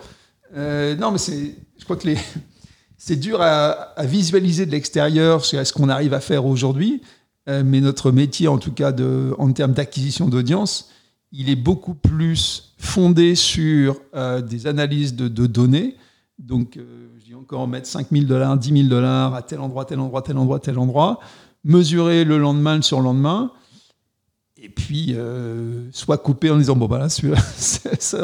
Euh, 0.56 0.94
non, 0.96 1.10
mais 1.10 1.18
c'est, 1.18 1.54
je 1.78 1.84
crois 1.84 1.96
que 1.96 2.06
les, 2.08 2.18
c'est 2.98 3.16
dur 3.16 3.40
à, 3.40 3.70
à 3.96 4.04
visualiser 4.04 4.66
de 4.66 4.72
l'extérieur 4.72 5.44
ce 5.44 5.62
ce 5.64 5.72
qu'on 5.72 5.88
arrive 5.88 6.12
à 6.12 6.20
faire 6.20 6.44
aujourd'hui, 6.44 7.00
euh, 7.48 7.62
mais 7.64 7.80
notre 7.80 8.10
métier, 8.10 8.48
en 8.48 8.58
tout 8.58 8.72
cas 8.72 8.92
de, 8.92 9.34
en 9.38 9.50
termes 9.52 9.72
d'acquisition 9.72 10.28
d'audience, 10.28 10.90
il 11.32 11.50
est 11.50 11.56
beaucoup 11.56 11.94
plus 11.94 12.74
fondé 12.78 13.34
sur 13.34 14.00
euh, 14.14 14.40
des 14.40 14.66
analyses 14.66 15.14
de, 15.14 15.28
de 15.28 15.46
données. 15.46 15.96
Donc, 16.38 16.76
euh, 16.76 17.08
je 17.18 17.24
dis 17.24 17.34
encore 17.34 17.66
mettre 17.68 17.86
5 17.88 18.06
000 18.12 18.24
dollars, 18.24 18.56
10 18.56 18.72
000 18.72 18.88
dollars 18.88 19.34
à 19.34 19.42
tel 19.42 19.60
endroit, 19.60 19.84
tel 19.84 19.98
endroit, 20.00 20.22
tel 20.22 20.38
endroit, 20.38 20.58
tel 20.60 20.78
endroit, 20.78 21.18
mesurer 21.64 22.24
le 22.24 22.38
lendemain, 22.38 22.76
le 22.76 22.82
surlendemain, 22.82 23.50
et 24.56 24.68
puis 24.68 25.14
euh, 25.14 25.88
soit 25.92 26.18
couper 26.18 26.50
en 26.50 26.56
disant 26.58 26.74
bon 26.74 26.86
bah 26.86 26.98
là 26.98 27.08
celui-là, 27.08 27.38
c'est- 27.56 28.00
ça, 28.02 28.18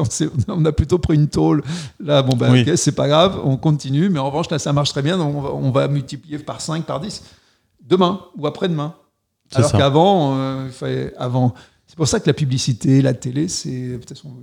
on, 0.49 0.65
a 0.65 0.73
plutôt 0.73 0.99
pris 0.99 1.15
une 1.15 1.29
tôle 1.29 1.63
là 2.01 2.23
bon 2.23 2.35
bah 2.37 2.49
Oui. 2.51 2.63
ok 2.69 2.77
c'est 2.77 2.91
pas 2.97 3.07
grave 3.07 3.41
on 3.45 3.57
continue 3.57 4.09
mais 4.09 4.19
en 4.19 4.27
revanche 4.27 4.51
là 4.51 4.59
ça 4.59 4.73
marche 4.73 4.91
très 4.91 5.03
bien 5.03 5.17
donc 5.17 5.33
on 5.37 5.41
va, 5.41 5.51
on 5.53 5.71
va 5.71 5.87
multiplier 5.87 6.39
par 6.41 6.61
5 6.61 6.85
par 6.87 6.99
10 6.99 7.23
demain 7.87 8.21
ou 8.37 8.49
après-demain 8.49 8.95
alors 9.55 9.71
qu'avant 9.79 10.37
euh, 10.37 10.65
il 10.67 10.73
fallait- 10.73 11.15
avant 11.19 11.55
c'est 11.95 11.97
pour 11.97 12.09
ça 12.09 12.19
que 12.19 12.27
la 12.27 12.35
publicité 12.35 13.03
la 13.03 13.15
télé 13.15 13.47
c'est 13.47 13.91
de 13.91 13.97
toute 13.99 14.09
façon 14.09 14.43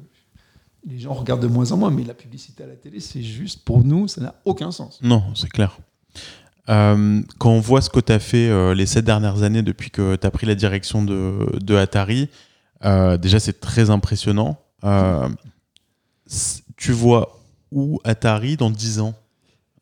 les 0.86 1.00
gens 1.00 1.12
regardent 1.12 1.42
de 1.42 1.48
moins 1.48 1.70
en 1.74 1.78
moins 1.78 1.92
mais 1.92 2.06
la 2.06 2.14
publicité 2.14 2.64
à 2.64 2.68
la 2.68 2.78
télé 2.78 3.02
c'est 3.02 3.22
juste 3.22 3.66
pour 3.66 3.84
nous 3.84 4.08
ça 4.08 4.22
n'a 4.22 4.36
aucun 4.46 4.72
sens 4.72 5.00
Non, 5.02 5.22
c'est 5.36 5.50
clair. 5.50 5.78
Euh, 6.70 7.22
quand 7.40 7.52
on 7.52 7.60
voit 7.60 7.82
ce 7.82 7.90
que 7.90 8.00
tu 8.00 8.14
as 8.14 8.20
fait 8.20 8.48
euh, 8.48 8.74
les 8.74 8.86
sept 8.86 9.04
dernières 9.04 9.44
années 9.44 9.64
depuis 9.64 9.90
que 9.90 10.16
tu 10.16 10.26
as 10.26 10.32
pris 10.32 10.48
la 10.48 10.56
direction 10.56 11.04
de, 11.04 11.60
de 11.60 11.76
Atari, 11.76 12.30
euh, 12.86 13.18
déjà 13.18 13.42
c'est 13.42 13.60
très 13.60 13.90
impressionnant. 13.90 14.58
Tu 16.78 16.94
vois 16.94 17.38
où 17.70 18.00
Atari 18.06 18.56
dans 18.56 18.72
10 18.72 19.02
ans? 19.02 19.14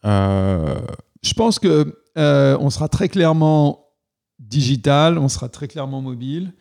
Je 0.04 1.34
pense 1.36 1.60
que 1.60 1.94
on 2.16 2.70
sera 2.72 2.90
très 2.90 3.10
clairement 3.10 3.86
digital, 4.40 5.20
on 5.20 5.30
sera 5.30 5.50
très 5.50 5.68
clairement 5.68 6.02
mobile. 6.02 6.54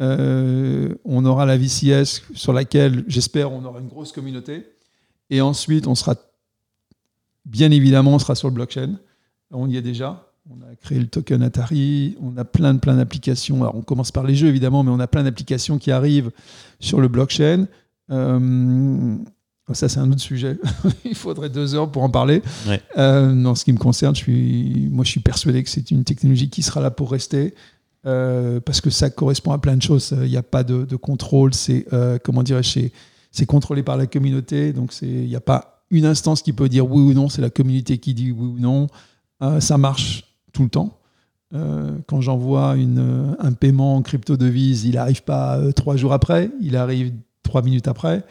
Euh, 0.00 0.94
on 1.04 1.24
aura 1.24 1.46
la 1.46 1.56
VCS 1.56 2.22
sur 2.34 2.52
laquelle, 2.52 3.04
j'espère, 3.06 3.52
on 3.52 3.64
aura 3.64 3.80
une 3.80 3.88
grosse 3.88 4.12
communauté. 4.12 4.66
Et 5.28 5.40
ensuite, 5.40 5.86
on 5.86 5.94
sera, 5.94 6.16
bien 7.44 7.70
évidemment, 7.70 8.14
on 8.14 8.18
sera 8.18 8.34
sur 8.34 8.48
le 8.48 8.54
blockchain. 8.54 8.98
On 9.50 9.68
y 9.68 9.76
est 9.76 9.82
déjà. 9.82 10.26
On 10.48 10.62
a 10.62 10.74
créé 10.74 10.98
le 10.98 11.06
token 11.06 11.42
Atari. 11.42 12.16
On 12.20 12.36
a 12.36 12.44
plein 12.44 12.74
de 12.74 12.78
plein 12.78 12.96
d'applications. 12.96 13.62
Alors, 13.62 13.76
on 13.76 13.82
commence 13.82 14.10
par 14.10 14.24
les 14.24 14.34
jeux, 14.34 14.48
évidemment, 14.48 14.82
mais 14.82 14.90
on 14.90 15.00
a 15.00 15.06
plein 15.06 15.22
d'applications 15.22 15.78
qui 15.78 15.90
arrivent 15.90 16.30
sur 16.80 17.00
le 17.00 17.08
blockchain. 17.08 17.66
Euh, 18.10 19.16
ça, 19.72 19.88
c'est 19.88 20.00
un 20.00 20.10
autre 20.10 20.20
sujet. 20.20 20.58
Il 21.04 21.14
faudrait 21.14 21.50
deux 21.50 21.74
heures 21.74 21.90
pour 21.90 22.02
en 22.02 22.10
parler. 22.10 22.42
Ouais. 22.66 22.80
Euh, 22.98 23.44
en 23.44 23.54
ce 23.54 23.64
qui 23.64 23.72
me 23.72 23.78
concerne, 23.78 24.14
je 24.14 24.20
suis, 24.20 24.88
moi, 24.90 25.04
je 25.04 25.10
suis 25.10 25.20
persuadé 25.20 25.62
que 25.62 25.70
c'est 25.70 25.90
une 25.90 26.04
technologie 26.04 26.48
qui 26.48 26.62
sera 26.62 26.80
là 26.80 26.90
pour 26.90 27.12
rester. 27.12 27.54
Euh, 28.06 28.60
parce 28.60 28.80
que 28.80 28.90
ça 28.90 29.10
correspond 29.10 29.52
à 29.52 29.58
plein 29.58 29.76
de 29.76 29.82
choses. 29.82 30.14
Il 30.22 30.30
n'y 30.30 30.36
a 30.36 30.42
pas 30.42 30.64
de, 30.64 30.96
contrôle. 30.96 31.54
C'est 31.54 31.86
euh, 31.92 32.18
comment 32.22 32.42
c'est- 32.62 33.46
contrôlé 33.46 33.82
par 33.82 33.96
la 33.96 34.06
communauté. 34.06 34.72
Donc 34.72 34.92
il 35.02 35.26
n'y 35.26 35.36
a 35.36 35.40
pas 35.40 35.84
une 35.90 36.06
instance 36.06 36.42
qui 36.42 36.52
peut 36.52 36.68
dire 36.68 36.90
oui 36.90 37.02
ou 37.02 37.12
non. 37.12 37.28
C'est 37.28 37.42
la 37.42 37.50
communauté 37.50 37.98
qui 37.98 38.14
dit 38.14 38.32
oui 38.32 38.46
ou 38.46 38.58
non. 38.58 38.86
Euh, 39.42 39.60
ça 39.60 39.78
marche 39.78 40.24
tout 40.52 40.62
le 40.62 40.70
temps. 40.70 40.96
Quand 42.06 42.20
j'envoie 42.20 42.76
un 42.76 43.52
paiement 43.54 43.96
en 43.96 44.02
crypto 44.02 44.36
devise, 44.36 44.84
il 44.84 44.94
n'arrive 44.94 45.24
pas 45.24 45.58
trois 45.72 45.96
jours 45.96 46.12
après. 46.12 46.48
Il 46.60 46.76
arrive 46.76 47.12
trois 47.42 47.62
minutes 47.62 47.88
après. 47.88 48.22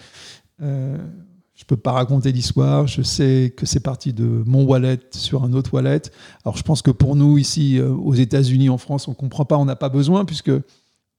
Je 1.59 1.65
peux 1.65 1.75
pas 1.75 1.91
raconter 1.91 2.31
d'histoire. 2.31 2.87
Je 2.87 3.01
sais 3.01 3.53
que 3.55 3.65
c'est 3.65 3.81
parti 3.81 4.13
de 4.13 4.23
mon 4.45 4.63
wallet 4.63 4.99
sur 5.11 5.43
un 5.43 5.51
autre 5.51 5.73
wallet. 5.73 6.03
Alors, 6.45 6.55
je 6.55 6.63
pense 6.63 6.81
que 6.81 6.89
pour 6.89 7.17
nous, 7.17 7.37
ici, 7.37 7.77
euh, 7.77 7.89
aux 7.89 8.13
États-Unis, 8.13 8.69
en 8.69 8.77
France, 8.77 9.09
on 9.09 9.13
comprend 9.13 9.43
pas, 9.43 9.57
on 9.57 9.65
n'a 9.65 9.75
pas 9.75 9.89
besoin, 9.89 10.23
puisque 10.23 10.51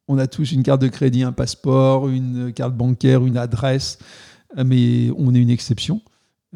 on 0.08 0.16
a 0.16 0.26
tous 0.26 0.52
une 0.52 0.62
carte 0.62 0.80
de 0.80 0.88
crédit, 0.88 1.24
un 1.24 1.32
passeport, 1.32 2.08
une 2.08 2.54
carte 2.54 2.74
bancaire, 2.74 3.24
une 3.26 3.36
adresse, 3.36 3.98
Euh, 4.58 4.64
mais 4.66 5.12
on 5.16 5.34
est 5.34 5.38
une 5.38 5.50
exception. 5.50 6.00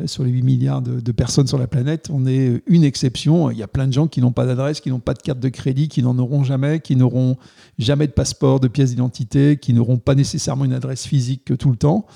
Euh, 0.01 0.07
Sur 0.07 0.25
les 0.25 0.31
8 0.31 0.43
milliards 0.43 0.83
de, 0.83 1.01
de 1.01 1.13
personnes 1.13 1.47
sur 1.47 1.59
la 1.59 1.69
planète, 1.69 2.09
on 2.11 2.27
est 2.27 2.63
une 2.67 2.83
exception. 2.85 3.51
Il 3.51 3.59
y 3.59 3.63
a 3.63 3.69
plein 3.69 3.87
de 3.87 3.93
gens 3.93 4.09
qui 4.09 4.21
n'ont 4.21 4.33
pas 4.33 4.47
d'adresse, 4.47 4.81
qui 4.81 4.91
n'ont 4.91 4.99
pas 4.99 5.15
de 5.15 5.23
carte 5.23 5.39
de 5.39 5.49
crédit, 5.51 5.89
qui 5.89 6.03
n'en 6.03 6.19
auront 6.19 6.43
jamais, 6.43 6.81
qui 6.81 6.97
n'auront 6.97 7.37
jamais 7.79 8.07
de 8.09 8.13
passeport, 8.13 8.59
de 8.61 8.67
pièce 8.67 8.91
d'identité, 8.91 9.59
qui 9.59 9.73
n'auront 9.73 9.99
pas 9.99 10.15
nécessairement 10.17 10.65
une 10.65 10.73
adresse 10.73 11.07
physique 11.07 11.57
tout 11.57 11.71
le 11.71 11.77
temps. 11.77 12.07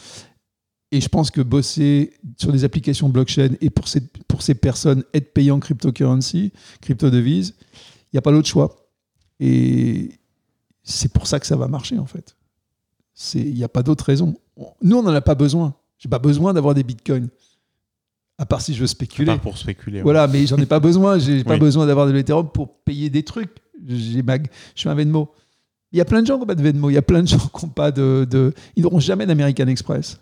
Et 0.91 1.01
je 1.03 1.09
pense 1.09 1.31
que 1.31 1.43
bosser 1.43 2.15
sur 2.39 2.51
des 2.51 2.65
applications 2.65 3.09
blockchain 3.11 3.51
et 3.61 3.69
pour 3.69 3.89
ces, 3.89 4.01
pour 4.27 4.41
ces 4.43 4.55
personnes 4.55 5.05
être 5.13 5.35
payé 5.35 5.51
en 5.51 5.61
cryptocurrency, 5.61 6.53
crypto-devise, 6.81 7.55
il 7.61 8.15
n'y 8.15 8.19
a 8.19 8.23
pas 8.23 8.33
d'autre 8.33 8.49
choix. 8.49 8.75
Et 9.39 10.13
c'est 10.83 11.13
pour 11.13 11.27
ça 11.27 11.39
que 11.41 11.47
ça 11.47 11.57
va 11.57 11.69
marcher 11.69 11.99
en 11.99 12.07
fait. 12.07 12.37
Il 13.35 13.53
n'y 13.55 13.65
a 13.65 13.69
pas 13.69 13.83
d'autre 13.83 14.05
raison. 14.05 14.35
On- 14.57 14.69
Nous, 14.83 14.97
on 14.97 15.03
n'en 15.03 15.13
a 15.13 15.21
pas 15.21 15.35
besoin. 15.35 15.75
J'ai 15.99 16.09
pas 16.09 16.19
besoin 16.19 16.55
d'avoir 16.55 16.75
des 16.75 16.85
bitcoins. 16.85 17.29
À 18.39 18.47
part 18.47 18.61
si 18.63 18.73
je 18.73 18.79
veux 18.79 18.85
À 18.85 18.89
spéculer. 18.89 19.27
part 19.27 19.41
pour 19.41 19.59
spéculer. 19.59 19.99
ouais. 19.99 20.03
Voilà, 20.05 20.27
mais 20.29 20.47
j'en 20.47 20.57
ai 20.57 20.67
pas 20.67 20.79
besoin. 20.81 21.19
J'ai 21.19 21.43
pas 21.45 21.55
Oui. 21.55 21.61
besoin 21.61 21.87
d'avoir 21.87 22.07
de 22.07 22.13
l'Ethereum 22.13 22.49
pour 22.51 22.79
payer 22.85 23.11
des 23.11 23.25
trucs. 23.25 23.51
J'ai 23.87 24.23
ma- 24.23 24.39
Je 24.39 24.49
suis 24.77 24.89
un 24.89 24.95
Venmo. 24.95 25.33
Il 25.93 25.99
y 25.99 26.01
a 26.01 26.05
plein 26.05 26.23
de 26.23 26.27
gens 26.27 26.35
qui 26.35 26.41
n'ont 26.41 26.47
pas 26.47 26.55
de 26.55 26.63
Venmo. 26.63 26.89
Il 26.89 26.95
y 26.95 26.99
a 26.99 27.03
plein 27.03 27.23
de 27.23 27.29
gens 27.29 27.39
qui 27.39 27.67
n'ont 27.67 27.73
pas 27.73 27.91
de, 27.91 28.27
de- 28.31 28.55
Ils 28.77 28.85
n'auront 28.85 29.01
jamais 29.01 29.27
d'American 29.27 29.67
Express. 29.67 30.19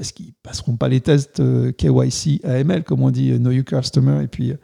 Parce 0.00 0.12
qu'ils 0.12 0.32
passeront 0.42 0.76
pas 0.76 0.88
les 0.88 1.02
tests 1.02 1.40
euh, 1.40 1.72
KYC, 1.72 2.40
AML, 2.42 2.84
comme 2.84 3.02
on 3.02 3.10
dit, 3.10 3.32
euh, 3.32 3.36
Know 3.36 3.50
Your 3.50 3.66
Customer, 3.66 4.24
et 4.24 4.28
puis 4.28 4.50
euh, 4.52 4.56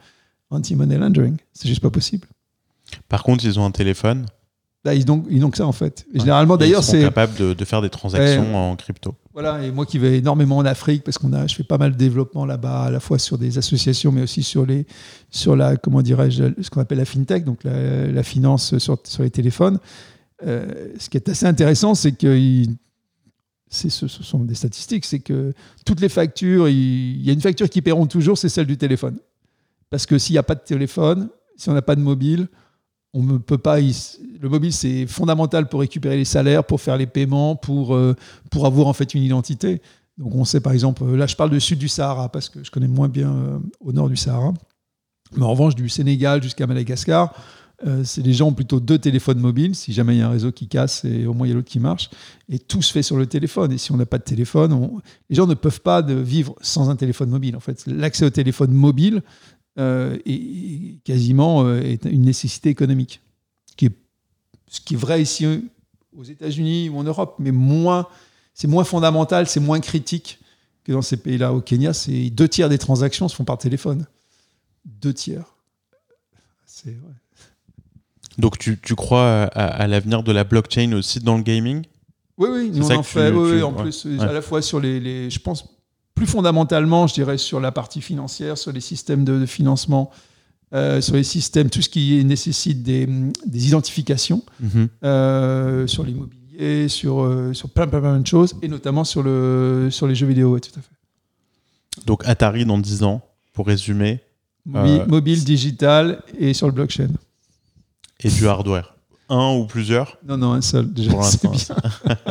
Anti-Money 0.49 0.97
Laundering. 0.97 1.37
C'est 1.53 1.67
juste 1.67 1.81
pas 1.81 1.91
possible. 1.91 2.27
Par 3.07 3.21
contre, 3.21 3.45
ils 3.45 3.59
ont 3.59 3.63
un 3.65 3.69
téléphone. 3.69 4.25
Là, 4.83 4.95
ils 4.95 5.05
n'ont 5.05 5.23
ils 5.29 5.39
n'ont 5.39 5.51
que 5.51 5.57
ça, 5.57 5.67
en 5.67 5.71
fait. 5.73 6.07
Et 6.09 6.13
Ouais. 6.13 6.19
Généralement, 6.21 6.57
d'ailleurs, 6.57 6.81
ils 6.81 6.85
sont 6.85 6.91
c'est. 6.93 7.01
capables 7.01 7.35
de, 7.35 7.53
de 7.53 7.65
faire 7.65 7.83
des 7.83 7.89
transactions 7.91 8.49
Ouais. 8.49 8.55
en 8.55 8.75
crypto. 8.75 9.13
Voilà, 9.31 9.63
et 9.63 9.69
moi 9.69 9.85
qui 9.85 9.99
vais 9.99 10.17
énormément 10.17 10.57
en 10.57 10.65
Afrique, 10.65 11.03
parce 11.03 11.19
qu'on 11.19 11.31
a, 11.33 11.45
je 11.45 11.53
fais 11.53 11.63
pas 11.63 11.77
mal 11.77 11.91
de 11.91 11.97
développement 11.97 12.43
là-bas, 12.47 12.85
à 12.85 12.89
la 12.89 12.99
fois 12.99 13.19
sur 13.19 13.37
des 13.37 13.59
associations, 13.59 14.11
mais 14.11 14.23
aussi 14.23 14.41
sur 14.41 14.65
les, 14.65 14.87
sur 15.29 15.55
la, 15.55 15.77
comment 15.77 16.01
dirais-je, 16.01 16.45
ce 16.63 16.69
qu'on 16.71 16.81
appelle 16.81 16.97
la 16.97 17.05
fintech, 17.05 17.43
donc 17.43 17.63
la, 17.63 18.07
la 18.07 18.23
finance 18.23 18.75
sur, 18.79 18.97
sur 19.03 19.21
les 19.21 19.29
téléphones. 19.29 19.77
Euh, 20.47 20.87
ce 20.97 21.09
qui 21.09 21.17
est 21.17 21.29
assez 21.29 21.45
intéressant, 21.45 21.93
c'est 21.93 22.13
c'est, 22.13 22.65
ce, 23.69 24.07
sont 24.07 24.39
des 24.39 24.55
statistiques, 24.55 25.05
c'est 25.05 25.19
que 25.19 25.53
toutes 25.85 25.99
les 25.99 26.09
factures, 26.09 26.69
il, 26.69 27.21
y 27.21 27.29
a 27.29 27.33
une 27.33 27.41
facture 27.41 27.69
qui 27.69 27.81
paieront 27.81 28.07
toujours, 28.07 28.37
c'est 28.37 28.49
celle 28.49 28.67
du 28.67 28.77
téléphone. 28.77 29.17
Parce 29.89 30.05
que 30.05 30.17
s'il 30.17 30.33
n'y 30.33 30.39
a 30.39 30.43
pas 30.43 30.55
de 30.55 30.61
téléphone, 30.61 31.29
si 31.55 31.69
on 31.69 31.73
n'a 31.73 31.81
pas 31.81 31.95
de 31.95 32.01
mobile, 32.01 32.47
on 33.13 33.23
ne 33.23 33.37
peut 33.37 33.57
pas. 33.57 33.79
le 33.79 34.49
mobile, 34.49 34.73
c'est 34.73 35.07
fondamental 35.07 35.67
pour 35.67 35.79
récupérer 35.79 36.17
les 36.17 36.25
salaires, 36.25 36.63
pour 36.63 36.81
faire 36.81 36.97
les 36.97 37.07
paiements, 37.07 37.55
pour 37.55 37.95
euh, 37.95 38.15
pour 38.51 38.65
avoir 38.65 38.87
en 38.87 38.93
fait 38.93 39.13
une 39.13 39.23
identité. 39.23 39.81
Donc 40.17 40.35
on 40.35 40.45
sait 40.45 40.59
par 40.59 40.73
exemple, 40.73 41.03
euh, 41.03 41.15
là 41.15 41.27
je 41.27 41.35
parle 41.35 41.49
du 41.49 41.59
sud 41.59 41.79
du 41.79 41.87
Sahara 41.87 42.29
parce 42.29 42.49
que 42.49 42.63
je 42.63 42.71
connais 42.71 42.87
moins 42.87 43.07
bien 43.07 43.31
euh, 43.31 43.59
au 43.79 43.91
nord 43.91 44.09
du 44.09 44.17
Sahara. 44.17 44.53
Mais 45.35 45.43
en 45.43 45.51
revanche, 45.51 45.75
du 45.75 45.89
Sénégal 45.89 46.41
jusqu'à 46.41 46.67
Madagascar, 46.67 47.33
euh, 47.85 48.03
les 48.17 48.33
gens 48.33 48.47
ont 48.47 48.53
plutôt 48.53 48.79
deux 48.79 48.97
téléphones 48.97 49.39
mobiles. 49.39 49.75
Si 49.75 49.93
jamais 49.93 50.15
il 50.15 50.19
y 50.19 50.21
a 50.21 50.27
un 50.27 50.31
réseau 50.31 50.51
qui 50.51 50.67
casse, 50.67 51.05
et 51.05 51.25
au 51.27 51.33
moins 51.33 51.45
il 51.45 51.51
y 51.51 51.53
a 51.53 51.55
l'autre 51.55 51.69
qui 51.69 51.79
marche. 51.79 52.09
Et 52.49 52.57
tout 52.59 52.81
se 52.81 52.91
fait 52.91 53.03
sur 53.03 53.17
le 53.17 53.27
téléphone. 53.27 53.71
Et 53.71 53.77
si 53.77 53.91
on 53.91 53.97
n'a 53.97 54.05
pas 54.05 54.17
de 54.17 54.23
téléphone, 54.23 54.73
on- 54.73 54.99
les 55.29 55.35
gens 55.35 55.45
ne 55.47 55.53
peuvent 55.53 55.81
pas 55.81 56.01
vivre 56.01 56.55
sans 56.61 56.89
un 56.89 56.95
téléphone 56.95 57.29
mobile. 57.29 57.55
En 57.55 57.59
fait, 57.59 57.85
l'accès 57.85 58.25
au 58.25 58.29
téléphone 58.31 58.71
mobile 58.71 59.21
euh, 59.77 60.17
est- 60.25 61.03
quasiment 61.03 61.65
euh, 61.65 61.95
une 62.05 62.23
nécessité 62.23 62.69
économique, 62.69 63.21
ce 63.69 63.75
qui 64.81 64.93
est, 64.95 64.97
vrai 64.97 65.21
ici 65.21 65.45
aux 66.17 66.23
États-Unis 66.23 66.89
ou 66.89 66.97
en 66.97 67.03
Europe, 67.03 67.35
mais 67.37 67.51
c'est 68.53 68.67
moins 68.67 68.83
fondamental, 68.83 69.47
c'est 69.47 69.59
moins 69.59 69.79
critique 69.79 70.39
que 70.83 70.91
dans 70.91 71.03
ces 71.03 71.17
pays-là. 71.17 71.53
Au 71.53 71.61
Kenya, 71.61 71.93
c'est 71.93 72.31
deux 72.31 72.47
tiers 72.49 72.69
des 72.69 72.79
transactions 72.79 73.27
se 73.27 73.35
font 73.35 73.45
par 73.45 73.59
téléphone. 73.59 74.07
Deux 74.83 75.13
tiers. 75.13 75.45
C'est 76.65 76.89
ouais. 76.89 76.95
Donc, 78.37 78.57
tu, 78.57 78.79
tu 78.79 78.95
crois 78.95 79.43
à, 79.43 79.65
à 79.65 79.87
l'avenir 79.87 80.23
de 80.23 80.31
la 80.31 80.43
blockchain 80.43 80.93
aussi 80.93 81.19
dans 81.19 81.37
le 81.37 81.43
gaming? 81.43 81.83
Oui, 82.37 82.49
oui, 82.51 82.71
nous, 82.73 82.85
on 82.91 82.95
en 82.97 83.01
tu- 83.01 83.07
fait. 83.09 83.31
oui, 83.31 83.57
tu- 83.57 83.63
en 83.63 83.73
ouais. 83.73 83.81
plus, 83.83 84.05
Ouais. 84.05 84.19
à 84.21 84.31
la 84.31 84.41
fois 84.41 84.61
sur 84.61 84.79
les, 84.79 84.99
les- 84.99 85.29
Je 85.29 85.39
pense 85.39 85.65
plus 86.13 86.27
fondamentalement, 86.27 87.07
je 87.07 87.13
dirais, 87.15 87.37
sur 87.37 87.59
la 87.59 87.71
partie 87.71 88.01
financière, 88.01 88.57
sur 88.57 88.71
les 88.71 88.79
systèmes 88.81 89.23
de, 89.23 89.39
de 89.39 89.45
financement, 89.45 90.11
euh, 90.73 90.99
sur 91.01 91.15
les 91.15 91.23
systèmes, 91.23 91.69
tout 91.69 91.81
ce 91.81 91.89
qui 91.89 92.23
nécessite 92.25 92.83
des, 92.83 93.07
des 93.45 93.67
identifications, 93.67 94.43
Mhm. 94.59 94.87
euh, 95.03 95.87
sur 95.87 96.03
l'immobilier, 96.03 96.89
sur, 96.89 97.21
euh, 97.23 97.53
sur 97.53 97.69
plein, 97.69 97.87
plein, 97.87 98.01
plein 98.01 98.19
de 98.19 98.27
choses, 98.27 98.55
et 98.61 98.67
notamment 98.67 99.03
sur, 99.03 99.23
le, 99.23 99.89
sur 99.91 100.07
les 100.07 100.13
jeux 100.15 100.27
vidéo, 100.27 100.53
ouais, 100.53 100.59
tout 100.59 100.71
à 100.77 100.81
fait. 100.81 102.03
Donc, 102.05 102.21
Atari 102.27 102.65
dans 102.65 102.77
10 102.77 103.01
ans, 103.03 103.21
pour 103.53 103.65
résumer, 103.67 104.19
Mobi- 104.69 104.99
Euh, 104.99 105.05
mobile, 105.07 105.43
digital 105.45 106.21
et 106.37 106.53
sur 106.53 106.67
le 106.67 106.73
blockchain. 106.73 107.07
Et 108.23 108.29
du 108.29 108.47
hardware. 108.47 108.95
Un 109.29 109.53
ou 109.55 109.65
plusieurs 109.65 110.17
Non, 110.25 110.37
non, 110.37 110.53
un 110.53 110.61
seul, 110.61 110.91
déjà. 110.93 111.11
Pour 111.11 111.25
c'est 111.25 111.43
l'instant, 111.43 111.75
bien. 112.05 112.15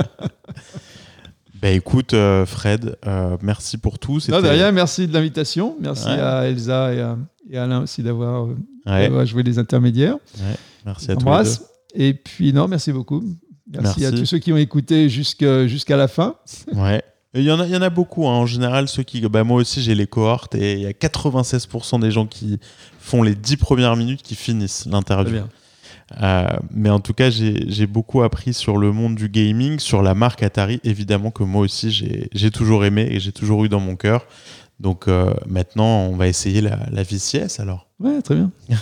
Bah 1.63 1.71
écoute, 1.71 2.13
euh, 2.13 2.45
Fred, 2.45 2.97
euh, 3.07 3.37
merci 3.41 3.79
pour 3.79 3.99
tout. 3.99 4.15
Non, 4.15 4.21
C'était- 4.21 4.43
de 4.43 4.49
rien, 4.49 4.73
merci 4.73 5.07
de 5.09 5.13
l'invitation. 5.15 5.75
Merci 5.81 6.07
Ouais. 6.07 6.21
à 6.21 6.47
Elsa 6.49 6.93
et 6.93 7.01
à, 7.01 7.17
et 7.51 7.57
Alain 7.59 7.81
aussi 7.83 8.03
d'avoir 8.03 8.45
euh, 8.47 8.57
Ouais, 8.87 9.27
joué 9.27 9.43
les 9.43 9.59
intermédiaires. 9.59 10.17
merci 10.85 11.11
à. 11.11 11.15
T'embrasse. 11.17 11.63
Et 11.95 12.13
puis, 12.13 12.53
non, 12.53 12.69
merci 12.69 12.93
beaucoup. 12.93 13.25
Merci, 13.73 14.05
à 14.05 14.13
tous 14.13 14.27
ceux 14.27 14.39
qui 14.39 14.53
ont 14.53 14.57
écouté 14.59 15.09
jusqu'à 15.09 15.97
la 15.97 16.09
fin. 16.09 16.37
Ouais. 16.75 17.03
Il 17.35 17.43
y, 17.43 17.51
en 17.53 17.61
a, 17.61 17.67
il 17.67 17.73
y 17.73 17.77
en 17.77 17.83
a 17.83 17.91
beaucoup. 17.91 18.27
hein. 18.27 18.33
En 18.33 18.47
général, 18.47 18.89
ceux 18.89 19.03
qui. 19.03 19.21
Bah, 19.23 19.45
moi 19.45 19.61
aussi, 19.61 19.83
j'ai 19.83 19.95
les 19.95 20.07
cohortes 20.07 20.55
et 20.55 20.73
il 20.75 20.81
y 20.81 20.87
a 20.87 20.93
96% 20.93 22.01
des 22.01 22.11
gens 22.11 22.25
qui 22.27 22.59
font 22.99 23.23
les 23.23 23.35
10 23.35 23.59
premières 23.59 23.95
minutes 23.97 24.23
qui 24.23 24.35
finissent 24.37 24.83
Très 24.83 24.91
l'interview. 24.91 25.43
Euh, 26.23 26.47
mais 26.71 26.91
en 26.91 27.01
tout 27.01 27.15
cas, 27.15 27.31
j'ai 27.31 27.87
beaucoup 27.87 28.23
appris 28.23 28.55
sur 28.55 28.79
le 28.79 28.93
monde 28.93 29.17
du 29.17 29.29
gaming, 29.29 29.79
sur 29.79 30.03
la 30.03 30.15
marque 30.15 30.43
Atari, 30.43 30.81
évidemment 30.85 31.31
que 31.31 31.43
moi 31.43 31.63
aussi 31.63 31.91
j'ai 32.33 32.51
toujours 32.51 32.85
aimé 32.85 33.09
et 33.11 33.21
j'ai 33.21 33.33
toujours 33.33 33.65
eu 33.65 33.69
dans 33.69 33.81
mon 33.81 33.97
cœur. 33.97 34.27
Donc 34.79 35.09
euh, 35.09 35.33
maintenant, 35.47 36.01
on 36.03 36.17
va 36.17 36.29
essayer 36.29 36.61
la, 36.61 36.79
la 36.91 37.03
VCS 37.03 37.61
alors. 37.61 37.89
Ouais, 37.99 38.21
très 38.21 38.35
bien. 38.35 38.51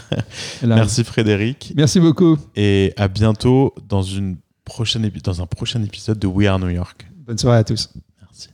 Merci 0.65 1.05
Frédéric 1.05 1.73
Merci 1.77 2.01
beaucoup. 2.01 2.37
et 2.57 2.93
à 2.97 3.07
bientôt 3.07 3.73
dans, 3.89 4.03
une 4.03 4.37
prochaine 4.65 5.09
dans 5.23 5.41
un 5.41 5.47
prochain 5.47 5.83
épisode 5.85 6.19
de 6.19 6.27
We 6.27 6.49
Are 6.49 6.59
New 6.59 6.71
York. 6.71 7.07
Bonne 7.25 7.39
soirée 7.39 7.59
à 7.59 7.65
tous. 7.65 7.91
Merci. 8.21 8.49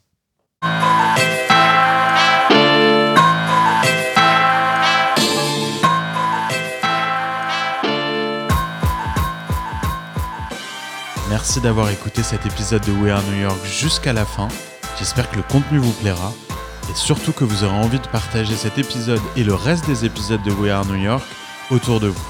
Merci 11.31 11.61
d'avoir 11.61 11.89
écouté 11.90 12.24
cet 12.24 12.44
épisode 12.44 12.85
de 12.85 12.90
We 12.90 13.12
Are 13.12 13.23
New 13.23 13.40
York 13.43 13.65
jusqu'à 13.65 14.12
la 14.12 14.24
fin. 14.24 14.48
J'espère 14.98 15.31
que 15.31 15.36
le 15.36 15.43
contenu 15.43 15.78
vous 15.78 15.93
plaira 15.93 16.32
et 16.90 16.94
surtout 16.97 17.31
que 17.31 17.44
vous 17.44 17.62
aurez 17.62 17.77
envie 17.77 18.01
de 18.01 18.09
partager 18.09 18.57
cet 18.57 18.78
épisode 18.78 19.20
et 19.36 19.44
le 19.44 19.55
reste 19.55 19.86
des 19.86 20.05
épisodes 20.05 20.43
de 20.43 20.51
We 20.51 20.73
Are 20.73 20.85
New 20.86 20.97
York 20.97 21.23
autour 21.70 22.01
de 22.01 22.09
vous. 22.09 22.27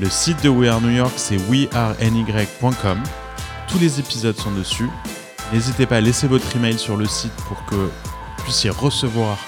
Le 0.00 0.10
site 0.10 0.42
de 0.42 0.50
We 0.50 0.68
Are 0.68 0.82
New 0.82 0.90
York, 0.90 1.14
c'est 1.16 1.38
weareny.com. 1.38 3.02
Tous 3.68 3.78
les 3.78 3.98
épisodes 3.98 4.36
sont 4.36 4.52
dessus. 4.52 4.90
N'hésitez 5.50 5.86
pas 5.86 5.96
à 5.96 6.00
laisser 6.02 6.26
votre 6.26 6.54
email 6.54 6.78
sur 6.78 6.98
le 6.98 7.06
site 7.06 7.32
pour 7.48 7.64
que 7.64 7.74
vous 7.74 7.90
puissiez 8.44 8.68
recevoir 8.68 9.38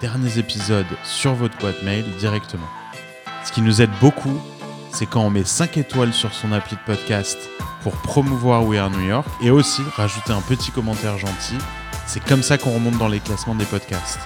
les 0.00 0.08
derniers 0.08 0.38
épisodes 0.38 0.86
sur 1.04 1.34
votre 1.34 1.58
boîte 1.58 1.82
mail 1.82 2.06
directement. 2.18 2.68
Ce 3.44 3.52
qui 3.52 3.60
nous 3.60 3.82
aide 3.82 3.92
beaucoup, 4.00 4.40
c'est 4.94 5.04
quand 5.04 5.20
on 5.20 5.30
met 5.30 5.44
5 5.44 5.76
étoiles 5.76 6.14
sur 6.14 6.32
son 6.32 6.52
appli 6.52 6.76
de 6.76 6.94
podcast 6.94 7.38
pour 7.82 7.92
promouvoir 7.92 8.64
We 8.64 8.78
Are 8.78 8.90
New 8.90 9.06
York 9.06 9.26
et 9.40 9.50
aussi 9.50 9.82
rajouter 9.96 10.32
un 10.32 10.40
petit 10.40 10.70
commentaire 10.70 11.18
gentil. 11.18 11.58
C'est 12.06 12.22
comme 12.24 12.42
ça 12.42 12.58
qu'on 12.58 12.72
remonte 12.72 12.98
dans 12.98 13.08
les 13.08 13.20
classements 13.20 13.54
des 13.54 13.64
podcasts. 13.64 14.20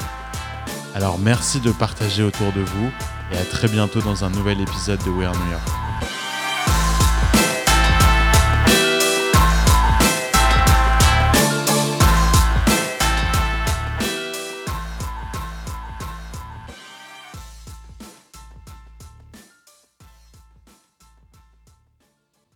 Alors 0.94 1.18
merci 1.18 1.60
de 1.60 1.72
partager 1.72 2.22
autour 2.22 2.52
de 2.52 2.60
vous 2.60 2.90
et 3.32 3.36
à 3.36 3.44
très 3.44 3.68
bientôt 3.68 4.01
dans 4.01 4.24
un 4.24 4.31
nouvel 4.31 4.60
épisode 4.60 5.02
de 5.05 5.10
We 5.10 5.26
Are 5.26 5.35
New 5.35 5.51
York. 5.51 5.84